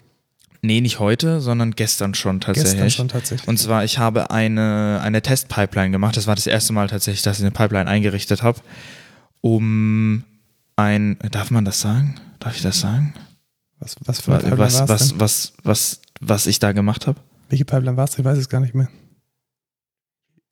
nee, 0.61 0.81
nicht 0.81 0.99
heute, 0.99 1.39
sondern 1.39 1.71
gestern 1.71 2.13
schon 2.13 2.41
tatsächlich. 2.41 2.73
Gestern 2.73 2.89
schon 2.89 3.07
tatsächlich. 3.07 3.47
Und 3.47 3.57
zwar, 3.57 3.85
ich 3.85 3.97
habe 3.97 4.29
eine, 4.29 4.99
eine 5.01 5.21
Testpipeline 5.21 5.91
gemacht. 5.91 6.17
Das 6.17 6.27
war 6.27 6.35
das 6.35 6.47
erste 6.47 6.73
Mal 6.73 6.87
tatsächlich, 6.89 7.21
dass 7.21 7.37
ich 7.37 7.43
eine 7.43 7.51
Pipeline 7.51 7.89
eingerichtet 7.89 8.43
habe, 8.43 8.59
um 9.41 10.25
ein, 10.75 11.17
darf 11.31 11.49
man 11.51 11.63
das 11.63 11.79
sagen? 11.79 12.15
Darf 12.39 12.55
ich 12.55 12.61
das 12.61 12.79
sagen? 12.81 13.13
was, 13.79 13.95
was 14.05 14.19
für 14.19 14.31
eine 14.33 14.41
Was, 14.41 14.49
Pipeline 14.49 14.89
was, 14.89 14.89
was, 14.89 15.07
denn? 15.09 15.19
was, 15.21 15.53
was, 15.63 16.01
was 16.19 16.47
ich 16.47 16.59
da 16.59 16.71
gemacht 16.71 17.07
habe? 17.07 17.19
Welche 17.49 17.65
Pipeline 17.65 17.97
war 17.97 18.05
es? 18.05 18.17
Ich 18.17 18.23
weiß 18.25 18.37
es 18.37 18.49
gar 18.49 18.59
nicht 18.61 18.75
mehr. 18.75 18.89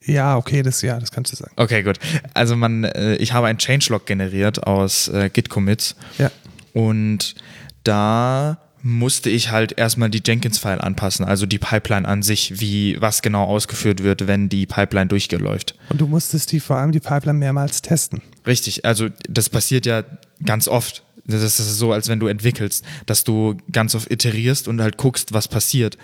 Ja, 0.05 0.37
okay, 0.37 0.61
das, 0.61 0.81
ja, 0.81 0.99
das 0.99 1.11
kannst 1.11 1.31
du 1.31 1.35
sagen. 1.35 1.51
Okay, 1.57 1.83
gut. 1.83 1.99
Also 2.33 2.55
man, 2.55 2.83
äh, 2.83 3.15
ich 3.15 3.33
habe 3.33 3.47
ein 3.47 3.57
Changelog 3.57 4.05
generiert 4.05 4.65
aus 4.65 5.07
äh, 5.09 5.29
Git-Commits 5.29 5.95
Ja. 6.17 6.31
und 6.73 7.35
da 7.83 8.59
musste 8.83 9.29
ich 9.29 9.51
halt 9.51 9.77
erstmal 9.77 10.09
die 10.09 10.21
Jenkins-File 10.23 10.79
anpassen, 10.79 11.25
also 11.25 11.45
die 11.45 11.57
Pipeline 11.57 12.07
an 12.07 12.21
sich, 12.21 12.61
wie 12.61 13.01
was 13.01 13.21
genau 13.21 13.43
ausgeführt 13.45 14.03
wird, 14.03 14.27
wenn 14.27 14.49
die 14.49 14.65
Pipeline 14.65 15.07
durchgeläuft. 15.07 15.75
Und 15.89 15.99
du 15.99 16.07
musstest 16.07 16.51
die, 16.51 16.59
vor 16.59 16.77
allem 16.77 16.91
die 16.91 16.99
Pipeline 16.99 17.37
mehrmals 17.39 17.81
testen. 17.81 18.21
Richtig, 18.45 18.85
also 18.85 19.09
das 19.27 19.49
passiert 19.49 19.85
ja 19.87 20.03
ganz 20.45 20.67
oft. 20.67 21.03
Das 21.27 21.43
ist 21.43 21.57
so, 21.57 21.91
als 21.91 22.07
wenn 22.07 22.19
du 22.19 22.27
entwickelst, 22.27 22.85
dass 23.05 23.23
du 23.25 23.57
ganz 23.71 23.95
oft 23.95 24.09
iterierst 24.09 24.67
und 24.67 24.81
halt 24.81 24.97
guckst, 24.97 25.33
was 25.33 25.47
passiert. 25.49 25.97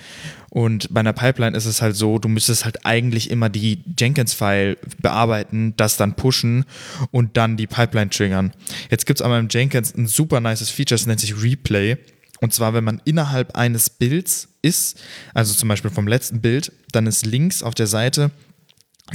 Und 0.49 0.93
bei 0.93 0.99
einer 0.99 1.13
Pipeline 1.13 1.55
ist 1.55 1.65
es 1.65 1.81
halt 1.81 1.95
so, 1.95 2.19
du 2.19 2.27
müsstest 2.27 2.65
halt 2.65 2.85
eigentlich 2.85 3.31
immer 3.31 3.49
die 3.49 3.83
Jenkins-File 3.97 4.77
bearbeiten, 5.01 5.73
das 5.77 5.97
dann 5.97 6.15
pushen 6.15 6.65
und 7.11 7.37
dann 7.37 7.55
die 7.55 7.67
Pipeline 7.67 8.09
triggern. 8.09 8.51
Jetzt 8.89 9.05
gibt 9.05 9.19
es 9.19 9.25
aber 9.25 9.39
im 9.39 9.47
Jenkins 9.49 9.95
ein 9.95 10.07
super 10.07 10.41
nices 10.41 10.69
Feature, 10.69 10.99
das 10.99 11.07
nennt 11.07 11.21
sich 11.21 11.41
Replay. 11.41 11.97
Und 12.41 12.53
zwar, 12.53 12.73
wenn 12.73 12.83
man 12.83 13.01
innerhalb 13.05 13.55
eines 13.55 13.89
Bilds 13.89 14.49
ist, 14.61 15.01
also 15.33 15.53
zum 15.53 15.69
Beispiel 15.69 15.89
vom 15.91 16.07
letzten 16.07 16.41
Bild, 16.41 16.73
dann 16.91 17.07
ist 17.07 17.25
links 17.25 17.63
auf 17.63 17.73
der 17.73 17.87
Seite 17.87 18.31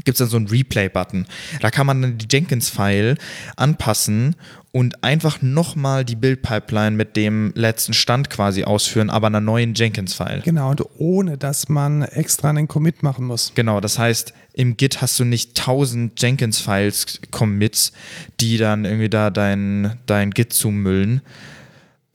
gibt 0.04 0.16
es 0.16 0.18
dann 0.18 0.28
so 0.28 0.36
einen 0.36 0.48
Replay-Button. 0.48 1.26
Da 1.60 1.70
kann 1.70 1.86
man 1.86 2.02
dann 2.02 2.18
die 2.18 2.26
Jenkins-File 2.30 3.16
anpassen 3.56 4.36
und 4.78 5.02
einfach 5.02 5.42
nochmal 5.42 6.04
die 6.04 6.14
Build-Pipeline 6.14 6.92
mit 6.92 7.16
dem 7.16 7.52
letzten 7.56 7.94
Stand 7.94 8.30
quasi 8.30 8.62
ausführen, 8.62 9.10
aber 9.10 9.26
einer 9.26 9.40
neuen 9.40 9.74
Jenkins-File. 9.74 10.42
Genau, 10.44 10.70
und 10.70 10.84
ohne 10.98 11.36
dass 11.36 11.68
man 11.68 12.02
extra 12.02 12.50
einen 12.50 12.68
Commit 12.68 13.02
machen 13.02 13.26
muss. 13.26 13.50
Genau, 13.56 13.80
das 13.80 13.98
heißt, 13.98 14.32
im 14.52 14.76
Git 14.76 15.02
hast 15.02 15.18
du 15.18 15.24
nicht 15.24 15.58
1000 15.58 16.22
Jenkins-Files 16.22 17.22
Commits, 17.32 17.92
die 18.38 18.56
dann 18.56 18.84
irgendwie 18.84 19.08
da 19.08 19.30
dein, 19.30 19.98
dein 20.06 20.30
Git 20.30 20.52
zumüllen, 20.52 21.22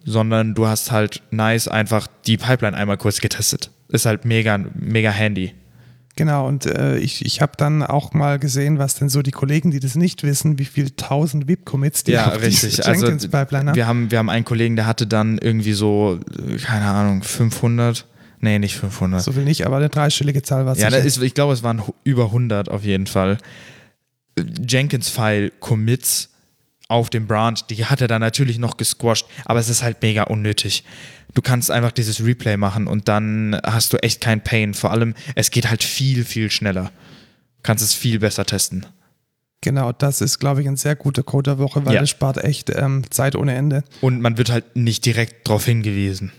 sondern 0.05 0.53
du 0.53 0.65
hast 0.65 0.89
halt 0.89 1.21
nice 1.31 1.67
einfach 1.67 2.07
die 2.25 2.37
Pipeline 2.37 2.77
einmal 2.77 2.95
kurz 2.95 3.19
getestet. 3.19 3.71
Ist 3.89 4.05
halt 4.05 4.23
mega, 4.23 4.57
mega 4.75 5.11
handy. 5.11 5.53
Genau, 6.15 6.47
und 6.47 6.67
äh, 6.67 6.97
ich, 6.97 7.25
ich 7.25 7.41
habe 7.41 7.53
dann 7.57 7.81
auch 7.81 8.13
mal 8.13 8.37
gesehen, 8.37 8.77
was 8.77 8.95
denn 8.95 9.09
so 9.09 9.23
die 9.23 9.31
Kollegen, 9.31 9.71
die 9.71 9.79
das 9.79 9.95
nicht 9.95 10.21
wissen, 10.21 10.59
wie 10.59 10.65
viel 10.65 10.91
tausend 10.91 11.47
VIP-Commits 11.47 12.03
die 12.03 12.11
Ja, 12.11 12.27
auf 12.27 12.41
richtig. 12.41 12.85
Also 12.85 13.05
Jenkins-Pipeline 13.05 13.69
haben. 13.69 13.75
wir 13.75 13.87
haben, 13.87 14.11
wir 14.11 14.19
haben 14.19 14.29
einen 14.29 14.45
Kollegen, 14.45 14.75
der 14.75 14.85
hatte 14.85 15.07
dann 15.07 15.39
irgendwie 15.39 15.73
so, 15.73 16.19
äh, 16.47 16.57
keine 16.57 16.85
Ahnung, 16.85 17.23
500. 17.23 18.05
Nee, 18.41 18.59
nicht 18.59 18.75
500. 18.77 19.23
So 19.23 19.31
viel 19.31 19.43
nicht, 19.43 19.65
aber 19.65 19.77
eine 19.77 19.89
dreistellige 19.89 20.43
Zahl 20.43 20.65
war 20.65 20.75
ja, 20.75 20.89
sicher. 20.89 20.91
da 20.91 20.97
ist, 20.97 21.21
ich 21.21 21.33
glaube, 21.33 21.53
es 21.53 21.63
waren 21.63 21.81
über 22.03 22.25
100 22.25 22.69
auf 22.69 22.83
jeden 22.83 23.07
Fall. 23.07 23.39
Jenkins-File-Commits 24.37 26.29
auf 26.89 27.09
dem 27.09 27.25
Branch, 27.25 27.55
die 27.69 27.85
hat 27.85 28.01
er 28.01 28.07
dann 28.07 28.21
natürlich 28.21 28.59
noch 28.59 28.77
gesquashed, 28.77 29.25
aber 29.45 29.59
es 29.59 29.69
ist 29.69 29.81
halt 29.81 30.01
mega 30.03 30.23
unnötig. 30.23 30.83
Du 31.33 31.41
kannst 31.41 31.71
einfach 31.71 31.91
dieses 31.91 32.23
Replay 32.23 32.57
machen 32.57 32.87
und 32.87 33.07
dann 33.07 33.59
hast 33.63 33.91
du 33.93 33.97
echt 34.03 34.21
kein 34.21 34.43
Pain. 34.43 34.73
Vor 34.73 34.91
allem, 34.91 35.15
es 35.35 35.49
geht 35.51 35.69
halt 35.69 35.83
viel, 35.83 36.23
viel 36.25 36.51
schneller. 36.51 36.91
Kannst 37.63 37.83
es 37.83 37.93
viel 37.93 38.19
besser 38.19 38.45
testen. 38.45 38.85
Genau, 39.61 39.93
das 39.93 40.19
ist, 40.21 40.39
glaube 40.39 40.61
ich, 40.61 40.67
ein 40.67 40.75
sehr 40.75 40.95
guter 40.95 41.23
Code 41.23 41.51
der 41.51 41.57
Woche, 41.57 41.85
weil 41.85 41.93
Ja. 41.95 42.01
das 42.01 42.09
spart 42.09 42.43
echt 42.43 42.69
ähm, 42.75 43.03
Zeit 43.09 43.35
ohne 43.35 43.55
Ende. 43.55 43.83
Und 44.01 44.21
man 44.21 44.37
wird 44.37 44.51
halt 44.51 44.75
nicht 44.75 45.05
direkt 45.05 45.47
darauf 45.47 45.65
hingewiesen. 45.65 46.31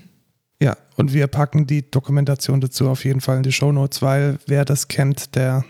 Ja, 0.60 0.76
und 0.96 1.12
wir 1.12 1.26
packen 1.26 1.66
die 1.66 1.90
Dokumentation 1.90 2.60
dazu 2.60 2.88
auf 2.88 3.04
jeden 3.04 3.20
Fall 3.20 3.38
in 3.38 3.42
die 3.42 3.52
Shownotes, 3.52 4.02
weil 4.02 4.38
wer 4.46 4.64
das 4.64 4.88
kennt, 4.88 5.34
der 5.34 5.64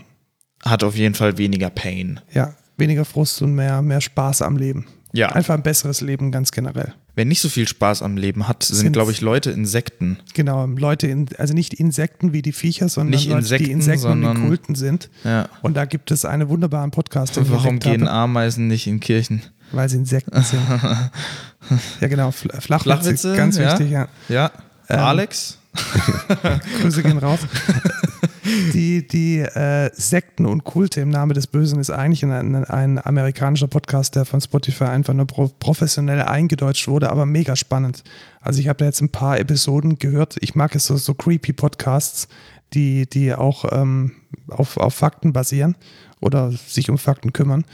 Hat 0.62 0.82
auf 0.84 0.96
jeden 0.96 1.14
Fall 1.14 1.38
weniger 1.38 1.70
Pain. 1.70 2.20
ja 2.32 2.54
weniger 2.76 3.04
Frust 3.04 3.40
und 3.40 3.54
mehr, 3.54 3.80
mehr 3.82 4.00
Spaß 4.00 4.42
am 4.42 4.56
Leben. 4.56 4.86
Ja. 5.16 5.28
Einfach 5.28 5.54
ein 5.54 5.62
besseres 5.62 6.00
Leben 6.00 6.32
ganz 6.32 6.50
generell. 6.50 6.92
Wer 7.14 7.24
nicht 7.24 7.40
so 7.40 7.48
viel 7.48 7.68
Spaß 7.68 8.02
am 8.02 8.16
Leben 8.16 8.48
hat, 8.48 8.64
sind, 8.64 8.76
Sind- 8.78 8.92
glaube 8.94 9.12
ich, 9.12 9.20
Leute 9.20 9.52
Insekten. 9.52 10.18
Genau, 10.34 10.66
Leute, 10.66 11.06
in, 11.06 11.28
also 11.38 11.54
nicht 11.54 11.72
Insekten 11.74 12.32
wie 12.32 12.42
die 12.42 12.50
Viecher, 12.52 12.88
sondern 12.88 13.10
Nicht 13.12 13.28
Leute, 13.28 13.38
Insekten, 13.42 13.64
die 13.66 13.70
Insekten 13.70 14.06
und 14.06 14.22
sondern- 14.22 14.36
in 14.42 14.48
Kulten 14.48 14.74
sind. 14.74 15.10
Ja. 15.22 15.48
Und 15.62 15.76
da 15.76 15.84
gibt 15.84 16.10
es 16.10 16.24
einen 16.24 16.48
wunderbaren 16.48 16.90
Podcast, 16.90 17.36
den 17.36 17.48
Warum 17.48 17.78
gehen 17.78 18.02
habe, 18.02 18.10
Ameisen 18.10 18.66
nicht 18.66 18.88
in 18.88 18.98
Kirchen? 18.98 19.42
weil 19.70 19.88
sie 19.88 19.96
Insekten 19.98 20.42
sind. 20.42 20.60
ja, 22.00 22.08
genau, 22.08 22.30
Fl- 22.30 22.60
Flachwitze, 22.60 22.82
Flachwitze, 22.82 23.36
ganz 23.36 23.56
ja. 23.56 23.70
wichtig, 23.70 23.90
ja. 23.92 24.08
Ja. 24.28 24.50
Ähm, 24.88 24.98
Alex? 24.98 25.58
Grüße 26.82 27.02
gehen 27.02 27.18
raus. 27.18 27.38
Die, 28.44 29.06
die 29.06 29.38
äh, 29.38 29.90
Sekten 29.94 30.44
und 30.44 30.64
Kulte 30.64 31.00
im 31.00 31.08
Namen 31.08 31.32
des 31.32 31.46
Bösen 31.46 31.80
ist 31.80 31.90
eigentlich 31.90 32.24
ein, 32.24 32.64
ein, 32.66 33.04
amerikanischer 33.04 33.68
Podcast, 33.68 34.16
der 34.16 34.26
von 34.26 34.40
Spotify 34.40 34.84
einfach 34.84 35.14
nur 35.14 35.26
pro, 35.26 35.50
professionell 35.58 36.20
eingedeutscht 36.22 36.86
wurde, 36.88 37.10
aber 37.10 37.24
mega 37.24 37.56
spannend. 37.56 38.04
Also 38.40 38.60
ich 38.60 38.68
habe 38.68 38.78
da 38.78 38.84
jetzt 38.84 39.00
ein 39.00 39.08
paar 39.08 39.38
Episoden 39.38 39.98
gehört. 39.98 40.36
Ich 40.40 40.54
mag 40.54 40.74
es 40.74 40.86
so, 40.86 40.96
so 40.96 41.14
creepy 41.14 41.54
Podcasts, 41.54 42.28
die, 42.74 43.08
die 43.08 43.34
auch 43.34 43.64
ähm, 43.72 44.12
auf, 44.48 44.76
auf 44.76 44.94
Fakten 44.94 45.32
basieren 45.32 45.76
oder 46.20 46.50
sich 46.52 46.90
um 46.90 46.98
Fakten 46.98 47.32
kümmern. 47.32 47.64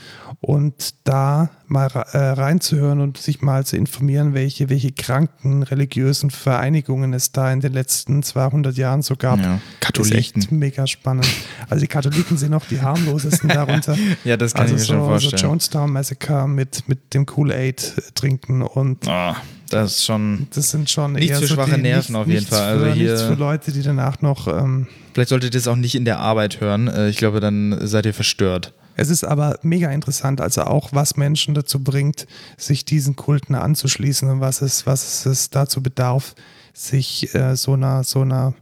Und 0.42 0.94
da 1.04 1.50
mal 1.66 1.88
äh, 2.12 2.16
reinzuhören 2.18 3.00
und 3.00 3.18
sich 3.18 3.42
mal 3.42 3.66
zu 3.66 3.76
informieren, 3.76 4.32
welche, 4.32 4.70
welche 4.70 4.90
kranken 4.90 5.62
religiösen 5.62 6.30
Vereinigungen 6.30 7.12
es 7.12 7.30
da 7.32 7.52
in 7.52 7.60
den 7.60 7.74
letzten 7.74 8.22
200 8.22 8.74
Jahren 8.78 9.02
so 9.02 9.16
gab. 9.16 9.38
Ja, 9.38 9.56
Ist 9.56 9.60
Katholiken. 9.80 10.18
echt 10.18 10.50
mega 10.50 10.86
spannend. 10.86 11.28
Also 11.68 11.82
die 11.82 11.88
Katholiken 11.88 12.38
sind 12.38 12.52
noch 12.52 12.64
die 12.64 12.80
harmlosesten 12.80 13.48
darunter. 13.54 13.94
Ja, 14.24 14.38
das 14.38 14.54
kann 14.54 14.62
also 14.62 14.76
ich 14.76 14.80
mir 14.80 14.86
so, 14.86 14.92
schon 14.94 15.04
vorstellen. 15.04 15.38
So 15.38 15.46
Jonestown 15.46 15.92
Massacre 15.92 16.48
mit, 16.48 16.88
mit 16.88 17.12
dem 17.12 17.26
Kool-Aid 17.26 18.14
trinken 18.14 18.62
und 18.62 19.06
Oh, 19.08 19.34
das 19.68 19.92
ist 19.98 20.06
schon. 20.06 20.46
das 20.54 20.70
sind 20.70 20.88
schon 20.88 21.12
Nichts 21.12 21.32
eher 21.32 21.38
für 21.40 21.46
so 21.48 21.54
schwache 21.56 21.74
die, 21.76 21.82
Nerven 21.82 22.16
auf 22.16 22.26
jeden 22.26 22.38
nichts 22.40 22.56
Fall. 22.56 22.66
Also 22.66 22.84
für, 22.86 22.92
hier- 22.94 23.10
nichts 23.12 23.22
für 23.26 23.34
Leute, 23.34 23.72
die 23.72 23.82
danach 23.82 24.22
noch 24.22 24.48
ähm, 24.48 24.86
Vielleicht 25.12 25.28
solltet 25.28 25.54
ihr 25.54 25.58
das 25.60 25.68
auch 25.68 25.76
nicht 25.76 25.94
in 25.96 26.06
der 26.06 26.18
Arbeit 26.18 26.62
hören. 26.62 26.88
Äh, 26.88 27.10
Ich 27.10 27.18
glaube, 27.18 27.40
dann 27.40 27.76
seid 27.86 28.06
ihr 28.06 28.14
verstört. 28.14 28.72
Es 29.00 29.08
ist 29.08 29.24
aber 29.24 29.58
mega 29.62 29.90
interessant, 29.90 30.42
also 30.42 30.64
auch 30.64 30.90
was 30.92 31.16
Menschen 31.16 31.54
dazu 31.54 31.82
bringt, 31.82 32.26
sich 32.58 32.84
diesen 32.84 33.16
Kulten 33.16 33.54
anzuschließen 33.54 34.28
und 34.28 34.40
was 34.40 34.60
es, 34.60 34.84
was 34.86 35.24
es 35.24 35.48
dazu 35.48 35.82
bedarf, 35.82 36.34
sich 36.74 37.34
äh, 37.34 37.56
so 37.56 37.72
einer, 37.72 38.04
so 38.04 38.20
einer, 38.20 38.52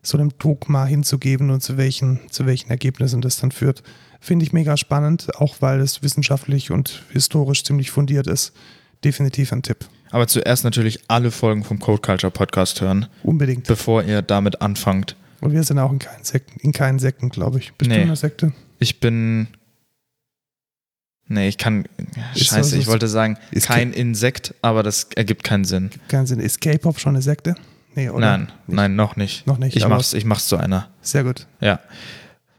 so 0.00 0.16
einem 0.16 0.30
Dogma 0.38 0.84
hinzugeben 0.84 1.50
und 1.50 1.60
zu 1.64 1.76
welchen, 1.76 2.20
zu 2.30 2.46
welchen 2.46 2.70
Ergebnissen 2.70 3.20
das 3.20 3.38
dann 3.38 3.50
führt. 3.50 3.82
Finde 4.20 4.44
ich 4.44 4.52
mega 4.52 4.76
spannend, 4.76 5.34
auch 5.40 5.56
weil 5.58 5.80
es 5.80 6.04
wissenschaftlich 6.04 6.70
und 6.70 7.02
historisch 7.10 7.64
ziemlich 7.64 7.90
fundiert 7.90 8.28
ist. 8.28 8.52
Definitiv 9.02 9.52
ein 9.52 9.62
Tipp. 9.62 9.86
Aber 10.12 10.28
zuerst 10.28 10.62
natürlich 10.62 11.00
alle 11.08 11.32
Folgen 11.32 11.64
vom 11.64 11.80
Code 11.80 12.00
Culture 12.00 12.30
Podcast 12.30 12.80
hören, 12.80 13.06
Unbedingt. 13.24 13.66
bevor 13.66 14.04
ihr 14.04 14.22
damit 14.22 14.62
anfangt. 14.62 15.16
Und 15.40 15.50
wir 15.50 15.64
sind 15.64 15.80
auch 15.80 15.90
in 15.90 15.98
keinen 15.98 16.22
Sekten, 16.22 16.60
in 16.60 16.70
keinen 16.72 17.00
Sekten, 17.00 17.28
glaube 17.28 17.58
ich. 17.58 17.72
Bist 17.72 17.88
Nee. 17.90 17.96
du 17.96 18.02
in 18.02 18.06
einer 18.08 18.14
Sekte? 18.16 18.52
Ich 18.78 19.00
bin. 19.00 19.48
Nee, 21.32 21.46
ich 21.46 21.58
kann. 21.58 21.84
Ist 22.34 22.46
Scheiße, 22.46 22.76
ich 22.76 22.88
wollte 22.88 23.06
sagen, 23.06 23.38
kein 23.62 23.92
Insekt, 23.92 24.52
aber 24.62 24.82
das 24.82 25.06
ergibt 25.14 25.44
keinen 25.44 25.64
Sinn. 25.64 25.90
Keinen 26.08 26.26
Sinn. 26.26 26.40
Ist 26.40 26.60
K-Pop 26.60 26.98
schon 26.98 27.14
eine 27.14 27.22
Sekte? 27.22 27.54
Nee, 27.94 28.10
oder? 28.10 28.38
Nein, 28.38 28.52
nein, 28.66 28.96
noch 28.96 29.14
nicht. 29.14 29.46
Noch 29.46 29.58
nicht, 29.58 29.76
Ich 29.76 29.86
mach's, 29.86 30.12
ich 30.12 30.24
mach's 30.24 30.48
zu 30.48 30.56
einer. 30.56 30.88
Sehr 31.02 31.22
gut. 31.22 31.46
Ja. 31.60 31.78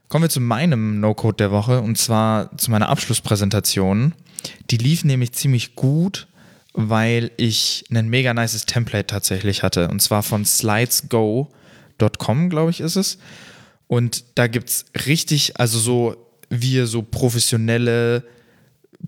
Kommen 0.08 0.24
wir 0.24 0.30
zu 0.30 0.40
meinem 0.40 1.02
No-Code 1.02 1.36
der 1.36 1.52
Woche 1.52 1.82
und 1.82 1.98
zwar 1.98 2.58
zu 2.58 2.72
meiner 2.72 2.88
Abschlusspräsentation. 2.88 4.14
Die 4.70 4.78
lief 4.78 5.04
nämlich 5.04 5.34
ziemlich 5.34 5.76
gut, 5.76 6.30
weil 6.74 7.32
ich 7.36 7.84
ein 7.92 8.08
mega 8.08 8.34
nices 8.34 8.66
Template 8.66 9.08
tatsächlich 9.08 9.64
hatte 9.64 9.90
und 9.90 10.02
zwar 10.02 10.24
von 10.24 10.46
slidesgo.com, 10.46 12.50
glaube 12.50 12.72
ich, 12.72 12.80
ist 12.80 12.96
es. 12.96 13.18
Und 13.88 14.24
da 14.36 14.48
gibt 14.48 14.70
es 14.70 14.86
richtig, 15.06 15.60
also 15.60 15.78
so, 15.78 16.16
wie 16.50 16.76
ihr 16.76 16.88
so 16.88 17.02
professionelle 17.02 18.24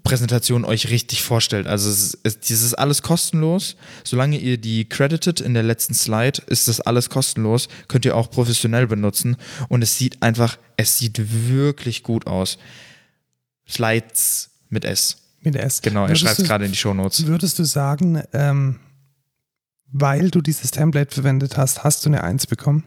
Präsentation 0.01 0.65
euch 0.65 0.89
richtig 0.89 1.21
vorstellt. 1.21 1.67
Also 1.67 1.89
es 1.89 2.15
ist, 2.23 2.49
es, 2.49 2.63
ist 2.63 2.73
alles 2.73 3.03
kostenlos. 3.03 3.75
Solange 4.03 4.37
ihr 4.37 4.57
die 4.57 4.85
credited 4.85 5.39
in 5.39 5.53
der 5.53 5.63
letzten 5.63 5.93
Slide, 5.93 6.41
ist 6.47 6.67
das 6.67 6.81
alles 6.81 7.09
kostenlos. 7.09 7.67
Könnt 7.87 8.05
ihr 8.05 8.17
auch 8.17 8.29
professionell 8.31 8.87
benutzen. 8.87 9.37
Und 9.69 9.81
es 9.81 9.97
sieht 9.97 10.23
einfach, 10.23 10.57
es 10.77 10.97
sieht 10.97 11.21
wirklich 11.49 12.03
gut 12.03 12.27
aus. 12.27 12.57
Slides 13.69 14.49
mit 14.69 14.83
S. 14.83 15.17
Mit 15.41 15.55
S. 15.55 15.81
Genau, 15.81 16.05
er 16.05 16.15
schreibt 16.15 16.39
es 16.39 16.47
gerade 16.47 16.65
in 16.65 16.71
die 16.71 16.77
Shownotes. 16.77 17.27
Würdest 17.27 17.59
du 17.59 17.63
sagen, 17.63 18.23
ähm, 18.33 18.79
weil 19.91 20.31
du 20.31 20.41
dieses 20.41 20.71
Template 20.71 21.13
verwendet 21.13 21.57
hast, 21.57 21.83
hast 21.83 22.05
du 22.05 22.09
eine 22.09 22.23
1 22.23 22.47
bekommen? 22.47 22.83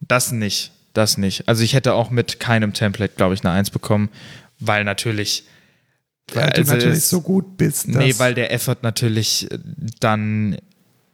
Das 0.00 0.32
nicht. 0.32 0.72
Das 0.92 1.18
nicht. 1.18 1.48
Also 1.48 1.62
ich 1.62 1.74
hätte 1.74 1.94
auch 1.94 2.10
mit 2.10 2.40
keinem 2.40 2.72
Template, 2.72 3.14
glaube 3.16 3.34
ich, 3.34 3.44
eine 3.44 3.52
1 3.52 3.70
bekommen, 3.70 4.10
weil 4.58 4.84
natürlich. 4.84 5.44
Weil 6.32 6.44
also 6.50 6.62
du 6.62 6.68
natürlich 6.78 7.04
so 7.04 7.20
gut 7.20 7.56
bist. 7.56 7.88
Nee, 7.88 8.14
weil 8.18 8.34
der 8.34 8.52
Effort 8.52 8.78
natürlich 8.82 9.50
äh, 9.50 9.58
dann 10.00 10.56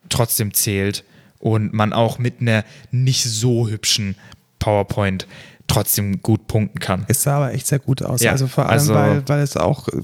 trotzdem 0.08 0.54
zählt 0.54 1.04
und 1.38 1.72
man 1.72 1.92
auch 1.92 2.18
mit 2.18 2.40
einer 2.40 2.64
nicht 2.90 3.24
so 3.24 3.68
hübschen 3.68 4.14
PowerPoint 4.58 5.26
trotzdem 5.66 6.20
gut 6.22 6.46
punkten 6.46 6.78
kann. 6.80 7.04
es 7.08 7.22
sah 7.22 7.36
aber 7.36 7.54
echt 7.54 7.66
sehr 7.66 7.78
gut 7.78 8.02
aus. 8.02 8.20
Ja, 8.22 8.32
also 8.32 8.46
vor 8.46 8.64
allem, 8.64 8.72
also- 8.72 8.94
weil, 8.94 9.28
weil 9.28 9.40
es 9.40 9.56
auch 9.56 9.88
äh, 9.88 10.02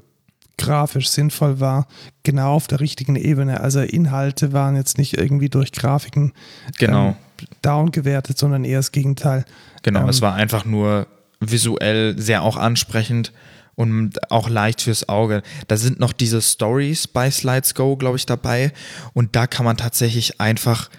grafisch 0.59 1.09
sinnvoll 1.09 1.61
war, 1.61 1.87
genau 2.23 2.55
auf 2.55 2.67
der 2.67 2.81
richtigen 2.81 3.17
Ebene. 3.17 3.61
Also 3.61 3.81
Inhalte 3.81 4.53
waren 4.53 4.75
jetzt 4.77 4.97
nicht 4.97 5.19
irgendwie 5.19 5.49
durch 5.51 5.73
Grafiken 5.73 6.33
Genau. 6.79 7.09
ähm, 7.09 7.15
down 7.63 7.91
gewertet, 7.91 8.39
sondern 8.39 8.65
eher 8.65 8.79
das 8.79 8.93
Gegenteil. 8.93 9.45
Genau, 9.83 10.03
Ähm, 10.03 10.09
es 10.09 10.23
war 10.23 10.35
einfach 10.35 10.65
nur 10.65 11.07
visuell 11.41 12.19
sehr 12.19 12.43
auch 12.43 12.57
ansprechend 12.57 13.33
und 13.77 14.31
auch 14.33 14.49
leicht 14.49 14.83
fürs 14.83 15.09
Auge. 15.09 15.43
Da 15.69 15.77
sind 15.77 16.01
noch 16.01 16.13
diese 16.13 16.43
Stories 16.43 17.07
bei 17.07 17.31
Slides 17.31 17.75
Go, 17.75 17.97
glaube 17.97 18.17
ich, 18.17 18.27
dabei. 18.27 18.73
Und 19.13 19.37
da 19.37 19.47
kann 19.47 19.65
man 19.65 19.77
tatsächlich 19.77 20.41
einfach, 20.41 20.91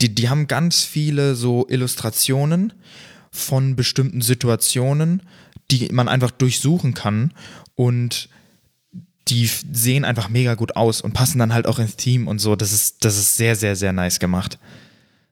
die, 0.00 0.14
die 0.14 0.30
haben 0.30 0.46
ganz 0.46 0.84
viele 0.84 1.34
so 1.34 1.66
Illustrationen 1.68 2.72
von 3.30 3.76
bestimmten 3.76 4.22
Situationen, 4.22 5.22
die 5.70 5.88
man 5.92 6.08
einfach 6.08 6.30
durchsuchen 6.30 6.94
kann. 6.94 7.34
Und 7.74 8.28
die 9.28 9.46
sehen 9.46 10.04
einfach 10.04 10.28
mega 10.28 10.54
gut 10.54 10.76
aus 10.76 11.00
und 11.00 11.12
passen 11.12 11.38
dann 11.38 11.52
halt 11.52 11.66
auch 11.66 11.80
ins 11.80 11.96
Team 11.96 12.28
und 12.28 12.38
so. 12.38 12.54
Das 12.54 12.72
ist, 12.72 13.04
das 13.04 13.18
ist 13.18 13.36
sehr, 13.36 13.56
sehr, 13.56 13.74
sehr 13.74 13.92
nice 13.92 14.20
gemacht. 14.20 14.58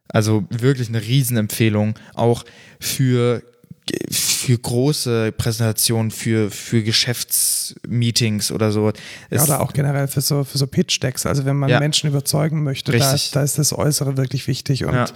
Also 0.09 0.45
wirklich 0.51 0.89
eine 0.89 1.01
Riesenempfehlung, 1.01 1.95
auch 2.15 2.45
für, 2.81 3.43
für 4.11 4.57
große 4.59 5.33
Präsentationen, 5.33 6.11
für, 6.11 6.51
für 6.51 6.83
Geschäftsmeetings 6.83 8.53
oder 8.53 8.73
so. 8.73 8.93
Ja, 9.31 9.43
oder 9.43 9.61
auch 9.61 9.73
generell 9.73 10.09
für 10.09 10.21
so, 10.21 10.45
für 10.45 10.59
so 10.59 10.67
Pitch-Decks. 10.67 11.27
Also 11.27 11.45
wenn 11.45 11.57
man 11.57 11.69
Ja. 11.71 11.79
Menschen 11.81 12.09
überzeugen 12.09 12.63
möchte, 12.63 12.93
da, 12.93 13.17
da 13.33 13.43
ist 13.43 13.59
das 13.59 13.73
Äußere 13.73 14.17
wirklich 14.17 14.47
wichtig. 14.47 14.85
Und 14.85 14.95
Ja. 14.95 15.07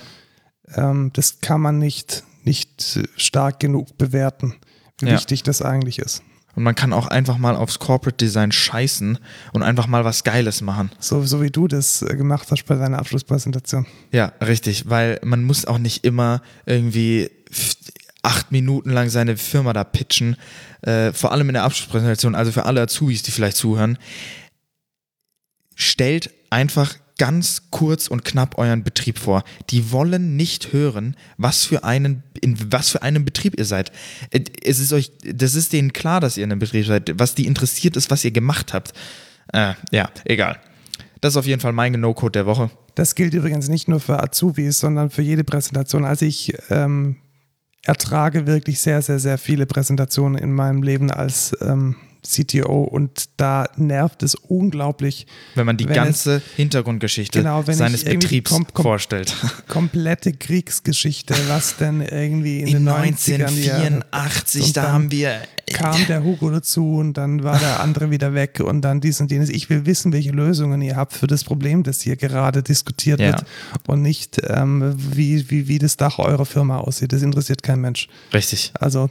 ähm, 0.77 1.11
das 1.15 1.41
kann 1.41 1.61
man 1.61 1.79
nicht, 1.79 2.25
nicht 2.43 3.01
stark 3.17 3.61
genug 3.61 3.97
bewerten, 3.99 4.55
wie 5.01 5.07
Ja. 5.07 5.13
wichtig 5.15 5.43
das 5.43 5.63
eigentlich 5.63 5.99
ist. 5.99 6.23
Und 6.57 6.63
man 6.63 6.77
kann 6.77 6.93
auch 6.93 7.09
einfach 7.09 7.37
mal 7.37 7.57
aufs 7.57 7.81
Corporate 7.81 8.17
Design 8.17 8.53
scheißen 8.53 9.19
und 9.53 9.63
einfach 9.65 9.89
mal 9.89 10.05
was 10.05 10.23
Geiles 10.23 10.61
machen. 10.61 10.93
So, 11.01 11.25
so 11.25 11.43
wie 11.43 11.51
du 11.51 11.67
das 11.67 12.03
äh, 12.03 12.15
gemacht 12.17 12.47
hast 12.53 12.65
bei 12.67 12.77
deiner 12.77 13.01
Abschlusspräsentation. 13.01 13.87
Ja, 14.13 14.33
richtig, 14.41 14.89
weil 14.89 15.19
man 15.25 15.43
muss 15.43 15.65
auch 15.65 15.79
nicht 15.79 16.05
immer 16.05 16.43
irgendwie 16.65 17.29
acht 18.25 18.53
Minuten 18.53 18.91
lang 18.91 19.11
seine 19.11 19.37
Firma 19.37 19.73
da 19.73 19.85
pitchen, 19.85 20.37
äh, 20.83 21.13
vor 21.13 21.33
allem 21.33 21.49
in 21.49 21.55
der 21.55 21.65
Abschlusspräsentation, 21.65 22.35
also 22.35 22.53
für 22.53 22.65
alle 22.65 22.83
Azubis, 22.83 23.23
die 23.23 23.31
vielleicht 23.31 23.57
zuhören, 23.57 23.99
stellt 25.75 26.31
einfach 26.51 26.95
ganz 27.19 27.71
kurz 27.71 28.09
und 28.09 28.25
knapp 28.25 28.59
euren 28.59 28.83
Betrieb 28.83 29.19
vor. 29.19 29.45
Die 29.71 29.93
wollen 29.93 30.37
nicht 30.37 30.73
hören, 30.73 31.17
was 31.37 31.65
für 31.65 31.85
einen, 31.85 32.25
in 32.41 32.57
was 32.73 32.91
für 32.91 33.03
einem 33.03 33.25
Betrieb 33.25 33.57
ihr 33.59 33.65
seid. 33.65 33.93
Äh, 34.31 34.45
Es 34.63 34.79
ist 34.81 34.93
euch, 34.93 35.13
das 35.23 35.55
ist 35.55 35.73
denen 35.73 35.93
klar, 35.93 36.21
dass 36.21 36.37
ihr 36.37 36.45
in 36.45 36.51
einem 36.51 36.59
Betrieb 36.59 36.87
seid. 36.87 37.13
Was 37.19 37.35
die 37.35 37.47
interessiert 37.47 37.97
ist, 37.97 38.11
was 38.11 38.25
ihr 38.25 38.33
gemacht 38.33 38.73
habt. 38.73 38.93
Äh, 39.53 39.75
ja, 39.93 40.11
egal. 40.25 40.59
Das 41.21 41.35
ist 41.35 41.37
auf 41.37 41.47
jeden 41.47 41.61
Fall 41.61 41.73
mein 41.73 41.93
No-Code 41.93 42.33
der 42.33 42.47
Woche. 42.47 42.71
Das 42.97 43.15
gilt 43.15 43.33
übrigens 43.35 43.69
nicht 43.69 43.89
nur 43.89 44.01
für 44.01 44.23
Azubis, 44.23 44.81
sondern 44.81 45.11
für 45.11 45.23
jede 45.23 45.45
Präsentation. 45.45 46.05
Also 46.05 46.27
ich 46.27 46.55
ähm, 46.71 47.17
ertrage 47.85 48.47
wirklich 48.47 48.81
sehr, 48.81 49.03
sehr, 49.03 49.19
sehr 49.19 49.39
viele 49.39 49.67
Präsentationen 49.67 50.37
in 50.37 50.53
meinem 50.53 50.83
Leben 50.83 51.11
als 51.11 51.57
ähm, 51.61 51.97
CTO 52.27 52.83
und 52.85 53.25
da 53.37 53.67
nervt 53.77 54.23
es 54.23 54.35
unglaublich, 54.35 55.27
Wenn 55.55 55.67
man 55.67 55.77
die 55.77 55.87
Wenn 55.87 55.95
ganze 55.95 56.41
Hintergrundgeschichte 56.57 57.39
Genau, 57.41 57.63
seines 57.63 58.05
Betriebs 58.05 58.51
kom- 58.51 58.67
kom- 58.73 58.83
vorstellt. 58.83 59.35
komplette 59.69 60.33
Kriegsgeschichte, 60.33 61.35
was 61.49 61.77
denn 61.77 62.01
irgendwie 62.01 62.61
in, 62.61 62.67
den 62.85 62.89
90ern 62.89 63.51
ja, 63.61 63.75
1984, 63.77 64.63
und 64.63 64.77
da 64.77 64.93
haben 64.93 65.11
wir 65.11 65.41
kam 65.73 65.97
der 66.09 66.23
Hugo 66.23 66.51
dazu 66.51 66.97
und 66.97 67.15
dann 67.15 67.43
war 67.43 67.59
der 67.59 67.81
andere 67.81 68.11
wieder 68.11 68.35
weg 68.35 68.61
und 68.63 68.83
dann 68.83 69.01
dies 69.01 69.21
und 69.23 69.31
jenes. 69.31 69.49
Ich 69.49 69.71
will 69.71 69.87
wissen, 69.87 70.13
welche 70.13 70.31
Lösungen 70.31 70.83
ihr 70.83 70.95
habt 70.97 71.15
für 71.15 71.27
das 71.27 71.43
Problem, 71.43 71.83
das 71.83 72.03
hier 72.03 72.17
gerade 72.17 72.63
diskutiert 72.63 73.19
Ja. 73.21 73.29
wird 73.29 73.45
und 73.87 74.03
nicht, 74.03 74.43
ähm, 74.47 74.95
wie, 74.97 75.49
wie, 75.51 75.67
wie 75.69 75.79
das 75.79 75.97
Dach 75.97 76.19
eurer 76.19 76.45
Firma 76.45 76.79
aussieht. 76.79 77.13
Das 77.15 77.23
interessiert 77.23 77.63
kein 77.63 77.81
Mensch. 77.81 78.09
richtig. 78.35 78.73
Also 78.79 79.09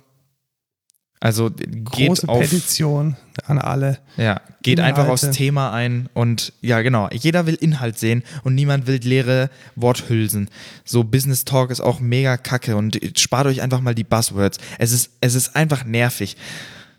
Also 1.24 1.52
geht 1.52 1.86
große 1.86 2.28
auf 2.28 2.42
Petition 2.42 3.16
an 3.46 3.58
alle. 3.58 4.00
Ja, 4.18 4.42
geht 4.62 4.80
Inhalte. 4.80 5.00
einfach 5.00 5.10
aufs 5.10 5.32
Thema 5.32 5.72
ein 5.72 6.10
und 6.14 6.52
ja, 6.60 6.82
genau. 6.82 7.08
Jeder 7.14 7.46
will 7.46 7.56
Inhalt 7.56 7.98
sehen 7.98 8.24
und 8.44 8.56
niemand 8.56 8.88
will 8.88 8.98
leere 8.98 9.50
Worthülsen. 9.78 10.50
So 10.84 11.06
Business 11.06 11.46
Talk 11.46 11.72
ist 11.72 11.80
auch 11.80 12.02
mega 12.02 12.36
kacke 12.36 12.76
und 12.76 13.00
spart 13.16 13.48
euch 13.48 13.62
einfach 13.62 13.80
mal 13.80 13.96
die 13.96 14.04
Buzzwords. 14.04 14.58
Es 14.80 14.92
ist, 14.92 15.12
es 15.22 15.34
ist 15.34 15.56
einfach 15.56 15.86
nervig. 15.86 16.36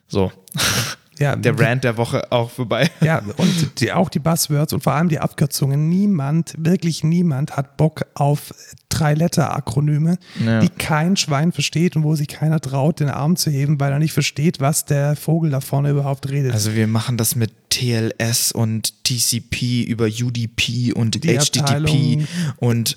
So, 0.09 0.33
Ja, 1.19 1.37
der 1.37 1.59
Rant 1.59 1.85
der 1.85 1.97
Woche 1.97 2.33
auch 2.33 2.51
vorbei. 2.51 2.91
Ja, 3.01 3.23
und 3.37 3.81
die, 3.81 3.93
auch 3.93 4.09
die 4.09 4.19
Buzzwords 4.19 4.73
und 4.73 4.83
vor 4.83 4.95
allem 4.95 5.09
die 5.09 5.21
Abkürzungen. 5.21 5.89
Niemand, 5.89 6.55
wirklich 6.59 7.05
niemand 7.05 7.57
hat 7.57 7.77
Bock 7.77 8.07
auf 8.15 8.53
Drei-Letter-Akronyme, 8.99 10.19
Ja. 10.45 10.61
die 10.61 10.69
kein 10.69 11.17
Schwein 11.17 11.53
versteht 11.53 11.97
und 11.97 12.05
wo 12.05 12.15
sich 12.15 12.29
keiner 12.29 12.61
traut, 12.61 13.01
den 13.01 13.09
Arm 13.09 13.37
zu 13.37 13.51
heben, 13.51 13.81
weil 13.81 13.93
er 13.93 13.99
nicht 13.99 14.13
versteht, 14.13 14.61
was 14.61 14.85
der 14.85 15.17
Vogel 15.17 15.51
da 15.51 15.61
vorne 15.61 15.91
überhaupt 15.91 16.29
redet. 16.31 16.53
Also 16.53 16.75
wir 16.75 16.87
machen 16.87 17.17
das 17.17 17.35
mit 17.37 17.53
TLS 17.71 18.53
und 18.53 19.03
TCP 19.05 19.83
über 19.85 20.07
UDP 20.07 20.93
und 20.93 21.25
Die 21.25 21.37
HTTP 21.39 21.61
Abteilung- 21.61 22.27
und 22.59 22.97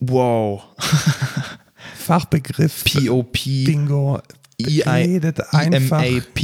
wow, 0.00 0.62
Fachbegriff, 1.94 2.84
POP, 2.84 3.32
Bingo, 3.44 4.20
EI, 4.60 5.04
redet 5.04 5.40
einfach. 5.54 6.02
EMAP. 6.02 6.34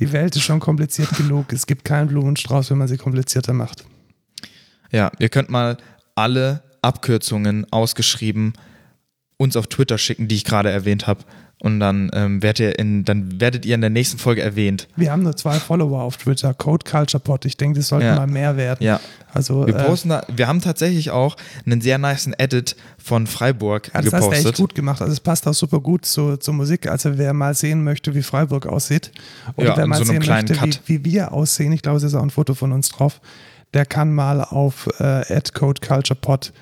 Die 0.00 0.12
Welt 0.12 0.36
ist 0.36 0.42
schon 0.42 0.60
kompliziert 0.60 1.10
genug. 1.16 1.52
Es 1.52 1.66
gibt 1.66 1.84
keinen 1.84 2.08
Blumenstrauß, 2.08 2.70
wenn 2.70 2.78
man 2.78 2.88
sie 2.88 2.96
komplizierter 2.96 3.52
macht. 3.52 3.84
Ja, 4.90 5.10
ihr 5.18 5.28
könnt 5.28 5.50
mal 5.50 5.76
alle 6.14 6.62
Abkürzungen 6.82 7.66
ausgeschrieben 7.72 8.52
uns 9.38 9.56
auf 9.56 9.66
Twitter 9.66 9.98
schicken, 9.98 10.28
die 10.28 10.36
ich 10.36 10.44
gerade 10.44 10.70
erwähnt 10.70 11.08
habe. 11.08 11.24
Und 11.58 11.78
dann, 11.80 12.10
ähm, 12.12 12.42
werdet 12.42 12.58
ihr 12.60 12.78
in, 12.78 13.04
dann 13.04 13.40
werdet 13.40 13.64
ihr 13.66 13.74
in 13.76 13.80
der 13.80 13.90
nächsten 13.90 14.18
Folge 14.18 14.40
erwähnt. 14.42 14.88
Wir 14.96 15.10
haben 15.12 15.22
nur 15.22 15.36
zwei 15.36 15.54
Follower 15.60 16.00
auf 16.02 16.16
Twitter, 16.16 16.54
Code 16.54 16.88
Culture 16.88 17.20
Pod. 17.20 17.44
Ich 17.44 17.56
denke, 17.56 17.78
das 17.78 17.88
sollten 17.88 18.06
Ja. 18.06 18.16
mal 18.16 18.26
mehr 18.28 18.56
werden. 18.56 18.84
Ja. 18.84 19.00
Also, 19.32 19.66
Wir 19.66 19.76
äh, 19.76 19.84
posten 19.84 20.08
da, 20.10 20.24
wir 20.32 20.46
haben 20.48 20.60
tatsächlich 20.60 21.10
auch 21.10 21.36
einen 21.66 21.80
sehr 21.80 21.98
niceen 21.98 22.34
Edit 22.38 22.76
von 22.98 23.26
Freiburg 23.28 23.90
Ja, 23.94 24.02
das 24.02 24.12
hast 24.12 24.26
du 24.26 24.30
echt 24.30 24.38
gepostet. 24.42 24.56
gut 24.56 24.74
gemacht. 24.74 25.00
Also 25.00 25.12
es 25.12 25.20
passt 25.20 25.46
auch 25.48 25.54
super 25.54 25.80
gut 25.80 26.04
zu, 26.04 26.36
zur 26.36 26.54
Musik. 26.54 26.86
Also 26.88 27.16
wer 27.18 27.32
mal 27.32 27.54
sehen 27.54 27.82
möchte, 27.84 28.14
wie 28.14 28.22
Freiburg 28.22 28.66
aussieht 28.66 29.10
oder 29.56 29.68
Ja, 29.68 29.76
wer 29.76 29.86
mal 29.86 29.98
so 29.98 30.04
sehen 30.04 30.22
möchte, 30.26 30.56
wie, 30.86 31.04
wie 31.04 31.04
wir 31.04 31.32
aussehen, 31.32 31.72
ich 31.72 31.82
glaube, 31.82 31.98
es 31.98 32.02
ist 32.04 32.14
auch 32.14 32.22
ein 32.22 32.30
Foto 32.30 32.54
von 32.54 32.72
uns 32.72 32.88
drauf, 32.90 33.20
der 33.74 33.86
kann 33.86 34.12
mal 34.14 34.40
auf 34.42 34.88
äh, 34.98 35.40
@codeculturepod 35.54 36.52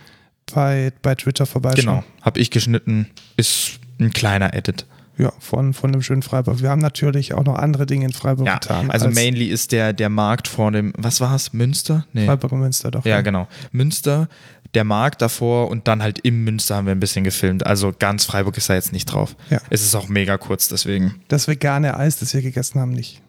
bei, 0.55 0.93
bei 1.03 1.15
Twitter 1.15 1.47
vorbeischauen. 1.47 1.85
Genau, 1.85 2.05
habe 2.23 2.41
ich 2.41 2.51
geschnitten, 2.51 3.09
ist 3.37 3.79
ein 3.99 4.13
kleiner 4.13 4.55
Edit. 4.55 4.87
Ja, 5.19 5.33
von, 5.39 5.75
von 5.75 5.93
dem 5.93 6.01
schönen 6.03 6.23
Freiburg. 6.23 6.63
Wir 6.63 6.71
haben 6.71 6.81
natürlich 6.81 7.35
auch 7.35 7.45
noch 7.45 7.57
andere 7.57 7.85
Dinge 7.85 8.07
in 8.07 8.13
Freiburg 8.13 8.47
Ja, 8.47 8.55
getan. 8.55 8.91
also 8.91 9.07
als 9.07 9.15
mainly 9.15 9.49
ist 9.49 9.71
der, 9.73 9.93
der 9.93 10.09
Markt 10.09 10.49
vor 10.49 10.73
dem, 10.73 10.95
was 10.97 11.21
war 11.21 11.35
es, 11.35 11.53
Münster? 11.53 12.07
Nee. 12.15 12.25
Freiburg 12.25 12.53
und 12.53 12.61
Münster 12.61 12.91
doch. 12.91 13.05
Ja, 13.05 13.21
genau. 13.21 13.47
Münster, 13.71 14.29
der 14.73 14.85
Markt 14.85 15.21
davor 15.21 15.69
und 15.69 15.89
dann 15.89 16.03
halt 16.03 16.21
im 16.21 16.45
Münster 16.45 16.77
haben 16.77 16.87
wir 16.87 16.93
ein 16.95 17.01
bisschen 17.01 17.23
gefilmt. 17.25 17.67
Also 17.67 17.93
ganz 17.99 18.25
Freiburg 18.25 18.57
ist 18.57 18.71
da 18.71 18.75
jetzt 18.75 18.95
nicht 18.95 19.07
drauf. 19.07 19.37
Ja. 19.51 19.61
Es 19.69 19.83
ist 19.83 19.95
auch 19.95 20.09
mega 20.09 20.39
kurz, 20.39 20.69
deswegen. 20.69 21.17
Das 21.29 21.49
vegane 21.49 21.99
Eis, 21.99 22.19
das 22.19 22.33
wir 22.33 22.41
gegessen 22.41 22.81
haben, 22.81 22.93
nicht. 22.93 23.21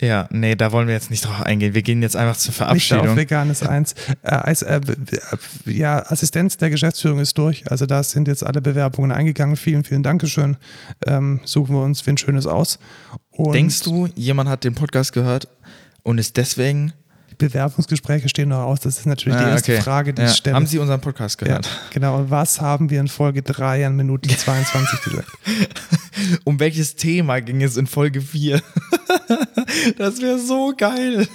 Ja, 0.00 0.26
nee, 0.30 0.56
da 0.56 0.72
wollen 0.72 0.88
wir 0.88 0.94
jetzt 0.94 1.10
nicht 1.10 1.24
drauf 1.24 1.42
eingehen. 1.42 1.72
Wir 1.72 1.82
gehen 1.82 2.02
jetzt 2.02 2.16
einfach 2.16 2.36
zur 2.36 2.50
Nicht 2.50 2.60
auf 2.60 2.66
Verabschiedung. 2.66 3.16
veganes 3.16 3.62
Eins. 3.62 3.94
Äh, 4.22 4.50
äh, 4.50 4.80
w- 4.84 5.70
ja, 5.72 6.04
Assistenz 6.10 6.56
der 6.56 6.68
Geschäftsführung 6.70 7.20
ist 7.20 7.38
durch. 7.38 7.70
Also 7.70 7.86
da 7.86 8.02
sind 8.02 8.26
jetzt 8.26 8.44
alle 8.44 8.60
Bewerbungen 8.60 9.12
eingegangen. 9.12 9.56
Vielen, 9.56 9.84
vielen 9.84 10.02
Dankeschön. 10.02 10.56
Ähm, 11.06 11.40
suchen 11.44 11.74
wir 11.76 11.82
uns 11.82 12.00
für 12.00 12.10
ein 12.10 12.18
schönes 12.18 12.46
aus. 12.46 12.78
Und 13.30 13.52
Denkst 13.54 13.82
du, 13.82 14.08
jemand 14.16 14.48
hat 14.50 14.64
den 14.64 14.74
Podcast 14.74 15.12
gehört 15.12 15.48
und 16.02 16.18
ist 16.18 16.36
deswegen. 16.36 16.92
Bewerbungsgespräche 17.38 18.28
stehen 18.28 18.48
noch 18.50 18.60
aus. 18.64 18.80
Das 18.80 18.98
ist 18.98 19.06
natürlich 19.06 19.38
die 19.38 19.44
Ah, 19.44 19.50
erste 19.50 19.72
okay. 19.72 19.82
Frage, 19.82 20.14
die 20.14 20.22
ja. 20.22 20.28
ich 20.28 20.34
stelle. 20.34 20.56
Haben 20.56 20.66
Sie 20.66 20.78
unseren 20.78 21.00
Podcast 21.00 21.40
ja, 21.40 21.46
gehört? 21.46 21.68
genau. 21.92 22.18
Und 22.18 22.30
was 22.30 22.60
haben 22.60 22.90
wir 22.90 23.00
in 23.00 23.08
Folge 23.08 23.42
3 23.42 23.86
an 23.86 23.96
Minute 23.96 24.28
22 24.28 25.00
gesagt? 25.02 25.28
Um 26.44 26.60
welches 26.60 26.94
Thema 26.96 27.40
ging 27.40 27.62
es 27.62 27.76
in 27.76 27.86
Folge 27.86 28.20
4? 28.20 28.62
das 29.98 30.20
wäre 30.22 30.38
so 30.38 30.72
geil. 30.76 31.26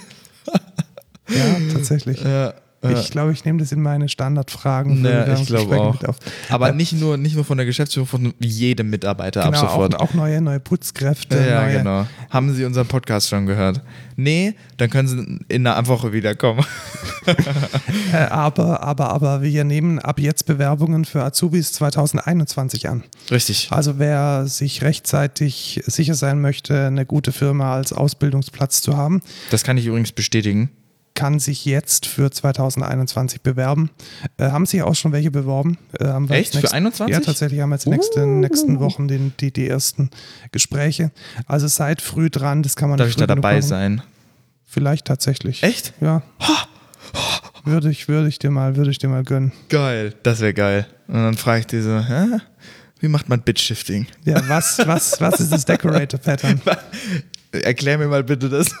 Ja, 1.28 1.56
tatsächlich. 1.72 2.22
Ja, 2.22 2.30
ja. 2.46 2.54
Ich 2.82 3.10
glaube, 3.10 3.32
ich 3.32 3.44
nehme 3.44 3.58
das 3.58 3.72
in 3.72 3.82
meine 3.82 4.08
Standardfragen. 4.08 5.02
für 5.02 5.10
Ja, 5.10 5.34
ich 5.34 5.46
glaube 5.46 5.78
auch. 5.78 5.92
mit 6.00 6.08
auf. 6.08 6.16
Aber 6.48 6.70
Äh, 6.70 6.72
nicht 6.72 6.92
nur, 6.94 7.18
nicht 7.18 7.34
nur 7.34 7.44
von 7.44 7.58
der 7.58 7.66
Geschäftsführung, 7.66 8.06
von 8.06 8.32
jedem 8.38 8.88
Mitarbeiter 8.88 9.44
ab 9.44 9.52
Genau, 9.52 9.60
sofort. 9.66 9.96
auch, 9.96 10.00
auch 10.10 10.14
neue, 10.14 10.40
neue 10.40 10.60
Putzkräfte. 10.60 11.36
Ja, 11.46 11.62
neue, 11.64 11.76
genau. 11.78 12.06
Haben 12.30 12.54
Sie 12.54 12.64
unseren 12.64 12.86
Podcast 12.86 13.28
schon 13.28 13.44
gehört? 13.44 13.82
Nee, 14.16 14.54
dann 14.78 14.88
können 14.88 15.08
Sie 15.08 15.38
in 15.54 15.66
einer 15.66 15.86
Woche 15.86 16.12
wiederkommen. 16.12 16.64
Äh, 18.12 18.16
aber, 18.16 18.82
aber, 18.82 19.10
aber 19.10 19.42
wir 19.42 19.62
nehmen 19.64 19.98
ab 19.98 20.18
jetzt 20.18 20.46
Bewerbungen 20.46 21.04
für 21.04 21.22
Azubis 21.22 21.72
2021 21.74 22.88
an. 22.88 23.04
Richtig. 23.30 23.68
Also 23.70 23.98
wer 23.98 24.46
sich 24.46 24.82
rechtzeitig 24.82 25.82
sicher 25.86 26.14
sein 26.14 26.40
möchte, 26.40 26.86
eine 26.86 27.06
gute 27.06 27.30
Firma 27.32 27.74
als 27.74 27.92
Ausbildungsplatz 27.92 28.82
zu 28.82 28.96
haben, 28.96 29.20
Das 29.50 29.62
kann 29.64 29.76
ich 29.76 29.86
übrigens 29.86 30.12
bestätigen. 30.12 30.70
Kann 31.20 31.38
sich 31.38 31.64
jetzt 31.64 32.06
für 32.06 32.30
2021 32.30 33.42
bewerben. 33.42 33.90
Äh, 34.38 34.50
haben 34.50 34.66
sich 34.66 34.82
auch 34.82 34.94
schon 34.94 35.12
welche 35.12 35.30
beworben? 35.30 35.78
Äh, 35.98 36.06
Echt? 36.30 36.54
jetzt 36.54 36.68
Für 36.68 36.72
21? 36.72 37.14
Ja, 37.14 37.20
tatsächlich 37.20 37.60
haben 37.60 37.70
wir 37.70 37.76
jetzt 37.76 37.86
in 37.86 37.92
den 37.92 37.98
nächsten, 37.98 38.40
nächsten 38.40 38.80
Wochen 38.80 39.08
den, 39.08 39.32
die, 39.40 39.52
die 39.52 39.68
ersten 39.68 40.10
Gespräche. 40.52 41.10
Also 41.46 41.66
seid 41.68 42.02
früh 42.02 42.30
dran, 42.30 42.62
das 42.62 42.76
kann 42.76 42.88
man 42.88 42.98
Darf 42.98 43.08
ich 43.08 43.16
da 43.16 43.26
dabei 43.26 43.56
machen. 43.56 43.62
sein? 43.62 44.02
Vielleicht 44.64 45.06
tatsächlich. 45.06 45.62
Echt? 45.62 45.92
Ja. 46.00 46.22
Würde 47.64 47.90
ich, 47.90 48.08
würde 48.08 48.28
ich 48.28 48.38
dir 48.38 48.50
mal, 48.50 48.76
würde 48.76 48.90
ich 48.90 48.98
dir 48.98 49.08
mal 49.08 49.24
gönnen. 49.24 49.52
Geil. 49.68 50.14
Das 50.22 50.40
wäre 50.40 50.54
geil. 50.54 50.86
Und 51.08 51.14
dann 51.16 51.34
frage 51.36 51.60
ich 51.60 51.66
die 51.66 51.80
so, 51.80 51.98
hä? 52.00 52.38
Wie 53.00 53.08
macht 53.08 53.28
man 53.28 53.40
Bit-Shifting? 53.42 54.06
Ja, 54.24 54.46
was, 54.48 54.78
was, 54.86 55.20
was 55.20 55.40
ist 55.40 55.52
das 55.52 55.64
Decorator-Pattern? 55.64 56.60
Erklär 57.52 57.98
mir 57.98 58.06
mal 58.06 58.22
bitte 58.22 58.48
das 58.48 58.70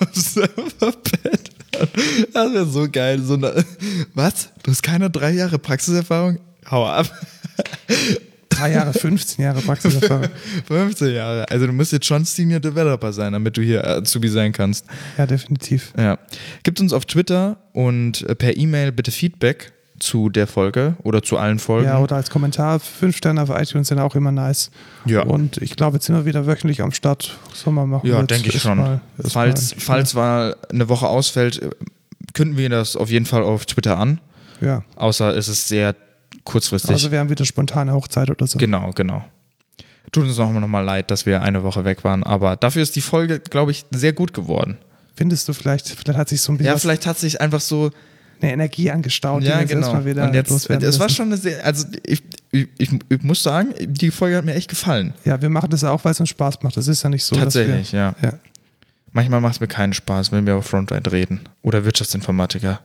Das 2.32 2.52
wäre 2.52 2.66
so 2.66 2.88
geil. 2.90 3.20
So 3.22 3.34
eine, 3.34 3.64
was? 4.14 4.50
Du 4.62 4.70
hast 4.70 4.82
keine 4.82 5.10
drei 5.10 5.32
Jahre 5.32 5.58
Praxiserfahrung? 5.58 6.38
Hau 6.70 6.86
ab. 6.86 7.10
Drei 8.48 8.72
Jahre, 8.72 8.92
15 8.92 9.44
Jahre 9.44 9.60
Praxiserfahrung. 9.62 10.28
15 10.66 11.14
Jahre. 11.14 11.48
Also 11.48 11.66
du 11.66 11.72
musst 11.72 11.92
jetzt 11.92 12.06
schon 12.06 12.24
Senior 12.24 12.60
Developer 12.60 13.12
sein, 13.12 13.32
damit 13.32 13.56
du 13.56 13.62
hier 13.62 13.86
Azubi 13.86 14.28
sein 14.28 14.52
kannst. 14.52 14.84
Ja, 15.16 15.26
definitiv. 15.26 15.92
Ja. 15.96 16.18
Gibt 16.62 16.80
uns 16.80 16.92
auf 16.92 17.06
Twitter 17.06 17.58
und 17.72 18.22
äh, 18.28 18.34
per 18.34 18.56
E-Mail 18.56 18.92
bitte 18.92 19.10
Feedback 19.10 19.72
zu 20.00 20.28
der 20.30 20.46
Folge 20.46 20.94
oder 21.02 21.22
zu 21.22 21.36
allen 21.38 21.58
Folgen. 21.58 21.86
Ja, 21.86 21.98
oder 22.00 22.16
als 22.16 22.30
Kommentar. 22.30 22.80
Fünf 22.80 23.16
Sterne 23.16 23.42
auf 23.42 23.50
iTunes 23.50 23.88
sind 23.88 23.98
auch 24.00 24.14
immer 24.16 24.32
nice. 24.32 24.70
Ja. 25.04 25.22
Und 25.22 25.58
ich 25.58 25.76
glaube, 25.76 25.96
jetzt 25.98 26.06
sind 26.06 26.16
wir 26.16 26.24
wieder 26.24 26.46
wöchentlich 26.46 26.82
am 26.82 26.90
Start. 26.92 27.38
Sollen 27.54 27.76
wir 27.76 27.86
machen? 27.86 28.08
Ja, 28.08 28.20
denke 28.22 28.48
ich 28.48 28.60
schon. 28.60 28.78
mal- 28.78 29.00
falls, 29.28 29.76
mal- 29.76 29.80
falls 29.80 30.14
mal 30.14 30.56
eine 30.70 30.88
Woche 30.88 31.06
ausfällt, 31.06 31.62
äh, 31.62 31.70
künden 32.34 32.56
wir 32.56 32.68
das 32.68 32.96
auf 32.96 33.10
jeden 33.10 33.26
Fall 33.26 33.42
auf 33.42 33.66
Twitter 33.66 33.96
an. 33.98 34.20
Ja. 34.60 34.82
Außer 34.96 35.36
es 35.36 35.48
ist 35.48 35.68
sehr 35.68 35.94
kurzfristig. 36.44 36.90
Also 36.90 37.10
wir 37.12 37.18
haben 37.20 37.30
wieder 37.30 37.44
spontane 37.44 37.92
Hochzeit 37.92 38.30
oder 38.30 38.46
so. 38.46 38.58
genau, 38.58 38.90
genau. 38.94 39.24
Tut 40.12 40.24
uns 40.24 40.38
noch 40.38 40.50
mal 40.50 40.80
leid, 40.80 41.10
dass 41.10 41.24
wir 41.26 41.42
eine 41.42 41.62
Woche 41.62 41.84
weg 41.84 42.02
waren, 42.02 42.24
aber 42.24 42.56
dafür 42.56 42.82
ist 42.82 42.96
die 42.96 43.00
Folge, 43.00 43.38
glaube 43.38 43.70
ich, 43.70 43.84
sehr 43.92 44.12
gut 44.12 44.32
geworden. 44.34 44.78
Findest 45.14 45.46
du 45.48 45.52
vielleicht, 45.52 45.88
vielleicht 45.88 46.18
hat 46.18 46.28
sich 46.28 46.40
so 46.40 46.50
ein 46.52 46.56
bisschen 46.58 46.72
Ja, 46.72 46.78
vielleicht 46.78 47.06
hat 47.06 47.18
sich 47.18 47.40
einfach 47.40 47.60
so. 47.60 47.90
Eine 48.42 48.52
Energie 48.52 48.90
angestaut, 48.90 49.42
die 49.42 49.46
Ja, 49.46 49.60
jetzt 49.60 49.70
genau. 49.70 49.82
erstmal 49.82 50.04
wieder 50.04 50.24
Und 50.24 50.34
jetzt, 50.34 50.50
loswerden 50.50 50.88
es 50.88 50.98
war 50.98 51.08
schon 51.08 51.26
eine 51.26 51.36
sehr, 51.36 51.64
also 51.64 51.86
ich, 52.04 52.22
ich, 52.50 52.68
ich, 52.78 52.90
ich 53.08 53.22
muss 53.22 53.42
sagen, 53.42 53.74
die 53.80 54.10
Folge 54.10 54.36
hat 54.36 54.44
mir 54.44 54.54
echt 54.54 54.68
gefallen. 54.68 55.14
Ja, 55.24 55.40
wir 55.40 55.48
machen 55.50 55.70
das 55.70 55.84
auch, 55.84 56.04
weil 56.04 56.12
es 56.12 56.20
uns 56.20 56.28
Spaß 56.28 56.62
macht. 56.62 56.76
Das 56.76 56.88
ist 56.88 57.02
ja 57.02 57.08
nicht 57.10 57.24
so, 57.24 57.36
Tatsächlich, 57.36 57.92
wir, 57.92 57.98
ja. 57.98 58.14
ja. 58.22 58.32
Manchmal 59.12 59.40
macht 59.40 59.54
es 59.54 59.60
mir 59.60 59.66
keinen 59.68 59.92
Spaß, 59.92 60.30
wenn 60.32 60.46
wir 60.46 60.56
auf 60.56 60.66
Frontend 60.66 61.10
reden. 61.10 61.40
Oder 61.62 61.84
Wirtschaftsinformatiker. 61.84 62.80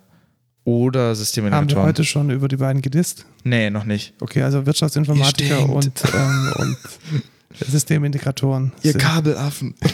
Oder 0.63 0.99
Haben 0.99 1.07
wir 1.09 1.15
Systeminnovatoren. 1.15 1.85
heute 1.85 2.03
schon 2.03 2.31
über 2.31 2.47
die 2.47 2.57
beiden 2.57 2.81
gedisst? 2.81 3.25
Nee, 3.43 3.69
noch 3.69 3.83
nicht. 3.83 4.13
Okay, 4.19 4.41
also 4.41 4.65
Wirtschaftsinformatiker 4.65 5.69
und, 5.69 5.91
ähm, 6.13 6.53
und 6.57 6.77
Systemintegratoren. 7.59 8.71
Ihr 8.81 8.91
sind. 8.93 9.01
Kabelaffen. 9.01 9.75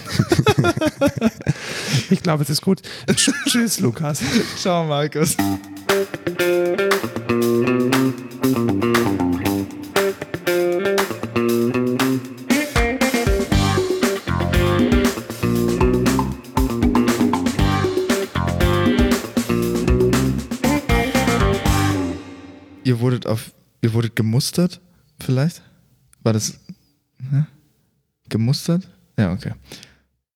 Ich 2.10 2.22
glaube, 2.22 2.44
es 2.44 2.50
ist 2.50 2.62
gut. 2.62 2.82
Tsch- 3.08 3.34
Tschüss, 3.46 3.80
Lukas. 3.80 4.20
Ciao, 4.62 4.86
Markus. 4.86 5.38
Ihr 22.84 23.00
wurdet 23.00 23.28
auf, 23.28 23.52
ihr 23.82 23.94
wurdet 23.94 24.16
gemustert, 24.16 24.82
vielleicht? 25.20 25.62
War 26.24 26.34
das? 26.34 26.60
Gemustert? 28.32 28.90
Ja, 29.18 29.34
okay. 29.34 29.54